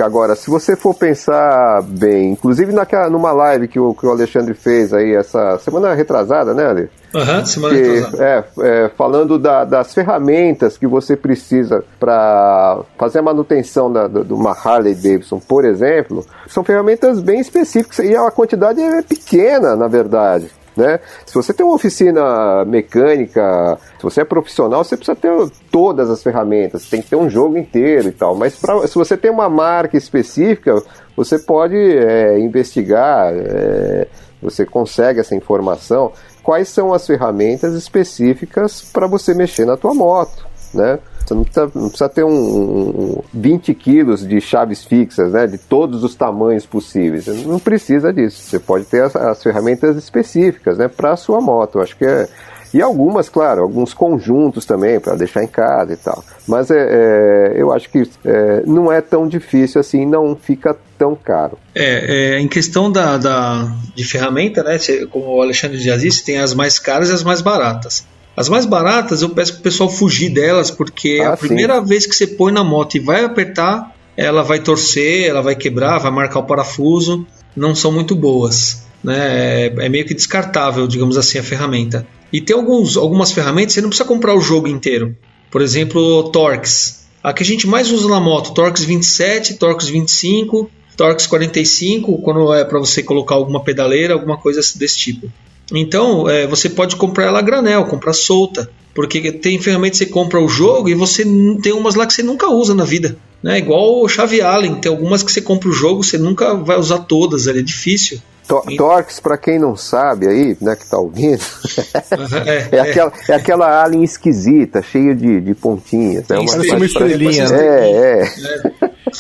Agora, 0.04 0.36
se 0.36 0.50
você 0.50 0.76
for 0.76 0.94
pensar 0.94 1.82
bem, 1.82 2.32
inclusive 2.32 2.72
naquela, 2.72 3.10
numa 3.10 3.32
live 3.32 3.68
que 3.68 3.80
o, 3.80 3.94
que 3.94 4.06
o 4.06 4.12
Alexandre 4.12 4.54
fez 4.54 4.94
aí 4.94 5.16
essa 5.16 5.58
semana 5.58 5.96
retrasada, 5.96 6.54
né, 6.54 6.68
Ale? 6.68 6.90
Aham, 7.16 7.44
semana 7.46 7.76
Que, 7.76 8.22
é, 8.22 8.44
é, 8.62 8.90
falando 8.96 9.40
da- 9.40 9.66
das 9.66 9.94
ferramentas 9.94 10.78
que 10.78 10.86
você 10.86 11.16
precisa 11.16 11.84
para 12.00 12.82
fazer 12.98 13.20
a 13.20 13.22
manutenção 13.24 13.92
da, 13.92 14.08
da- 14.08 14.22
de 14.22 14.34
uma 14.34 14.52
Harley 14.52 14.94
Davidson, 14.94 15.40
por 15.40 15.66
exemplo, 15.66 16.26
são 16.48 16.64
ferramentas 16.64 17.20
bem 17.20 17.40
específicas 17.40 18.00
e 18.00 18.16
a 18.16 18.30
quantidade 18.32 18.80
é 18.82 19.02
pequena, 19.02 19.76
na 19.76 19.88
verdade. 19.88 20.52
Né? 20.78 21.00
Se 21.26 21.34
você 21.34 21.52
tem 21.52 21.66
uma 21.66 21.76
oficina 21.76 22.64
mecânica, 22.64 23.78
se 23.98 24.04
você 24.04 24.22
é 24.22 24.24
profissional, 24.24 24.84
você 24.84 24.96
precisa 24.96 25.16
ter 25.16 25.32
todas 25.72 26.10
as 26.10 26.24
ferramentas, 26.24 26.88
tem 26.90 27.02
que 27.02 27.10
ter 27.10 27.16
um 27.18 27.30
jogo 27.30 27.58
inteiro 27.58 28.08
e 28.08 28.12
tal. 28.12 28.34
Mas 28.36 28.56
pra, 28.56 28.88
se 28.88 28.96
você 28.96 29.18
tem 29.18 29.30
uma 29.30 29.50
marca 29.50 29.98
específica, 29.98 30.82
você 31.18 31.38
pode 31.38 31.76
é, 31.76 32.40
investigar, 32.40 33.34
é, 33.34 34.08
você 34.42 34.66
consegue 34.66 35.20
essa 35.20 35.36
informação. 35.36 36.14
Quais 36.44 36.70
são 36.70 36.94
as 36.94 37.06
ferramentas 37.06 37.74
específicas 37.74 38.82
para 38.82 39.08
você 39.08 39.34
mexer 39.34 39.66
na 39.66 39.78
tua 39.78 39.94
moto? 39.94 40.48
Né? 40.74 41.00
Você 41.30 41.34
não 41.36 41.44
precisa, 41.44 41.72
não 41.76 41.90
precisa 41.90 42.10
ter 42.10 42.24
um, 42.24 42.32
um 42.32 43.22
20 43.34 43.74
quilos 43.76 44.28
de 44.28 44.42
chaves 44.42 44.84
fixas, 44.84 45.32
né? 45.32 45.46
De 45.46 45.60
todos 45.60 46.04
os 46.04 46.16
tamanhos 46.16 46.66
possíveis. 46.66 47.26
Você 47.26 47.46
não 47.46 47.60
precisa 47.60 48.12
disso. 48.12 48.42
Você 48.42 48.60
pode 48.60 48.86
ter 48.86 49.04
as, 49.04 49.16
as 49.16 49.44
ferramentas 49.44 49.96
específicas, 49.96 50.78
né? 50.80 50.88
Para 50.88 51.12
a 51.12 51.16
sua 51.16 51.40
moto. 51.40 51.78
Eu 51.78 51.84
acho 51.84 51.96
que 51.96 52.06
é 52.06 52.28
e 52.74 52.82
algumas, 52.82 53.30
claro, 53.30 53.62
alguns 53.62 53.94
conjuntos 53.94 54.66
também 54.66 55.00
para 55.00 55.16
deixar 55.16 55.44
em 55.44 55.48
casa 55.48 55.94
e 55.94 55.98
tal. 55.98 56.24
Mas 56.48 56.70
é, 56.70 56.78
é 56.78 57.54
eu 57.56 57.74
acho 57.74 57.90
que 57.90 58.08
é, 58.26 58.64
não 58.66 58.92
é 58.92 59.02
tão 59.02 59.28
difícil 59.28 59.82
assim, 59.82 60.06
não 60.06 60.36
fica 60.36 60.76
tão 60.98 61.16
caro. 61.16 61.58
É, 61.74 62.36
é 62.36 62.40
em 62.40 62.48
questão 62.48 62.92
da, 62.92 63.18
da, 63.18 63.72
de 63.96 64.04
ferramenta, 64.04 64.64
né? 64.64 64.78
Como 65.10 65.38
o 65.38 65.42
Alexandre 65.42 65.80
já 65.80 65.98
disse, 65.98 66.24
tem 66.24 66.38
as 66.40 66.54
mais 66.54 66.78
caras 66.78 67.10
e 67.10 67.14
as 67.14 67.24
mais 67.24 67.42
baratas. 67.42 68.06
As 68.36 68.48
mais 68.48 68.66
baratas 68.66 69.22
eu 69.22 69.30
peço 69.30 69.54
para 69.54 69.60
o 69.60 69.64
pessoal 69.64 69.90
fugir 69.90 70.30
delas, 70.30 70.72
porque 70.72 71.22
ah, 71.24 71.34
a 71.34 71.38
primeira 71.38 71.80
sim. 71.80 71.86
vez 71.86 72.06
que 72.06 72.16
você 72.16 72.28
põe 72.28 72.54
na 72.54 72.64
moto 72.64 72.96
e 72.96 73.00
vai 73.00 73.24
apertar, 73.24 73.94
ela 74.16 74.44
vai 74.44 74.60
torcer, 74.60 75.28
ela 75.28 75.42
vai 75.42 75.56
quebrar, 75.56 75.98
vai 75.98 76.12
marcar 76.12 76.40
o 76.40 76.44
parafuso. 76.44 77.26
Não 77.56 77.74
são 77.74 77.92
muito 77.92 78.16
boas. 78.16 78.84
Né? 79.04 79.66
É, 79.68 79.86
é 79.86 79.90
meio 79.90 80.06
que 80.06 80.14
descartável, 80.14 80.88
digamos 80.88 81.18
assim, 81.18 81.40
a 81.40 81.44
ferramenta. 81.44 82.06
E 82.32 82.40
tem 82.40 82.56
alguns, 82.56 82.96
algumas 82.96 83.32
ferramentas, 83.32 83.74
você 83.74 83.82
não 83.82 83.90
precisa 83.90 84.08
comprar 84.08 84.36
o 84.36 84.42
jogo 84.42 84.68
inteiro. 84.68 85.16
Por 85.50 85.62
exemplo, 85.62 86.30
Torx. 86.32 87.08
A 87.24 87.34
que 87.34 87.44
a 87.44 87.46
gente 87.46 87.68
mais 87.68 87.92
usa 87.92 88.08
na 88.08 88.20
moto, 88.20 88.54
Torx 88.54 88.84
27, 88.84 89.56
Torx 89.56 89.88
25, 89.88 90.70
Torx 90.96 91.28
45, 91.28 92.20
quando 92.20 92.54
é 92.54 92.64
para 92.64 92.80
você 92.80 93.04
colocar 93.04 93.36
alguma 93.36 93.64
pedaleira, 93.64 94.14
alguma 94.14 94.38
coisa 94.38 94.62
desse 94.78 94.98
tipo. 94.98 95.32
Então, 95.74 96.30
é, 96.30 96.48
você 96.48 96.70
pode 96.70 96.96
comprar 96.96 97.26
ela 97.26 97.40
a 97.40 97.42
granel, 97.42 97.86
comprar 97.86 98.14
solta. 98.14 98.70
Porque 98.94 99.32
tem 99.32 99.60
ferramentas 99.60 100.00
que 100.00 100.06
você 100.06 100.12
compra 100.12 100.42
o 100.42 100.50
jogo 100.50 100.90
e 100.90 100.94
você 100.94 101.24
tem 101.62 101.72
umas 101.72 101.96
lá 101.96 102.06
que 102.06 102.14
você 102.14 102.24
nunca 102.24 102.50
usa 102.50 102.74
na 102.74 102.84
vida. 102.84 103.18
Né? 103.42 103.60
Igual 103.60 104.02
o 104.02 104.10
Chave 104.10 104.42
Allen, 104.42 104.76
tem 104.76 104.92
algumas 104.92 105.24
que 105.24 105.32
você 105.32 105.42
compra 105.42 105.70
o 105.70 105.74
jogo, 105.74 106.04
você 106.04 106.18
nunca 106.18 106.56
vai 106.56 106.78
usar 106.78 107.00
todas, 107.00 107.48
é 107.48 107.62
difícil. 107.62 108.20
To 108.50 108.64
Torx, 108.76 109.20
para 109.20 109.38
quem 109.38 109.60
não 109.60 109.76
sabe 109.76 110.28
aí, 110.28 110.58
né, 110.60 110.76
que 110.76 110.90
tá 110.90 110.98
ouvindo, 110.98 111.40
é, 112.48 112.78
é, 112.78 112.80
aquela, 112.80 113.14
é 113.30 113.34
aquela 113.34 113.84
alien 113.84 114.04
esquisita, 114.04 114.82
cheia 114.82 115.14
de, 115.14 115.40
de 115.40 115.54
pontinhas. 115.54 116.28
É 116.32 116.40
uma, 116.40 116.52
uma 116.56 116.86
estrelinha. 116.86 117.48
Né? 117.48 117.60
É, 117.62 118.24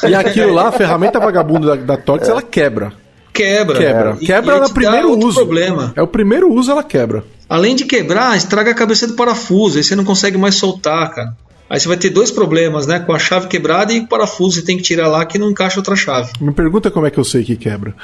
é. 0.03 0.09
E 0.09 0.15
aquilo 0.15 0.51
lá, 0.51 0.69
a 0.69 0.71
ferramenta 0.71 1.19
vagabunda 1.19 1.77
da, 1.77 1.95
da 1.95 1.97
Torx, 1.97 2.27
é. 2.27 2.31
ela 2.31 2.41
quebra. 2.41 2.91
Quebra. 3.31 3.77
Quebra. 3.77 4.17
E, 4.19 4.25
quebra 4.25 4.57
e 4.57 4.59
no 4.61 4.73
primeiro 4.73 5.17
uso. 5.17 5.35
Problema. 5.35 5.93
É 5.95 6.01
o 6.01 6.07
primeiro 6.07 6.51
uso, 6.51 6.71
ela 6.71 6.83
quebra. 6.83 7.23
Além 7.47 7.75
de 7.75 7.85
quebrar, 7.85 8.35
estraga 8.35 8.71
a 8.71 8.75
cabeça 8.75 9.05
do 9.05 9.13
parafuso, 9.13 9.77
aí 9.77 9.83
você 9.83 9.95
não 9.95 10.03
consegue 10.03 10.37
mais 10.37 10.55
soltar, 10.55 11.13
cara. 11.13 11.33
Aí 11.69 11.79
você 11.79 11.87
vai 11.87 11.97
ter 11.97 12.09
dois 12.09 12.31
problemas, 12.31 12.87
né? 12.87 12.99
Com 12.99 13.13
a 13.13 13.19
chave 13.19 13.47
quebrada 13.47 13.93
e 13.93 13.99
o 13.99 14.07
parafuso 14.07 14.55
você 14.55 14.63
tem 14.63 14.75
que 14.75 14.81
tirar 14.81 15.07
lá 15.07 15.23
que 15.23 15.37
não 15.37 15.51
encaixa 15.51 15.79
outra 15.79 15.95
chave. 15.95 16.31
Me 16.41 16.51
pergunta 16.51 16.89
como 16.89 17.05
é 17.05 17.11
que 17.11 17.19
eu 17.19 17.23
sei 17.23 17.43
que 17.43 17.55
quebra. 17.55 17.93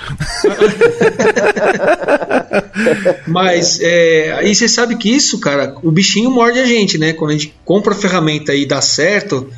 Mas 3.25 3.79
é, 3.81 4.35
aí 4.37 4.53
você 4.53 4.69
sabe 4.69 4.97
que 4.97 5.09
isso, 5.09 5.39
cara, 5.39 5.75
o 5.81 5.91
bichinho 5.91 6.29
morde 6.29 6.59
a 6.59 6.65
gente, 6.65 6.99
né? 6.99 7.13
Quando 7.13 7.31
a 7.31 7.33
gente 7.33 7.55
compra 7.65 7.93
a 7.93 7.97
ferramenta 7.97 8.53
e 8.53 8.67
dá 8.67 8.81
certo, 8.81 9.49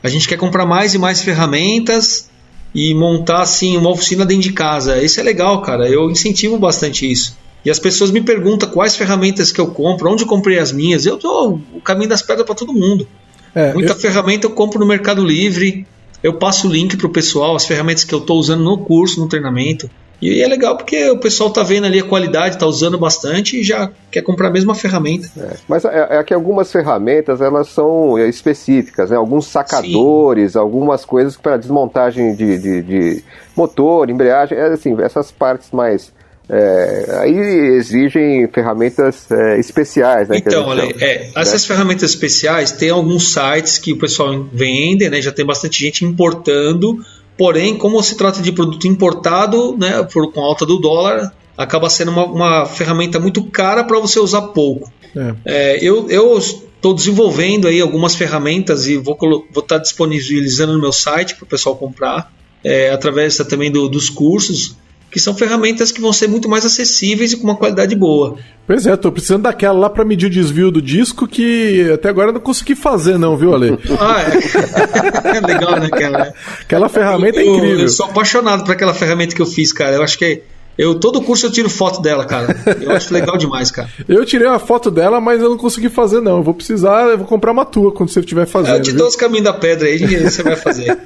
a 0.00 0.08
gente 0.08 0.28
quer 0.28 0.36
comprar 0.36 0.64
mais 0.64 0.94
e 0.94 0.98
mais 0.98 1.22
ferramentas 1.22 2.30
e 2.72 2.94
montar 2.94 3.42
assim 3.42 3.76
uma 3.76 3.90
oficina 3.90 4.24
dentro 4.24 4.44
de 4.44 4.52
casa. 4.52 5.02
Isso 5.02 5.18
é 5.18 5.24
legal, 5.24 5.60
cara. 5.62 5.88
Eu 5.88 6.08
incentivo 6.08 6.56
bastante 6.56 7.10
isso. 7.10 7.36
E 7.64 7.70
as 7.70 7.80
pessoas 7.80 8.12
me 8.12 8.20
perguntam 8.20 8.70
quais 8.70 8.94
ferramentas 8.94 9.50
que 9.50 9.60
eu 9.60 9.66
compro, 9.66 10.08
onde 10.08 10.22
eu 10.22 10.28
comprei 10.28 10.60
as 10.60 10.70
minhas. 10.70 11.04
Eu 11.04 11.16
dou 11.16 11.60
o 11.74 11.80
caminho 11.80 12.08
das 12.08 12.22
pedras 12.22 12.46
para 12.46 12.54
todo 12.54 12.72
mundo. 12.72 13.08
É, 13.56 13.72
Muita 13.72 13.92
eu... 13.92 13.96
ferramenta 13.96 14.46
eu 14.46 14.50
compro 14.50 14.78
no 14.78 14.86
Mercado 14.86 15.24
Livre, 15.24 15.86
eu 16.22 16.34
passo 16.34 16.68
o 16.68 16.70
link 16.70 16.94
pro 16.98 17.08
pessoal, 17.08 17.56
as 17.56 17.66
ferramentas 17.66 18.04
que 18.04 18.14
eu 18.14 18.18
estou 18.18 18.38
usando 18.38 18.62
no 18.62 18.76
curso, 18.76 19.18
no 19.18 19.26
treinamento. 19.26 19.88
E 20.20 20.42
é 20.42 20.46
legal 20.46 20.76
porque 20.76 21.10
o 21.10 21.18
pessoal 21.18 21.50
tá 21.50 21.62
vendo 21.62 21.84
ali 21.84 22.00
a 22.00 22.02
qualidade, 22.02 22.58
tá 22.58 22.66
usando 22.66 22.98
bastante 22.98 23.60
e 23.60 23.62
já 23.62 23.90
quer 24.10 24.22
comprar 24.22 24.48
a 24.48 24.50
mesma 24.50 24.74
ferramenta. 24.74 25.28
É, 25.36 25.56
mas 25.68 25.84
é, 25.84 26.08
é, 26.10 26.24
que 26.24 26.32
algumas 26.32 26.72
ferramentas 26.72 27.40
elas 27.40 27.68
são 27.68 28.18
específicas, 28.18 29.10
né? 29.10 29.16
Alguns 29.16 29.46
sacadores, 29.46 30.52
Sim. 30.52 30.58
algumas 30.58 31.04
coisas 31.04 31.36
para 31.36 31.58
desmontagem 31.58 32.34
de, 32.34 32.58
de, 32.58 32.82
de, 32.82 33.24
motor, 33.54 34.08
embreagem, 34.08 34.56
é, 34.56 34.68
assim, 34.68 34.96
essas 35.02 35.30
partes 35.30 35.70
mais 35.70 36.12
é, 36.48 37.18
aí 37.22 37.36
exigem 37.76 38.46
ferramentas 38.52 39.28
é, 39.30 39.58
especiais, 39.58 40.28
né? 40.28 40.38
Então, 40.38 40.66
olha, 40.66 40.82
é, 41.00 41.30
essas 41.34 41.62
né? 41.62 41.74
ferramentas 41.74 42.10
especiais 42.10 42.70
tem 42.70 42.90
alguns 42.90 43.32
sites 43.32 43.78
que 43.78 43.92
o 43.92 43.98
pessoal 43.98 44.46
vende, 44.52 45.08
né? 45.10 45.20
Já 45.20 45.32
tem 45.32 45.44
bastante 45.44 45.80
gente 45.80 46.04
importando. 46.04 46.98
Porém, 47.36 47.76
como 47.76 48.00
se 48.02 48.16
trata 48.16 48.40
de 48.40 48.52
produto 48.52 48.86
importado, 48.86 49.76
né? 49.76 50.04
Por, 50.04 50.32
com 50.32 50.40
alta 50.40 50.64
do 50.64 50.78
dólar, 50.78 51.34
acaba 51.56 51.90
sendo 51.90 52.12
uma, 52.12 52.24
uma 52.24 52.66
ferramenta 52.66 53.18
muito 53.18 53.42
cara 53.44 53.82
para 53.82 53.98
você 53.98 54.20
usar 54.20 54.42
pouco. 54.42 54.90
É. 55.16 55.34
é 55.44 55.78
eu, 55.82 56.08
eu 56.08 56.38
estou 56.38 56.94
desenvolvendo 56.94 57.66
aí 57.66 57.80
algumas 57.80 58.14
ferramentas 58.14 58.86
e 58.86 58.96
vou 58.96 59.16
estar 59.50 59.62
tá 59.66 59.78
disponibilizando 59.78 60.74
no 60.74 60.80
meu 60.80 60.92
site 60.92 61.34
para 61.34 61.44
o 61.44 61.48
pessoal 61.48 61.74
comprar, 61.74 62.32
é, 62.62 62.90
através 62.90 63.36
também 63.38 63.70
do, 63.70 63.88
dos 63.88 64.08
cursos 64.08 64.76
que 65.10 65.20
são 65.20 65.34
ferramentas 65.34 65.92
que 65.92 66.00
vão 66.00 66.12
ser 66.12 66.28
muito 66.28 66.48
mais 66.48 66.64
acessíveis 66.64 67.32
e 67.32 67.36
com 67.36 67.44
uma 67.44 67.56
qualidade 67.56 67.94
boa. 67.94 68.36
Pois 68.66 68.86
é, 68.86 68.96
tô 68.96 69.12
precisando 69.12 69.42
daquela 69.42 69.78
lá 69.78 69.90
para 69.90 70.04
medir 70.04 70.26
o 70.26 70.30
desvio 70.30 70.70
do 70.70 70.82
disco 70.82 71.26
que 71.26 71.88
até 71.92 72.08
agora 72.08 72.30
eu 72.30 72.34
não 72.34 72.40
consegui 72.40 72.74
fazer 72.74 73.16
não, 73.16 73.36
viu, 73.36 73.54
Ale? 73.54 73.78
ah, 74.00 74.22
é. 75.36 75.40
Legal, 75.40 75.78
né, 75.78 75.88
cara? 75.88 76.34
Aquela 76.60 76.88
ferramenta 76.88 77.40
eu, 77.40 77.52
é 77.52 77.56
incrível. 77.56 77.80
Eu 77.80 77.88
sou 77.88 78.06
apaixonado 78.06 78.64
por 78.64 78.72
aquela 78.72 78.92
ferramenta 78.92 79.34
que 79.34 79.40
eu 79.40 79.46
fiz, 79.46 79.72
cara. 79.72 79.96
Eu 79.96 80.02
acho 80.02 80.18
que 80.18 80.24
é 80.24 80.42
eu, 80.78 80.94
todo 80.94 81.22
curso 81.22 81.46
eu 81.46 81.50
tiro 81.50 81.70
foto 81.70 82.02
dela, 82.02 82.24
cara. 82.24 82.54
Eu 82.80 82.90
acho 82.92 83.12
legal 83.12 83.36
demais, 83.36 83.70
cara. 83.70 83.88
eu 84.06 84.24
tirei 84.24 84.46
uma 84.46 84.58
foto 84.58 84.90
dela, 84.90 85.20
mas 85.20 85.40
eu 85.40 85.48
não 85.48 85.56
consegui 85.56 85.88
fazer, 85.88 86.20
não. 86.20 86.38
Eu 86.38 86.42
vou 86.42 86.54
precisar, 86.54 87.08
eu 87.08 87.18
vou 87.18 87.26
comprar 87.26 87.52
uma 87.52 87.64
tua 87.64 87.92
quando 87.92 88.10
você 88.10 88.20
estiver 88.20 88.46
fazendo. 88.46 88.76
Eu 88.76 88.82
te 88.82 88.92
dou 88.92 89.08
os 89.08 89.16
caminhos 89.16 89.44
da 89.44 89.54
pedra 89.54 89.88
aí 89.88 89.96
e 89.96 90.30
você 90.30 90.42
vai 90.42 90.56
fazer. 90.56 90.96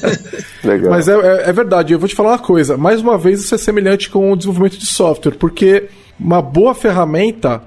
legal. 0.64 0.90
Mas 0.90 1.08
é, 1.08 1.12
é, 1.12 1.50
é, 1.50 1.52
verdade, 1.52 1.92
eu 1.92 1.98
vou 1.98 2.08
te 2.08 2.14
falar 2.14 2.30
uma 2.30 2.38
coisa. 2.38 2.76
Mais 2.76 3.00
uma 3.00 3.18
vez, 3.18 3.40
isso 3.40 3.54
é 3.54 3.58
semelhante 3.58 4.08
com 4.08 4.32
o 4.32 4.36
desenvolvimento 4.36 4.78
de 4.78 4.86
software, 4.86 5.32
porque 5.32 5.88
uma 6.18 6.40
boa 6.40 6.74
ferramenta 6.74 7.62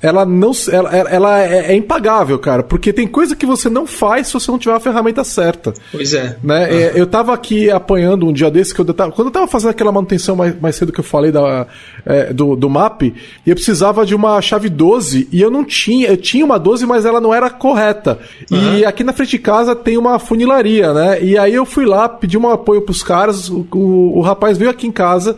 ela 0.00 0.24
não 0.24 0.52
ela, 0.70 0.90
ela 0.90 1.40
é, 1.40 1.72
é, 1.72 1.76
impagável, 1.76 2.38
cara, 2.38 2.62
porque 2.62 2.92
tem 2.92 3.06
coisa 3.06 3.34
que 3.34 3.44
você 3.44 3.68
não 3.68 3.86
faz 3.86 4.28
se 4.28 4.34
você 4.34 4.50
não 4.50 4.58
tiver 4.58 4.74
a 4.74 4.80
ferramenta 4.80 5.24
certa. 5.24 5.74
Pois 5.90 6.14
é. 6.14 6.36
Né? 6.42 6.68
Uhum. 6.68 6.96
Eu 6.96 7.06
tava 7.06 7.34
aqui 7.34 7.70
apanhando 7.70 8.26
um 8.26 8.32
dia 8.32 8.50
desse, 8.50 8.72
que 8.72 8.80
eu 8.80 8.84
tava, 8.94 9.10
quando 9.10 9.28
eu 9.28 9.32
tava 9.32 9.48
fazendo 9.48 9.70
aquela 9.70 9.90
manutenção 9.90 10.36
mais, 10.36 10.58
mais 10.60 10.76
cedo 10.76 10.92
que 10.92 11.00
eu 11.00 11.04
falei 11.04 11.32
da, 11.32 11.66
é, 12.06 12.32
do, 12.32 12.54
do 12.54 12.70
map, 12.70 13.02
e 13.02 13.14
eu 13.46 13.54
precisava 13.54 14.06
de 14.06 14.14
uma 14.14 14.40
chave 14.40 14.68
12, 14.68 15.28
e 15.32 15.40
eu 15.40 15.50
não 15.50 15.64
tinha, 15.64 16.08
eu 16.08 16.16
tinha 16.16 16.44
uma 16.44 16.58
12, 16.58 16.86
mas 16.86 17.04
ela 17.04 17.20
não 17.20 17.34
era 17.34 17.50
correta. 17.50 18.18
Uhum. 18.50 18.76
E 18.76 18.84
aqui 18.84 19.02
na 19.02 19.12
frente 19.12 19.30
de 19.30 19.38
casa 19.38 19.74
tem 19.74 19.98
uma 19.98 20.18
funilaria, 20.18 20.92
né? 20.92 21.22
E 21.22 21.36
aí 21.36 21.54
eu 21.54 21.66
fui 21.66 21.84
lá, 21.84 22.08
pedi 22.08 22.38
um 22.38 22.48
apoio 22.48 22.82
pros 22.82 23.02
caras, 23.02 23.48
o, 23.48 23.66
o, 23.72 24.18
o 24.18 24.20
rapaz 24.20 24.56
veio 24.56 24.70
aqui 24.70 24.86
em 24.86 24.92
casa 24.92 25.36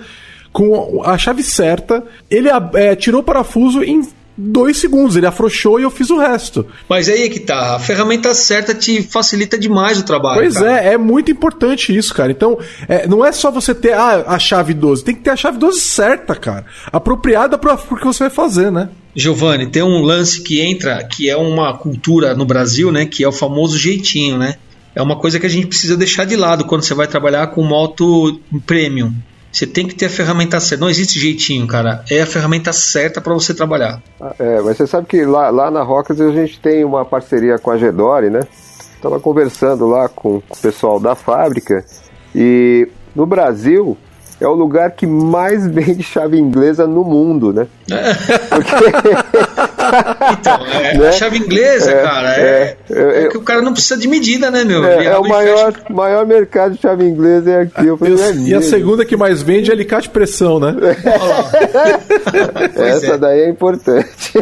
com 0.52 1.02
a 1.04 1.16
chave 1.16 1.42
certa, 1.42 2.02
ele 2.28 2.48
é, 2.74 2.96
tirou 2.96 3.20
o 3.20 3.24
parafuso 3.24 3.82
em 3.84 4.02
dois 4.40 4.78
segundos, 4.78 5.16
ele 5.16 5.26
afrouxou 5.26 5.78
e 5.78 5.82
eu 5.82 5.90
fiz 5.90 6.08
o 6.08 6.18
resto. 6.18 6.66
Mas 6.88 7.08
aí 7.08 7.24
é 7.24 7.28
que 7.28 7.40
tá, 7.40 7.76
a 7.76 7.78
ferramenta 7.78 8.32
certa 8.32 8.74
te 8.74 9.02
facilita 9.02 9.58
demais 9.58 9.98
o 9.98 10.02
trabalho. 10.02 10.40
Pois 10.40 10.54
cara. 10.54 10.80
é, 10.80 10.94
é 10.94 10.98
muito 10.98 11.30
importante 11.30 11.94
isso, 11.94 12.14
cara. 12.14 12.32
Então, 12.32 12.58
é, 12.88 13.06
não 13.06 13.24
é 13.24 13.32
só 13.32 13.50
você 13.50 13.74
ter 13.74 13.92
ah, 13.92 14.24
a 14.26 14.38
chave 14.38 14.72
12, 14.72 15.04
tem 15.04 15.14
que 15.14 15.20
ter 15.20 15.30
a 15.30 15.36
chave 15.36 15.58
12 15.58 15.80
certa, 15.80 16.34
cara. 16.34 16.64
Apropriada 16.90 17.58
para 17.58 17.74
o 17.74 17.96
que 17.96 18.04
você 18.04 18.24
vai 18.24 18.30
fazer, 18.30 18.72
né? 18.72 18.88
Giovanni, 19.14 19.66
tem 19.66 19.82
um 19.82 20.02
lance 20.02 20.40
que 20.40 20.60
entra, 20.60 21.02
que 21.04 21.28
é 21.28 21.36
uma 21.36 21.76
cultura 21.76 22.34
no 22.34 22.44
Brasil, 22.46 22.90
né? 22.90 23.04
Que 23.04 23.24
é 23.24 23.28
o 23.28 23.32
famoso 23.32 23.76
jeitinho, 23.76 24.38
né? 24.38 24.54
É 24.94 25.02
uma 25.02 25.16
coisa 25.16 25.38
que 25.38 25.46
a 25.46 25.50
gente 25.50 25.66
precisa 25.66 25.96
deixar 25.96 26.24
de 26.24 26.36
lado 26.36 26.64
quando 26.64 26.82
você 26.82 26.94
vai 26.94 27.06
trabalhar 27.06 27.48
com 27.48 27.62
moto 27.62 28.40
premium. 28.66 29.12
Você 29.52 29.66
tem 29.66 29.86
que 29.86 29.94
ter 29.94 30.06
a 30.06 30.10
ferramenta 30.10 30.60
certa. 30.60 30.82
Não 30.82 30.90
existe 30.90 31.18
jeitinho, 31.18 31.66
cara. 31.66 32.04
É 32.10 32.20
a 32.20 32.26
ferramenta 32.26 32.72
certa 32.72 33.20
para 33.20 33.34
você 33.34 33.52
trabalhar. 33.52 34.00
Ah, 34.20 34.34
é, 34.38 34.60
mas 34.60 34.76
você 34.76 34.86
sabe 34.86 35.06
que 35.06 35.24
lá, 35.24 35.50
lá 35.50 35.70
na 35.70 35.82
Rockers 35.82 36.20
a 36.20 36.30
gente 36.30 36.60
tem 36.60 36.84
uma 36.84 37.04
parceria 37.04 37.58
com 37.58 37.70
a 37.70 37.76
Gedore, 37.76 38.30
né? 38.30 38.40
Estava 38.94 39.18
conversando 39.18 39.86
lá 39.86 40.08
com 40.08 40.36
o 40.36 40.56
pessoal 40.60 41.00
da 41.00 41.14
fábrica 41.14 41.84
e 42.34 42.86
no 43.14 43.26
Brasil 43.26 43.96
é 44.40 44.48
o 44.48 44.54
lugar 44.54 44.92
que 44.92 45.06
mais 45.06 45.66
vende 45.68 46.02
chave 46.02 46.38
inglesa 46.38 46.86
no 46.86 47.04
mundo, 47.04 47.52
né? 47.52 47.66
Porque... 48.48 48.74
então, 50.32 50.66
é, 50.66 50.98
né? 50.98 51.08
a 51.08 51.12
chave 51.12 51.38
inglesa, 51.38 51.90
é, 51.90 52.02
cara, 52.02 52.40
é, 52.40 52.76
é, 52.90 53.24
é, 53.24 53.28
que 53.28 53.36
o 53.36 53.42
cara 53.42 53.60
não 53.60 53.72
precisa 53.72 53.98
de 53.98 54.08
medida, 54.08 54.50
né, 54.50 54.64
meu? 54.64 54.84
É, 54.84 55.04
é 55.06 55.18
o 55.18 55.28
maior, 55.28 55.74
maior 55.90 56.26
mercado 56.26 56.74
de 56.74 56.80
chave 56.80 57.04
inglesa 57.04 57.50
é 57.50 57.60
aqui. 57.62 57.86
Eu 57.86 57.96
falei, 57.96 58.14
e, 58.46 58.54
a 58.54 58.62
segunda 58.62 59.04
que 59.04 59.16
mais 59.16 59.42
vende 59.42 59.70
é 59.70 59.74
alicate 59.74 60.08
pressão, 60.08 60.58
né? 60.58 60.74
Essa 62.76 63.18
daí 63.18 63.40
é 63.40 63.48
importante. 63.48 64.32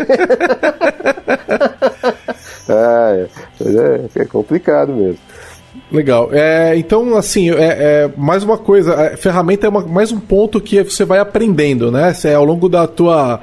É, 2.71 3.27
é, 3.65 4.21
é 4.21 4.25
complicado 4.27 4.93
mesmo. 4.93 5.19
Legal. 5.91 6.29
É, 6.33 6.77
então, 6.77 7.17
assim, 7.17 7.51
é, 7.51 7.55
é, 7.55 8.11
mais 8.17 8.43
uma 8.43 8.59
coisa, 8.59 8.95
a 8.95 9.17
ferramenta 9.17 9.67
é 9.67 9.71
uma, 9.71 9.81
mais 9.81 10.13
um 10.13 10.21
ponto 10.21 10.61
que 10.61 10.83
você 10.83 11.05
vai 11.05 11.19
aprendendo, 11.19 11.91
né? 11.91 12.13
Você, 12.13 12.33
ao 12.33 12.45
longo 12.45 12.69
da 12.69 12.87
tua. 12.87 13.41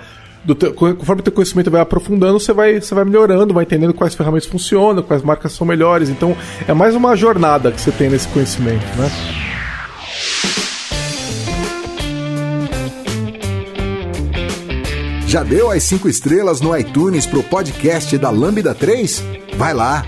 Teu, 0.59 0.71
conforme 0.75 1.21
o 1.21 1.23
teu 1.23 1.33
conhecimento 1.33 1.71
vai 1.71 1.81
aprofundando, 1.81 2.39
você 2.39 2.53
vai, 2.53 2.79
você 2.79 2.93
vai 2.93 3.03
melhorando, 3.03 3.51
vai 3.51 3.63
entendendo 3.63 3.95
quais 3.95 4.13
ferramentas 4.13 4.47
funcionam, 4.47 5.01
quais 5.01 5.23
marcas 5.23 5.53
são 5.53 5.65
melhores. 5.65 6.07
Então, 6.07 6.37
é 6.67 6.73
mais 6.73 6.95
uma 6.95 7.15
jornada 7.15 7.71
que 7.71 7.81
você 7.81 7.91
tem 7.91 8.11
nesse 8.11 8.27
conhecimento, 8.27 8.85
né? 8.95 9.09
Já 15.27 15.41
deu 15.41 15.71
as 15.71 15.81
5 15.81 16.07
estrelas 16.07 16.61
no 16.61 16.77
iTunes 16.77 17.25
pro 17.25 17.41
podcast 17.41 18.15
da 18.19 18.29
Lambda 18.29 18.75
3? 18.75 19.23
Vai 19.57 19.73
lá! 19.73 20.05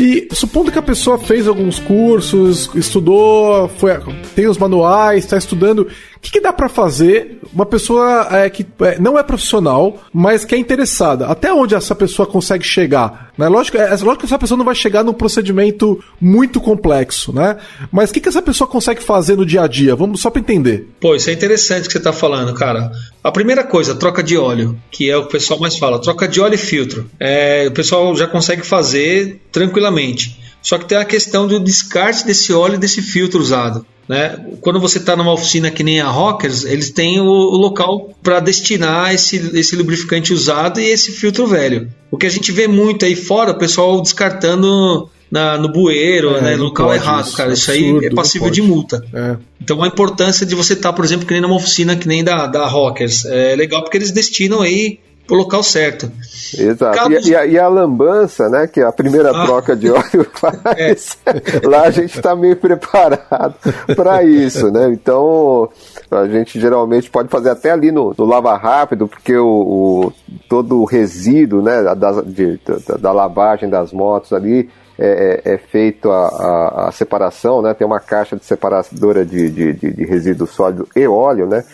E 0.00 0.28
supondo 0.32 0.72
que 0.72 0.78
a 0.78 0.82
pessoa 0.82 1.18
fez 1.18 1.46
alguns 1.46 1.78
cursos, 1.78 2.70
estudou, 2.74 3.68
foi, 3.76 3.92
tem 4.34 4.46
os 4.46 4.56
manuais, 4.56 5.24
está 5.24 5.36
estudando, 5.36 5.86
o 6.20 6.20
que, 6.22 6.32
que 6.32 6.40
dá 6.40 6.52
para 6.52 6.68
fazer 6.68 7.38
uma 7.52 7.64
pessoa 7.64 8.28
é, 8.30 8.48
que 8.48 8.66
é, 8.80 8.98
não 8.98 9.18
é 9.18 9.22
profissional, 9.22 10.02
mas 10.12 10.44
que 10.44 10.54
é 10.54 10.58
interessada? 10.58 11.26
Até 11.26 11.52
onde 11.52 11.74
essa 11.74 11.94
pessoa 11.94 12.26
consegue 12.26 12.64
chegar? 12.64 13.30
Né? 13.38 13.48
Lógico, 13.48 13.78
é, 13.78 13.88
lógico 13.88 14.18
que 14.18 14.26
essa 14.26 14.38
pessoa 14.38 14.56
não 14.56 14.64
vai 14.64 14.74
chegar 14.74 15.02
num 15.02 15.14
procedimento 15.14 16.02
muito 16.20 16.60
complexo, 16.60 17.32
né? 17.32 17.56
Mas 17.90 18.10
o 18.10 18.12
que, 18.12 18.20
que 18.20 18.28
essa 18.28 18.42
pessoa 18.42 18.68
consegue 18.68 19.02
fazer 19.02 19.34
no 19.34 19.46
dia 19.46 19.62
a 19.62 19.66
dia? 19.66 19.96
Vamos 19.96 20.20
só 20.20 20.28
para 20.28 20.40
entender. 20.40 20.88
Pô, 21.00 21.14
isso 21.14 21.30
é 21.30 21.32
interessante 21.32 21.86
que 21.86 21.92
você 21.92 21.98
está 21.98 22.12
falando, 22.12 22.52
cara. 22.52 22.90
A 23.22 23.30
primeira 23.30 23.62
coisa, 23.62 23.94
troca 23.94 24.22
de 24.22 24.36
óleo, 24.36 24.80
que 24.90 25.10
é 25.10 25.16
o 25.16 25.22
que 25.22 25.28
o 25.28 25.30
pessoal 25.32 25.60
mais 25.60 25.76
fala. 25.76 26.00
Troca 26.00 26.26
de 26.26 26.40
óleo 26.40 26.54
e 26.54 26.58
filtro. 26.58 27.10
É, 27.18 27.66
o 27.68 27.72
pessoal 27.72 28.16
já 28.16 28.26
consegue 28.26 28.62
fazer 28.62 29.40
tranquilamente. 29.52 30.40
Só 30.62 30.78
que 30.78 30.86
tem 30.86 30.98
a 30.98 31.04
questão 31.04 31.46
do 31.46 31.60
descarte 31.60 32.24
desse 32.24 32.52
óleo 32.52 32.74
e 32.74 32.78
desse 32.78 33.02
filtro 33.02 33.40
usado. 33.40 33.84
Né? 34.08 34.44
Quando 34.60 34.80
você 34.80 34.98
está 34.98 35.14
numa 35.14 35.32
oficina 35.32 35.70
que 35.70 35.84
nem 35.84 36.00
a 36.00 36.08
Rockers, 36.08 36.64
eles 36.64 36.90
têm 36.90 37.20
o, 37.20 37.24
o 37.24 37.56
local 37.56 38.10
para 38.22 38.40
destinar 38.40 39.14
esse, 39.14 39.36
esse 39.56 39.76
lubrificante 39.76 40.32
usado 40.32 40.80
e 40.80 40.84
esse 40.84 41.12
filtro 41.12 41.46
velho. 41.46 41.88
O 42.10 42.16
que 42.16 42.26
a 42.26 42.30
gente 42.30 42.50
vê 42.50 42.66
muito 42.66 43.04
aí 43.04 43.14
fora, 43.14 43.52
o 43.52 43.58
pessoal 43.58 44.00
descartando 44.00 45.08
na, 45.30 45.56
no 45.56 45.70
bueiro, 45.70 46.36
é, 46.36 46.40
né, 46.40 46.56
no 46.56 46.64
local 46.64 46.92
errado, 46.92 47.26
isso, 47.26 47.36
cara. 47.36 47.52
Isso 47.52 47.70
absurdo, 47.70 48.00
aí 48.00 48.06
é 48.06 48.10
passível 48.10 48.50
de 48.50 48.62
multa. 48.62 49.02
É. 49.14 49.36
Então 49.60 49.82
a 49.82 49.86
importância 49.86 50.44
de 50.44 50.54
você 50.54 50.72
estar, 50.72 50.90
tá, 50.90 50.94
por 50.94 51.04
exemplo, 51.04 51.26
que 51.26 51.32
nem 51.32 51.40
numa 51.40 51.54
oficina 51.54 51.94
que 51.96 52.08
nem 52.08 52.24
da, 52.24 52.46
da 52.46 52.66
Rockers. 52.66 53.24
É 53.24 53.54
legal 53.54 53.82
porque 53.82 53.96
eles 53.96 54.10
destinam 54.10 54.60
aí 54.60 54.98
pro 55.30 55.36
local 55.36 55.62
certo. 55.62 56.10
Exato. 56.58 56.98
Cabos... 56.98 57.24
E, 57.24 57.30
e, 57.30 57.36
a, 57.36 57.46
e, 57.46 57.56
a, 57.56 57.68
lambança, 57.68 58.48
né? 58.48 58.66
Que 58.66 58.80
é 58.80 58.84
a 58.84 58.90
primeira 58.90 59.30
ah. 59.30 59.46
troca 59.46 59.76
de 59.76 59.88
óleo 59.88 60.26
faz. 60.34 61.16
É. 61.24 61.66
Lá 61.68 61.82
a 61.82 61.90
gente 61.90 62.16
está 62.16 62.34
meio 62.34 62.56
preparado 62.56 63.54
para 63.94 64.24
isso, 64.24 64.72
né? 64.72 64.90
Então 64.92 65.70
a 66.10 66.26
gente 66.26 66.58
geralmente 66.58 67.08
pode 67.08 67.28
fazer 67.28 67.50
até 67.50 67.70
ali 67.70 67.92
no, 67.92 68.12
no 68.18 68.24
lava 68.24 68.56
rápido, 68.56 69.06
porque 69.06 69.36
o, 69.36 69.46
o, 69.46 70.12
todo 70.48 70.80
o 70.80 70.84
resíduo, 70.84 71.62
né? 71.62 71.80
Da, 71.94 72.22
de, 72.22 72.58
da, 72.88 72.96
da 72.96 73.12
lavagem 73.12 73.70
das 73.70 73.92
motos 73.92 74.32
ali 74.32 74.68
é, 75.00 75.40
é, 75.44 75.54
é 75.54 75.58
feito 75.58 76.10
a, 76.10 76.26
a, 76.28 76.88
a, 76.88 76.92
separação, 76.92 77.62
né? 77.62 77.72
Tem 77.72 77.86
uma 77.86 77.98
caixa 77.98 78.36
de 78.36 78.44
separadora 78.44 79.24
de, 79.24 79.50
de, 79.50 79.72
de, 79.72 79.90
de 79.92 80.04
resíduo 80.04 80.46
sólido 80.46 80.86
e 80.94 81.06
óleo, 81.06 81.46
né? 81.46 81.64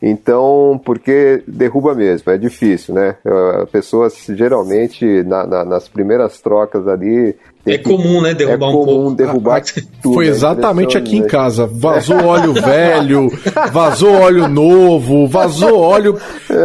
Então, 0.00 0.80
porque 0.84 1.42
derruba 1.48 1.94
mesmo, 1.94 2.30
é 2.30 2.38
difícil, 2.38 2.94
né? 2.94 3.16
Pessoas 3.72 4.26
geralmente 4.28 5.24
na, 5.24 5.46
na, 5.46 5.64
nas 5.64 5.88
primeiras 5.88 6.40
trocas 6.40 6.86
ali. 6.86 7.34
É 7.66 7.76
comum, 7.76 8.22
né? 8.22 8.32
Derrubar 8.32 8.66
é 8.66 8.70
um 8.70 8.72
comum 8.72 9.14
derrubar 9.14 9.60
tudo. 10.00 10.14
Foi 10.14 10.28
exatamente 10.28 10.96
aqui 10.96 11.16
em 11.16 11.26
casa. 11.26 11.66
Vazou 11.66 12.24
óleo 12.24 12.52
velho, 12.52 13.32
vazou 13.72 14.12
óleo 14.12 14.48
novo, 14.48 15.26
vazou 15.26 15.78
óleo. 15.80 16.18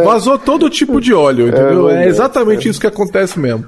Vazou 0.04 0.38
todo 0.38 0.70
tipo 0.70 1.00
de 1.00 1.12
óleo, 1.12 1.48
entendeu? 1.48 1.90
É, 1.90 2.04
é 2.04 2.08
exatamente 2.08 2.68
isso 2.68 2.80
que 2.80 2.86
acontece 2.86 3.38
mesmo. 3.38 3.66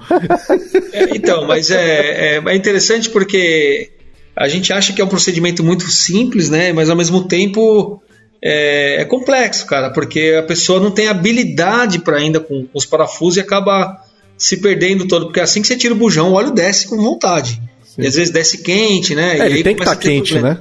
É, 0.93 1.17
então, 1.17 1.47
mas 1.47 1.71
é, 1.71 2.37
é, 2.37 2.43
é 2.45 2.57
interessante 2.57 3.11
porque 3.11 3.91
a 4.37 4.49
gente 4.49 4.73
acha 4.73 4.93
que 4.93 5.01
é 5.01 5.05
um 5.05 5.09
procedimento 5.09 5.63
muito 5.65 5.91
simples, 5.91 6.49
né? 6.49 6.73
Mas 6.73 6.89
ao 6.89 6.97
mesmo 6.97 7.25
tempo 7.25 8.01
é, 8.43 9.01
é, 9.01 9.05
complexo, 9.07 9.67
cara, 9.67 9.91
porque 9.91 10.37
a 10.39 10.43
pessoa 10.43 10.79
não 10.79 10.91
tem 10.91 11.09
habilidade 11.09 12.01
para 12.01 12.19
ainda 12.19 12.39
com 12.39 12.67
os 12.75 12.85
parafusos 12.85 13.39
e 13.39 13.41
acaba 13.41 13.97
se 14.37 14.57
perdendo 14.59 15.07
todo, 15.07 15.27
porque 15.27 15.41
assim 15.41 15.61
que 15.61 15.67
você 15.67 15.77
tira 15.77 15.95
o 15.95 15.97
bujão, 15.97 16.31
o 16.31 16.35
óleo 16.35 16.51
desce 16.51 16.89
com 16.89 16.97
vontade. 16.97 17.61
Sim. 17.85 18.03
E 18.03 18.07
às 18.07 18.15
vezes 18.15 18.33
desce 18.33 18.59
quente, 18.59 19.15
né? 19.15 19.39
É, 19.39 19.49
e 19.49 19.53
ele 19.53 19.63
tem 19.63 19.75
que 19.75 19.83
estar 19.83 19.95
tá 19.95 20.01
quente, 20.01 20.39
né? 20.39 20.59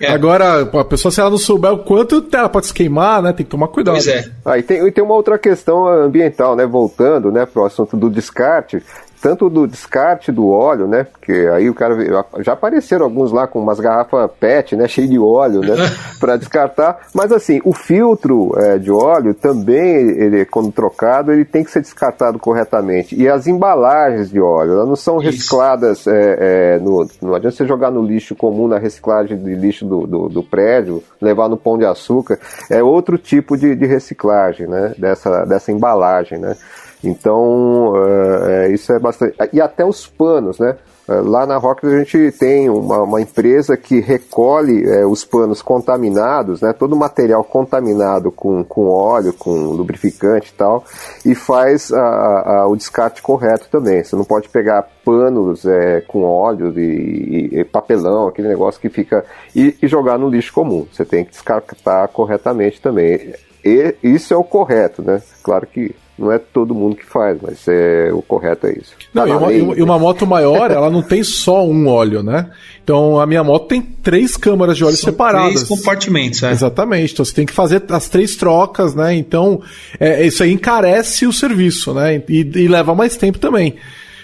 É. 0.00 0.10
Agora, 0.10 0.62
a 0.62 0.84
pessoa, 0.84 1.12
se 1.12 1.20
ela 1.20 1.30
não 1.30 1.38
souber 1.38 1.72
o 1.72 1.78
quanto 1.78 2.26
ela 2.32 2.48
pode 2.48 2.66
se 2.66 2.74
queimar, 2.74 3.22
né? 3.22 3.32
Tem 3.32 3.46
que 3.46 3.50
tomar 3.50 3.68
cuidado. 3.68 3.94
Pois 3.94 4.08
é. 4.08 4.28
Ah, 4.44 4.58
e 4.58 4.62
tem, 4.62 4.84
e 4.84 4.90
tem 4.90 5.02
uma 5.02 5.14
outra 5.14 5.38
questão 5.38 5.86
ambiental, 5.86 6.56
né? 6.56 6.66
Voltando, 6.66 7.30
né, 7.30 7.46
para 7.46 7.62
o 7.62 7.64
assunto 7.64 7.96
do 7.96 8.10
descarte 8.10 8.82
tanto 9.22 9.48
do 9.48 9.68
descarte 9.68 10.32
do 10.32 10.48
óleo, 10.48 10.88
né? 10.88 11.04
Porque 11.04 11.32
aí 11.54 11.70
o 11.70 11.74
cara 11.74 11.96
já 12.40 12.54
apareceram 12.54 13.04
alguns 13.04 13.30
lá 13.30 13.46
com 13.46 13.60
umas 13.60 13.78
garrafas 13.78 14.28
PET, 14.40 14.74
né? 14.74 14.88
Cheio 14.88 15.08
de 15.08 15.18
óleo, 15.18 15.60
né? 15.60 15.76
para 16.18 16.36
descartar. 16.36 17.06
Mas 17.14 17.30
assim, 17.30 17.60
o 17.64 17.72
filtro 17.72 18.52
é, 18.58 18.78
de 18.78 18.90
óleo 18.90 19.32
também, 19.32 20.10
ele 20.10 20.44
quando 20.44 20.72
trocado, 20.72 21.32
ele 21.32 21.44
tem 21.44 21.62
que 21.62 21.70
ser 21.70 21.80
descartado 21.80 22.36
corretamente. 22.36 23.14
E 23.14 23.28
as 23.28 23.46
embalagens 23.46 24.28
de 24.28 24.40
óleo, 24.40 24.72
elas 24.72 24.88
não 24.88 24.96
são 24.96 25.18
recicladas. 25.18 26.04
É, 26.08 26.38
é, 26.40 26.78
no, 26.80 27.06
não 27.22 27.36
adianta 27.36 27.56
você 27.56 27.64
jogar 27.64 27.92
no 27.92 28.02
lixo 28.02 28.34
comum, 28.34 28.66
na 28.66 28.78
reciclagem 28.78 29.38
de 29.38 29.54
lixo 29.54 29.86
do, 29.86 30.04
do, 30.04 30.28
do 30.28 30.42
prédio, 30.42 31.00
levar 31.20 31.48
no 31.48 31.56
pão 31.56 31.78
de 31.78 31.84
açúcar. 31.84 32.40
É 32.68 32.82
outro 32.82 33.16
tipo 33.16 33.56
de, 33.56 33.76
de 33.76 33.86
reciclagem, 33.86 34.66
né? 34.66 34.94
Dessa, 34.98 35.44
dessa 35.44 35.70
embalagem, 35.70 36.38
né? 36.40 36.56
Então, 37.04 37.94
é, 37.96 38.72
isso 38.72 38.92
é 38.92 38.98
bastante. 38.98 39.36
E 39.52 39.60
até 39.60 39.84
os 39.84 40.06
panos, 40.06 40.58
né? 40.58 40.76
É, 41.08 41.14
lá 41.14 41.44
na 41.46 41.56
Rocket 41.56 41.84
a 41.84 41.98
gente 41.98 42.30
tem 42.38 42.70
uma, 42.70 43.02
uma 43.02 43.20
empresa 43.20 43.76
que 43.76 44.00
recolhe 44.00 44.84
é, 44.88 45.04
os 45.04 45.24
panos 45.24 45.60
contaminados, 45.60 46.60
né, 46.60 46.72
todo 46.72 46.92
o 46.92 46.96
material 46.96 47.42
contaminado 47.42 48.30
com, 48.30 48.62
com 48.62 48.88
óleo, 48.88 49.32
com 49.32 49.50
lubrificante 49.50 50.50
e 50.50 50.54
tal, 50.54 50.84
e 51.26 51.34
faz 51.34 51.92
a, 51.92 51.98
a, 51.98 52.68
o 52.68 52.76
descarte 52.76 53.20
correto 53.20 53.68
também. 53.68 54.04
Você 54.04 54.14
não 54.14 54.24
pode 54.24 54.48
pegar 54.48 54.88
panos 55.04 55.64
é, 55.66 56.02
com 56.02 56.22
óleo 56.22 56.72
e, 56.78 57.50
e, 57.52 57.60
e, 57.60 57.64
papelão, 57.64 58.28
aquele 58.28 58.48
negócio 58.48 58.80
que 58.80 58.88
fica. 58.88 59.24
E, 59.54 59.76
e 59.82 59.88
jogar 59.88 60.18
no 60.18 60.28
lixo 60.28 60.52
comum. 60.52 60.86
Você 60.92 61.04
tem 61.04 61.24
que 61.24 61.32
descartar 61.32 62.08
corretamente 62.08 62.80
também. 62.80 63.34
E 63.64 63.94
isso 64.02 64.32
é 64.32 64.36
o 64.36 64.44
correto, 64.44 65.02
né? 65.02 65.20
Claro 65.42 65.66
que 65.66 65.94
não 66.22 66.30
é 66.30 66.38
todo 66.38 66.74
mundo 66.74 66.94
que 66.94 67.04
faz, 67.04 67.36
mas 67.42 67.66
é, 67.66 68.10
o 68.12 68.22
correto 68.22 68.68
é 68.68 68.72
isso. 68.72 68.92
Não, 69.12 69.24
tá 69.24 69.28
e, 69.28 69.32
uma, 69.32 69.46
lei, 69.48 69.58
e, 69.58 69.82
uma, 69.82 69.98
moto 69.98 70.24
maior, 70.24 70.70
ela 70.70 70.88
não 70.88 71.02
tem 71.02 71.24
só 71.24 71.66
um 71.66 71.88
óleo, 71.88 72.22
né? 72.22 72.50
Então 72.84 73.18
a 73.18 73.26
minha 73.26 73.42
moto 73.42 73.66
tem 73.66 73.82
três 73.82 74.36
câmaras 74.36 74.76
de 74.76 74.84
óleo 74.84 74.96
São 74.96 75.10
separadas. 75.10 75.64
Três 75.64 75.68
compartimentos, 75.68 76.42
é. 76.44 76.52
Exatamente. 76.52 77.12
Então 77.12 77.24
você 77.24 77.34
tem 77.34 77.44
que 77.44 77.52
fazer 77.52 77.82
as 77.88 78.08
três 78.08 78.36
trocas, 78.36 78.94
né? 78.94 79.14
Então 79.14 79.60
é, 79.98 80.24
isso 80.24 80.44
aí 80.44 80.52
encarece 80.52 81.26
o 81.26 81.32
serviço, 81.32 81.92
né? 81.92 82.22
E, 82.28 82.40
e 82.40 82.68
leva 82.68 82.94
mais 82.94 83.16
tempo 83.16 83.38
também. 83.38 83.74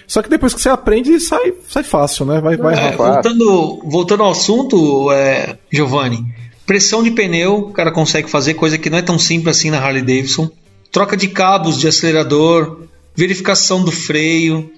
Só 0.06 0.22
que 0.22 0.30
depois 0.30 0.54
que 0.54 0.60
você 0.62 0.68
aprende, 0.68 1.18
sai, 1.18 1.52
sai 1.68 1.82
fácil, 1.82 2.24
né? 2.24 2.40
Vai, 2.40 2.56
vai 2.56 2.74
é, 2.74 2.96
voltando, 2.96 3.82
voltando 3.84 4.22
ao 4.22 4.30
assunto, 4.30 5.10
é, 5.12 5.58
Giovanni, 5.70 6.24
pressão 6.64 7.02
de 7.02 7.10
pneu, 7.10 7.56
o 7.56 7.72
cara 7.72 7.90
consegue 7.90 8.30
fazer 8.30 8.54
coisa 8.54 8.78
que 8.78 8.88
não 8.88 8.98
é 8.98 9.02
tão 9.02 9.18
simples 9.18 9.56
assim 9.56 9.70
na 9.70 9.78
Harley 9.78 10.02
Davidson 10.02 10.48
troca 10.90 11.16
de 11.16 11.28
cabos 11.28 11.78
de 11.78 11.88
acelerador, 11.88 12.82
verificação 13.14 13.82
do 13.82 13.92
freio, 13.92 14.70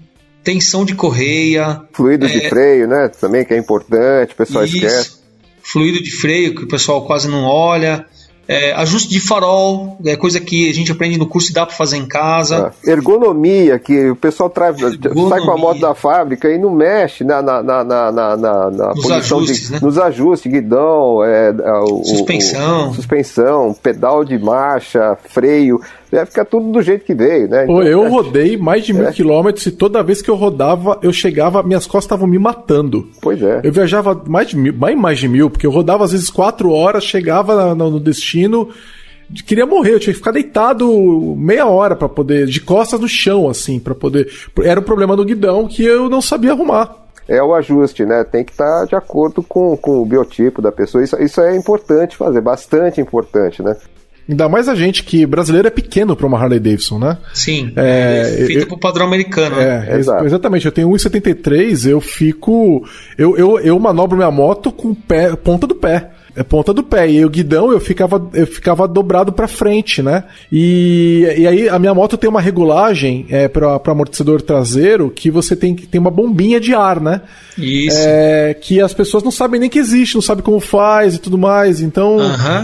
tensão 0.42 0.84
de 0.84 0.94
correia. 0.94 1.82
Fluido 1.92 2.26
é, 2.26 2.28
de 2.28 2.48
freio, 2.48 2.88
né? 2.88 3.08
Também 3.08 3.44
que 3.44 3.54
é 3.54 3.58
importante, 3.58 4.32
o 4.32 4.36
pessoal 4.36 4.64
isso, 4.64 4.76
esquece. 4.76 5.20
Fluido 5.62 6.02
de 6.02 6.10
freio, 6.10 6.54
que 6.54 6.64
o 6.64 6.68
pessoal 6.68 7.06
quase 7.06 7.28
não 7.28 7.44
olha. 7.44 8.06
É, 8.52 8.72
ajuste 8.72 9.08
de 9.08 9.20
farol, 9.20 9.96
é 10.04 10.16
coisa 10.16 10.40
que 10.40 10.68
a 10.68 10.74
gente 10.74 10.90
aprende 10.90 11.16
no 11.16 11.28
curso 11.28 11.52
e 11.52 11.54
dá 11.54 11.64
para 11.64 11.76
fazer 11.76 11.98
em 11.98 12.06
casa. 12.08 12.66
Ah, 12.66 12.90
ergonomia, 12.90 13.78
que 13.78 14.10
o 14.10 14.16
pessoal 14.16 14.50
traz, 14.50 14.76
sai 14.76 15.40
com 15.40 15.52
a 15.52 15.56
moto 15.56 15.78
da 15.78 15.94
fábrica 15.94 16.50
e 16.50 16.58
não 16.58 16.74
mexe 16.74 17.22
na, 17.22 17.40
na, 17.40 17.62
na, 17.62 17.84
na, 17.84 18.10
na, 18.10 18.36
na 18.36 18.88
nos 18.88 19.02
posição 19.02 19.38
ajustes, 19.38 19.66
de, 19.66 19.72
né? 19.72 19.78
nos 19.80 19.98
ajustes, 19.98 20.50
guidão, 20.50 21.22
é, 21.22 21.50
é 21.50 21.72
o, 21.78 22.02
suspensão. 22.02 22.90
O, 22.90 22.94
suspensão, 22.94 23.72
pedal 23.80 24.24
de 24.24 24.36
marcha, 24.36 25.16
freio 25.28 25.80
ia 26.12 26.26
ficar 26.26 26.44
tudo 26.44 26.70
do 26.70 26.82
jeito 26.82 27.04
que 27.04 27.14
veio, 27.14 27.48
né? 27.48 27.64
Então, 27.64 27.76
Pô, 27.76 27.82
eu 27.82 28.04
é... 28.04 28.08
rodei 28.08 28.56
mais 28.56 28.84
de 28.84 28.92
mil 28.92 29.06
é. 29.06 29.12
quilômetros 29.12 29.66
e 29.66 29.70
toda 29.70 30.02
vez 30.02 30.20
que 30.20 30.30
eu 30.30 30.34
rodava, 30.34 30.98
eu 31.02 31.12
chegava, 31.12 31.62
minhas 31.62 31.86
costas 31.86 32.04
estavam 32.04 32.26
me 32.26 32.38
matando. 32.38 33.08
Pois 33.20 33.42
é. 33.42 33.60
Eu 33.62 33.72
viajava 33.72 34.20
mais 34.26 34.48
de 34.48 34.56
mil, 34.56 34.74
mais, 34.74 34.96
mais 34.96 35.18
de 35.18 35.28
mil, 35.28 35.50
porque 35.50 35.66
eu 35.66 35.70
rodava 35.70 36.04
às 36.04 36.12
vezes 36.12 36.30
quatro 36.30 36.70
horas, 36.70 37.04
chegava 37.04 37.74
no 37.74 38.00
destino 38.00 38.70
queria 39.46 39.64
morrer, 39.64 39.94
eu 39.94 40.00
tinha 40.00 40.12
que 40.12 40.18
ficar 40.18 40.32
deitado 40.32 40.86
meia 41.36 41.66
hora 41.66 41.94
para 41.94 42.08
poder, 42.08 42.46
de 42.46 42.60
costas 42.60 43.00
no 43.00 43.08
chão, 43.08 43.48
assim, 43.48 43.78
para 43.78 43.94
poder. 43.94 44.28
Era 44.62 44.80
um 44.80 44.82
problema 44.82 45.16
do 45.16 45.24
guidão 45.24 45.68
que 45.68 45.84
eu 45.84 46.08
não 46.08 46.20
sabia 46.20 46.52
arrumar. 46.52 46.96
É 47.28 47.40
o 47.40 47.54
ajuste, 47.54 48.04
né? 48.04 48.24
Tem 48.24 48.44
que 48.44 48.50
estar 48.50 48.80
tá 48.80 48.84
de 48.86 48.96
acordo 48.96 49.40
com, 49.42 49.76
com 49.76 50.02
o 50.02 50.04
biotipo 50.04 50.60
da 50.60 50.72
pessoa. 50.72 51.04
Isso, 51.04 51.16
isso 51.22 51.40
é 51.40 51.56
importante 51.56 52.16
fazer, 52.16 52.40
bastante 52.40 53.00
importante, 53.00 53.62
né? 53.62 53.76
Ainda 54.30 54.48
mais 54.48 54.68
a 54.68 54.76
gente 54.76 55.02
que 55.02 55.26
brasileiro 55.26 55.66
é 55.66 55.70
pequeno 55.72 56.14
para 56.14 56.24
uma 56.24 56.38
Harley 56.38 56.60
Davidson, 56.60 57.00
né? 57.00 57.18
Sim. 57.34 57.72
É, 57.74 58.42
é 58.42 58.46
feito 58.46 58.68
pro 58.68 58.78
padrão 58.78 59.06
americano. 59.06 59.56
Né? 59.56 59.88
É, 59.90 59.98
Exato. 59.98 60.24
exatamente. 60.24 60.66
Eu 60.66 60.72
tenho 60.72 60.88
1,73, 60.88 61.90
eu 61.90 62.00
fico. 62.00 62.86
Eu, 63.18 63.36
eu, 63.36 63.58
eu 63.58 63.76
manobro 63.80 64.16
minha 64.16 64.30
moto 64.30 64.70
com 64.70 64.94
pé, 64.94 65.34
ponta 65.34 65.66
do 65.66 65.74
pé 65.74 66.10
é 66.40 66.42
ponta 66.42 66.72
do 66.72 66.82
pé. 66.82 67.10
E 67.10 67.22
o 67.22 67.28
guidão 67.28 67.70
eu 67.70 67.78
ficava, 67.78 68.30
eu 68.32 68.46
ficava 68.46 68.88
dobrado 68.88 69.30
para 69.30 69.46
frente, 69.46 70.02
né? 70.02 70.24
E, 70.50 71.26
e 71.36 71.46
aí 71.46 71.68
a 71.68 71.78
minha 71.78 71.94
moto 71.94 72.16
tem 72.16 72.30
uma 72.30 72.40
regulagem 72.40 73.26
é, 73.28 73.46
para 73.46 73.78
amortecedor 73.86 74.40
traseiro 74.40 75.10
que 75.10 75.30
você 75.30 75.54
tem 75.54 75.74
que 75.74 75.86
tem 75.86 76.00
uma 76.00 76.10
bombinha 76.10 76.58
de 76.58 76.74
ar, 76.74 76.98
né? 76.98 77.20
Isso. 77.58 77.98
É, 78.00 78.54
que 78.54 78.80
as 78.80 78.94
pessoas 78.94 79.22
não 79.22 79.30
sabem 79.30 79.60
nem 79.60 79.68
que 79.68 79.78
existe, 79.78 80.14
não 80.14 80.22
sabem 80.22 80.42
como 80.42 80.58
faz 80.60 81.14
e 81.14 81.18
tudo 81.18 81.36
mais. 81.36 81.82
Então, 81.82 82.16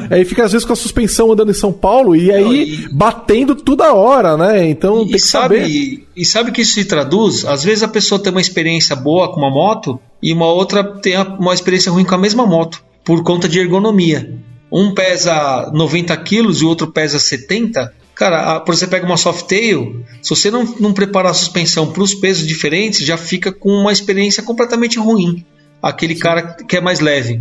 aí 0.09 0.25
fica 0.25 0.45
às 0.45 0.53
vezes 0.53 0.67
com 0.67 0.73
a 0.73 0.77
suspensão 0.77 1.31
andando 1.31 1.51
em 1.51 1.55
São 1.55 1.73
Paulo 1.73 2.17
e 2.17 2.33
aí 2.33 2.63
e... 2.63 2.89
batendo 2.95 3.55
toda 3.55 3.93
hora, 3.93 4.39
né? 4.39 4.67
Então 4.71 5.03
e, 5.03 5.05
tem 5.05 5.13
que 5.13 5.19
sabe, 5.19 5.61
saber. 5.61 6.07
E 6.17 6.25
sabe 6.25 6.51
que 6.51 6.63
isso 6.63 6.73
se 6.73 6.87
traduz? 6.87 7.45
Às 7.45 7.63
vezes 7.63 7.83
a 7.83 7.89
pessoa 7.89 8.19
tem 8.19 8.33
uma 8.33 8.41
experiência 8.41 8.97
boa 8.97 9.31
com 9.31 9.39
uma 9.39 9.51
moto 9.51 10.01
e 10.23 10.33
uma 10.33 10.47
outra 10.47 10.83
tem 10.83 11.15
uma 11.39 11.53
experiência 11.53 11.93
ruim 11.93 12.07
com 12.07 12.15
a 12.15 12.19
mesma 12.19 12.47
moto 12.47 12.86
por 13.07 13.23
conta 13.23 13.49
de 13.49 13.61
ergonomia. 13.61 14.35
Um 14.71 14.93
pesa 14.93 15.71
90 15.73 16.15
quilos 16.19 16.61
e 16.61 16.65
o 16.65 16.69
outro 16.69 16.89
pesa 16.89 17.21
70. 17.21 17.95
Cara, 18.17 18.59
por 18.61 18.75
você 18.75 18.87
pega 18.87 19.07
uma 19.07 19.17
Softail, 19.17 20.05
se 20.21 20.31
você 20.31 20.51
não, 20.51 20.65
não 20.81 20.93
preparar 20.93 21.31
a 21.31 21.35
suspensão 21.35 21.93
para 21.93 22.03
os 22.03 22.15
pesos 22.15 22.45
diferentes, 22.45 23.07
já 23.07 23.17
fica 23.17 23.53
com 23.53 23.71
uma 23.71 23.93
experiência 23.93 24.43
completamente 24.43 24.99
ruim. 24.99 25.47
Aquele 25.81 26.17
cara 26.17 26.43
que 26.43 26.77
é 26.77 26.81
mais 26.81 26.99
leve. 26.99 27.41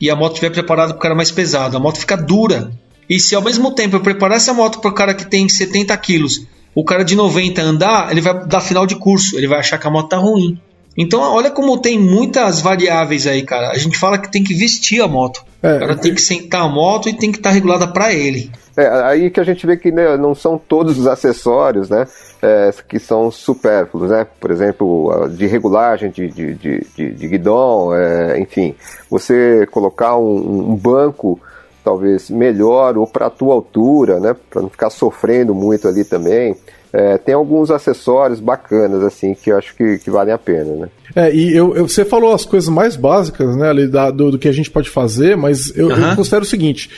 E 0.00 0.08
a 0.08 0.16
moto 0.16 0.32
estiver 0.32 0.50
preparada 0.50 0.92
para 0.94 0.98
o 0.98 1.02
cara 1.02 1.14
mais 1.14 1.30
pesado. 1.30 1.76
A 1.76 1.80
moto 1.80 2.00
fica 2.00 2.16
dura. 2.16 2.72
E 3.08 3.20
se 3.20 3.34
ao 3.34 3.42
mesmo 3.42 3.72
tempo 3.72 3.96
eu 3.96 4.00
preparar 4.00 4.38
essa 4.38 4.54
moto 4.54 4.80
para 4.80 4.90
o 4.90 4.94
cara 4.94 5.12
que 5.12 5.26
tem 5.26 5.46
70 5.46 5.94
quilos, 5.98 6.46
o 6.74 6.84
cara 6.84 7.04
de 7.04 7.14
90 7.14 7.60
andar, 7.60 8.10
ele 8.10 8.22
vai 8.22 8.46
dar 8.46 8.60
final 8.62 8.86
de 8.86 8.96
curso. 8.96 9.36
Ele 9.36 9.46
vai 9.46 9.58
achar 9.58 9.76
que 9.76 9.86
a 9.86 9.90
moto 9.90 10.08
tá 10.08 10.16
ruim. 10.16 10.58
Então, 10.96 11.20
olha 11.20 11.50
como 11.50 11.78
tem 11.78 11.98
muitas 11.98 12.60
variáveis 12.60 13.26
aí, 13.26 13.42
cara. 13.42 13.70
A 13.70 13.78
gente 13.78 13.98
fala 13.98 14.18
que 14.18 14.30
tem 14.32 14.42
que 14.42 14.54
vestir 14.54 15.02
a 15.02 15.06
moto. 15.08 15.44
É, 15.62 15.76
o 15.76 15.80
cara 15.80 15.96
tem 15.96 16.14
que 16.14 16.22
sentar 16.22 16.62
a 16.62 16.68
moto 16.68 17.08
e 17.08 17.12
tem 17.12 17.30
que 17.30 17.38
estar 17.38 17.50
tá 17.50 17.54
regulada 17.54 17.86
para 17.86 18.12
ele. 18.12 18.50
É, 18.76 18.86
aí 19.04 19.30
que 19.30 19.40
a 19.40 19.44
gente 19.44 19.66
vê 19.66 19.76
que 19.76 19.90
né, 19.90 20.16
não 20.16 20.34
são 20.34 20.58
todos 20.58 20.98
os 20.98 21.06
acessórios, 21.06 21.90
né? 21.90 22.06
É, 22.42 22.70
que 22.86 22.98
são 22.98 23.30
supérfluos, 23.30 24.10
né? 24.10 24.26
Por 24.38 24.50
exemplo, 24.50 25.28
de 25.30 25.46
regulagem 25.46 26.10
de, 26.10 26.28
de, 26.28 26.54
de, 26.54 26.86
de, 26.96 27.12
de 27.12 27.28
guidão, 27.28 27.94
é, 27.94 28.38
enfim. 28.38 28.74
Você 29.10 29.66
colocar 29.70 30.16
um, 30.16 30.72
um 30.72 30.76
banco 30.76 31.40
talvez 31.82 32.28
melhor 32.28 32.98
ou 32.98 33.06
para 33.06 33.26
a 33.26 33.30
tua 33.30 33.54
altura, 33.54 34.18
né? 34.18 34.34
Para 34.50 34.60
não 34.60 34.68
ficar 34.68 34.90
sofrendo 34.90 35.54
muito 35.54 35.86
ali 35.88 36.04
também. 36.04 36.56
É, 36.98 37.18
tem 37.18 37.34
alguns 37.34 37.70
acessórios 37.70 38.40
bacanas, 38.40 39.02
assim, 39.02 39.34
que 39.34 39.50
eu 39.50 39.58
acho 39.58 39.76
que, 39.76 39.98
que 39.98 40.10
valem 40.10 40.32
a 40.32 40.38
pena, 40.38 40.74
né? 40.76 40.88
É, 41.14 41.34
e 41.34 41.54
eu, 41.54 41.76
eu, 41.76 41.86
você 41.86 42.06
falou 42.06 42.32
as 42.32 42.46
coisas 42.46 42.70
mais 42.70 42.96
básicas, 42.96 43.54
né, 43.54 43.68
ali 43.68 43.86
da, 43.86 44.10
do, 44.10 44.30
do, 44.30 44.38
que 44.38 44.48
a 44.48 44.52
gente 44.52 44.70
pode 44.70 44.88
fazer, 44.88 45.36
mas 45.36 45.76
eu, 45.76 45.90
eu 45.90 46.16
considero 46.16 46.42
o 46.42 46.46
seguinte: 46.46 46.88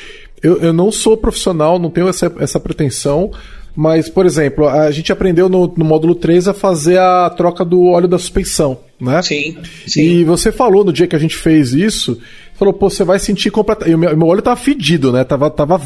eu, 0.40 0.58
eu 0.58 0.72
não 0.72 0.92
sou 0.92 1.16
profissional, 1.16 1.80
não 1.80 1.90
tenho 1.90 2.08
essa, 2.08 2.32
essa 2.38 2.60
pretensão, 2.60 3.32
mas, 3.74 4.08
por 4.08 4.24
exemplo, 4.24 4.68
a 4.68 4.88
gente 4.92 5.10
aprendeu 5.10 5.48
no, 5.48 5.72
no, 5.76 5.84
módulo 5.84 6.14
3 6.14 6.46
a 6.46 6.54
fazer 6.54 6.98
a 6.98 7.28
troca 7.30 7.64
do 7.64 7.84
óleo 7.86 8.06
da 8.06 8.18
suspensão, 8.18 8.78
né? 9.00 9.20
Sim, 9.22 9.56
sim. 9.84 10.00
E 10.00 10.24
você 10.24 10.52
falou 10.52 10.84
no 10.84 10.92
dia 10.92 11.08
que 11.08 11.16
a 11.16 11.18
gente 11.18 11.36
fez 11.36 11.72
isso, 11.72 12.20
falou, 12.59 12.74
pô, 12.74 12.90
você 12.90 13.05
vai 13.05 13.18
sentir 13.18 13.51
completamente. 13.51 13.94
O 13.94 13.98
meu, 13.98 14.16
meu 14.16 14.26
óleo 14.26 14.43
tava 14.43 14.56
fedido, 14.56 15.12
né? 15.12 15.22
Tava, 15.22 15.48
tava, 15.48 15.80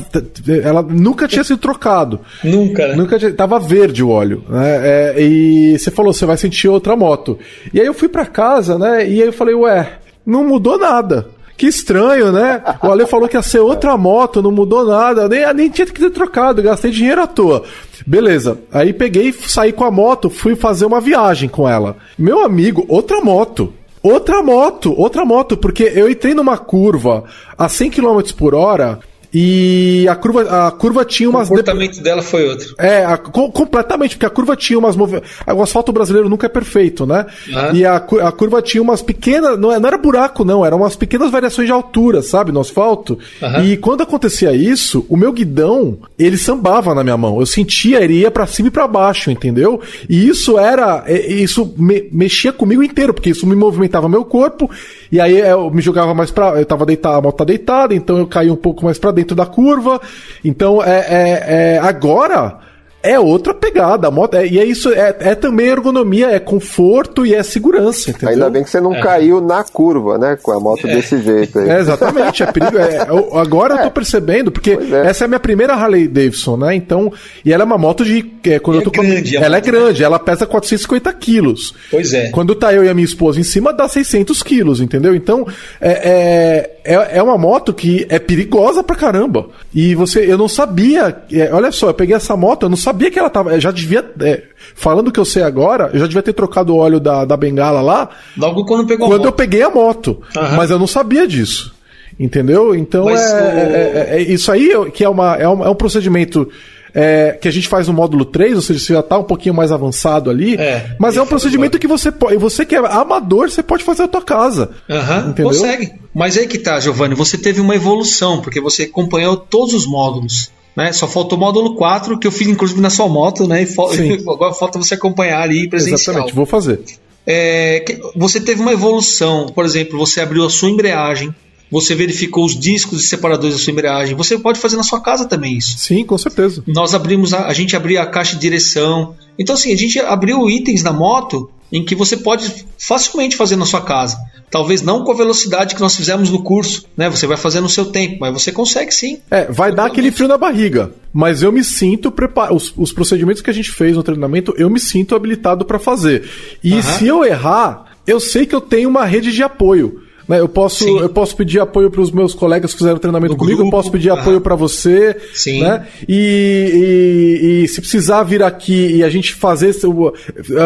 ela 0.65 0.83
nunca 0.83 1.29
tinha 1.29 1.45
sido 1.45 1.59
trocado. 1.59 2.21
nunca, 2.43 2.89
né? 2.89 2.97
Nunca 2.97 3.19
tinha, 3.19 3.33
tava 3.33 3.59
verde 3.59 4.03
o 4.03 4.09
óleo, 4.09 4.43
né? 4.49 4.81
É, 4.83 5.23
e 5.23 5.79
você 5.79 5.91
falou, 5.91 6.13
você 6.13 6.25
vai 6.25 6.37
sentir 6.37 6.69
outra 6.69 6.97
moto. 6.97 7.39
E 7.75 7.81
aí 7.81 7.87
eu 7.87 7.95
fui 7.95 8.09
para 8.09 8.25
casa, 8.25 8.79
né? 8.79 9.07
E 9.07 9.21
aí 9.21 9.29
eu 9.29 9.33
falei, 9.33 9.55
ué, 9.55 9.99
não 10.25 10.47
mudou 10.47 10.79
nada. 10.79 11.29
Que 11.57 11.67
estranho, 11.67 12.33
né? 12.33 12.63
O 12.83 12.91
Ale 12.91 13.07
falou 13.07 13.29
que 13.29 13.37
ia 13.37 13.43
ser 13.43 13.61
outra 13.61 13.97
moto, 13.97 14.43
não 14.43 14.51
mudou 14.51 14.85
nada, 14.85 15.29
nem, 15.29 15.53
nem 15.55 15.71
tinha 15.71 15.87
que 15.87 15.93
ter 15.93 16.11
trocado, 16.11 16.63
gastei 16.63 16.91
dinheiro 16.91 17.23
à 17.23 17.27
toa. 17.27 17.63
Beleza, 18.07 18.59
aí 18.73 18.93
peguei, 18.93 19.33
saí 19.33 19.73
com 19.73 19.85
a 19.85 19.91
moto, 19.91 20.31
fui 20.31 20.57
fazer 20.57 20.87
uma 20.87 21.01
viagem 21.01 21.49
com 21.49 21.69
ela. 21.69 21.97
Meu 22.19 22.41
amigo, 22.43 22.85
outra 22.89 23.21
moto. 23.21 23.73
Outra 24.03 24.43
moto, 24.43 24.93
outra 24.99 25.25
moto, 25.25 25.57
porque 25.57 25.85
eu 25.95 26.11
entrei 26.11 26.35
numa 26.35 26.59
curva 26.59 27.23
a 27.57 27.69
100 27.69 27.91
km 27.91 28.21
por 28.37 28.53
hora 28.53 28.99
e 29.33 30.07
a 30.09 30.15
curva, 30.15 30.67
a 30.67 30.71
curva 30.71 31.05
tinha 31.05 31.31
umas. 31.31 31.47
O 31.47 31.51
comportamento 31.51 31.95
de... 31.95 32.03
dela 32.03 32.21
foi 32.21 32.47
outro. 32.47 32.75
É, 32.79 33.05
a, 33.05 33.17
com, 33.17 33.51
completamente, 33.51 34.17
porque 34.17 34.27
a 34.27 34.31
curva 34.31 34.55
tinha 34.55 34.79
umas. 34.79 34.95
Movi... 34.95 35.23
O 35.47 35.63
asfalto 35.63 35.93
brasileiro 35.93 36.29
nunca 36.29 36.47
é 36.47 36.49
perfeito, 36.51 37.07
né? 37.07 37.25
Ah. 37.55 37.71
E 37.73 37.85
a, 37.85 37.97
a 37.97 38.33
curva 38.33 38.61
tinha 38.61 38.83
umas 38.83 39.01
pequenas. 39.01 39.59
Não, 39.59 39.73
é, 39.73 39.79
não 39.79 39.89
era 39.89 39.97
buraco, 39.97 40.45
não, 40.45 40.67
eram 40.67 40.79
umas 40.79 40.97
pequenas 40.97 41.31
variações 41.31 41.67
de 41.67 41.73
altura, 41.73 42.21
sabe, 42.21 42.53
no 42.53 42.61
asfalto. 42.61 43.19
E 43.65 43.77
quando 43.79 44.03
acontecia 44.03 44.53
isso, 44.53 45.07
o 45.09 45.17
meu 45.17 45.33
guidão, 45.33 45.99
ele 46.19 46.37
sambava 46.37 46.95
na 46.95 47.03
minha 47.03 47.17
mão. 47.17 47.41
Eu 47.41 47.47
sentia, 47.47 48.03
ele 48.03 48.21
ia 48.21 48.31
pra 48.31 48.47
cima 48.47 48.69
e 48.69 48.71
pra 48.71 48.87
baixo, 48.87 49.31
entendeu? 49.31 49.81
E 50.09 50.29
isso 50.29 50.59
era. 50.59 51.05
É, 51.07 51.33
isso 51.33 51.73
me, 51.79 52.09
mexia 52.13 52.53
comigo 52.53 52.83
inteiro, 52.83 53.15
porque 53.15 53.31
isso 53.31 53.47
me 53.47 53.57
movimentava 53.57 54.09
meu 54.09 54.25
corpo. 54.25 54.71
E 55.13 55.21
aí 55.21 55.39
eu 55.39 55.71
me 55.71 55.83
jogava 55.83 56.15
mais 56.15 56.31
pra. 56.31 56.59
Eu 56.59 56.67
tava 56.67 56.87
deitado, 56.87 57.19
a 57.19 57.21
moto 57.21 57.37
tá 57.37 57.45
deitada, 57.45 57.95
então 57.95 58.19
eu 58.19 58.27
caí 58.27 58.51
um 58.51 58.57
pouco 58.57 58.85
mais 58.85 58.99
pra 58.99 59.11
dentro 59.11 59.23
dentro 59.33 59.37
da 59.37 59.47
curva. 59.47 60.01
Então, 60.45 60.83
é, 60.83 60.99
é, 60.99 61.75
é 61.75 61.79
agora 61.79 62.59
é 63.03 63.19
outra 63.19 63.53
pegada. 63.53 64.07
A 64.09 64.11
moto, 64.11 64.35
é, 64.35 64.47
e 64.47 64.59
é 64.59 64.65
isso, 64.65 64.91
é, 64.91 65.17
é, 65.19 65.35
também 65.35 65.67
ergonomia, 65.67 66.31
é 66.31 66.39
conforto 66.39 67.27
e 67.27 67.35
é 67.35 67.43
segurança, 67.43 68.11
entendeu? 68.11 68.29
Ainda 68.29 68.51
bem 68.51 68.63
que 68.63 68.71
você 68.71 68.81
não 68.81 68.95
é. 68.95 69.01
caiu 69.01 69.41
na 69.41 69.65
curva, 69.65 70.17
né? 70.17 70.39
Com 70.41 70.53
a 70.53 70.61
moto 70.61 70.87
é. 70.87 70.95
desse 70.95 71.21
jeito 71.21 71.59
aí. 71.59 71.69
É, 71.69 71.81
exatamente, 71.81 72.43
é 72.43 72.47
perigo. 72.53 72.79
É, 72.79 73.01
agora 73.39 73.75
eu 73.75 73.83
tô 73.85 73.91
percebendo, 73.91 74.53
porque 74.53 74.79
essa 75.05 75.25
é 75.25 75.27
a 75.27 75.29
minha 75.29 75.41
primeira 75.41 75.75
Harley 75.75 76.07
Davidson, 76.07 76.57
né? 76.57 76.75
Então, 76.75 77.13
e 77.45 77.53
ela 77.53 77.65
é 77.65 77.67
uma 77.67 77.79
moto 77.79 78.05
de. 78.05 78.23
quando 78.63 78.77
eu 78.79 78.83
tô 78.83 78.91
grande, 78.91 79.37
com, 79.37 79.45
ela 79.45 79.57
é 79.57 79.61
grande, 79.61 80.05
ela 80.05 80.19
pesa 80.19 80.47
450 80.47 81.13
quilos. 81.15 81.75
Pois 81.91 82.13
é. 82.15 82.31
Quando 82.31 82.55
tá 82.55 82.73
eu 82.73 82.85
e 82.85 82.89
a 82.89 82.95
minha 82.95 83.05
esposa 83.05 83.41
em 83.41 83.45
cima, 83.45 83.73
dá 83.73 83.89
600 83.89 84.43
quilos, 84.43 84.81
entendeu? 84.81 85.15
Então, 85.15 85.47
é, 85.81 86.71
é, 86.85 87.19
é 87.19 87.23
uma 87.23 87.37
moto 87.37 87.75
que 87.75 88.07
é 88.09 88.19
perigosa 88.19 88.83
pra 88.83 88.95
caramba. 88.95 89.49
E 89.75 89.95
você, 89.95 90.31
eu 90.31 90.39
não 90.39 90.49
sabia. 90.49 91.25
olha 91.53 91.73
só, 91.73 91.89
eu 91.89 91.95
peguei 91.95 92.15
essa 92.15 92.37
moto, 92.37 92.65
eu 92.65 92.69
não 92.69 92.77
sabia 92.77 92.92
sabia 92.93 93.11
que 93.11 93.19
ela 93.19 93.31
tava. 93.31 93.59
Já 93.59 93.71
devia. 93.71 94.05
É, 94.21 94.43
falando 94.75 95.09
o 95.09 95.13
que 95.13 95.19
eu 95.19 95.25
sei 95.25 95.43
agora, 95.43 95.91
eu 95.93 95.99
já 95.99 96.07
devia 96.07 96.23
ter 96.23 96.33
trocado 96.33 96.75
o 96.75 96.79
óleo 96.79 97.01
da, 97.01 97.25
da 97.25 97.37
bengala 97.37 97.81
lá. 97.81 98.11
Logo 98.37 98.65
quando 98.65 98.87
pegou 98.87 99.09
Quando 99.09 99.25
eu 99.25 99.33
peguei 99.33 99.63
a 99.63 99.71
moto. 99.71 100.23
Uhum. 100.37 100.57
Mas 100.57 100.71
eu 100.71 100.79
não 100.79 100.87
sabia 100.87 101.27
disso. 101.27 101.75
Entendeu? 102.21 102.75
Então 102.75 103.09
é, 103.09 103.15
o... 103.15 103.17
é, 103.17 103.21
é, 103.21 104.17
é, 104.19 104.23
isso 104.23 104.53
aí 104.53 104.71
que 104.93 105.03
é, 105.03 105.09
uma, 105.09 105.35
é, 105.37 105.49
um, 105.49 105.65
é 105.65 105.71
um 105.71 105.75
procedimento. 105.75 106.49
É, 106.95 107.39
que 107.41 107.49
a 107.49 107.51
gente 107.51 107.69
faz 107.69 107.89
no 107.89 107.95
módulo 107.95 108.23
3, 108.23 108.55
ou 108.55 108.61
seja, 108.61 108.79
você 108.79 108.93
já 108.93 109.01
está 109.01 109.19
um 109.19 109.25
pouquinho 109.25 109.55
mais 109.55 109.73
avançado 109.73 110.29
ali. 110.29 110.57
É, 110.57 110.95
mas 110.99 111.17
é 111.17 111.23
um 111.23 111.27
procedimento 111.27 111.79
que 111.79 111.87
você 111.87 112.13
pode. 112.13 112.37
Você 112.37 112.67
que 112.67 112.75
é 112.75 112.79
amador, 112.81 113.49
você 113.49 113.63
pode 113.63 113.83
fazer 113.83 114.03
na 114.03 114.09
tua 114.09 114.21
casa. 114.21 114.73
Uhum, 114.91 115.31
entendeu? 115.31 115.53
Consegue. 115.53 115.95
Mas 116.15 116.37
aí 116.37 116.47
que 116.47 116.59
tá, 116.59 116.79
Giovanni, 116.79 117.15
você 117.15 117.39
teve 117.39 117.63
uma 117.63 117.75
evolução, 117.75 118.43
porque 118.43 118.61
você 118.61 118.83
acompanhou 118.83 119.39
todos 119.39 119.73
os 119.73 119.87
módulos. 119.87 120.51
Né? 120.77 120.93
Só 120.93 121.07
faltou 121.07 121.37
o 121.37 121.41
módulo 121.41 121.75
4, 121.75 122.19
que 122.19 122.27
eu 122.27 122.33
fiz 122.33 122.49
inclusive 122.49 122.81
na 122.81 122.91
sua 122.91 123.09
moto, 123.09 123.47
né? 123.47 123.63
E 123.63 123.67
agora 124.29 124.55
falta 124.55 124.79
você 124.79 124.95
acompanhar 124.95 125.43
ali 125.43 125.69
presencial. 125.69 126.15
Exatamente, 126.15 126.35
vou 126.35 126.47
fazer. 126.47 126.81
É, 127.27 127.85
você 128.17 128.41
teve 128.41 128.61
uma 128.61 128.73
evolução, 128.73 129.47
por 129.47 129.65
exemplo, 129.65 129.99
você 129.99 130.21
abriu 130.21 130.45
a 130.45 130.51
sua 130.51 130.71
embreagem, 130.71 131.33
você 131.71 131.95
verificou 131.95 132.45
os 132.45 132.59
discos 132.59 133.03
e 133.03 133.07
separadores 133.07 133.57
da 133.57 133.63
sua 133.63 133.71
embreagem. 133.71 134.15
Você 134.15 134.39
pode 134.39 134.59
fazer 134.59 134.77
na 134.77 134.83
sua 134.83 135.01
casa 135.01 135.27
também 135.27 135.57
isso. 135.57 135.79
Sim, 135.79 136.05
com 136.05 136.19
certeza. 136.19 136.63
Nós 136.67 136.95
abrimos 136.95 137.33
a, 137.33 137.47
a 137.47 137.53
gente 137.55 137.75
abriu 137.75 138.01
a 138.01 138.07
caixa 138.07 138.35
de 138.35 138.41
direção. 138.41 139.15
Então 139.39 139.55
assim, 139.55 139.73
a 139.73 139.77
gente 139.77 139.99
abriu 139.99 140.51
itens 140.51 140.83
na 140.83 140.93
moto 140.93 141.51
em 141.73 141.85
que 141.85 141.95
você 141.95 142.17
pode 142.19 142.67
facilmente 142.79 143.37
fazer 143.37 143.57
na 143.57 143.65
sua 143.65 143.81
casa. 143.81 144.19
Talvez 144.51 144.83
não 144.83 145.03
com 145.03 145.13
a 145.13 145.17
velocidade 145.17 145.75
que 145.75 145.81
nós 145.81 145.97
fizemos 145.97 146.29
no 146.29 146.43
curso, 146.43 146.85
né? 146.95 147.09
Você 147.09 147.27
vai 147.27 147.39
fazer 147.39 147.61
no 147.61 147.71
seu 147.71 147.87
tempo, 147.87 148.19
mas 148.21 148.35
você 148.35 148.53
consegue 148.53 148.93
sim. 148.93 149.19
É, 149.31 149.51
vai 149.51 149.75
dar 149.75 149.87
aquele 149.87 150.13
frio 150.13 150.29
na 150.29 150.37
barriga, 150.37 150.93
mas 151.11 151.43
eu 151.43 151.51
me 151.51 151.65
sinto 151.65 152.13
preparado. 152.13 152.55
Os, 152.55 152.75
os, 152.77 152.93
procedimentos 152.93 153.41
que 153.41 153.49
a 153.49 153.55
gente 153.55 153.71
fez 153.71 153.97
no 153.97 154.03
treinamento, 154.03 154.55
eu 154.59 154.69
me 154.69 154.79
sinto 154.79 155.15
habilitado 155.15 155.65
para 155.65 155.79
fazer. 155.79 156.29
E 156.63 156.83
se 156.83 157.07
eu 157.07 157.25
errar, 157.25 157.97
eu 158.07 158.21
sei 158.21 158.45
que 158.45 158.55
eu 158.55 158.61
tenho 158.61 158.91
uma 158.91 159.07
rede 159.07 159.33
de 159.33 159.43
apoio. 159.43 160.03
Né? 160.29 160.39
Eu, 160.41 160.49
posso, 160.49 160.87
eu 160.87 161.09
posso 161.09 161.35
pedir 161.37 161.61
apoio 161.61 161.91
para 161.91 162.01
os 162.01 162.11
meus 162.13 162.35
colegas 162.35 162.73
que 162.73 162.79
fizeram 162.79 162.99
treinamento 162.99 163.33
No 163.35 163.39
comigo, 163.39 163.59
grupo, 163.59 163.69
eu 163.77 163.79
posso 163.79 163.91
pedir 163.91 164.11
aham. 164.11 164.21
apoio 164.21 164.41
para 164.41 164.55
você. 164.55 165.17
Sim. 165.35 165.61
Né? 165.63 165.87
E, 166.09 167.41
e- 167.43 167.63
e 167.65 167.69
se 167.69 167.81
precisar 167.81 168.23
vir 168.23 168.43
aqui 168.43 168.93
e 168.97 169.03
a 169.05 169.09
gente 169.11 169.35
fazer, 169.35 169.71
esse- 169.71 169.87
o- 169.87 170.13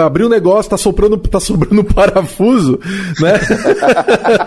abrir 0.05 0.25
um 0.25 0.29
negócio, 0.29 0.71
tá 0.71 0.77
soprando, 0.77 1.17
tá 1.17 1.41
sobrando 1.41 1.81
um 1.81 1.85
parafuso, 1.93 2.79
né? 3.21 3.33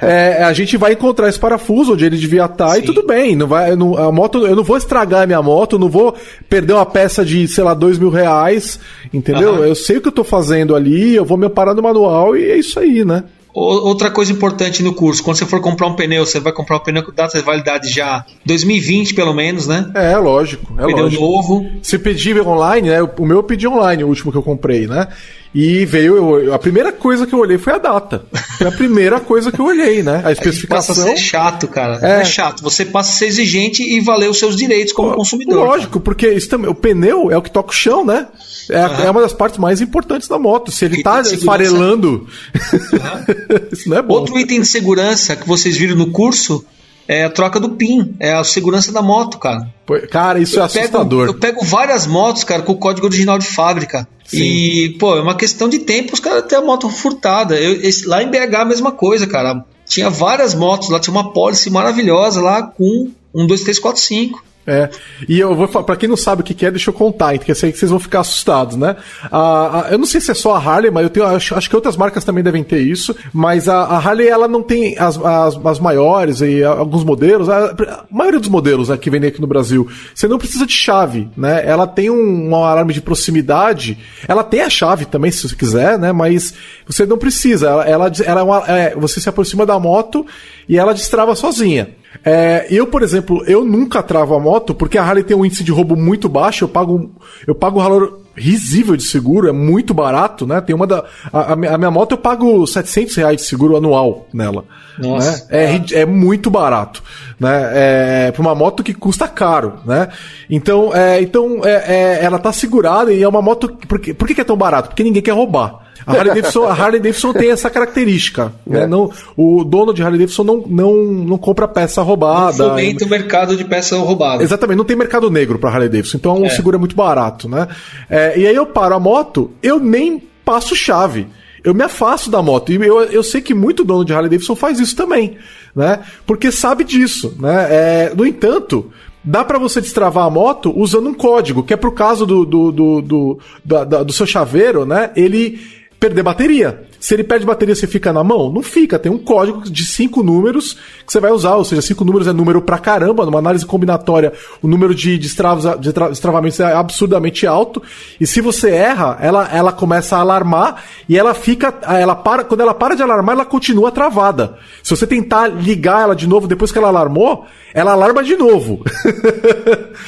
É, 0.00 0.42
a 0.44 0.52
gente 0.52 0.76
vai 0.76 0.92
encontrar 0.92 1.28
esse 1.28 1.38
parafuso 1.38 1.94
onde 1.94 2.04
ele 2.04 2.16
devia 2.16 2.44
estar 2.44 2.76
e 2.76 2.80
Sim. 2.80 2.86
tudo 2.86 3.06
bem. 3.06 3.34
Não 3.36 3.46
vai, 3.46 3.74
não- 3.74 3.96
a 3.96 4.10
moto, 4.12 4.46
eu 4.46 4.54
não 4.56 4.64
vou 4.64 4.76
estragar 4.76 5.22
a 5.22 5.26
minha 5.26 5.42
moto, 5.42 5.78
não 5.78 5.88
vou 5.88 6.14
perder 6.48 6.74
uma 6.74 6.86
peça 6.86 7.24
de, 7.24 7.46
sei 7.48 7.64
lá, 7.64 7.74
dois 7.74 7.98
mil 7.98 8.10
reais, 8.10 8.78
entendeu? 9.12 9.54
Aham. 9.54 9.66
Eu 9.66 9.74
sei 9.74 9.96
o 9.96 10.00
que 10.00 10.08
eu 10.08 10.12
tô 10.12 10.24
fazendo 10.24 10.74
ali, 10.74 11.14
eu 11.14 11.24
vou 11.24 11.38
me 11.38 11.48
parar 11.48 11.74
no 11.74 11.82
manual 11.82 12.36
e 12.36 12.50
é 12.50 12.56
isso 12.58 12.78
aí, 12.78 13.04
né? 13.04 13.24
Outra 13.54 14.10
coisa 14.10 14.32
importante 14.32 14.82
no 14.82 14.92
curso, 14.92 15.22
quando 15.22 15.36
você 15.36 15.46
for 15.46 15.60
comprar 15.60 15.86
um 15.86 15.94
pneu, 15.94 16.26
você 16.26 16.40
vai 16.40 16.52
comprar 16.52 16.76
um 16.76 16.80
pneu 16.80 17.04
com 17.04 17.12
data 17.12 17.38
de 17.38 17.44
validade 17.44 17.88
já 17.88 18.26
2020 18.44 19.14
pelo 19.14 19.32
menos, 19.32 19.68
né? 19.68 19.92
É, 19.94 20.16
lógico, 20.16 20.74
é 20.76 20.84
pneu 20.84 21.04
lógico. 21.04 21.22
novo. 21.22 21.70
Se 21.80 21.96
pedir 21.96 22.44
online, 22.44 22.88
né? 22.88 23.00
O 23.00 23.24
meu 23.24 23.36
eu 23.36 23.42
pedi 23.44 23.68
online, 23.68 24.02
o 24.02 24.08
último 24.08 24.32
que 24.32 24.38
eu 24.38 24.42
comprei, 24.42 24.88
né? 24.88 25.06
E 25.54 25.84
veio, 25.86 26.16
eu- 26.40 26.52
a 26.52 26.58
primeira 26.58 26.90
coisa 26.90 27.26
que 27.26 27.32
eu 27.32 27.38
olhei 27.38 27.56
foi 27.58 27.74
a 27.74 27.78
data. 27.78 28.24
Foi 28.58 28.66
a 28.66 28.72
primeira 28.72 29.20
coisa 29.20 29.52
que 29.52 29.60
eu 29.60 29.66
olhei, 29.66 30.02
né? 30.02 30.16
A 30.16 30.22
Passa 30.22 30.28
a 30.28 30.32
especificação. 30.32 30.94
ser 30.96 31.16
chato, 31.16 31.68
cara. 31.68 32.00
É. 32.02 32.22
É 32.22 32.24
chato. 32.24 32.60
Você 32.62 32.84
passa 32.84 33.12
a 33.12 33.14
ser 33.14 33.26
exigente 33.26 33.80
e 33.82 34.00
valer 34.00 34.28
os 34.28 34.38
seus 34.38 34.56
direitos 34.56 34.92
como 34.92 35.14
consumidor. 35.14 35.54
Lógico, 35.64 36.00
porque 36.00 36.28
isso 36.28 36.48
também, 36.48 36.68
o 36.68 36.74
pneu 36.74 37.30
é 37.30 37.36
o 37.36 37.42
que 37.42 37.50
toca 37.52 37.70
o 37.70 37.74
chão, 37.74 38.04
né? 38.04 38.26
É, 38.68 39.06
é 39.06 39.10
uma 39.10 39.20
das 39.20 39.32
partes 39.32 39.58
mais 39.58 39.80
importantes 39.80 40.26
da 40.26 40.38
moto. 40.40 40.72
Se 40.72 40.84
ele 40.86 40.96
E 40.98 41.02
tá 41.04 41.22
segurança. 41.22 41.34
esfarelando, 41.36 42.26
isso 43.72 43.88
não 43.88 43.96
é 43.98 44.02
bom. 44.02 44.14
Outro 44.14 44.38
item 44.38 44.60
de 44.60 44.66
segurança 44.66 45.36
que 45.36 45.46
vocês 45.46 45.76
viram 45.76 45.94
no 45.96 46.10
curso 46.10 46.64
é 47.08 47.24
a 47.24 47.30
troca 47.30 47.58
do 47.60 47.70
PIN. 47.70 48.14
É 48.18 48.32
a 48.32 48.44
segurança 48.44 48.92
da 48.92 49.02
moto, 49.02 49.38
cara. 49.38 49.68
Cara, 50.10 50.38
isso 50.38 50.58
é 50.58 50.64
Eu 50.64 50.68
pego- 50.68 50.78
assustador. 50.84 51.26
eu 51.26 51.34
pego 51.34 51.64
várias 51.64 52.06
motos, 52.06 52.44
cara, 52.44 52.62
com 52.62 52.72
o 52.72 52.78
código 52.78 53.06
original 53.06 53.38
de 53.38 53.46
fábrica. 53.46 54.06
E, 54.32 54.96
pô, 54.98 55.16
é 55.16 55.20
uma 55.20 55.34
questão 55.36 55.68
de 55.68 55.80
tempo 55.80 56.14
os 56.14 56.20
caras 56.20 56.44
ter 56.46 56.56
a 56.56 56.62
moto 56.62 56.88
furtada. 56.88 57.56
Eu- 57.60 57.80
esse- 57.82 58.06
lá 58.06 58.22
em 58.22 58.30
BH 58.30 58.62
a 58.62 58.64
mesma 58.64 58.90
coisa, 58.92 59.26
cara. 59.26 59.64
Tinha 59.86 60.08
várias 60.08 60.54
motos 60.54 60.88
lá, 60.88 60.98
tinha 60.98 61.12
uma 61.12 61.32
policy 61.32 61.68
maravilhosa 61.70 62.40
lá 62.40 62.62
com 62.62 63.10
um, 63.34 63.46
dois, 63.46 63.60
três, 63.60 63.78
quatro, 63.78 64.00
cinco. 64.00 64.42
É, 64.66 64.88
e 65.28 65.38
eu 65.38 65.54
vou 65.54 65.68
pra 65.68 65.94
quem 65.94 66.08
não 66.08 66.16
sabe 66.16 66.40
o 66.40 66.44
que 66.44 66.64
é, 66.64 66.70
deixa 66.70 66.88
eu 66.88 66.94
contar, 66.94 67.34
porque 67.36 67.54
sei 67.54 67.70
que 67.70 67.78
vocês 67.78 67.90
vão 67.90 68.00
ficar 68.00 68.20
assustados, 68.20 68.76
né? 68.76 68.96
A- 69.30 69.80
a- 69.88 69.92
eu 69.92 69.98
não 69.98 70.06
sei 70.06 70.20
se 70.22 70.30
é 70.30 70.34
só 70.34 70.54
a 70.54 70.58
Harley, 70.58 70.90
mas 70.90 71.02
eu 71.04 71.10
tenho, 71.10 71.26
acho, 71.26 71.54
acho 71.54 71.68
que 71.68 71.76
outras 71.76 71.96
marcas 71.98 72.24
também 72.24 72.42
devem 72.42 72.64
ter 72.64 72.80
isso, 72.80 73.14
mas 73.32 73.68
a, 73.68 73.82
a 73.82 73.98
Harley, 73.98 74.26
ela 74.26 74.48
não 74.48 74.62
tem 74.62 74.96
as, 74.98 75.18
as, 75.22 75.66
as 75.66 75.78
maiores 75.78 76.40
e 76.40 76.64
alguns 76.64 77.04
modelos, 77.04 77.48
a, 77.50 77.66
a 77.72 78.04
maioria 78.10 78.40
dos 78.40 78.48
modelos 78.48 78.88
né, 78.88 78.96
que 78.96 79.10
vendem 79.10 79.28
aqui 79.28 79.40
no 79.40 79.46
Brasil, 79.46 79.86
você 80.14 80.26
não 80.26 80.38
precisa 80.38 80.64
de 80.66 80.72
chave, 80.72 81.28
né? 81.36 81.62
Ela 81.66 81.86
tem 81.86 82.08
um, 82.08 82.48
um 82.48 82.54
alarme 82.56 82.94
de 82.94 83.02
proximidade, 83.02 83.98
ela 84.26 84.42
tem 84.42 84.62
a 84.62 84.70
chave 84.70 85.04
também, 85.04 85.30
se 85.30 85.46
você 85.46 85.54
quiser, 85.54 85.98
né? 85.98 86.10
Mas 86.12 86.54
você 86.86 87.04
não 87.04 87.18
precisa, 87.18 87.66
ela, 87.68 87.84
ela, 87.86 88.12
ela 88.24 88.40
é 88.40 88.42
uma- 88.42 88.64
é, 88.66 88.94
você 88.94 89.20
se 89.20 89.28
aproxima 89.28 89.66
da 89.66 89.78
moto 89.78 90.26
e 90.68 90.78
ela 90.78 90.94
destrava 90.94 91.34
sozinha. 91.34 91.90
É, 92.24 92.66
eu, 92.70 92.86
por 92.86 93.02
exemplo, 93.02 93.42
eu 93.46 93.64
nunca 93.64 94.02
travo 94.02 94.34
a 94.34 94.40
moto 94.40 94.74
porque 94.74 94.98
a 94.98 95.02
Harley 95.02 95.24
tem 95.24 95.36
um 95.36 95.44
índice 95.44 95.64
de 95.64 95.72
roubo 95.72 95.96
muito 95.96 96.28
baixo. 96.28 96.64
Eu 96.64 96.68
pago, 96.68 97.10
eu 97.46 97.54
pago 97.54 97.80
um 97.80 97.82
valor 97.82 98.20
risível 98.36 98.96
de 98.96 99.04
seguro, 99.04 99.48
é 99.48 99.52
muito 99.52 99.94
barato, 99.94 100.46
né? 100.46 100.60
Tem 100.60 100.74
uma 100.74 100.86
da. 100.86 101.04
A, 101.32 101.52
a 101.52 101.56
minha 101.78 101.90
moto 101.90 102.12
eu 102.12 102.18
pago 102.18 102.66
700 102.66 103.14
reais 103.16 103.36
de 103.40 103.46
seguro 103.46 103.76
anual 103.76 104.26
nela. 104.32 104.64
Nossa. 104.98 105.46
né? 105.50 105.76
É, 105.92 106.00
é 106.00 106.06
muito 106.06 106.50
barato, 106.50 107.02
né? 107.38 107.70
É, 107.74 108.32
pra 108.32 108.42
uma 108.42 108.54
moto 108.54 108.82
que 108.82 108.94
custa 108.94 109.26
caro, 109.28 109.74
né? 109.84 110.08
Então, 110.50 110.94
é, 110.94 111.20
então 111.20 111.60
é, 111.64 112.18
é, 112.20 112.24
ela 112.24 112.38
tá 112.38 112.52
segurada 112.52 113.12
e 113.12 113.22
é 113.22 113.28
uma 113.28 113.42
moto. 113.42 113.68
Por, 113.88 113.98
que- 113.98 114.14
por 114.14 114.26
que 114.28 114.34
que 114.34 114.40
é 114.40 114.44
tão 114.44 114.56
barato? 114.56 114.88
Porque 114.88 115.02
ninguém 115.04 115.22
quer 115.22 115.32
roubar. 115.32 115.83
A 116.06 116.12
Harley 116.12 116.34
Davidson, 116.34 116.64
a 116.64 116.72
Harley 116.72 117.00
Davidson 117.00 117.32
tem 117.32 117.50
essa 117.50 117.70
característica. 117.70 118.52
Né? 118.66 118.82
É. 118.82 118.86
Não, 118.86 119.10
o 119.36 119.64
dono 119.64 119.94
de 119.94 120.02
Harley 120.02 120.18
Davidson 120.18 120.44
não, 120.44 120.64
não, 120.66 120.94
não 121.04 121.38
compra 121.38 121.66
peça 121.68 122.02
roubada. 122.02 122.68
Fomenta 122.70 123.04
o 123.04 123.08
mercado 123.08 123.56
de 123.56 123.64
peça 123.64 123.96
roubada. 123.96 124.42
Exatamente, 124.42 124.76
não 124.78 124.84
tem 124.84 124.96
mercado 124.96 125.30
negro 125.30 125.58
pra 125.58 125.70
Harley 125.70 125.88
Davidson, 125.88 126.16
então 126.18 126.40
o 126.42 126.46
É. 126.46 126.50
seguro 126.50 126.76
é 126.76 126.78
muito 126.78 126.96
barato, 126.96 127.48
né? 127.48 127.68
É, 128.10 128.38
e 128.38 128.46
aí 128.46 128.54
eu 128.54 128.66
paro 128.66 128.94
a 128.94 129.00
moto, 129.00 129.50
eu 129.62 129.78
nem 129.78 130.22
passo 130.44 130.74
chave. 130.76 131.26
Eu 131.62 131.72
me 131.72 131.82
afasto 131.82 132.28
da 132.30 132.42
moto. 132.42 132.70
E 132.70 132.74
eu, 132.76 133.00
eu 133.04 133.22
sei 133.22 133.40
que 133.40 133.54
muito 133.54 133.82
dono 133.84 134.04
de 134.04 134.12
Harley 134.12 134.28
Davidson 134.28 134.54
faz 134.54 134.78
isso 134.78 134.94
também, 134.94 135.38
né? 135.74 136.00
Porque 136.26 136.52
sabe 136.52 136.84
disso, 136.84 137.34
né? 137.40 137.66
É, 137.70 138.12
no 138.14 138.26
entanto, 138.26 138.90
dá 139.24 139.42
pra 139.42 139.58
você 139.58 139.80
destravar 139.80 140.26
a 140.26 140.30
moto 140.30 140.70
usando 140.78 141.08
um 141.08 141.14
código, 141.14 141.62
que 141.62 141.72
é 141.72 141.76
pro 141.78 141.90
caso 141.92 142.26
do, 142.26 142.44
do, 142.44 142.70
do, 142.70 143.00
do, 143.00 143.38
da- 143.64 144.02
do 144.02 144.12
seu 144.12 144.26
chaveiro, 144.26 144.84
né? 144.84 145.10
Ele 145.16 145.58
perder 146.04 146.22
bateria. 146.22 146.84
Se 147.04 147.12
ele 147.12 147.22
perde 147.22 147.44
bateria, 147.44 147.74
você 147.74 147.86
fica 147.86 148.14
na 148.14 148.24
mão? 148.24 148.50
Não 148.50 148.62
fica. 148.62 148.98
Tem 148.98 149.12
um 149.12 149.18
código 149.18 149.60
de 149.70 149.84
cinco 149.84 150.22
números 150.22 150.72
que 151.06 151.12
você 151.12 151.20
vai 151.20 151.30
usar. 151.32 151.54
Ou 151.56 151.62
seja, 151.62 151.82
cinco 151.82 152.02
números 152.02 152.26
é 152.26 152.32
número 152.32 152.62
pra 152.62 152.78
caramba. 152.78 153.26
Numa 153.26 153.40
análise 153.40 153.66
combinatória, 153.66 154.32
o 154.62 154.66
número 154.66 154.94
de, 154.94 155.18
destravos, 155.18 155.66
de 155.80 155.92
tra- 155.92 156.08
destravamentos 156.08 156.58
é 156.60 156.72
absurdamente 156.72 157.46
alto. 157.46 157.82
E 158.18 158.26
se 158.26 158.40
você 158.40 158.70
erra, 158.70 159.18
ela, 159.20 159.46
ela 159.52 159.70
começa 159.70 160.16
a 160.16 160.20
alarmar 160.20 160.82
e 161.06 161.18
ela 161.18 161.34
fica. 161.34 161.74
Ela 161.82 162.14
para, 162.16 162.42
quando 162.42 162.62
ela 162.62 162.72
para 162.72 162.94
de 162.96 163.02
alarmar, 163.02 163.34
ela 163.34 163.44
continua 163.44 163.92
travada. 163.92 164.56
Se 164.82 164.88
você 164.96 165.06
tentar 165.06 165.48
ligar 165.48 166.04
ela 166.04 166.16
de 166.16 166.26
novo 166.26 166.48
depois 166.48 166.72
que 166.72 166.78
ela 166.78 166.88
alarmou, 166.88 167.44
ela 167.74 167.92
alarma 167.92 168.24
de 168.24 168.34
novo. 168.34 168.82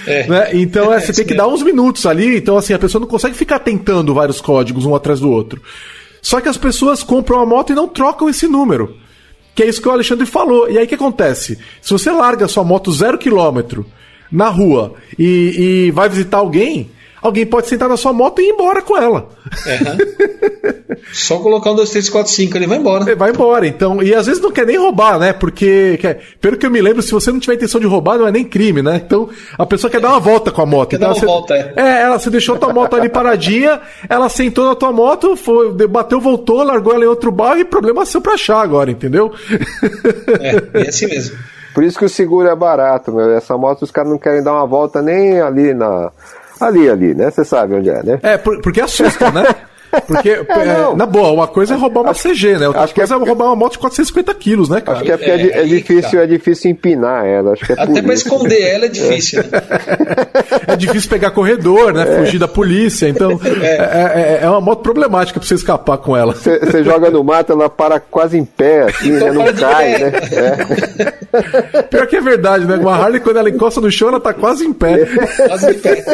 É. 0.06 0.26
Né? 0.28 0.50
Então 0.54 0.92
é, 0.92 0.96
É, 0.96 1.00
você 1.00 1.12
tem 1.12 1.24
que 1.26 1.34
dar 1.34 1.48
uns 1.48 1.62
minutos 1.62 2.06
ali. 2.06 2.36
Então, 2.36 2.56
assim, 2.56 2.72
a 2.72 2.78
pessoa 2.78 3.00
não 3.00 3.08
consegue 3.08 3.34
ficar 3.34 3.58
tentando 3.58 4.14
vários 4.14 4.40
códigos 4.40 4.84
um 4.86 4.94
atrás 4.94 5.20
do 5.20 5.30
outro. 5.30 5.60
Só 6.26 6.40
que 6.40 6.48
as 6.48 6.56
pessoas 6.56 7.04
compram 7.04 7.38
a 7.38 7.46
moto 7.46 7.70
e 7.70 7.76
não 7.76 7.86
trocam 7.86 8.28
esse 8.28 8.48
número. 8.48 8.96
Que 9.54 9.62
é 9.62 9.68
isso 9.68 9.80
que 9.80 9.86
o 9.86 9.92
Alexandre 9.92 10.26
falou. 10.26 10.68
E 10.68 10.76
aí 10.76 10.84
o 10.84 10.88
que 10.88 10.96
acontece? 10.96 11.56
Se 11.80 11.92
você 11.92 12.10
larga 12.10 12.48
sua 12.48 12.64
moto 12.64 12.90
zero 12.92 13.16
quilômetro 13.16 13.86
na 14.28 14.48
rua 14.48 14.94
e, 15.16 15.86
e 15.86 15.90
vai 15.92 16.08
visitar 16.08 16.38
alguém, 16.38 16.90
alguém 17.22 17.46
pode 17.46 17.68
sentar 17.68 17.88
na 17.88 17.96
sua 17.96 18.12
moto 18.12 18.40
e 18.40 18.44
ir 18.48 18.50
embora 18.50 18.82
com 18.82 18.96
ela. 18.96 19.28
Aham. 19.66 19.98
Só 21.12 21.38
colocar 21.38 21.72
um, 21.72 21.74
dois, 21.74 21.90
três, 21.90 22.08
quatro, 22.08 22.30
cinco, 22.32 22.56
ele 22.56 22.66
vai 22.66 22.78
embora. 22.78 23.14
Vai 23.16 23.30
embora, 23.30 23.66
então. 23.66 24.02
E 24.02 24.14
às 24.14 24.26
vezes 24.26 24.40
não 24.42 24.50
quer 24.50 24.66
nem 24.66 24.76
roubar, 24.76 25.18
né? 25.18 25.32
Porque, 25.32 25.98
quer- 26.00 26.20
pelo 26.40 26.56
que 26.56 26.66
eu 26.66 26.70
me 26.70 26.80
lembro, 26.80 27.02
se 27.02 27.12
você 27.12 27.30
não 27.30 27.38
tiver 27.38 27.54
intenção 27.54 27.80
de 27.80 27.86
roubar, 27.86 28.18
não 28.18 28.26
é 28.26 28.32
nem 28.32 28.44
crime, 28.44 28.82
né? 28.82 29.00
Então, 29.04 29.28
a 29.58 29.64
pessoa 29.66 29.90
quer 29.90 30.00
dar 30.00 30.10
uma 30.10 30.20
volta 30.20 30.50
com 30.50 30.62
a 30.62 30.66
moto. 30.66 30.90
Quer 30.90 30.96
então, 30.96 31.08
dar 31.10 31.14
uma 31.14 31.20
você, 31.20 31.26
volta, 31.26 31.54
é. 31.54 31.72
É, 31.76 32.02
ela, 32.02 32.18
você 32.18 32.30
deixou 32.30 32.56
a 32.56 32.58
tua 32.58 32.72
moto 32.72 32.96
ali 32.96 33.08
paradinha, 33.08 33.80
ela 34.08 34.28
sentou 34.28 34.66
na 34.66 34.74
tua 34.74 34.92
moto, 34.92 35.36
foi, 35.36 35.72
bateu, 35.86 36.20
voltou, 36.20 36.62
largou 36.62 36.94
ela 36.94 37.04
em 37.04 37.08
outro 37.08 37.30
bairro 37.30 37.60
e 37.60 37.64
problema 37.64 38.04
seu 38.04 38.20
pra 38.20 38.34
achar 38.34 38.60
agora, 38.60 38.90
entendeu? 38.90 39.32
É, 40.40 40.80
é 40.84 40.88
assim 40.88 41.06
mesmo. 41.06 41.36
Por 41.74 41.84
isso 41.84 41.98
que 41.98 42.04
o 42.04 42.08
seguro 42.08 42.48
é 42.48 42.56
barato, 42.56 43.12
meu. 43.12 43.30
Essa 43.32 43.56
moto 43.56 43.82
os 43.82 43.90
caras 43.90 44.10
não 44.10 44.18
querem 44.18 44.42
dar 44.42 44.52
uma 44.54 44.66
volta 44.66 45.02
nem 45.02 45.40
ali 45.40 45.74
na. 45.74 46.10
Ali, 46.60 46.88
ali, 46.88 47.14
né? 47.14 47.30
Você 47.30 47.44
sabe 47.44 47.74
onde 47.74 47.90
é, 47.90 48.02
né? 48.02 48.18
É, 48.22 48.36
por- 48.38 48.60
porque 48.60 48.80
assusta, 48.80 49.30
né? 49.30 49.44
Porque, 50.06 50.30
é, 50.48 50.64
não. 50.78 50.96
na 50.96 51.06
boa, 51.06 51.30
uma 51.30 51.46
coisa 51.48 51.74
é 51.74 51.76
roubar 51.76 52.02
uma 52.02 52.14
CG, 52.14 52.58
né? 52.58 52.66
Outra 52.68 52.82
acho 52.82 52.94
que 52.94 53.00
coisa 53.00 53.14
é 53.14 53.16
é 53.16 53.20
roubar 53.20 53.46
uma 53.46 53.56
moto 53.56 53.72
de 53.72 53.78
450 53.78 54.34
quilos, 54.34 54.68
né, 54.68 54.80
cara? 54.80 54.98
Acho 54.98 55.04
que 55.06 55.12
é 55.12 55.16
porque 55.16 55.30
é, 55.30 55.34
É, 55.34 55.46
é 55.60 55.62
que 55.62 55.68
difícil, 55.68 56.10
tá. 56.18 56.22
é 56.22 56.26
difícil 56.26 56.70
empinar 56.70 57.24
ela. 57.24 57.52
Acho 57.52 57.64
que 57.66 57.72
é 57.72 57.76
Até 57.80 58.02
pra 58.02 58.14
isso. 58.14 58.24
esconder 58.26 58.60
ela 58.62 58.84
é 58.86 58.88
difícil, 58.88 59.42
né? 59.42 59.48
É 60.68 60.76
difícil 60.76 61.08
pegar 61.10 61.30
corredor, 61.30 61.92
né? 61.92 62.06
Fugir 62.18 62.38
da 62.38 62.48
polícia. 62.48 63.08
Então, 63.08 63.38
é, 63.62 64.38
é- 64.40 64.40
é 64.42 64.50
uma 64.50 64.60
moto 64.60 64.82
problemática 64.82 65.38
pra 65.40 65.46
você 65.48 65.54
escapar 65.54 65.98
com 65.98 66.16
ela. 66.16 66.34
Você 66.34 66.82
joga 66.84 67.10
no 67.10 67.22
mato, 67.24 67.52
ela 67.52 67.68
para 67.70 67.98
quase 68.00 68.36
em 68.38 68.44
pé, 68.44 68.82
assim, 68.84 69.10
né? 69.12 69.16
Então 69.18 69.34
Não 69.34 69.42
para 69.44 69.52
de 69.52 69.60
cai, 69.60 69.98
né? 69.98 70.12
É. 70.32 71.82
Pior 71.82 72.06
que 72.06 72.16
é 72.16 72.20
verdade, 72.20 72.64
né? 72.66 72.76
Uma 72.76 72.94
Harley, 72.96 73.20
quando 73.20 73.38
ela 73.38 73.48
encosta 73.50 73.80
no 73.80 73.90
chão, 73.90 74.08
ela 74.08 74.20
tá 74.20 74.32
quase 74.32 74.64
em 74.66 74.72
pé. 74.72 75.06
Quase 75.48 75.66
de 75.74 75.74
pé. 75.80 76.04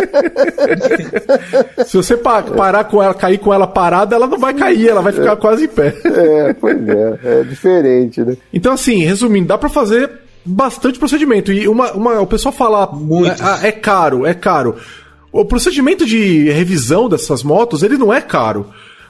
Se 1.86 1.96
você 1.96 2.16
pa- 2.16 2.42
parar 2.42 2.84
com 2.84 3.02
ela, 3.02 3.14
cair 3.14 3.38
com 3.38 3.52
ela 3.52 3.66
parada, 3.72 4.14
ela 4.14 4.26
não 4.26 4.38
vai 4.38 4.54
cair, 4.54 4.88
ela 4.88 5.02
vai 5.02 5.12
ficar 5.12 5.36
quase 5.36 5.64
em 5.64 5.68
pé. 5.68 5.94
É, 6.04 6.52
pois 6.52 6.88
é, 6.88 7.18
é 7.24 7.42
diferente, 7.42 8.20
né? 8.22 8.36
Então, 8.52 8.72
assim, 8.72 9.02
resumindo, 9.02 9.48
dá 9.48 9.58
pra 9.58 9.68
fazer 9.68 10.10
bastante 10.44 10.98
procedimento. 10.98 11.52
E 11.52 11.66
uma, 11.68 11.92
uma, 11.92 12.20
o 12.20 12.26
pessoal 12.26 12.52
fala, 12.52 12.86
Muito. 12.86 13.30
é, 13.30 13.36
ah, 13.40 13.60
é 13.62 13.72
caro, 13.72 14.26
é 14.26 14.34
caro. 14.34 14.76
O 15.30 15.44
procedimento 15.44 16.04
de 16.04 16.50
revisão 16.50 17.08
dessas 17.08 17.42
motos, 17.42 17.82
ele 17.82 17.96
não 17.96 18.12
é 18.12 18.20
caro. 18.20 18.66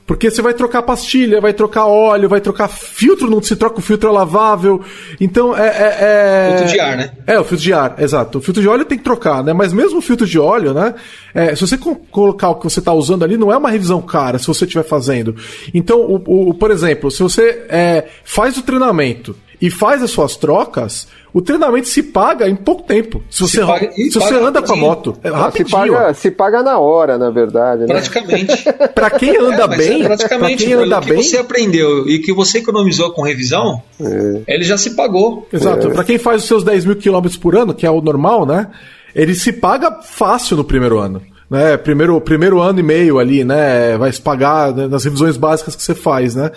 Porque 0.06 0.30
você 0.30 0.42
vai 0.42 0.52
trocar 0.52 0.82
pastilha, 0.82 1.40
vai 1.40 1.52
trocar 1.52 1.86
óleo, 1.86 2.28
vai 2.28 2.40
trocar 2.40 2.68
filtro, 2.68 3.30
não 3.30 3.40
se 3.40 3.54
troca 3.54 3.78
o 3.78 3.82
filtro 3.82 4.08
é 4.08 4.12
lavável. 4.12 4.80
Então 5.20 5.56
é, 5.56 5.68
é, 5.68 5.98
é. 6.00 6.56
Filtro 6.56 6.72
de 6.72 6.80
ar, 6.80 6.96
né? 6.96 7.12
É, 7.26 7.38
o 7.38 7.44
filtro 7.44 7.64
de 7.64 7.72
ar, 7.72 7.94
exato. 7.98 8.38
O 8.38 8.40
filtro 8.42 8.62
de 8.62 8.68
óleo 8.68 8.84
tem 8.84 8.98
que 8.98 9.04
trocar, 9.04 9.44
né? 9.44 9.52
Mas 9.52 9.72
mesmo 9.72 9.98
o 9.98 10.02
filtro 10.02 10.26
de 10.26 10.38
óleo, 10.38 10.74
né? 10.74 10.94
É, 11.32 11.54
se 11.54 11.60
você 11.60 11.78
colocar 12.10 12.50
o 12.50 12.56
que 12.56 12.64
você 12.64 12.80
está 12.80 12.92
usando 12.92 13.22
ali, 13.22 13.36
não 13.36 13.52
é 13.52 13.56
uma 13.56 13.70
revisão 13.70 14.02
cara 14.02 14.38
se 14.38 14.46
você 14.46 14.64
estiver 14.64 14.84
fazendo. 14.84 15.36
Então, 15.72 16.00
o, 16.00 16.50
o, 16.50 16.54
por 16.54 16.70
exemplo, 16.70 17.10
se 17.10 17.22
você 17.22 17.64
é, 17.68 18.04
faz 18.24 18.56
o 18.56 18.62
treinamento 18.62 19.36
e 19.62 19.70
faz 19.70 20.02
as 20.02 20.10
suas 20.10 20.36
trocas, 20.36 21.06
o 21.32 21.40
treinamento 21.40 21.86
se 21.86 22.02
paga 22.02 22.48
em 22.48 22.56
pouco 22.56 22.82
tempo. 22.82 23.22
Se 23.30 23.42
você, 23.42 23.60
se, 23.60 23.66
paga, 23.66 23.92
se 23.92 24.10
você 24.10 24.34
anda 24.34 24.60
com 24.60 24.72
a 24.72 24.76
moto, 24.76 25.16
é 25.22 25.30
rapidinho. 25.30 25.68
Se 25.68 25.90
paga, 25.92 26.14
se 26.14 26.30
paga 26.32 26.62
na 26.64 26.78
hora, 26.80 27.16
na 27.16 27.30
verdade. 27.30 27.82
Né? 27.82 27.86
Praticamente. 27.86 28.64
para 28.92 29.10
quem 29.10 29.36
anda 29.36 29.62
é, 29.62 29.68
bem, 29.68 30.02
é 30.02 30.06
praticamente 30.06 30.64
quem 30.64 30.72
anda 30.72 30.98
o 30.98 31.00
que 31.02 31.10
bem, 31.10 31.22
você 31.22 31.36
aprendeu 31.36 32.08
e 32.08 32.18
que 32.18 32.32
você 32.32 32.58
economizou 32.58 33.12
com 33.12 33.22
revisão, 33.22 33.80
é. 34.00 34.42
ele 34.48 34.64
já 34.64 34.76
se 34.76 34.96
pagou. 34.96 35.46
Exato. 35.52 35.86
É. 35.86 35.90
Para 35.92 36.02
quem 36.02 36.18
faz 36.18 36.42
os 36.42 36.48
seus 36.48 36.64
10 36.64 36.84
mil 36.84 36.96
quilômetros 36.96 37.36
por 37.36 37.54
ano, 37.54 37.72
que 37.72 37.86
é 37.86 37.90
o 37.90 38.00
normal, 38.00 38.44
né? 38.44 38.66
Ele 39.14 39.34
se 39.34 39.52
paga 39.52 40.02
fácil 40.02 40.56
no 40.56 40.64
primeiro 40.64 40.98
ano 40.98 41.22
né? 41.52 41.76
Primeiro, 41.76 42.18
primeiro 42.18 42.62
ano 42.62 42.80
e 42.80 42.82
meio 42.82 43.18
ali, 43.18 43.44
né? 43.44 43.98
Vai 43.98 44.10
se 44.10 44.18
pagar 44.18 44.74
né, 44.74 44.88
nas 44.88 45.04
revisões 45.04 45.36
básicas 45.36 45.76
que 45.76 45.82
você 45.82 45.94
faz, 45.94 46.34
né? 46.34 46.50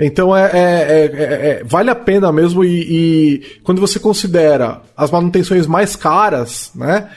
Então 0.00 0.34
é, 0.34 0.50
é, 0.54 0.58
é, 0.58 1.22
é 1.60 1.62
vale 1.66 1.90
a 1.90 1.94
pena 1.94 2.32
mesmo 2.32 2.64
e, 2.64 2.80
e, 2.80 3.42
quando 3.62 3.78
você 3.78 3.98
considera 3.98 4.80
as 4.96 5.10
manutenções 5.10 5.66
mais 5.66 5.94
caras, 5.94 6.70
né? 6.74 7.10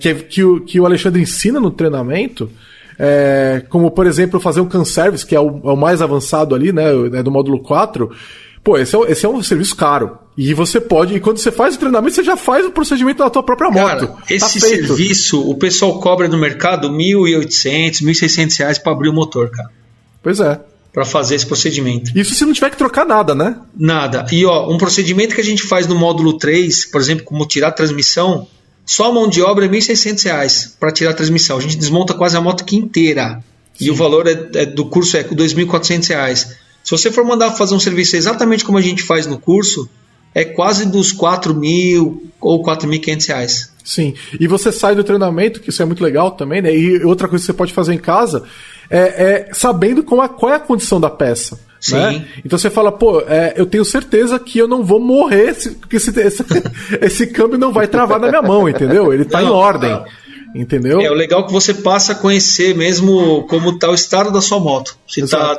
que, 0.00 0.14
que, 0.14 0.44
o, 0.44 0.60
que 0.60 0.80
o 0.80 0.86
Alexandre 0.86 1.20
ensina 1.20 1.58
no 1.58 1.70
treinamento, 1.70 2.48
como 3.68 3.90
por 3.90 4.06
exemplo 4.06 4.38
fazer 4.38 4.60
um 4.60 4.68
can 4.68 4.84
service, 4.84 5.26
que 5.26 5.34
é 5.34 5.40
o, 5.40 5.48
o 5.48 5.76
mais 5.76 6.00
avançado 6.00 6.54
ali, 6.54 6.72
né? 6.72 6.92
Do 7.22 7.30
módulo 7.30 7.58
4 7.58 8.10
Pô, 8.64 8.78
esse 8.78 8.96
é, 8.96 9.12
esse 9.12 9.26
é 9.26 9.28
um 9.28 9.42
serviço 9.42 9.76
caro. 9.76 10.18
E 10.36 10.54
você 10.54 10.80
pode, 10.80 11.14
e 11.14 11.20
quando 11.20 11.36
você 11.36 11.52
faz 11.52 11.76
o 11.76 11.78
treinamento, 11.78 12.14
você 12.14 12.24
já 12.24 12.36
faz 12.36 12.64
o 12.64 12.70
procedimento 12.70 13.22
na 13.22 13.28
tua 13.28 13.42
própria 13.42 13.70
moto. 13.70 13.86
Cara, 13.86 14.06
tá 14.06 14.22
esse 14.30 14.58
tá 14.58 14.66
serviço, 14.66 15.48
o 15.48 15.54
pessoal 15.56 16.00
cobra 16.00 16.26
no 16.26 16.38
mercado 16.38 16.88
R$ 16.88 16.94
1.800, 16.96 18.02
1.600 18.02 18.58
reais 18.58 18.78
para 18.78 18.92
abrir 18.92 19.10
o 19.10 19.12
motor, 19.12 19.50
cara. 19.50 19.70
Pois 20.22 20.40
é. 20.40 20.58
Para 20.92 21.04
fazer 21.04 21.34
esse 21.34 21.46
procedimento. 21.46 22.10
Isso 22.18 22.34
se 22.34 22.44
não 22.46 22.54
tiver 22.54 22.70
que 22.70 22.76
trocar 22.76 23.04
nada, 23.04 23.34
né? 23.34 23.56
Nada. 23.76 24.26
E 24.32 24.46
ó, 24.46 24.72
um 24.72 24.78
procedimento 24.78 25.34
que 25.34 25.40
a 25.40 25.44
gente 25.44 25.62
faz 25.62 25.86
no 25.86 25.94
módulo 25.94 26.38
3, 26.38 26.86
por 26.86 27.00
exemplo, 27.00 27.24
como 27.24 27.46
tirar 27.46 27.68
a 27.68 27.72
transmissão, 27.72 28.46
só 28.86 29.10
a 29.10 29.12
mão 29.12 29.28
de 29.28 29.42
obra 29.42 29.66
é 29.66 29.68
R$ 29.68 29.76
1.600 29.76 30.72
para 30.80 30.90
tirar 30.90 31.10
a 31.10 31.14
transmissão. 31.14 31.58
A 31.58 31.60
gente 31.60 31.76
desmonta 31.76 32.14
quase 32.14 32.36
a 32.36 32.40
moto 32.40 32.64
inteira. 32.74 33.42
Sim. 33.74 33.86
E 33.86 33.90
o 33.90 33.94
valor 33.94 34.26
é, 34.26 34.48
é, 34.54 34.66
do 34.66 34.86
curso 34.86 35.16
é 35.16 35.20
R$ 35.20 35.34
2.400. 35.34 36.63
Se 36.84 36.90
você 36.90 37.10
for 37.10 37.24
mandar 37.24 37.50
fazer 37.52 37.74
um 37.74 37.80
serviço 37.80 38.14
exatamente 38.14 38.64
como 38.64 38.76
a 38.76 38.82
gente 38.82 39.02
faz 39.02 39.26
no 39.26 39.38
curso, 39.38 39.88
é 40.34 40.44
quase 40.44 40.84
dos 40.86 41.12
4 41.12 41.54
mil 41.54 42.30
ou 42.40 42.62
4.500 42.62 43.28
reais. 43.28 43.74
Sim, 43.82 44.14
e 44.38 44.46
você 44.46 44.70
sai 44.70 44.94
do 44.94 45.04
treinamento, 45.04 45.60
que 45.60 45.70
isso 45.70 45.82
é 45.82 45.84
muito 45.84 46.02
legal 46.02 46.32
também, 46.32 46.60
né? 46.60 46.74
E 46.74 47.02
outra 47.04 47.28
coisa 47.28 47.42
que 47.42 47.46
você 47.46 47.52
pode 47.52 47.72
fazer 47.72 47.94
em 47.94 47.98
casa 47.98 48.42
é, 48.90 48.98
é 48.98 49.48
sabendo 49.52 50.02
qual 50.02 50.24
é, 50.24 50.28
qual 50.28 50.52
é 50.52 50.56
a 50.56 50.60
condição 50.60 51.00
da 51.00 51.08
peça. 51.08 51.58
Sim. 51.80 51.96
Né? 51.96 52.28
Então 52.44 52.58
você 52.58 52.70
fala, 52.70 52.90
pô, 52.90 53.20
é, 53.20 53.54
eu 53.56 53.66
tenho 53.66 53.84
certeza 53.84 54.38
que 54.38 54.58
eu 54.58 54.66
não 54.66 54.82
vou 54.82 54.98
morrer, 54.98 55.54
porque 55.80 55.96
esse, 55.96 56.18
esse, 56.18 56.44
esse 57.00 57.26
câmbio 57.28 57.58
não 57.58 57.72
vai 57.72 57.86
travar 57.86 58.18
na 58.18 58.28
minha 58.28 58.42
mão, 58.42 58.68
entendeu? 58.68 59.12
Ele 59.12 59.22
está 59.22 59.42
em 59.42 59.50
ordem. 59.50 59.90
Não. 59.90 60.04
Entendeu? 60.54 61.00
É 61.00 61.10
o 61.10 61.14
legal 61.14 61.44
que 61.46 61.52
você 61.52 61.74
passa 61.74 62.12
a 62.12 62.14
conhecer 62.14 62.76
mesmo 62.76 63.42
como 63.48 63.70
está 63.70 63.90
o 63.90 63.94
estado 63.94 64.30
da 64.30 64.40
sua 64.40 64.60
moto. 64.60 64.96
Se 65.06 65.20
está 65.20 65.56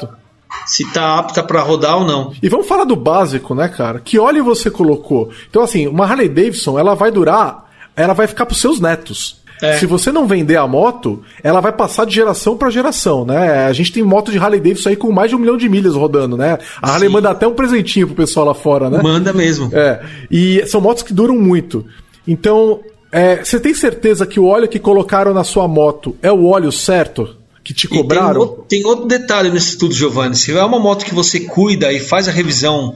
se 0.65 0.91
tá 0.91 1.19
apta 1.19 1.43
para 1.43 1.61
rodar 1.61 1.97
ou 1.97 2.05
não. 2.05 2.33
E 2.41 2.49
vamos 2.49 2.67
falar 2.67 2.83
do 2.83 2.95
básico, 2.95 3.53
né, 3.53 3.67
cara? 3.67 3.99
Que 3.99 4.19
óleo 4.19 4.43
você 4.43 4.69
colocou? 4.69 5.29
Então, 5.49 5.61
assim, 5.61 5.87
uma 5.87 6.05
Harley 6.05 6.29
Davidson, 6.29 6.77
ela 6.79 6.95
vai 6.95 7.11
durar, 7.11 7.65
ela 7.95 8.13
vai 8.13 8.27
ficar 8.27 8.45
pros 8.45 8.59
seus 8.59 8.79
netos. 8.79 9.43
É. 9.61 9.77
Se 9.77 9.85
você 9.85 10.11
não 10.11 10.27
vender 10.27 10.57
a 10.57 10.67
moto, 10.67 11.23
ela 11.41 11.61
vai 11.61 11.71
passar 11.71 12.05
de 12.05 12.13
geração 12.13 12.57
para 12.57 12.69
geração, 12.69 13.25
né? 13.25 13.65
A 13.65 13.73
gente 13.73 13.91
tem 13.91 14.03
moto 14.03 14.31
de 14.31 14.37
Harley 14.37 14.59
Davidson 14.59 14.89
aí 14.89 14.95
com 14.95 15.11
mais 15.11 15.29
de 15.29 15.35
um 15.35 15.39
milhão 15.39 15.55
de 15.55 15.69
milhas 15.69 15.95
rodando, 15.95 16.35
né? 16.35 16.57
A 16.81 16.91
Harley 16.91 17.07
Sim. 17.07 17.13
manda 17.13 17.29
até 17.29 17.47
um 17.47 17.53
presentinho 17.53 18.07
pro 18.07 18.15
pessoal 18.15 18.45
lá 18.45 18.53
fora, 18.53 18.89
né? 18.89 18.99
Manda 19.01 19.31
mesmo. 19.31 19.69
É. 19.73 20.01
E 20.29 20.65
são 20.67 20.81
motos 20.81 21.03
que 21.03 21.13
duram 21.13 21.37
muito. 21.37 21.85
Então, 22.27 22.81
é, 23.11 23.43
você 23.43 23.59
tem 23.59 23.73
certeza 23.73 24.25
que 24.25 24.39
o 24.39 24.45
óleo 24.45 24.67
que 24.67 24.79
colocaram 24.79 25.33
na 25.33 25.43
sua 25.43 25.67
moto 25.67 26.15
é 26.21 26.31
o 26.31 26.45
óleo 26.47 26.71
certo? 26.71 27.37
Que 27.65 27.73
te 27.73 27.87
cobraram. 27.87 28.31
Tem 28.31 28.39
outro, 28.39 28.65
tem 28.69 28.85
outro, 28.85 29.05
detalhe 29.07 29.49
nesse 29.49 29.69
estudo, 29.69 29.93
Giovanni. 29.93 30.35
Se 30.35 30.55
é 30.55 30.63
uma 30.63 30.79
moto 30.79 31.03
que 31.03 31.15
você 31.15 31.39
cuida 31.39 31.91
e 31.91 31.99
faz 31.99 32.27
a 32.27 32.31
revisão 32.31 32.95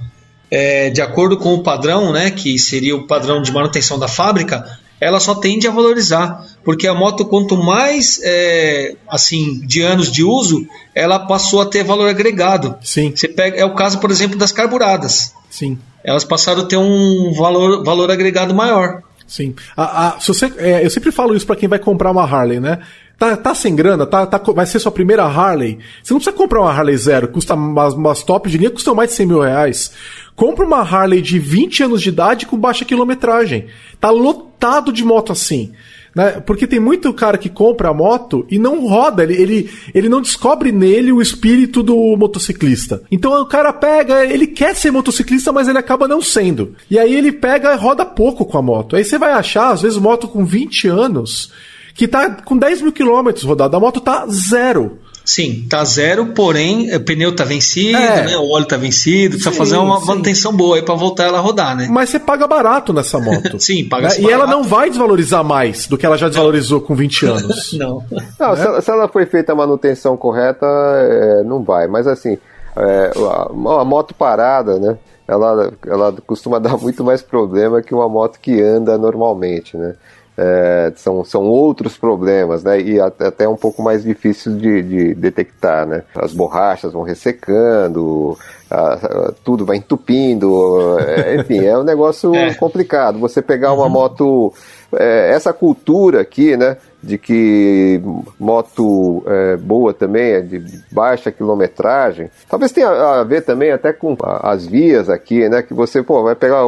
é, 0.52 0.92
de 0.92 1.02
acordo 1.02 1.38
com 1.38 1.56
o 1.56 1.64
padrão, 1.64 2.14
né, 2.14 2.30
que 2.30 2.58
seria 2.60 2.96
o 2.96 3.08
padrão 3.08 3.42
de 3.42 3.52
manutenção 3.52 3.98
da 3.98 4.08
fábrica, 4.08 4.80
ela 5.02 5.20
só 5.20 5.34
tende 5.34 5.68
a 5.68 5.72
valorizar, 5.72 6.46
porque 6.64 6.88
a 6.88 6.94
moto 6.94 7.26
quanto 7.26 7.58
mais 7.58 8.20
é, 8.24 8.96
assim 9.08 9.60
de 9.66 9.82
anos 9.82 10.12
de 10.12 10.24
uso, 10.24 10.68
ela 10.94 11.18
passou 11.18 11.62
a 11.62 11.66
ter 11.66 11.84
valor 11.84 12.08
agregado. 12.08 12.76
Sim. 12.84 13.12
Você 13.16 13.28
pega, 13.28 13.58
é 13.58 13.66
o 13.66 13.74
caso, 13.74 13.98
por 14.00 14.12
exemplo, 14.12 14.38
das 14.38 14.52
carburadas. 14.52 15.34
Sim. 15.50 15.80
Elas 16.04 16.24
passaram 16.24 16.62
a 16.62 16.66
ter 16.66 16.78
um 16.78 17.34
valor, 17.34 17.84
valor 17.84 18.12
agregado 18.12 18.54
maior. 18.54 19.02
Sim. 19.26 19.56
A, 19.76 20.08
a, 20.08 20.20
se 20.20 20.28
você, 20.28 20.52
é, 20.58 20.86
eu 20.86 20.90
sempre 20.90 21.12
falo 21.12 21.36
isso 21.36 21.46
para 21.46 21.56
quem 21.56 21.70
vai 21.70 21.80
comprar 21.80 22.12
uma 22.12 22.24
Harley, 22.24 22.60
né? 22.60 22.80
Tá, 23.20 23.36
tá 23.36 23.54
sem 23.54 23.76
grana, 23.76 24.06
tá, 24.06 24.26
tá, 24.26 24.38
vai 24.54 24.66
ser 24.66 24.80
sua 24.80 24.94
primeira 24.94 25.26
Harley. 25.26 25.78
Você 26.02 26.14
não 26.14 26.22
precisa 26.22 26.36
comprar 26.36 26.62
uma 26.62 26.72
Harley 26.72 26.96
zero, 26.96 27.28
custa 27.28 27.54
umas, 27.54 27.94
umas 27.94 28.24
top 28.24 28.50
de 28.50 28.58
linha, 28.58 28.72
custam 28.72 28.96
mais 28.96 29.10
de 29.10 29.18
100 29.18 29.26
mil 29.26 29.42
reais. 29.42 29.92
Compra 30.38 30.66
uma 30.66 30.80
Harley 30.80 31.22
de 31.22 31.38
20 31.38 31.84
anos 31.84 32.02
de 32.02 32.08
idade 32.08 32.46
com 32.46 32.58
baixa 32.58 32.86
quilometragem. 32.86 33.66
Tá 34.00 34.10
lotado 34.10 34.94
de 34.94 35.04
moto 35.04 35.34
assim. 35.34 35.74
Né? 36.16 36.40
Porque 36.46 36.66
tem 36.66 36.80
muito 36.80 37.14
cara 37.14 37.38
que 37.38 37.50
compra 37.50 37.90
a 37.90 37.94
moto 37.94 38.48
e 38.50 38.58
não 38.58 38.88
roda, 38.88 39.22
ele, 39.22 39.34
ele, 39.34 39.70
ele 39.94 40.08
não 40.08 40.22
descobre 40.22 40.72
nele 40.72 41.12
o 41.12 41.22
espírito 41.22 41.84
do 41.84 42.16
motociclista. 42.16 43.04
Então 43.12 43.34
o 43.42 43.46
cara 43.46 43.74
pega, 43.74 44.26
ele 44.26 44.48
quer 44.48 44.74
ser 44.78 44.92
motociclista, 44.92 45.52
mas 45.52 45.68
ele 45.68 45.78
acaba 45.78 46.08
não 46.08 46.22
sendo. 46.22 46.74
E 46.90 46.98
aí 46.98 47.14
ele 47.14 47.34
pega 47.34 47.74
e 47.74 47.78
roda 47.78 48.06
pouco 48.06 48.46
com 48.46 48.58
a 48.58 48.62
moto. 48.62 48.96
Aí 48.96 49.04
você 49.04 49.18
vai 49.18 49.34
achar, 49.34 49.74
às 49.74 49.82
vezes, 49.82 49.98
moto 49.98 50.26
com 50.26 50.46
20 50.46 50.88
anos 50.88 51.52
que 52.00 52.08
tá 52.08 52.30
com 52.30 52.58
10 52.58 52.82
mil 52.82 52.94
quilômetros 52.94 53.44
rodado. 53.44 53.76
A 53.76 53.80
moto 53.80 54.00
tá 54.00 54.26
zero. 54.30 55.00
Sim, 55.26 55.68
tá 55.70 55.84
zero, 55.84 56.28
porém 56.28 56.96
o 56.96 57.00
pneu 57.04 57.36
tá 57.36 57.44
vencido, 57.44 57.98
é. 57.98 58.26
né? 58.26 58.38
O 58.38 58.52
óleo 58.52 58.66
tá 58.66 58.78
vencido, 58.78 59.32
precisa 59.32 59.52
sim, 59.52 59.58
fazer 59.58 59.76
uma 59.76 60.00
sim. 60.00 60.08
manutenção 60.08 60.54
boa 60.54 60.78
aí 60.78 60.82
para 60.82 60.96
voltar 60.96 61.26
ela 61.26 61.40
a 61.40 61.42
rodar, 61.42 61.76
né? 61.76 61.90
Mas 61.92 62.10
você 62.10 62.18
paga 62.18 62.48
barato 62.48 62.94
nessa 62.94 63.20
moto. 63.20 63.60
sim, 63.60 63.84
paga 63.84 64.08
né? 64.08 64.16
E 64.18 64.32
ela 64.32 64.48
não 64.48 64.64
vai 64.64 64.90
desvalorizar 64.90 65.44
mais 65.44 65.88
do 65.88 65.98
que 65.98 66.06
ela 66.06 66.18
já 66.18 66.30
desvalorizou 66.30 66.80
com 66.80 66.96
20 66.96 67.26
anos. 67.28 67.74
não. 67.74 68.02
não 68.10 68.56
se, 68.56 68.62
ela, 68.62 68.82
se, 68.82 68.90
ela 68.90 69.10
foi 69.10 69.26
feita 69.26 69.52
a 69.52 69.56
manutenção 69.56 70.16
correta, 70.16 70.66
é, 70.66 71.44
não 71.44 71.62
vai. 71.64 71.86
Mas 71.90 72.08
assim, 72.08 72.38
é, 72.78 73.12
a, 73.14 73.82
a 73.82 73.84
moto 73.84 74.14
parada, 74.14 74.80
né? 74.80 74.98
Ela, 75.28 75.74
ela 75.86 76.16
costuma 76.26 76.60
dar 76.64 76.78
muito 76.78 77.04
mais 77.04 77.22
problema 77.22 77.82
que 77.82 77.94
uma 77.94 78.08
moto 78.08 78.40
que 78.40 78.62
anda 78.62 78.98
normalmente, 78.98 79.76
né? 79.76 79.96
É, 80.42 80.94
são, 80.96 81.22
são 81.26 81.44
outros 81.44 81.98
problemas, 81.98 82.64
né? 82.64 82.80
E 82.80 82.98
até 82.98 83.46
um 83.48 83.58
pouco 83.58 83.84
mais 83.84 84.04
difícil 84.04 84.56
de, 84.56 84.82
de 84.82 85.14
detectar, 85.14 85.86
né? 85.86 86.04
As 86.16 86.34
borrachas 86.34 86.94
vão 86.94 87.02
ressecando, 87.02 88.38
a, 88.72 88.94
a, 88.94 89.34
tudo 89.44 89.66
vai 89.66 89.76
entupindo, 89.76 90.98
é, 90.98 91.36
enfim, 91.36 91.66
é 91.66 91.78
um 91.78 91.84
negócio 91.84 92.34
é. 92.36 92.54
complicado. 92.54 93.20
Você 93.20 93.42
pegar 93.42 93.74
uma 93.74 93.84
uhum. 93.84 93.90
moto, 93.90 94.54
é, 94.94 95.32
essa 95.34 95.52
cultura 95.52 96.22
aqui, 96.22 96.56
né? 96.56 96.78
De 97.04 97.18
que 97.18 98.02
moto 98.40 99.24
é, 99.26 99.58
boa 99.58 99.94
também 99.94 100.34
é 100.34 100.42
de 100.42 100.62
baixa 100.92 101.32
quilometragem. 101.32 102.30
Talvez 102.50 102.72
tenha 102.72 102.90
a 102.90 103.24
ver 103.24 103.42
também 103.42 103.72
até 103.72 103.92
com 103.92 104.18
as 104.22 104.66
vias 104.66 105.10
aqui, 105.10 105.50
né? 105.50 105.62
Que 105.62 105.74
você 105.74 106.02
pô, 106.02 106.24
vai 106.24 106.36
pegar 106.36 106.64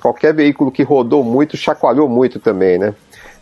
qualquer 0.00 0.32
veículo 0.32 0.70
que 0.70 0.84
rodou 0.84 1.24
muito, 1.24 1.56
chacoalhou 1.56 2.08
muito 2.08 2.38
também, 2.38 2.78
né? 2.78 2.94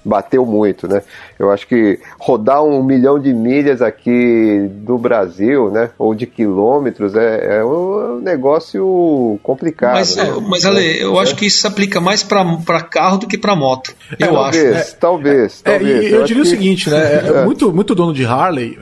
Bateu 0.04 0.44
muito, 0.44 0.86
né? 0.86 1.02
Eu 1.38 1.50
acho 1.50 1.66
que 1.66 1.98
rodar 2.18 2.62
um 2.62 2.82
milhão 2.82 3.18
de 3.18 3.32
milhas 3.32 3.80
aqui 3.80 4.68
do 4.70 4.98
Brasil, 4.98 5.70
né? 5.70 5.90
Ou 5.98 6.14
de 6.14 6.26
quilômetros, 6.26 7.14
é, 7.14 7.58
é 7.58 7.64
um 7.64 8.20
negócio 8.20 9.38
complicado. 9.42 9.94
Mas, 9.94 10.14
né? 10.14 10.24
mas 10.48 10.66
Ale, 10.66 11.00
eu 11.00 11.18
é. 11.18 11.22
acho 11.22 11.34
que 11.34 11.46
isso 11.46 11.60
se 11.60 11.66
aplica 11.66 12.00
mais 12.00 12.22
para 12.22 12.82
carro 12.82 13.18
do 13.18 13.26
que 13.26 13.38
para 13.38 13.56
moto. 13.56 13.94
Eu 14.18 14.34
talvez, 14.34 14.76
acho. 14.76 14.96
Talvez, 14.96 15.62
é, 15.64 15.70
talvez. 15.70 16.12
eu, 16.12 16.20
eu 16.20 16.24
diria 16.24 16.42
que... 16.42 16.48
o 16.48 16.50
seguinte, 16.50 16.90
né? 16.90 17.04
É, 17.24 17.44
muito, 17.44 17.72
muito 17.72 17.94
dono 17.94 18.12
de 18.12 18.24
Harley, 18.24 18.76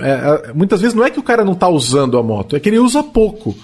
muitas 0.55 0.81
vezes 0.81 0.95
não 0.95 1.05
é 1.05 1.11
que 1.11 1.19
o 1.19 1.23
cara 1.23 1.45
não 1.45 1.55
tá 1.55 1.69
usando 1.69 2.19
a 2.19 2.23
moto, 2.23 2.57
é 2.57 2.61
que 2.61 2.69
ele 2.69 2.79
usa 2.79 3.03
pouco. 3.03 3.55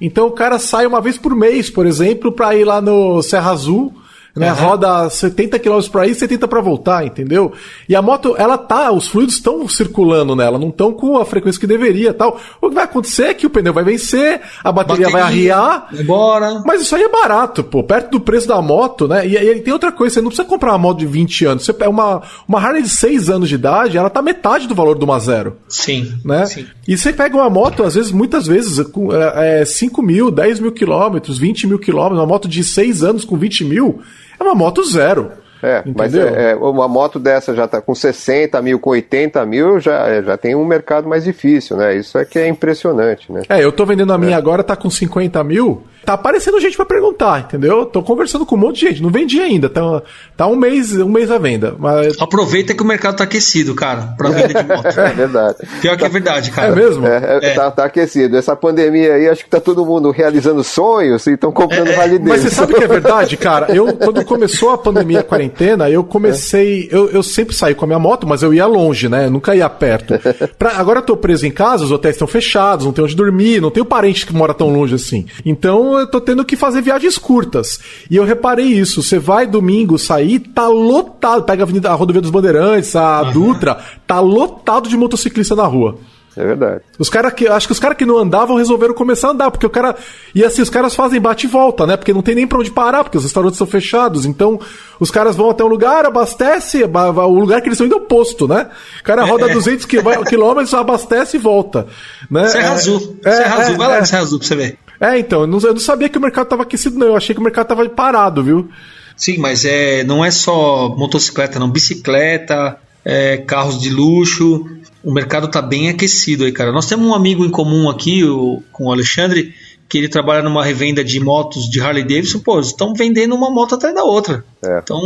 Então 0.00 0.26
o 0.26 0.32
cara 0.32 0.58
sai 0.58 0.86
uma 0.86 1.00
vez 1.00 1.18
por 1.18 1.34
mês, 1.34 1.70
por 1.70 1.86
exemplo, 1.86 2.32
para 2.32 2.54
ir 2.54 2.64
lá 2.64 2.80
no 2.80 3.22
Serra 3.22 3.52
Azul 3.52 3.92
né? 4.34 4.52
Uhum. 4.52 4.58
Roda 4.58 5.08
70 5.08 5.58
km 5.58 5.80
para 5.90 6.06
ir, 6.06 6.14
70 6.14 6.48
para 6.48 6.60
voltar, 6.60 7.04
entendeu? 7.04 7.52
E 7.88 7.94
a 7.94 8.02
moto, 8.02 8.34
ela 8.36 8.58
tá, 8.58 8.90
os 8.92 9.06
fluidos 9.08 9.34
estão 9.34 9.66
circulando 9.68 10.34
nela, 10.34 10.58
não 10.58 10.68
estão 10.68 10.92
com 10.92 11.18
a 11.18 11.24
frequência 11.24 11.60
que 11.60 11.66
deveria, 11.66 12.12
tal. 12.12 12.40
O 12.60 12.68
que 12.68 12.74
vai 12.74 12.84
acontecer 12.84 13.24
é 13.24 13.34
que 13.34 13.46
o 13.46 13.50
pneu 13.50 13.72
vai 13.72 13.84
vencer, 13.84 14.40
a 14.62 14.72
bateria, 14.72 15.06
bateria 15.06 15.10
vai 15.10 15.22
arriar. 15.22 15.88
Embora. 15.92 16.62
Mas 16.64 16.82
isso 16.82 16.94
aí 16.96 17.02
é 17.02 17.08
barato, 17.08 17.62
pô, 17.62 17.82
perto 17.82 18.10
do 18.10 18.20
preço 18.20 18.48
da 18.48 18.60
moto, 18.60 19.06
né? 19.06 19.26
E, 19.26 19.36
e 19.36 19.60
tem 19.60 19.72
outra 19.72 19.92
coisa, 19.92 20.14
você 20.14 20.20
não 20.20 20.28
precisa 20.28 20.48
comprar 20.48 20.72
uma 20.72 20.78
moto 20.78 20.98
de 20.98 21.06
20 21.06 21.44
anos. 21.46 21.64
Você 21.64 21.72
pega 21.72 21.90
uma 21.90 22.22
uma 22.46 22.58
Harley 22.58 22.82
de 22.82 22.88
6 22.88 23.30
anos 23.30 23.48
de 23.48 23.54
idade, 23.54 23.96
ela 23.96 24.10
tá 24.10 24.22
metade 24.22 24.66
do 24.66 24.74
valor 24.74 24.98
do 24.98 25.04
uma 25.04 25.18
zero. 25.18 25.56
Sim. 25.68 26.12
Né? 26.24 26.46
Sim. 26.46 26.66
E 26.86 26.96
você 26.96 27.12
pega 27.12 27.36
uma 27.36 27.50
moto, 27.50 27.82
às 27.82 27.94
vezes, 27.94 28.10
muitas 28.10 28.46
vezes, 28.46 28.84
com 28.88 29.12
é, 29.12 29.64
5 29.64 30.00
é, 30.00 30.04
mil, 30.04 30.30
10 30.30 30.60
mil 30.60 30.72
quilômetros, 30.72 31.38
20 31.38 31.66
mil 31.66 31.78
quilômetros, 31.78 32.18
uma 32.18 32.26
moto 32.26 32.48
de 32.48 32.62
6 32.62 33.02
anos 33.02 33.24
com 33.24 33.36
20 33.36 33.64
mil, 33.64 34.00
é 34.38 34.42
uma 34.42 34.54
moto 34.54 34.82
zero. 34.84 35.32
É, 35.62 35.78
Entendeu? 35.78 35.94
mas 35.96 36.14
é, 36.14 36.50
é, 36.50 36.54
uma 36.56 36.86
moto 36.86 37.18
dessa 37.18 37.54
já 37.54 37.64
está 37.64 37.80
com 37.80 37.94
60 37.94 38.60
mil, 38.60 38.78
com 38.78 38.90
80 38.90 39.46
mil, 39.46 39.80
já, 39.80 40.20
já 40.20 40.36
tem 40.36 40.54
um 40.54 40.64
mercado 40.64 41.08
mais 41.08 41.24
difícil, 41.24 41.78
né? 41.78 41.96
Isso 41.96 42.18
é 42.18 42.24
que 42.26 42.38
é 42.38 42.46
impressionante, 42.46 43.32
né? 43.32 43.42
É, 43.48 43.64
eu 43.64 43.72
tô 43.72 43.86
vendendo 43.86 44.12
a 44.12 44.18
minha 44.18 44.34
é. 44.34 44.38
agora, 44.38 44.62
tá 44.62 44.76
com 44.76 44.90
50 44.90 45.42
mil, 45.42 45.82
tá 46.04 46.14
aparecendo 46.14 46.60
gente 46.60 46.76
para 46.76 46.86
perguntar, 46.86 47.40
entendeu? 47.40 47.86
Tô 47.86 48.02
conversando 48.02 48.44
com 48.44 48.54
um 48.54 48.58
monte 48.58 48.80
de 48.80 48.88
gente, 48.88 49.02
não 49.02 49.10
vendi 49.10 49.40
ainda, 49.40 49.68
tá, 49.68 50.02
tá 50.36 50.46
um 50.46 50.56
mês 50.56 50.92
um 50.92 51.08
mês 51.08 51.30
à 51.30 51.38
venda. 51.38 51.74
Mas... 51.78 52.20
Aproveita 52.20 52.74
que 52.74 52.82
o 52.82 52.86
mercado 52.86 53.16
tá 53.16 53.24
aquecido, 53.24 53.74
cara, 53.74 54.14
pra 54.16 54.30
venda 54.30 54.62
de 54.62 54.68
moto. 54.68 54.86
é 54.98 55.12
verdade. 55.12 55.56
Pior 55.80 55.96
que 55.96 56.04
é 56.04 56.08
verdade, 56.08 56.50
cara. 56.50 56.72
É 56.72 56.74
mesmo? 56.74 57.06
É, 57.06 57.38
é, 57.42 57.54
Tá, 57.54 57.70
tá, 57.70 57.84
aquecido. 57.84 58.36
Essa 58.36 58.56
pandemia 58.56 59.14
aí, 59.14 59.28
acho 59.28 59.44
que 59.44 59.50
tá 59.50 59.60
todo 59.60 59.84
mundo 59.86 60.10
realizando 60.10 60.62
sonhos 60.64 61.26
e 61.26 61.32
estão 61.32 61.52
comprando 61.52 61.88
é, 61.88 61.92
validez. 61.92 62.28
Mas 62.28 62.40
você 62.42 62.50
sabe 62.50 62.74
que 62.74 62.84
é 62.84 62.88
verdade, 62.88 63.36
cara? 63.36 63.74
Eu, 63.74 63.94
quando 63.96 64.24
começou 64.24 64.70
a 64.70 64.78
pandemia, 64.78 65.20
a 65.20 65.24
quarentena, 65.24 65.88
eu 65.88 66.02
comecei, 66.04 66.88
eu, 66.90 67.08
eu 67.10 67.22
sempre 67.22 67.54
saí 67.54 67.74
com 67.74 67.84
a 67.84 67.88
minha 67.88 67.98
moto, 67.98 68.26
mas 68.26 68.42
eu 68.42 68.52
ia 68.52 68.66
longe, 68.66 69.08
né? 69.08 69.26
Eu 69.26 69.30
nunca 69.30 69.54
ia 69.54 69.68
perto. 69.68 70.14
Pra, 70.58 70.76
agora 70.76 70.98
eu 70.98 71.02
tô 71.02 71.16
preso 71.16 71.46
em 71.46 71.50
casa, 71.50 71.84
os 71.84 71.92
hotéis 71.92 72.16
estão 72.16 72.26
fechados, 72.26 72.86
não 72.86 72.92
tenho 72.92 73.06
onde 73.06 73.16
dormir, 73.16 73.60
não 73.60 73.70
tenho 73.70 73.86
parente 73.86 74.26
que 74.26 74.34
mora 74.34 74.52
tão 74.52 74.70
longe 74.70 74.94
assim. 74.94 75.26
Então 75.44 75.93
eu 75.98 76.06
tô 76.06 76.20
tendo 76.20 76.44
que 76.44 76.56
fazer 76.56 76.80
viagens 76.80 77.18
curtas. 77.18 77.80
E 78.10 78.16
eu 78.16 78.24
reparei 78.24 78.66
isso. 78.66 79.02
Você 79.02 79.18
vai 79.18 79.46
domingo 79.46 79.98
sair, 79.98 80.38
tá 80.38 80.66
lotado. 80.68 81.44
Pega 81.44 81.62
a, 81.62 81.64
Avenida, 81.64 81.90
a 81.90 81.94
Rodovia 81.94 82.22
dos 82.22 82.30
Bandeirantes, 82.30 82.94
a 82.96 83.22
uhum. 83.22 83.32
Dutra, 83.32 83.78
tá 84.06 84.20
lotado 84.20 84.88
de 84.88 84.96
motociclista 84.96 85.54
na 85.54 85.66
rua. 85.66 85.98
É 86.36 86.44
verdade. 86.44 86.80
Os 86.98 87.08
caras 87.08 87.32
que. 87.32 87.46
Acho 87.46 87.68
que 87.68 87.72
os 87.72 87.78
caras 87.78 87.96
que 87.96 88.04
não 88.04 88.18
andavam 88.18 88.56
resolveram 88.56 88.92
começar 88.92 89.28
a 89.28 89.30
andar, 89.30 89.50
porque 89.52 89.66
o 89.66 89.70
cara. 89.70 89.94
E 90.34 90.44
assim, 90.44 90.62
os 90.62 90.70
caras 90.70 90.94
fazem 90.94 91.20
bate 91.20 91.46
e 91.46 91.48
volta, 91.48 91.86
né? 91.86 91.96
Porque 91.96 92.12
não 92.12 92.22
tem 92.22 92.34
nem 92.34 92.46
pra 92.46 92.58
onde 92.58 92.72
parar, 92.72 93.04
porque 93.04 93.16
os 93.16 93.22
restaurantes 93.22 93.56
são 93.56 93.66
fechados. 93.66 94.26
Então, 94.26 94.58
os 94.98 95.12
caras 95.12 95.36
vão 95.36 95.50
até 95.50 95.62
um 95.62 95.68
lugar, 95.68 96.04
abastece, 96.04 96.82
o 96.82 97.38
lugar 97.38 97.60
que 97.60 97.68
eles 97.68 97.76
estão 97.76 97.86
indo 97.86 97.94
é 97.94 97.98
o 97.98 98.06
posto, 98.06 98.48
né? 98.48 98.68
O 99.00 99.04
cara 99.04 99.24
roda 99.24 99.48
é. 99.48 99.52
200 99.52 99.86
quilômetros, 99.86 100.74
abastece 100.74 101.36
e 101.36 101.40
volta. 101.40 101.86
Né? 102.28 102.48
Serra 102.48 102.68
é, 102.68 102.72
Azul. 102.72 103.16
É, 103.24 103.30
Serra 103.30 103.60
Azul, 103.60 103.76
vai 103.76 103.88
lá 103.88 104.00
no 104.00 104.06
Serra 104.06 104.22
Azul 104.22 104.38
pra 104.40 104.48
você 104.48 104.56
ver. 104.56 104.78
É, 105.00 105.18
então, 105.18 105.42
eu 105.42 105.46
não, 105.46 105.58
eu 105.60 105.72
não 105.72 105.80
sabia 105.80 106.08
que 106.08 106.18
o 106.18 106.20
mercado 106.20 106.44
estava 106.44 106.62
aquecido, 106.62 106.98
não. 106.98 107.08
Eu 107.08 107.16
achei 107.16 107.34
que 107.34 107.40
o 107.40 107.44
mercado 107.44 107.64
estava 107.64 107.88
parado, 107.88 108.42
viu? 108.42 108.70
Sim, 109.16 109.38
mas 109.38 109.64
é, 109.64 110.02
não 110.04 110.24
é 110.24 110.30
só 110.30 110.88
motocicleta, 110.96 111.58
não. 111.58 111.70
Bicicleta, 111.70 112.78
é, 113.04 113.38
carros 113.38 113.78
de 113.78 113.90
luxo. 113.90 114.66
O 115.02 115.12
mercado 115.12 115.46
está 115.46 115.60
bem 115.60 115.88
aquecido 115.88 116.44
aí, 116.44 116.52
cara. 116.52 116.72
Nós 116.72 116.86
temos 116.86 117.06
um 117.06 117.14
amigo 117.14 117.44
em 117.44 117.50
comum 117.50 117.88
aqui, 117.90 118.24
o, 118.24 118.62
com 118.72 118.86
o 118.86 118.92
Alexandre, 118.92 119.54
que 119.88 119.98
ele 119.98 120.08
trabalha 120.08 120.42
numa 120.42 120.64
revenda 120.64 121.04
de 121.04 121.20
motos 121.20 121.68
de 121.68 121.80
Harley 121.80 122.04
Davidson. 122.04 122.40
Pô, 122.40 122.58
estão 122.58 122.94
vendendo 122.94 123.34
uma 123.34 123.50
moto 123.50 123.74
atrás 123.74 123.94
da 123.94 124.02
outra. 124.02 124.44
É. 124.62 124.80
Então, 124.82 125.00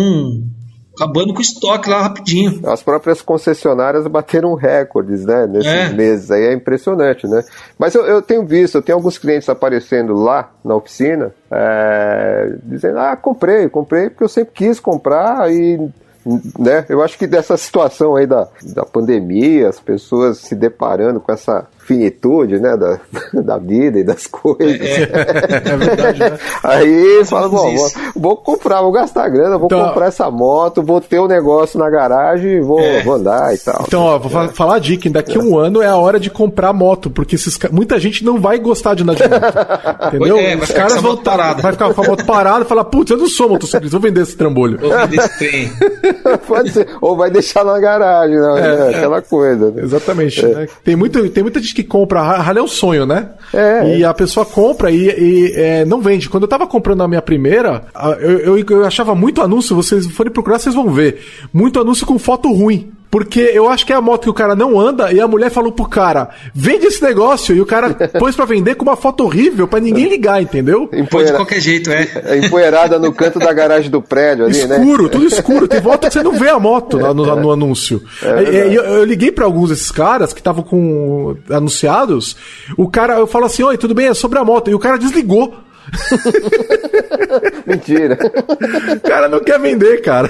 acabando 0.98 1.32
com 1.32 1.38
o 1.38 1.42
estoque 1.42 1.88
lá 1.88 2.02
rapidinho. 2.02 2.60
As 2.66 2.82
próprias 2.82 3.22
concessionárias 3.22 4.06
bateram 4.06 4.54
recordes, 4.54 5.24
né, 5.24 5.46
nesses 5.46 5.70
é. 5.70 5.92
meses 5.92 6.30
aí, 6.30 6.46
é 6.46 6.52
impressionante, 6.52 7.26
né? 7.26 7.42
Mas 7.78 7.94
eu, 7.94 8.04
eu, 8.04 8.20
tenho 8.20 8.44
visto, 8.44 8.76
eu 8.76 8.82
tenho 8.82 8.98
alguns 8.98 9.16
clientes 9.16 9.48
aparecendo 9.48 10.14
lá 10.14 10.50
na 10.64 10.74
oficina, 10.74 11.32
é, 11.50 12.54
dizendo, 12.64 12.98
ah, 12.98 13.16
comprei, 13.16 13.68
comprei 13.68 14.10
porque 14.10 14.24
eu 14.24 14.28
sempre 14.28 14.52
quis 14.54 14.80
comprar 14.80 15.50
e 15.52 15.88
né? 16.58 16.84
Eu 16.88 17.02
acho 17.02 17.16
que 17.16 17.26
dessa 17.26 17.56
situação 17.56 18.14
aí 18.14 18.26
da, 18.26 18.46
da 18.74 18.84
pandemia, 18.84 19.68
as 19.68 19.80
pessoas 19.80 20.38
se 20.38 20.54
deparando 20.54 21.20
com 21.20 21.32
essa 21.32 21.66
finitude, 21.88 22.60
né, 22.60 22.76
da, 22.76 23.00
da 23.42 23.56
vida 23.56 23.98
e 23.98 24.04
das 24.04 24.26
coisas. 24.26 24.78
É, 24.78 25.02
é, 25.02 25.72
é 25.72 25.76
verdade, 25.76 26.20
né? 26.20 26.38
Aí 26.62 27.24
fala, 27.24 27.48
bom, 27.48 27.74
vou, 27.74 27.88
vou, 28.14 28.36
comprar, 28.36 28.82
vou 28.82 28.92
gastar 28.92 29.26
grana, 29.30 29.56
vou 29.56 29.66
então, 29.66 29.88
comprar 29.88 30.06
essa 30.06 30.30
moto, 30.30 30.82
vou 30.82 31.00
ter 31.00 31.18
um 31.18 31.26
negócio 31.26 31.78
na 31.78 31.88
garagem, 31.88 32.60
vou, 32.60 32.78
é. 32.78 33.02
vou 33.02 33.14
andar 33.14 33.54
e 33.54 33.58
tal. 33.58 33.84
Então, 33.86 34.02
ó, 34.02 34.18
vou 34.18 34.42
é. 34.42 34.48
falar 34.48 34.76
a 34.76 34.78
dica, 34.78 35.08
daqui 35.08 35.38
a 35.38 35.40
um 35.40 35.58
ano 35.58 35.80
é 35.80 35.86
a 35.86 35.96
hora 35.96 36.20
de 36.20 36.28
comprar 36.28 36.74
moto, 36.74 37.08
porque 37.08 37.36
esses, 37.36 37.58
muita 37.72 37.98
gente 37.98 38.22
não 38.22 38.38
vai 38.38 38.58
gostar 38.58 38.94
de 38.94 39.02
andar 39.02 39.14
de 39.14 39.22
moto, 39.22 40.06
entendeu? 40.14 40.38
É, 40.38 40.56
Os 40.56 40.70
caras 40.70 41.00
vão 41.00 41.16
parada. 41.16 41.62
vai 41.62 41.72
ficar 41.72 41.94
com 41.94 42.02
a 42.02 42.06
moto 42.06 42.26
parada 42.26 42.64
e 42.64 42.68
falar, 42.68 42.84
putz, 42.84 43.10
eu 43.10 43.16
não 43.16 43.26
sou 43.26 43.48
motociclista, 43.48 43.98
vou 43.98 44.08
vender 44.08 44.20
esse 44.20 44.36
trambolho. 44.36 44.78
Vou 44.78 44.90
vender 44.90 45.16
esse 45.16 45.38
trem. 45.38 45.72
Pode 46.46 46.70
ser, 46.70 46.86
ou 47.00 47.16
vai 47.16 47.30
deixar 47.30 47.64
na 47.64 47.78
garagem, 47.80 48.36
né? 48.36 48.60
É, 48.60 48.96
aquela 48.96 49.22
coisa. 49.22 49.70
Né? 49.70 49.82
Exatamente. 49.82 50.44
Né? 50.44 50.68
Tem, 50.84 50.94
muito, 50.94 51.28
tem 51.30 51.42
muita 51.42 51.60
gente 51.60 51.77
que 51.82 51.84
compra. 51.84 52.20
Harley 52.20 52.60
é 52.60 52.62
um 52.62 52.68
sonho, 52.68 53.06
né? 53.06 53.30
É. 53.54 53.98
E 53.98 54.04
a 54.04 54.12
pessoa 54.12 54.44
compra 54.44 54.90
e, 54.90 55.06
e 55.06 55.52
é, 55.54 55.84
não 55.84 56.00
vende. 56.00 56.28
Quando 56.28 56.42
eu 56.42 56.48
tava 56.48 56.66
comprando 56.66 57.02
a 57.02 57.08
minha 57.08 57.22
primeira, 57.22 57.86
eu, 58.20 58.56
eu, 58.56 58.66
eu 58.68 58.84
achava 58.84 59.14
muito 59.14 59.40
anúncio, 59.40 59.76
vocês 59.76 60.06
forem 60.06 60.32
procurar, 60.32 60.58
vocês 60.58 60.74
vão 60.74 60.90
ver. 60.90 61.20
Muito 61.52 61.80
anúncio 61.80 62.04
com 62.04 62.18
foto 62.18 62.52
ruim. 62.52 62.92
Porque 63.10 63.40
eu 63.40 63.68
acho 63.68 63.86
que 63.86 63.92
é 63.92 63.96
a 63.96 64.00
moto 64.00 64.22
que 64.22 64.30
o 64.30 64.34
cara 64.34 64.54
não 64.54 64.78
anda 64.78 65.12
e 65.12 65.20
a 65.20 65.26
mulher 65.26 65.50
falou 65.50 65.72
pro 65.72 65.88
cara: 65.88 66.28
vende 66.54 66.86
esse 66.86 67.02
negócio. 67.02 67.54
E 67.54 67.60
o 67.60 67.66
cara 67.66 67.94
pôs 68.18 68.36
pra 68.36 68.44
vender 68.44 68.74
com 68.74 68.82
uma 68.82 68.96
foto 68.96 69.24
horrível 69.24 69.66
pra 69.66 69.80
ninguém 69.80 70.08
ligar, 70.08 70.42
entendeu? 70.42 70.88
Empoeira... 70.92 71.30
de 71.30 71.36
qualquer 71.36 71.60
jeito, 71.60 71.90
é. 71.90 72.08
é. 72.24 72.38
Empoeirada 72.38 72.98
no 72.98 73.12
canto 73.12 73.38
da 73.38 73.52
garagem 73.52 73.90
do 73.90 74.02
prédio 74.02 74.44
ali, 74.44 74.58
escuro, 74.58 74.68
né? 74.68 74.78
Escuro, 74.78 75.08
tudo 75.08 75.26
escuro. 75.26 75.68
Tem 75.68 75.80
volta 75.80 76.08
que 76.08 76.12
você 76.12 76.22
não 76.22 76.32
vê 76.32 76.48
a 76.48 76.58
moto 76.58 76.98
no, 76.98 77.14
no, 77.14 77.36
no 77.36 77.50
anúncio. 77.50 78.02
É 78.22 78.76
eu, 78.76 78.84
eu, 78.84 79.04
liguei 79.04 79.32
pra 79.32 79.46
alguns 79.46 79.70
desses 79.70 79.90
caras 79.90 80.32
que 80.32 80.40
estavam 80.40 80.62
com 80.62 81.36
anunciados. 81.50 82.36
O 82.76 82.88
cara, 82.88 83.14
eu 83.18 83.26
falo 83.26 83.46
assim: 83.46 83.62
oi, 83.62 83.78
tudo 83.78 83.94
bem? 83.94 84.08
É 84.08 84.14
sobre 84.14 84.38
a 84.38 84.44
moto. 84.44 84.70
E 84.70 84.74
o 84.74 84.78
cara 84.78 84.98
desligou. 84.98 85.67
Mentira. 87.66 88.18
O 88.96 89.00
cara 89.00 89.28
não 89.28 89.40
quer 89.40 89.58
vender, 89.58 90.00
cara. 90.02 90.28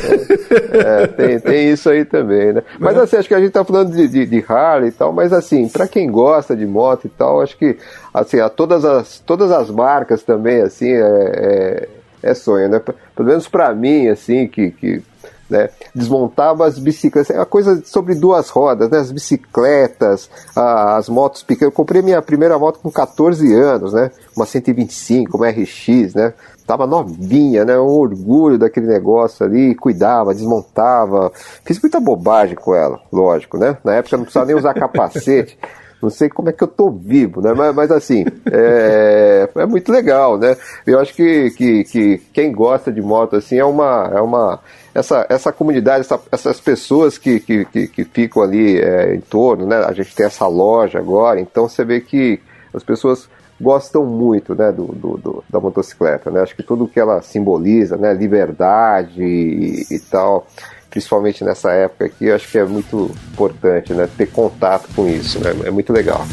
É, 0.72 1.06
tem, 1.06 1.40
tem 1.40 1.70
isso 1.70 1.88
aí 1.88 2.04
também, 2.04 2.52
né? 2.52 2.62
Mas 2.78 2.96
é. 2.96 3.00
assim, 3.00 3.16
acho 3.16 3.28
que 3.28 3.34
a 3.34 3.40
gente 3.40 3.52
tá 3.52 3.64
falando 3.64 3.92
de, 3.92 4.08
de, 4.08 4.26
de 4.26 4.44
Harley 4.46 4.88
e 4.88 4.92
tal, 4.92 5.12
mas 5.12 5.32
assim, 5.32 5.68
para 5.68 5.88
quem 5.88 6.10
gosta 6.10 6.56
de 6.56 6.66
moto 6.66 7.06
e 7.06 7.10
tal, 7.10 7.40
acho 7.40 7.56
que 7.56 7.76
assim, 8.12 8.40
a 8.40 8.48
todas 8.48 8.84
as, 8.84 9.18
todas 9.20 9.50
as 9.50 9.70
marcas 9.70 10.22
também, 10.22 10.60
assim, 10.60 10.92
é, 10.92 11.88
é, 12.22 12.30
é 12.30 12.34
sonho, 12.34 12.68
né? 12.68 12.80
Pelo 13.14 13.28
menos 13.28 13.48
para 13.48 13.74
mim, 13.74 14.08
assim, 14.08 14.46
que, 14.46 14.70
que 14.70 15.02
né? 15.48 15.70
Desmontava 15.94 16.66
as 16.66 16.78
bicicletas, 16.78 17.34
é 17.34 17.38
uma 17.38 17.46
coisa 17.46 17.82
sobre 17.84 18.14
duas 18.14 18.48
rodas, 18.50 18.90
né? 18.90 18.98
As 18.98 19.10
bicicletas, 19.10 20.28
as 20.54 21.08
motos 21.08 21.42
pequenas. 21.42 21.72
Eu 21.72 21.76
comprei 21.76 22.02
minha 22.02 22.20
primeira 22.20 22.58
moto 22.58 22.78
com 22.80 22.90
14 22.90 23.52
anos, 23.54 23.92
né? 23.92 24.10
Uma 24.36 24.46
125, 24.46 25.36
uma 25.36 25.48
RX, 25.48 26.14
né? 26.14 26.34
Tava 26.66 26.86
novinha, 26.86 27.64
né? 27.64 27.78
Um 27.78 27.86
orgulho 27.86 28.58
daquele 28.58 28.86
negócio 28.86 29.44
ali, 29.44 29.74
cuidava, 29.74 30.34
desmontava. 30.34 31.32
Fiz 31.64 31.80
muita 31.80 31.98
bobagem 31.98 32.54
com 32.54 32.74
ela, 32.74 33.00
lógico, 33.10 33.56
né? 33.56 33.78
Na 33.82 33.94
época 33.94 34.16
não 34.16 34.24
precisava 34.24 34.46
nem 34.46 34.56
usar 34.56 34.74
capacete. 34.74 35.58
Não 36.00 36.10
sei 36.10 36.28
como 36.28 36.48
é 36.48 36.52
que 36.52 36.62
eu 36.62 36.68
tô 36.68 36.90
vivo, 36.90 37.40
né? 37.40 37.52
Mas, 37.52 37.74
mas 37.74 37.90
assim, 37.90 38.24
é, 38.50 39.48
é, 39.56 39.66
muito 39.66 39.90
legal, 39.90 40.38
né? 40.38 40.56
Eu 40.86 40.98
acho 41.00 41.12
que, 41.12 41.50
que, 41.50 41.84
que 41.84 42.18
quem 42.32 42.52
gosta 42.52 42.92
de 42.92 43.02
moto 43.02 43.36
assim 43.36 43.56
é 43.56 43.64
uma, 43.64 44.10
é 44.14 44.20
uma 44.20 44.60
essa, 44.98 45.26
essa 45.28 45.52
comunidade, 45.52 46.00
essa, 46.00 46.20
essas 46.30 46.60
pessoas 46.60 47.16
que, 47.16 47.40
que, 47.40 47.64
que, 47.64 47.86
que 47.86 48.04
ficam 48.04 48.42
ali 48.42 48.78
é, 48.78 49.14
em 49.14 49.20
torno, 49.20 49.66
né? 49.66 49.76
A 49.84 49.92
gente 49.92 50.14
tem 50.14 50.26
essa 50.26 50.46
loja 50.46 50.98
agora, 50.98 51.40
então 51.40 51.68
você 51.68 51.84
vê 51.84 52.00
que 52.00 52.40
as 52.74 52.82
pessoas 52.82 53.28
gostam 53.60 54.04
muito 54.04 54.54
né, 54.54 54.70
do, 54.70 54.86
do, 54.86 55.16
do, 55.16 55.44
da 55.48 55.58
motocicleta. 55.60 56.30
Né? 56.30 56.40
Acho 56.40 56.54
que 56.54 56.62
tudo 56.62 56.86
que 56.86 57.00
ela 57.00 57.20
simboliza, 57.22 57.96
né, 57.96 58.14
liberdade 58.14 59.22
e, 59.22 59.86
e 59.90 59.98
tal, 59.98 60.46
principalmente 60.90 61.42
nessa 61.42 61.72
época 61.72 62.04
aqui, 62.04 62.30
acho 62.30 62.48
que 62.48 62.58
é 62.58 62.64
muito 62.64 63.10
importante 63.32 63.92
né, 63.92 64.08
ter 64.16 64.26
contato 64.26 64.88
com 64.94 65.08
isso. 65.08 65.40
Né? 65.40 65.50
É 65.64 65.70
muito 65.70 65.92
legal. 65.92 66.24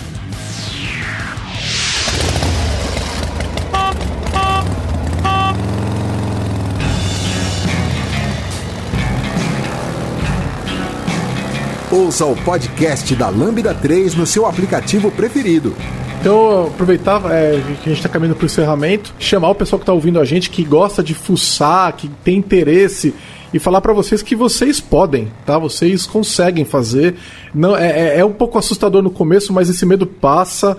Ouça 11.96 12.26
o 12.26 12.36
podcast 12.36 13.16
da 13.16 13.30
Lambda 13.30 13.74
3 13.74 14.16
no 14.16 14.26
seu 14.26 14.46
aplicativo 14.46 15.10
preferido 15.10 15.74
Então, 16.20 16.68
aproveitar 16.68 17.22
é, 17.32 17.52
que 17.82 17.86
a 17.86 17.90
gente 17.90 17.94
está 17.94 18.10
caminhando 18.10 18.36
para 18.36 18.44
o 18.44 18.48
encerramento, 18.48 19.14
chamar 19.18 19.52
o 19.52 19.56
pessoal 19.56 19.80
que 19.80 19.84
está 19.84 19.94
ouvindo 19.94 20.20
a 20.20 20.26
gente, 20.26 20.50
que 20.50 20.62
gosta 20.66 21.02
de 21.02 21.14
fuçar, 21.14 21.96
que 21.96 22.10
tem 22.22 22.36
interesse 22.36 23.16
e 23.54 23.60
falar 23.60 23.80
para 23.80 23.94
vocês 23.94 24.22
que 24.22 24.36
vocês 24.36 24.82
podem, 24.82 25.32
tá? 25.46 25.58
Vocês 25.58 26.06
conseguem 26.06 26.66
fazer. 26.66 27.16
Não 27.54 27.78
é, 27.78 28.18
é, 28.18 28.20
é 28.20 28.26
um 28.26 28.34
pouco 28.34 28.58
assustador 28.58 29.02
no 29.02 29.10
começo, 29.10 29.54
mas 29.54 29.70
esse 29.70 29.86
medo 29.86 30.06
passa. 30.06 30.76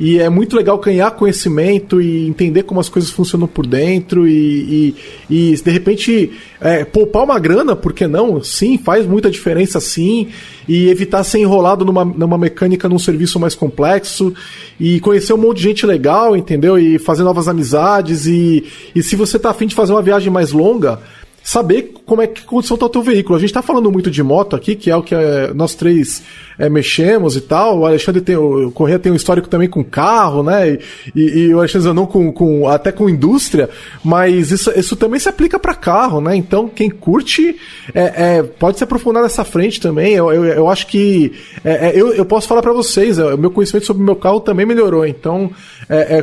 E 0.00 0.18
é 0.18 0.28
muito 0.28 0.56
legal 0.56 0.78
ganhar 0.78 1.10
conhecimento 1.10 2.00
e 2.00 2.28
entender 2.28 2.62
como 2.62 2.78
as 2.78 2.88
coisas 2.88 3.10
funcionam 3.10 3.48
por 3.48 3.66
dentro 3.66 4.28
e, 4.28 4.94
e, 5.28 5.52
e 5.52 5.56
de 5.56 5.70
repente 5.70 6.30
é, 6.60 6.84
poupar 6.84 7.24
uma 7.24 7.38
grana, 7.38 7.74
por 7.74 7.92
que 7.92 8.06
não? 8.06 8.40
Sim, 8.42 8.78
faz 8.78 9.04
muita 9.04 9.28
diferença 9.28 9.80
sim. 9.80 10.28
E 10.68 10.88
evitar 10.88 11.24
ser 11.24 11.38
enrolado 11.38 11.84
numa, 11.84 12.04
numa 12.04 12.38
mecânica 12.38 12.88
num 12.88 12.98
serviço 12.98 13.40
mais 13.40 13.54
complexo 13.54 14.32
e 14.78 15.00
conhecer 15.00 15.32
um 15.32 15.38
monte 15.38 15.58
de 15.58 15.62
gente 15.64 15.86
legal, 15.86 16.36
entendeu? 16.36 16.78
E 16.78 16.98
fazer 16.98 17.24
novas 17.24 17.48
amizades. 17.48 18.26
E, 18.26 18.64
e 18.94 19.02
se 19.02 19.16
você 19.16 19.38
tá 19.38 19.50
afim 19.50 19.66
de 19.66 19.74
fazer 19.74 19.92
uma 19.92 20.02
viagem 20.02 20.30
mais 20.30 20.52
longa, 20.52 21.00
saber 21.48 21.94
como 22.04 22.20
é 22.20 22.26
que 22.26 22.42
condição 22.42 22.74
está 22.74 22.84
o 22.84 22.90
teu 22.90 23.02
veículo. 23.02 23.34
A 23.34 23.38
gente 23.38 23.48
está 23.48 23.62
falando 23.62 23.90
muito 23.90 24.10
de 24.10 24.22
moto 24.22 24.54
aqui, 24.54 24.76
que 24.76 24.90
é 24.90 24.94
o 24.94 25.02
que 25.02 25.14
é, 25.14 25.50
nós 25.54 25.74
três 25.74 26.22
é, 26.58 26.68
mexemos 26.68 27.36
e 27.36 27.40
tal. 27.40 27.78
O 27.78 27.86
Alexandre 27.86 28.20
tem, 28.20 28.36
o 28.36 28.70
Correia 28.70 28.98
tem 28.98 29.10
um 29.10 29.14
histórico 29.14 29.48
também 29.48 29.66
com 29.66 29.82
carro, 29.82 30.42
né? 30.42 30.72
E, 30.72 30.80
e, 31.16 31.38
e 31.46 31.54
o 31.54 31.58
Alexandre 31.58 31.90
não 31.94 32.04
com, 32.04 32.30
com, 32.30 32.68
até 32.68 32.92
com 32.92 33.08
indústria, 33.08 33.70
mas 34.04 34.50
isso, 34.50 34.70
isso 34.78 34.94
também 34.94 35.18
se 35.18 35.26
aplica 35.26 35.58
para 35.58 35.74
carro, 35.74 36.20
né? 36.20 36.36
Então 36.36 36.68
quem 36.68 36.90
curte 36.90 37.56
é, 37.94 38.36
é, 38.36 38.42
pode 38.42 38.76
se 38.76 38.84
aprofundar 38.84 39.22
nessa 39.22 39.42
frente 39.42 39.80
também. 39.80 40.12
Eu, 40.12 40.30
eu, 40.30 40.44
eu 40.44 40.68
acho 40.68 40.86
que 40.86 41.32
é, 41.64 41.88
é, 41.88 41.92
eu, 41.94 42.12
eu 42.12 42.26
posso 42.26 42.46
falar 42.46 42.60
para 42.60 42.74
vocês, 42.74 43.18
o 43.18 43.38
meu 43.38 43.50
conhecimento 43.50 43.86
sobre 43.86 44.02
o 44.02 44.06
meu 44.06 44.16
carro 44.16 44.40
também 44.40 44.66
melhorou. 44.66 45.06
Então 45.06 45.50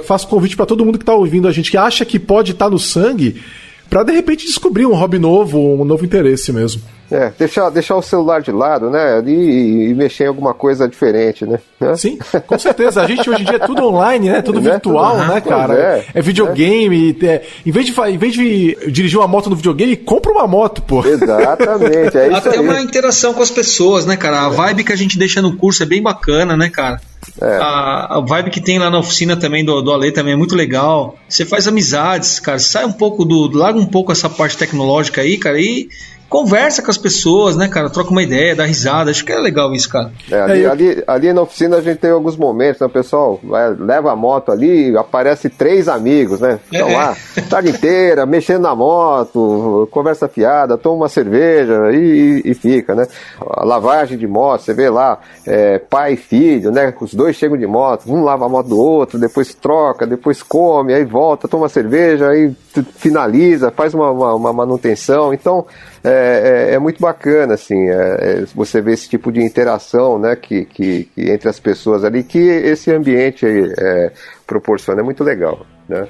faço 0.04 0.28
convite 0.28 0.56
para 0.56 0.68
todo 0.68 0.86
mundo 0.86 1.00
que 1.00 1.04
está 1.04 1.16
ouvindo 1.16 1.48
a 1.48 1.52
gente 1.52 1.72
que 1.72 1.78
acha 1.78 2.06
que 2.06 2.20
pode 2.20 2.52
estar 2.52 2.66
tá 2.66 2.72
no 2.72 2.78
sangue 2.78 3.42
para 3.90 4.04
de 4.04 4.12
repente 4.12 4.46
descobrir 4.46 4.86
um 4.86 4.94
hobby 4.94 5.20
novo, 5.20 5.60
um 5.60 5.86
novo 5.86 6.06
interesse 6.06 6.52
mesmo. 6.52 6.82
É, 7.12 7.32
deixar, 7.38 7.70
deixar 7.70 7.96
o 7.96 8.02
celular 8.02 8.42
de 8.42 8.52
lado, 8.52 8.90
né? 8.90 9.22
E, 9.26 9.90
e, 9.90 9.94
mexer 9.94 10.24
em 10.24 10.28
alguma 10.28 10.56
coisa 10.56 10.88
diferente, 10.88 11.46
né? 11.46 11.60
Sim, 11.96 12.18
com 12.48 12.58
certeza. 12.58 13.02
A 13.02 13.08
gente 13.08 13.30
hoje 13.30 13.44
em 13.44 13.46
dia 13.46 13.58
é 13.58 13.60
tudo 13.60 13.86
online, 13.86 14.30
né? 14.30 14.42
Tudo 14.42 14.60
né? 14.60 14.72
virtual, 14.72 15.18
tudo, 15.18 15.28
né, 15.28 15.42
cara? 15.42 15.74
É, 15.76 16.06
é 16.16 16.22
videogame. 16.22 17.16
É. 17.22 17.44
Em, 17.64 17.72
vez 17.72 17.86
de, 17.86 17.94
em 18.02 18.18
vez 18.18 18.34
de 18.34 18.76
dirigir 18.92 19.20
uma 19.20 19.28
moto 19.28 19.52
no 19.52 19.56
videogame, 19.56 19.96
compra 19.96 20.32
uma 20.32 20.48
moto, 20.48 20.82
pô. 20.82 21.06
Exatamente. 21.06 22.18
É 22.18 22.28
isso 22.28 22.38
Até 22.38 22.58
aí. 22.58 22.60
uma 22.60 22.82
interação 22.82 23.34
com 23.36 23.44
as 23.44 23.52
pessoas, 23.52 24.06
né, 24.06 24.18
cara? 24.18 24.42
A 24.42 24.50
vibe 24.50 24.84
que 24.84 24.94
a 24.94 24.98
gente 24.98 25.18
deixa 25.18 25.42
no 25.42 25.56
curso 25.56 25.84
é 25.84 25.86
bem 25.86 26.02
bacana, 26.02 26.58
né, 26.58 26.70
cara? 26.70 27.00
É. 27.42 27.58
A, 27.58 28.18
a, 28.18 28.20
vibe 28.22 28.50
que 28.50 28.62
tem 28.62 28.80
lá 28.80 28.90
na 28.90 29.00
oficina 29.00 29.36
também 29.36 29.64
do, 29.64 29.82
do 29.82 29.92
Ale 29.92 30.12
também 30.12 30.34
é 30.34 30.38
muito 30.38 30.56
legal. 30.56 31.18
Você 31.28 31.46
faz 31.46 31.68
amizades, 31.68 32.40
cara. 32.40 32.60
Sai 32.60 32.86
um 32.86 32.92
pouco 32.92 33.26
do. 33.26 33.50
Larga 33.56 33.80
um 33.80 33.86
pouco 33.86 34.12
essa 34.12 34.30
parte 34.30 34.58
tecnológica 34.58 35.22
aí, 35.22 35.38
cara, 35.38 35.60
e 35.60 35.90
conversa 36.36 36.82
com 36.82 36.92
as 36.92 36.98
pessoas, 36.98 37.56
né, 37.56 37.70
cara? 37.70 37.90
Troca 37.90 38.12
uma 38.12 38.22
ideia, 38.22 38.54
dá 38.54 38.66
risada. 38.66 39.10
Acho 39.10 39.24
que 39.24 39.32
é 39.32 39.40
legal 39.40 39.74
isso, 39.74 39.88
cara. 39.88 40.12
É, 40.30 40.42
ali, 40.42 40.64
é, 40.64 40.70
ali, 40.70 41.04
ali, 41.08 41.34
na 41.34 41.44
oficina 41.44 41.78
a 41.78 41.82
gente 41.82 41.98
tem 41.98 42.12
alguns 42.12 42.36
momentos, 42.36 42.82
né? 42.82 42.88
O 42.88 42.90
pessoal 42.90 43.40
vai, 43.42 43.74
leva 43.74 44.12
a 44.12 44.18
moto 44.18 44.52
ali, 44.52 44.98
aparece 44.98 45.48
três 45.48 45.88
amigos, 45.88 46.42
né? 46.42 46.60
Estão 46.70 46.90
é. 46.90 46.94
lá, 46.94 47.16
tarde 47.50 47.70
inteira, 47.70 48.26
mexendo 48.28 48.64
na 48.64 48.76
moto, 48.76 49.88
conversa 49.92 50.28
fiada, 50.28 50.78
toma 50.78 51.04
uma 51.04 51.10
cerveja 51.10 51.94
e, 51.94 52.42
e, 52.44 52.54
fica, 52.54 52.94
né? 52.94 53.08
A 53.40 53.64
lavagem 53.64 54.18
de 54.18 54.28
moto, 54.28 54.64
você 54.64 54.74
vê 54.74 54.90
lá, 54.90 55.20
é, 55.48 55.80
pai 55.80 56.14
e 56.14 56.18
filho, 56.18 56.70
né? 56.70 56.94
Os 57.00 57.14
dois 57.14 57.38
chegam 57.38 57.58
de 57.58 57.66
moto, 57.66 58.12
um 58.12 58.26
lava 58.26 58.46
a 58.46 58.50
moto 58.50 58.68
do 58.68 58.78
outro, 58.78 59.18
depois 59.18 59.54
troca, 59.54 60.06
depois 60.06 60.44
come, 60.44 60.94
aí 60.94 61.06
volta, 61.06 61.48
toma 61.48 61.70
cerveja, 61.70 62.28
aí 62.28 62.54
finaliza, 62.84 63.72
faz 63.72 63.94
uma, 63.94 64.12
uma, 64.12 64.36
uma 64.36 64.54
manutenção. 64.54 65.34
Então, 65.34 65.66
é, 66.04 66.70
é, 66.70 66.74
é, 66.76 66.80
muito 66.80 67.02
bacana, 67.02 67.56
assim, 67.56 67.90
é, 67.90 67.94
é, 67.94 68.46
você 68.54 68.82
vê 68.82 68.94
esse 68.94 69.10
tipo 69.10 69.32
de 69.32 69.42
interação, 69.42 70.20
né, 70.20 70.36
que, 70.36 70.66
que, 70.66 71.06
que 71.16 71.32
entre 71.32 71.50
as 71.50 71.60
pessoas 71.60 72.04
ali, 72.04 72.24
que 72.24 72.40
esse 72.40 72.92
ambiente 72.92 73.46
aí, 73.46 73.74
é, 73.78 74.12
proporciona, 74.46 75.02
é 75.02 75.04
muito 75.04 75.24
legal, 75.24 75.66
né? 75.88 76.08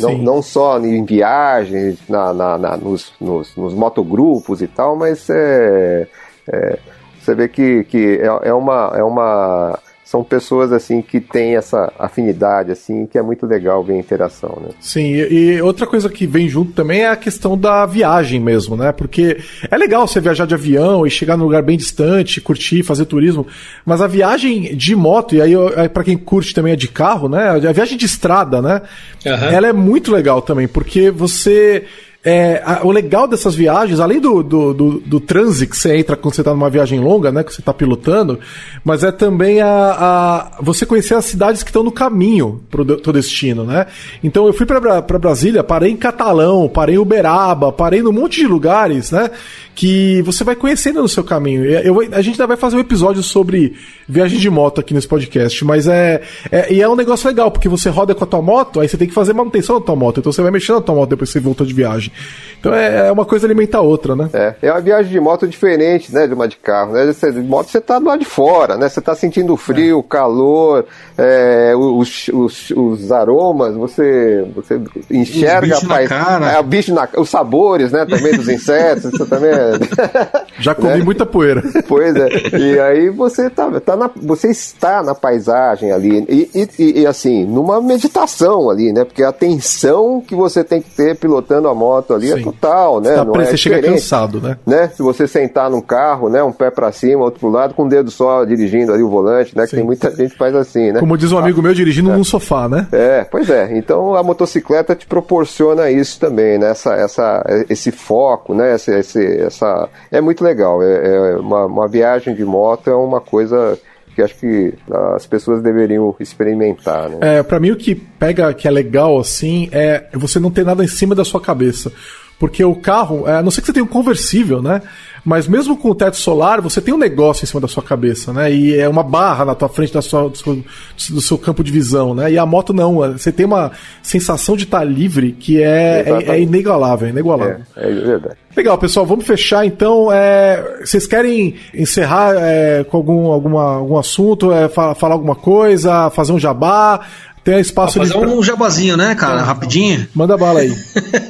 Não, 0.00 0.18
não 0.18 0.42
só 0.42 0.78
em 0.80 1.04
viagens, 1.04 1.98
na, 2.08 2.32
na, 2.32 2.58
na 2.58 2.76
nos, 2.76 3.12
nos, 3.20 3.54
nos, 3.56 3.74
motogrupos 3.74 4.60
e 4.60 4.66
tal, 4.66 4.96
mas 4.96 5.30
é, 5.30 6.08
é, 6.48 6.78
você 7.20 7.34
vê 7.34 7.48
que, 7.48 7.84
que 7.84 8.18
é, 8.20 8.48
é, 8.48 8.52
uma, 8.52 8.92
é 8.96 9.04
uma 9.04 9.78
são 10.04 10.22
pessoas 10.22 10.70
assim 10.70 11.00
que 11.00 11.18
têm 11.18 11.56
essa 11.56 11.90
afinidade 11.98 12.70
assim 12.70 13.06
que 13.06 13.16
é 13.16 13.22
muito 13.22 13.46
legal 13.46 13.82
ver 13.82 13.94
a 13.94 13.98
interação 13.98 14.58
né? 14.60 14.68
Sim 14.78 15.14
e, 15.14 15.60
outra 15.62 15.86
coisa 15.86 16.08
que 16.10 16.26
vem 16.26 16.48
junto 16.48 16.72
também 16.72 17.00
é 17.00 17.08
a 17.08 17.16
questão 17.16 17.56
da 17.56 17.86
viagem 17.86 18.38
mesmo 18.38 18.76
né? 18.76 18.92
Porque 18.92 19.38
é 19.70 19.76
legal 19.76 20.06
você 20.06 20.20
viajar 20.20 20.46
de 20.46 20.54
avião 20.54 21.06
e 21.06 21.10
chegar 21.10 21.36
num 21.36 21.44
lugar 21.44 21.62
bem 21.62 21.76
distante 21.76 22.40
curtir 22.40 22.82
fazer 22.82 23.06
turismo 23.06 23.46
mas 23.84 24.02
a 24.02 24.06
viagem 24.06 24.76
de 24.76 24.94
moto 24.94 25.34
e 25.34 25.40
aí 25.40 25.54
para 25.88 26.04
quem 26.04 26.18
curte 26.18 26.54
também 26.54 26.74
é 26.74 26.76
de 26.76 26.88
carro 26.88 27.28
né? 27.28 27.48
A 27.50 27.72
viagem 27.72 27.96
de 27.96 28.04
estrada 28.04 28.60
né? 28.60 28.82
Uhum. 29.24 29.32
ela 29.32 29.66
é 29.68 29.72
muito 29.72 30.12
legal 30.12 30.42
também 30.42 30.68
porque 30.68 31.10
você 31.10 31.84
é, 32.24 32.62
a, 32.64 32.80
o 32.86 32.90
legal 32.90 33.28
dessas 33.28 33.54
viagens, 33.54 34.00
além 34.00 34.18
do, 34.18 34.42
do, 34.42 34.72
do, 34.72 35.00
do 35.00 35.20
transe 35.20 35.66
que 35.66 35.76
você 35.76 35.98
entra 35.98 36.16
quando 36.16 36.34
você 36.34 36.40
está 36.40 36.52
numa 36.52 36.70
viagem 36.70 36.98
longa, 36.98 37.30
né? 37.30 37.44
Que 37.44 37.52
você 37.52 37.60
está 37.60 37.74
pilotando, 37.74 38.40
mas 38.82 39.04
é 39.04 39.12
também 39.12 39.60
a, 39.60 39.68
a 39.68 40.62
você 40.62 40.86
conhecer 40.86 41.14
as 41.14 41.26
cidades 41.26 41.62
que 41.62 41.68
estão 41.68 41.82
no 41.82 41.92
caminho 41.92 42.62
para 42.70 42.80
o 42.80 43.12
destino, 43.12 43.64
né? 43.64 43.86
Então 44.22 44.46
eu 44.46 44.54
fui 44.54 44.64
para 44.64 45.02
Brasília, 45.02 45.62
parei 45.62 45.90
em 45.90 45.96
Catalão, 45.96 46.66
parei 46.66 46.94
em 46.94 46.98
Uberaba, 46.98 47.70
parei 47.70 48.02
num 48.02 48.12
monte 48.12 48.40
de 48.40 48.46
lugares, 48.46 49.10
né? 49.10 49.30
Que 49.74 50.22
você 50.22 50.44
vai 50.44 50.54
conhecendo 50.54 51.02
no 51.02 51.08
seu 51.08 51.24
caminho. 51.24 51.64
Eu, 51.64 52.00
a 52.12 52.22
gente 52.22 52.34
ainda 52.34 52.46
vai 52.46 52.56
fazer 52.56 52.76
um 52.76 52.80
episódio 52.80 53.22
sobre 53.22 53.74
viagem 54.08 54.38
de 54.38 54.50
moto 54.50 54.80
aqui 54.80 54.92
nesse 54.94 55.08
podcast, 55.08 55.64
mas 55.64 55.88
é, 55.88 56.20
é, 56.50 56.72
e 56.72 56.80
é 56.80 56.88
um 56.88 56.94
negócio 56.94 57.26
legal, 57.26 57.50
porque 57.50 57.68
você 57.68 57.88
roda 57.88 58.14
com 58.14 58.24
a 58.24 58.26
tua 58.26 58.42
moto, 58.42 58.80
aí 58.80 58.88
você 58.88 58.96
tem 58.96 59.08
que 59.08 59.14
fazer 59.14 59.32
manutenção 59.32 59.78
da 59.78 59.86
tua 59.86 59.96
moto, 59.96 60.20
então 60.20 60.30
você 60.30 60.42
vai 60.42 60.50
mexendo 60.50 60.76
na 60.76 60.82
tua 60.82 60.94
moto 60.94 61.10
depois 61.10 61.30
que 61.30 61.38
você 61.38 61.40
voltou 61.40 61.66
de 61.66 61.72
viagem. 61.72 62.12
Então 62.60 62.74
é, 62.74 63.08
é 63.08 63.12
uma 63.12 63.24
coisa 63.24 63.46
alimenta 63.46 63.78
a 63.78 63.80
outra, 63.80 64.14
né? 64.14 64.28
É, 64.32 64.54
é 64.62 64.70
uma 64.70 64.80
viagem 64.80 65.10
de 65.10 65.20
moto 65.20 65.46
diferente, 65.46 66.12
né, 66.14 66.26
de 66.26 66.34
uma 66.34 66.46
de 66.46 66.56
carro, 66.56 66.92
né? 66.92 67.06
Você, 67.06 67.32
de 67.32 67.40
moto 67.40 67.70
você 67.70 67.80
tá 67.80 67.98
do 67.98 68.06
lado 68.06 68.20
de 68.20 68.24
fora, 68.24 68.76
né? 68.76 68.88
Você 68.88 69.00
tá 69.00 69.14
sentindo 69.14 69.52
o 69.52 69.56
frio, 69.56 69.98
o 69.98 70.02
calor, 70.02 70.84
é, 71.16 71.72
os, 71.76 72.28
os, 72.28 72.70
os, 72.70 73.12
aromas, 73.12 73.74
você, 73.74 74.46
você 74.54 74.80
enxerga 75.10 75.78
a 75.78 75.80
paz, 75.86 76.10
é, 76.10 76.58
o 76.58 76.62
bicho 76.62 76.92
na, 76.92 77.08
os 77.16 77.28
sabores, 77.28 77.92
né, 77.92 78.04
também 78.04 78.34
dos 78.34 78.48
insetos, 78.48 79.12
isso 79.12 79.26
também 79.26 79.50
é... 79.50 79.63
Já 80.58 80.74
comi 80.74 80.98
né? 80.98 81.04
muita 81.04 81.26
poeira. 81.26 81.62
Pois 81.86 82.16
é. 82.16 82.28
E 82.58 82.80
aí 82.80 83.10
você 83.10 83.50
tá, 83.50 83.70
tá 83.80 83.96
na, 83.96 84.10
você 84.16 84.48
está 84.48 85.02
na 85.02 85.14
paisagem 85.14 85.92
ali 85.92 86.24
e, 86.28 86.68
e, 86.78 87.00
e 87.00 87.06
assim, 87.06 87.44
numa 87.44 87.80
meditação 87.80 88.70
ali, 88.70 88.92
né? 88.92 89.04
Porque 89.04 89.22
a 89.22 89.28
atenção 89.28 90.22
que 90.26 90.34
você 90.34 90.64
tem 90.64 90.80
que 90.80 90.90
ter 90.90 91.16
pilotando 91.16 91.68
a 91.68 91.74
moto 91.74 92.14
ali 92.14 92.30
é 92.30 92.34
Sim. 92.34 92.40
é 92.40 92.44
total, 92.44 93.00
né? 93.00 93.10
Você, 93.10 93.24
tá, 93.24 93.42
é 93.42 93.44
você 93.44 93.56
chega 93.56 93.82
cansado, 93.82 94.40
né? 94.40 94.56
né? 94.66 94.88
Se 94.88 95.02
você 95.02 95.26
sentar 95.26 95.70
num 95.70 95.80
carro, 95.80 96.28
né? 96.28 96.42
Um 96.42 96.52
pé 96.52 96.70
para 96.70 96.90
cima, 96.90 97.22
outro 97.22 97.40
pro 97.40 97.50
lado, 97.50 97.74
com 97.74 97.84
o 97.84 97.88
dedo 97.88 98.10
só 98.10 98.44
dirigindo 98.44 98.92
ali 98.92 99.02
o 99.02 99.08
volante, 99.08 99.56
né? 99.56 99.66
Que 99.66 99.76
tem 99.76 99.84
muita 99.84 100.10
gente 100.10 100.32
que 100.32 100.38
faz 100.38 100.54
assim, 100.54 100.92
né? 100.92 101.00
Como 101.00 101.16
diz 101.18 101.30
um 101.32 101.38
amigo 101.38 101.62
meu, 101.62 101.74
dirigindo 101.74 102.10
é. 102.10 102.16
num 102.16 102.24
sofá, 102.24 102.68
né? 102.68 102.86
É, 102.92 103.24
pois 103.24 103.50
é. 103.50 103.76
Então 103.76 104.14
a 104.14 104.22
motocicleta 104.22 104.94
te 104.94 105.06
proporciona 105.06 105.90
isso 105.90 106.18
também, 106.18 106.58
né? 106.58 106.70
Essa, 106.70 106.94
essa, 106.94 107.44
esse 107.68 107.90
foco, 107.90 108.54
né? 108.54 108.74
Esse, 108.74 108.90
esse, 108.92 109.20
essa... 109.54 109.88
É 110.10 110.20
muito 110.20 110.42
legal. 110.42 110.82
É, 110.82 111.32
é 111.32 111.36
uma, 111.36 111.66
uma 111.66 111.88
viagem 111.88 112.34
de 112.34 112.44
moto 112.44 112.88
é 112.90 112.94
uma 112.94 113.20
coisa 113.20 113.78
que 114.14 114.22
acho 114.22 114.36
que 114.36 114.72
as 115.16 115.26
pessoas 115.26 115.60
deveriam 115.60 116.14
experimentar, 116.20 117.08
né? 117.08 117.18
É, 117.20 117.42
para 117.42 117.58
mim 117.58 117.72
o 117.72 117.76
que 117.76 117.94
pega 117.94 118.54
que 118.54 118.68
é 118.68 118.70
legal 118.70 119.18
assim 119.18 119.68
é 119.72 120.06
você 120.12 120.38
não 120.38 120.50
ter 120.50 120.64
nada 120.64 120.84
em 120.84 120.88
cima 120.88 121.14
da 121.14 121.24
sua 121.24 121.40
cabeça. 121.40 121.92
Porque 122.38 122.64
o 122.64 122.74
carro, 122.74 123.28
é, 123.28 123.36
a 123.36 123.42
não 123.42 123.50
ser 123.50 123.60
que 123.60 123.66
você 123.68 123.72
tenha 123.72 123.84
um 123.84 123.88
conversível, 123.88 124.60
né? 124.60 124.82
Mas 125.24 125.48
mesmo 125.48 125.74
com 125.76 125.88
o 125.88 125.94
teto 125.94 126.18
solar, 126.18 126.60
você 126.60 126.82
tem 126.82 126.92
um 126.92 126.98
negócio 126.98 127.44
em 127.44 127.46
cima 127.46 127.60
da 127.60 127.66
sua 127.66 127.82
cabeça, 127.82 128.30
né? 128.30 128.52
E 128.52 128.78
é 128.78 128.86
uma 128.86 129.02
barra 129.02 129.46
na 129.46 129.54
tua 129.54 129.70
frente 129.70 129.92
da 129.92 130.02
sua, 130.02 130.28
do, 130.28 130.36
seu, 130.36 130.64
do 131.10 131.20
seu 131.20 131.38
campo 131.38 131.64
de 131.64 131.72
visão, 131.72 132.14
né? 132.14 132.30
E 132.30 132.38
a 132.38 132.44
moto 132.44 132.74
não, 132.74 132.96
você 132.96 133.32
tem 133.32 133.46
uma 133.46 133.72
sensação 134.02 134.54
de 134.54 134.64
estar 134.64 134.84
livre 134.84 135.32
que 135.32 135.62
é, 135.62 136.04
é, 136.06 136.32
é 136.32 136.40
inigualável, 136.40 137.08
é 137.08 137.10
inigualável. 137.10 137.62
É, 137.74 137.90
é 137.90 137.94
verdade. 137.94 138.36
Legal, 138.54 138.76
pessoal, 138.76 139.06
vamos 139.06 139.26
fechar 139.26 139.64
então. 139.64 140.12
É, 140.12 140.82
vocês 140.84 141.06
querem 141.06 141.54
encerrar 141.72 142.34
é, 142.36 142.84
com 142.84 142.98
algum, 142.98 143.32
alguma, 143.32 143.76
algum 143.76 143.96
assunto, 143.96 144.52
é, 144.52 144.68
falar, 144.68 144.94
falar 144.94 145.14
alguma 145.14 145.34
coisa, 145.34 146.10
fazer 146.10 146.32
um 146.32 146.38
jabá? 146.38 147.00
Tem 147.42 147.58
espaço 147.60 148.00
ah, 148.00 148.06
Fazer 148.06 148.26
um 148.26 148.42
jabazinho, 148.42 148.96
né, 148.96 149.14
cara? 149.14 149.42
Rapidinho. 149.42 150.06
Manda 150.14 150.36
bala 150.36 150.60
aí. 150.60 150.74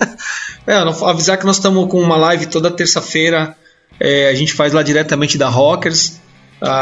é, 0.67 0.75
avisar 0.75 1.39
que 1.39 1.47
nós 1.47 1.57
estamos 1.57 1.89
com 1.89 2.01
uma 2.01 2.17
live 2.17 2.47
toda 2.47 2.71
terça-feira 2.71 3.57
é, 3.99 4.29
a 4.29 4.35
gente 4.35 4.53
faz 4.53 4.73
lá 4.73 4.83
diretamente 4.83 5.39
da 5.39 5.49
Rockers. 5.49 6.21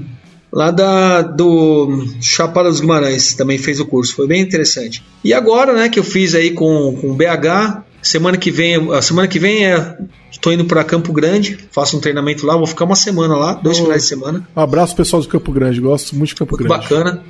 lá 0.51 0.71
da, 0.71 1.21
do 1.21 2.07
Chapada 2.21 2.71
dos 2.71 2.81
Guimarães 2.81 3.35
também 3.35 3.59
fez 3.59 3.79
o 3.79 3.85
curso. 3.85 4.15
Foi 4.15 4.27
bem 4.27 4.41
interessante. 4.41 5.05
E 5.23 5.35
agora, 5.35 5.75
né, 5.75 5.91
que 5.91 5.99
eu 5.99 6.05
fiz 6.05 6.35
aí 6.35 6.53
com, 6.53 6.97
com 6.99 7.11
o 7.11 7.15
BH, 7.15 7.83
semana 8.03 8.39
que 8.39 8.51
vem, 8.51 8.93
a 8.95 9.03
semana 9.03 9.29
que 9.29 9.39
vem 9.39 9.67
é. 9.67 9.99
Estou 10.31 10.53
indo 10.53 10.65
para 10.65 10.83
Campo 10.85 11.13
Grande, 11.13 11.59
faço 11.71 11.97
um 11.97 12.01
treinamento 12.01 12.47
lá, 12.47 12.57
vou 12.57 12.67
ficar 12.67 12.87
uma 12.87 12.97
semana 12.97 13.37
lá, 13.37 13.53
dois 13.55 13.79
oh, 13.79 13.83
finais 13.83 14.03
de 14.03 14.09
semana. 14.09 14.49
Um 14.57 14.61
abraço 14.61 14.97
pessoal 14.97 15.21
do 15.21 15.29
Campo 15.29 15.53
Grande, 15.53 15.81
gosto 15.81 16.17
muito 16.17 16.31
de 16.31 16.37
Campo 16.37 16.57
muito 16.57 16.67
Grande. 16.67 16.89
Bacana. 16.89 17.23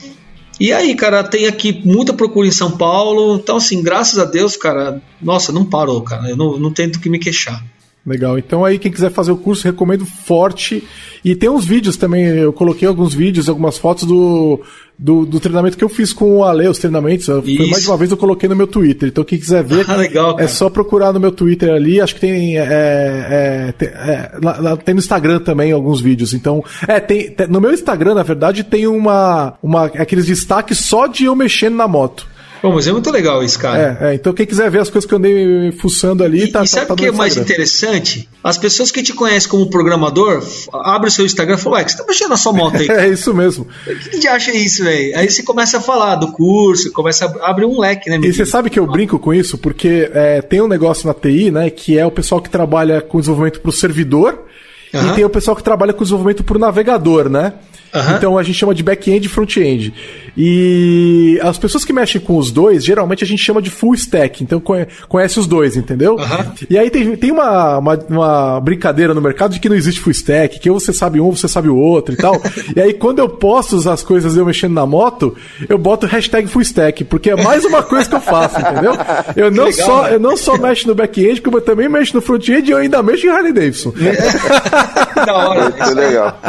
E 0.61 0.75
aí, 0.75 0.95
cara, 0.95 1.25
tem 1.25 1.47
aqui 1.47 1.81
muita 1.85 2.13
procura 2.13 2.47
em 2.47 2.53
São 2.53 2.71
Paulo. 2.77 3.37
Então, 3.37 3.57
assim, 3.57 3.83
graças 3.83 4.19
a 4.19 4.27
Deus, 4.27 4.59
cara, 4.59 5.01
nossa, 5.21 5.51
não 5.51 5.65
parou, 5.65 6.03
cara. 6.03 6.29
Eu 6.29 6.37
não, 6.37 6.59
não 6.59 6.71
tenho 6.71 6.93
do 6.93 7.01
que 7.01 7.09
me 7.09 7.19
queixar. 7.19 7.65
Legal. 8.05 8.39
Então 8.39 8.65
aí 8.65 8.79
quem 8.79 8.91
quiser 8.91 9.11
fazer 9.11 9.31
o 9.31 9.37
curso, 9.37 9.65
recomendo 9.65 10.05
forte. 10.07 10.83
E 11.25 11.35
tem 11.35 11.51
uns 11.51 11.65
vídeos 11.65 11.97
também, 11.97 12.25
eu 12.25 12.53
coloquei 12.53 12.89
alguns 12.89 13.15
vídeos, 13.15 13.49
algumas 13.49 13.77
fotos 13.79 14.05
do, 14.05 14.61
do, 15.03 15.25
do 15.25 15.41
treinamento 15.41 15.79
que 15.79 15.85
eu 15.85 15.89
fiz 15.89 16.13
com 16.13 16.37
o 16.37 16.45
Ale, 16.45 16.69
os 16.69 16.79
treinamentos. 16.79 17.25
Foi 17.25 17.71
mais 17.71 17.83
de 17.83 17.89
uma 17.89 17.97
vez 17.97 18.11
eu 18.11 18.19
coloquei 18.19 18.47
no 18.47 18.55
meu 18.55 18.67
Twitter. 18.67 19.09
Então 19.09 19.25
quem 19.25 19.39
quiser 19.39 19.65
ver, 19.65 19.87
ah, 19.89 19.97
legal, 19.97 20.39
é 20.39 20.47
só 20.47 20.69
procurar 20.69 21.11
no 21.11 21.19
meu 21.19 21.33
Twitter 21.33 21.73
ali. 21.73 22.01
Acho 22.01 22.15
que 22.15 22.21
tem, 22.21 22.59
é, 22.59 22.67
é, 22.69 23.73
tem, 23.73 23.89
é, 23.89 24.33
lá, 24.43 24.59
lá, 24.59 24.77
tem 24.77 24.95
no 24.95 24.99
Instagram 24.99 25.41
também 25.41 25.73
alguns 25.73 26.03
vídeos. 26.03 26.35
Então, 26.35 26.63
é, 26.87 27.01
tem, 27.01 27.31
tem, 27.31 27.47
no 27.47 27.63
meu 27.63 27.73
Instagram, 27.73 28.15
na 28.15 28.23
verdade, 28.23 28.63
tem 28.63 28.87
uma, 28.87 29.55
uma 29.63 29.87
aqueles 29.87 30.27
destaques 30.27 30.77
só 30.79 31.07
de 31.07 31.25
eu 31.25 31.35
mexendo 31.35 31.77
na 31.77 31.89
moto. 31.89 32.29
Bom, 32.63 32.75
mas 32.75 32.87
é 32.87 32.93
muito 32.93 33.11
legal 33.11 33.43
isso, 33.43 33.59
cara. 33.59 33.99
É, 34.01 34.11
é, 34.11 34.15
então 34.15 34.33
quem 34.33 34.47
quiser 34.47 34.71
ver 34.71 34.81
as 34.81 34.91
coisas 34.91 35.09
que 35.09 35.15
eu 35.15 35.19
andei 35.19 35.73
fuçando 35.73 36.23
ali, 36.23 36.45
e, 36.45 36.49
tá 36.53 36.63
E 36.63 36.67
sabe 36.67 36.87
tá, 36.87 36.95
o 36.95 36.97
que 36.97 37.07
é 37.07 37.13
mais 37.13 37.37
interessante? 37.37 38.29
As 38.45 38.59
pessoas 38.59 38.91
que 38.91 39.03
te 39.03 39.13
conhecem 39.13 39.49
como 39.49 39.69
programador, 39.71 40.43
abrem 40.73 41.09
o 41.09 41.11
seu 41.11 41.25
Instagram 41.25 41.55
e 41.55 41.59
falam, 41.59 41.79
ué, 41.79 41.85
que 41.85 41.93
você 41.93 41.99
tá 41.99 42.05
mexendo 42.07 42.31
na 42.31 42.37
sua 42.37 42.53
moto 42.53 42.77
aí? 42.77 42.89
é 42.91 43.09
isso 43.09 43.33
mesmo. 43.33 43.67
O 43.87 44.11
que, 44.11 44.19
que 44.19 44.29
acha 44.29 44.53
isso, 44.53 44.85
velho? 44.85 45.17
Aí 45.17 45.31
você 45.31 45.43
começa 45.43 45.79
a 45.79 45.81
falar 45.81 46.17
do 46.17 46.33
curso, 46.33 46.93
começa 46.93 47.27
a 47.27 47.51
abrir 47.51 47.65
um 47.65 47.79
leque, 47.81 48.11
né? 48.11 48.19
E 48.23 48.33
você 48.33 48.45
sabe 48.45 48.69
que 48.69 48.79
eu 48.79 48.87
brinco 48.87 49.19
com 49.19 49.33
isso? 49.33 49.57
Porque 49.57 50.11
é, 50.13 50.43
tem 50.43 50.61
um 50.61 50.69
negócio 50.69 51.07
na 51.07 51.15
TI, 51.15 51.51
né, 51.51 51.71
que 51.71 51.99
é 51.99 52.05
o 52.05 52.11
pessoal 52.11 52.41
que 52.41 52.51
trabalha 52.51 53.01
com 53.01 53.19
desenvolvimento 53.21 53.61
para 53.61 53.71
o 53.71 53.73
servidor, 53.73 54.45
Uhum. 54.93 55.13
E 55.13 55.15
tem 55.15 55.25
o 55.25 55.31
pessoal 55.31 55.57
que 55.57 55.63
trabalha 55.63 55.93
com 55.93 56.03
desenvolvimento 56.03 56.43
por 56.43 56.59
navegador, 56.59 57.29
né? 57.29 57.55
Uhum. 57.95 58.17
Então 58.17 58.39
a 58.39 58.43
gente 58.43 58.57
chama 58.57 58.75
de 58.75 58.83
back-end 58.83 59.27
e 59.27 59.29
front-end. 59.29 59.93
E 60.37 61.39
as 61.43 61.59
pessoas 61.59 61.85
que 61.85 61.93
mexem 61.93 62.21
com 62.21 62.37
os 62.37 62.51
dois, 62.51 62.85
geralmente 62.85 63.25
a 63.25 63.27
gente 63.27 63.43
chama 63.43 63.61
de 63.61 63.71
full 63.71 63.95
stack. 63.95 64.43
Então 64.43 64.63
conhece 65.09 65.41
os 65.41 65.47
dois, 65.47 65.77
entendeu? 65.77 66.15
Uhum. 66.15 66.53
E 66.69 66.79
aí 66.79 66.89
tem, 66.91 67.17
tem 67.17 67.33
uma, 67.33 67.79
uma, 67.79 67.95
uma, 68.09 68.61
brincadeira 68.61 69.13
no 69.13 69.21
mercado 69.21 69.53
de 69.53 69.61
que 69.61 69.69
não 69.69 69.77
existe 69.77 70.01
full 70.01 70.13
stack, 70.13 70.59
que 70.59 70.71
ou 70.71 70.79
você 70.79 70.93
sabe 70.93 71.21
um, 71.21 71.31
você 71.31 71.49
sabe 71.49 71.69
o 71.69 71.77
outro 71.77 72.15
e 72.15 72.17
tal. 72.17 72.41
e 72.75 72.81
aí 72.81 72.95
quando 72.95 73.19
eu 73.19 73.29
posto 73.29 73.77
as 73.89 74.03
coisas 74.03 74.37
eu 74.37 74.47
mexendo 74.47 74.75
na 74.75 74.87
moto, 74.87 75.37
eu 75.69 75.79
boto 75.79 76.07
hashtag 76.07 76.47
full 76.47 76.63
stack, 76.63 77.05
porque 77.05 77.31
é 77.31 77.37
mais 77.43 77.65
uma 77.65 77.83
coisa 77.83 78.09
que 78.09 78.15
eu 78.15 78.21
faço, 78.21 78.61
entendeu? 78.61 78.93
Eu 79.37 79.51
não, 79.51 79.65
legal, 79.65 79.87
só, 79.87 80.09
eu 80.09 80.21
não 80.21 80.37
só 80.37 80.57
mexo 80.57 80.87
no 80.87 80.95
back-end, 80.95 81.41
como 81.41 81.59
eu 81.59 81.63
também 81.63 81.89
mexo 81.89 82.15
no 82.15 82.23
front-end 82.23 82.69
e 82.69 82.73
eu 82.73 82.79
ainda 82.79 83.03
mexo 83.03 83.27
em 83.27 83.31
Harley 83.31 83.53
Davidson. 83.53 83.93
da 85.27 85.35
hora. 85.35 85.95
Legal. 85.95 86.41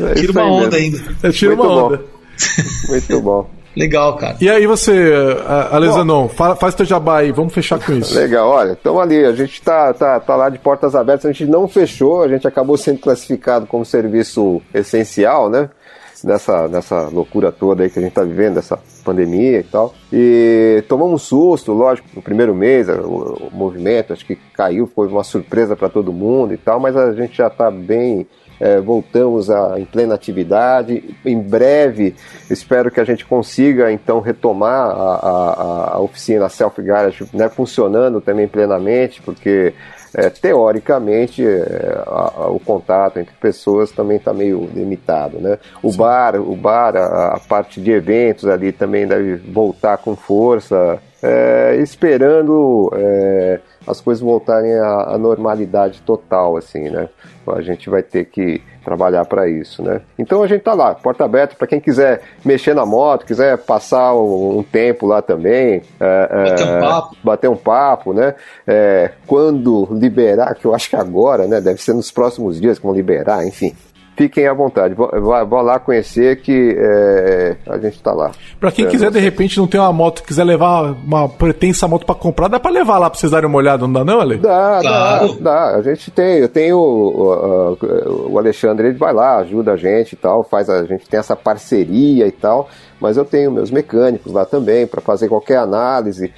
É 0.00 0.14
Tira 0.14 0.32
uma 0.32 0.44
onda 0.44 0.81
ainda. 0.82 1.16
Eu 1.22 1.32
tiro 1.32 1.54
uma 1.54 1.86
onda. 1.86 1.96
Bom. 1.96 2.02
Muito 2.88 3.20
bom. 3.20 3.50
Legal, 3.76 4.16
cara. 4.16 4.36
E 4.40 4.50
aí 4.50 4.66
você, 4.66 5.12
Alezanon, 5.70 6.28
faz, 6.28 6.58
faz 6.58 6.74
teu 6.74 6.84
jabá 6.84 7.20
aí, 7.20 7.32
vamos 7.32 7.54
fechar 7.54 7.78
com 7.82 7.92
isso. 7.92 8.14
Legal, 8.14 8.48
olha, 8.48 8.76
então 8.78 9.00
ali, 9.00 9.24
a 9.24 9.32
gente 9.32 9.62
tá, 9.62 9.94
tá, 9.94 10.20
tá 10.20 10.36
lá 10.36 10.50
de 10.50 10.58
portas 10.58 10.94
abertas, 10.94 11.24
a 11.24 11.32
gente 11.32 11.46
não 11.46 11.66
fechou, 11.66 12.22
a 12.22 12.28
gente 12.28 12.46
acabou 12.46 12.76
sendo 12.76 12.98
classificado 12.98 13.66
como 13.66 13.84
serviço 13.84 14.60
essencial, 14.74 15.48
né? 15.48 15.70
Nessa, 16.22 16.68
nessa 16.68 17.08
loucura 17.08 17.50
toda 17.50 17.82
aí 17.82 17.90
que 17.90 17.98
a 17.98 18.02
gente 18.02 18.12
tá 18.12 18.22
vivendo, 18.22 18.58
essa 18.58 18.78
pandemia 19.04 19.58
e 19.58 19.64
tal. 19.64 19.92
E 20.12 20.84
tomamos 20.86 21.14
um 21.14 21.18
susto, 21.18 21.72
lógico, 21.72 22.06
no 22.14 22.22
primeiro 22.22 22.54
mês, 22.54 22.88
o, 22.88 22.92
o 22.92 23.50
movimento, 23.52 24.12
acho 24.12 24.24
que 24.24 24.36
caiu, 24.54 24.86
foi 24.86 25.08
uma 25.08 25.24
surpresa 25.24 25.74
para 25.74 25.88
todo 25.88 26.12
mundo 26.12 26.54
e 26.54 26.56
tal, 26.56 26.78
mas 26.78 26.96
a 26.96 27.12
gente 27.12 27.36
já 27.38 27.50
tá 27.50 27.72
bem 27.72 28.24
é, 28.60 28.80
voltamos 28.80 29.50
a, 29.50 29.78
em 29.78 29.84
plena 29.84 30.14
atividade. 30.14 31.16
Em 31.24 31.40
breve, 31.40 32.14
espero 32.50 32.90
que 32.90 33.00
a 33.00 33.04
gente 33.04 33.24
consiga 33.24 33.90
então 33.92 34.20
retomar 34.20 34.90
a, 34.90 35.14
a, 35.14 35.90
a 35.94 36.00
oficina 36.00 36.48
Self 36.48 36.80
Garage 36.82 37.24
né, 37.32 37.48
funcionando 37.48 38.20
também 38.20 38.48
plenamente, 38.48 39.20
porque 39.22 39.74
é, 40.14 40.28
teoricamente 40.28 41.44
é, 41.44 42.02
a, 42.06 42.32
a, 42.36 42.50
o 42.50 42.60
contato 42.60 43.18
entre 43.18 43.34
pessoas 43.36 43.90
também 43.90 44.18
está 44.18 44.32
meio 44.32 44.68
limitado, 44.74 45.38
né? 45.38 45.58
O 45.82 45.90
Sim. 45.90 45.98
bar, 45.98 46.36
o 46.36 46.54
bar, 46.54 46.96
a, 46.96 47.34
a, 47.34 47.40
parte 47.40 47.80
de 47.80 47.90
eventos 47.90 48.46
ali 48.46 48.72
também 48.72 49.06
deve 49.06 49.36
voltar 49.36 49.96
com 49.96 50.14
força, 50.14 50.98
é, 51.22 51.76
esperando 51.80 52.90
é, 52.94 53.60
as 53.86 54.00
coisas 54.00 54.22
voltarem 54.22 54.72
à, 54.74 55.14
à 55.14 55.18
normalidade 55.18 56.00
total, 56.02 56.56
assim, 56.56 56.88
né? 56.88 57.08
A 57.46 57.60
gente 57.60 57.90
vai 57.90 58.02
ter 58.02 58.26
que 58.26 58.62
trabalhar 58.84 59.24
para 59.24 59.48
isso, 59.48 59.82
né? 59.82 60.00
Então 60.18 60.42
a 60.42 60.46
gente 60.46 60.62
tá 60.62 60.74
lá, 60.74 60.94
porta 60.94 61.24
aberta 61.24 61.56
para 61.56 61.66
quem 61.66 61.80
quiser 61.80 62.22
mexer 62.44 62.74
na 62.74 62.86
moto, 62.86 63.26
quiser 63.26 63.58
passar 63.58 64.14
um, 64.14 64.58
um 64.58 64.62
tempo 64.62 65.06
lá 65.06 65.20
também, 65.20 65.82
é, 66.00 66.50
bater, 66.50 66.66
um 66.66 66.80
papo. 66.80 67.16
bater 67.22 67.50
um 67.50 67.56
papo, 67.56 68.12
né? 68.12 68.34
É, 68.66 69.10
quando 69.26 69.88
liberar, 69.90 70.54
que 70.54 70.64
eu 70.64 70.74
acho 70.74 70.88
que 70.88 70.96
agora, 70.96 71.46
né? 71.46 71.60
Deve 71.60 71.80
ser 71.82 71.94
nos 71.94 72.10
próximos 72.10 72.60
dias 72.60 72.78
que 72.78 72.84
vão 72.84 72.94
liberar, 72.94 73.46
enfim 73.46 73.74
fiquem 74.16 74.46
à 74.46 74.54
vontade. 74.54 74.94
Vou, 74.94 75.10
vou 75.46 75.62
lá 75.62 75.78
conhecer 75.78 76.40
que 76.40 76.76
é, 76.78 77.56
a 77.66 77.78
gente 77.78 77.96
está 77.96 78.12
lá. 78.12 78.30
Para 78.60 78.72
quem 78.72 78.86
é, 78.86 78.88
quiser, 78.88 79.10
de 79.10 79.18
repente, 79.18 79.58
não 79.58 79.66
tem 79.66 79.80
uma 79.80 79.92
moto, 79.92 80.22
quiser 80.22 80.44
levar 80.44 80.92
uma 80.92 81.28
pretensa 81.28 81.88
moto 81.88 82.06
para 82.06 82.14
comprar, 82.14 82.48
dá 82.48 82.60
para 82.60 82.70
levar 82.70 82.98
lá 82.98 83.10
para 83.10 83.18
vocês 83.18 83.32
darem 83.32 83.48
uma 83.48 83.58
olhada, 83.58 83.86
não 83.86 83.92
dá 83.92 84.04
não, 84.04 84.20
Ale? 84.20 84.36
Dá, 84.38 84.78
claro. 84.80 85.34
dá, 85.34 85.70
dá. 85.70 85.76
A 85.76 85.82
gente 85.82 86.10
tem, 86.10 86.38
eu 86.38 86.48
tenho 86.48 86.76
o, 86.78 87.76
o, 87.80 88.32
o 88.32 88.38
Alexandre, 88.38 88.88
ele 88.88 88.98
vai 88.98 89.12
lá, 89.12 89.38
ajuda 89.38 89.72
a 89.72 89.76
gente 89.76 90.12
e 90.12 90.16
tal, 90.16 90.44
faz 90.44 90.68
a, 90.68 90.80
a 90.80 90.84
gente 90.84 91.08
tem 91.08 91.18
essa 91.18 91.36
parceria 91.36 92.26
e 92.26 92.32
tal 92.32 92.68
mas 93.02 93.16
eu 93.16 93.24
tenho 93.24 93.50
meus 93.50 93.68
mecânicos 93.68 94.32
lá 94.32 94.44
também 94.44 94.86
para 94.86 95.00
fazer 95.00 95.28
qualquer 95.28 95.56
análise. 95.56 96.32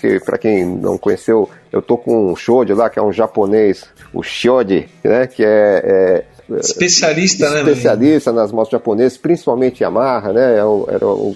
Que 0.00 0.20
para 0.20 0.38
quem 0.38 0.64
não 0.64 0.96
conheceu, 0.96 1.50
eu 1.72 1.82
tô 1.82 1.98
com 1.98 2.30
um 2.30 2.36
Shode 2.36 2.72
lá 2.74 2.88
que 2.88 2.96
é 2.96 3.02
um 3.02 3.12
japonês, 3.12 3.84
o 4.14 4.22
Shode, 4.22 4.88
né? 5.02 5.26
Que 5.26 5.44
é, 5.44 5.82
é 5.84 6.24
especialista, 6.54 7.50
né? 7.50 7.60
Especialista 7.60 8.32
nas 8.32 8.52
motos 8.52 8.70
japonesas, 8.70 9.18
principalmente 9.18 9.82
Yamaha, 9.82 10.32
né? 10.32 10.54
É 10.54 10.94
era 10.94 11.06
um, 11.06 11.34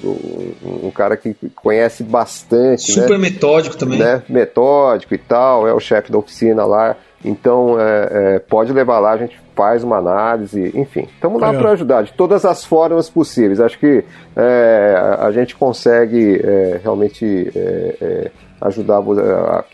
um 0.84 0.90
cara 0.90 1.16
que 1.16 1.34
conhece 1.54 2.02
bastante. 2.02 2.92
Super 2.92 3.18
né? 3.18 3.18
metódico 3.18 3.76
também. 3.76 3.98
Né? 3.98 4.22
Metódico 4.28 5.14
e 5.14 5.18
tal, 5.18 5.66
é 5.66 5.72
o 5.72 5.80
chefe 5.80 6.10
da 6.12 6.18
oficina 6.18 6.64
lá. 6.64 6.96
Então, 7.24 7.78
é, 7.78 8.08
é, 8.12 8.38
pode 8.38 8.72
levar 8.72 8.98
lá, 8.98 9.12
a 9.12 9.16
gente 9.18 9.38
faz 9.54 9.84
uma 9.84 9.98
análise, 9.98 10.72
enfim. 10.74 11.06
Estamos 11.14 11.38
lá 11.38 11.52
para 11.52 11.72
ajudar 11.72 12.02
de 12.02 12.12
todas 12.14 12.46
as 12.46 12.64
formas 12.64 13.10
possíveis. 13.10 13.60
Acho 13.60 13.78
que 13.78 14.02
é, 14.34 15.16
a 15.18 15.30
gente 15.30 15.54
consegue 15.54 16.40
é, 16.42 16.80
realmente 16.82 17.52
é, 17.54 17.96
é, 18.00 18.30
ajudar 18.60 19.00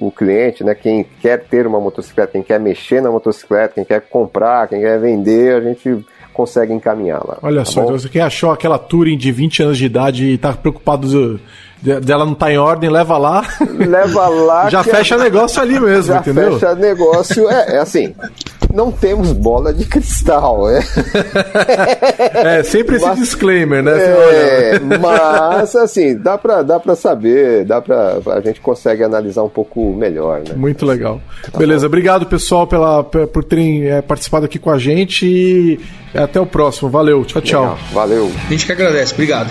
o 0.00 0.10
cliente, 0.10 0.62
né? 0.62 0.74
Quem 0.74 1.04
quer 1.20 1.44
ter 1.44 1.66
uma 1.66 1.80
motocicleta, 1.80 2.32
quem 2.32 2.42
quer 2.42 2.60
mexer 2.60 3.02
na 3.02 3.10
motocicleta, 3.10 3.74
quem 3.74 3.84
quer 3.84 4.00
comprar, 4.00 4.68
quem 4.68 4.80
quer 4.80 4.98
vender, 5.00 5.56
a 5.56 5.60
gente 5.60 6.04
consegue 6.32 6.72
encaminhar 6.72 7.26
lá. 7.26 7.38
Olha 7.42 7.60
tá 7.60 7.64
só, 7.64 7.82
então 7.82 7.98
você 7.98 8.08
quem 8.08 8.20
achou 8.20 8.50
aquela 8.50 8.78
Touring 8.78 9.16
de 9.16 9.32
20 9.32 9.62
anos 9.62 9.78
de 9.78 9.86
idade 9.86 10.26
e 10.26 10.34
está 10.34 10.52
preocupado 10.52 11.40
dela 11.82 12.24
não 12.24 12.34
tá 12.34 12.50
em 12.50 12.58
ordem, 12.58 12.90
leva 12.90 13.18
lá. 13.18 13.44
Leva 13.78 14.28
lá. 14.28 14.68
já 14.70 14.82
fecha 14.82 15.14
é... 15.14 15.18
negócio 15.18 15.60
ali 15.60 15.78
mesmo, 15.78 16.14
já 16.14 16.18
entendeu? 16.18 16.58
Fecha 16.58 16.74
negócio. 16.74 17.48
É, 17.48 17.76
é 17.76 17.78
assim. 17.78 18.14
Não 18.72 18.90
temos 18.90 19.32
bola 19.32 19.72
de 19.72 19.86
cristal, 19.86 20.68
é. 20.68 20.80
é, 22.58 22.62
sempre 22.62 22.96
esse 22.96 23.06
mas, 23.06 23.18
disclaimer, 23.18 23.82
né? 23.82 23.92
É, 23.96 24.80
mas, 25.00 25.74
assim, 25.76 26.16
dá 26.16 26.36
pra, 26.36 26.62
dá 26.62 26.78
pra 26.78 26.94
saber, 26.94 27.64
dá 27.64 27.80
pra. 27.80 28.18
A 28.26 28.40
gente 28.40 28.60
consegue 28.60 29.02
analisar 29.02 29.42
um 29.44 29.48
pouco 29.48 29.94
melhor, 29.94 30.40
né? 30.40 30.54
Muito 30.54 30.84
legal. 30.84 31.20
Tá 31.50 31.58
Beleza, 31.58 31.82
bom. 31.82 31.86
obrigado, 31.86 32.26
pessoal, 32.26 32.66
pela, 32.66 33.02
por 33.02 33.44
terem 33.44 33.88
é, 33.88 34.02
participado 34.02 34.44
aqui 34.44 34.58
com 34.58 34.70
a 34.70 34.78
gente 34.78 35.26
e 35.26 35.80
até 36.14 36.40
o 36.40 36.46
próximo. 36.46 36.90
Valeu, 36.90 37.24
tchau, 37.24 37.40
tchau. 37.40 37.62
Legal, 37.62 37.78
valeu. 37.92 38.32
A 38.46 38.50
gente 38.50 38.66
que 38.66 38.72
agradece, 38.72 39.14
obrigado. 39.14 39.50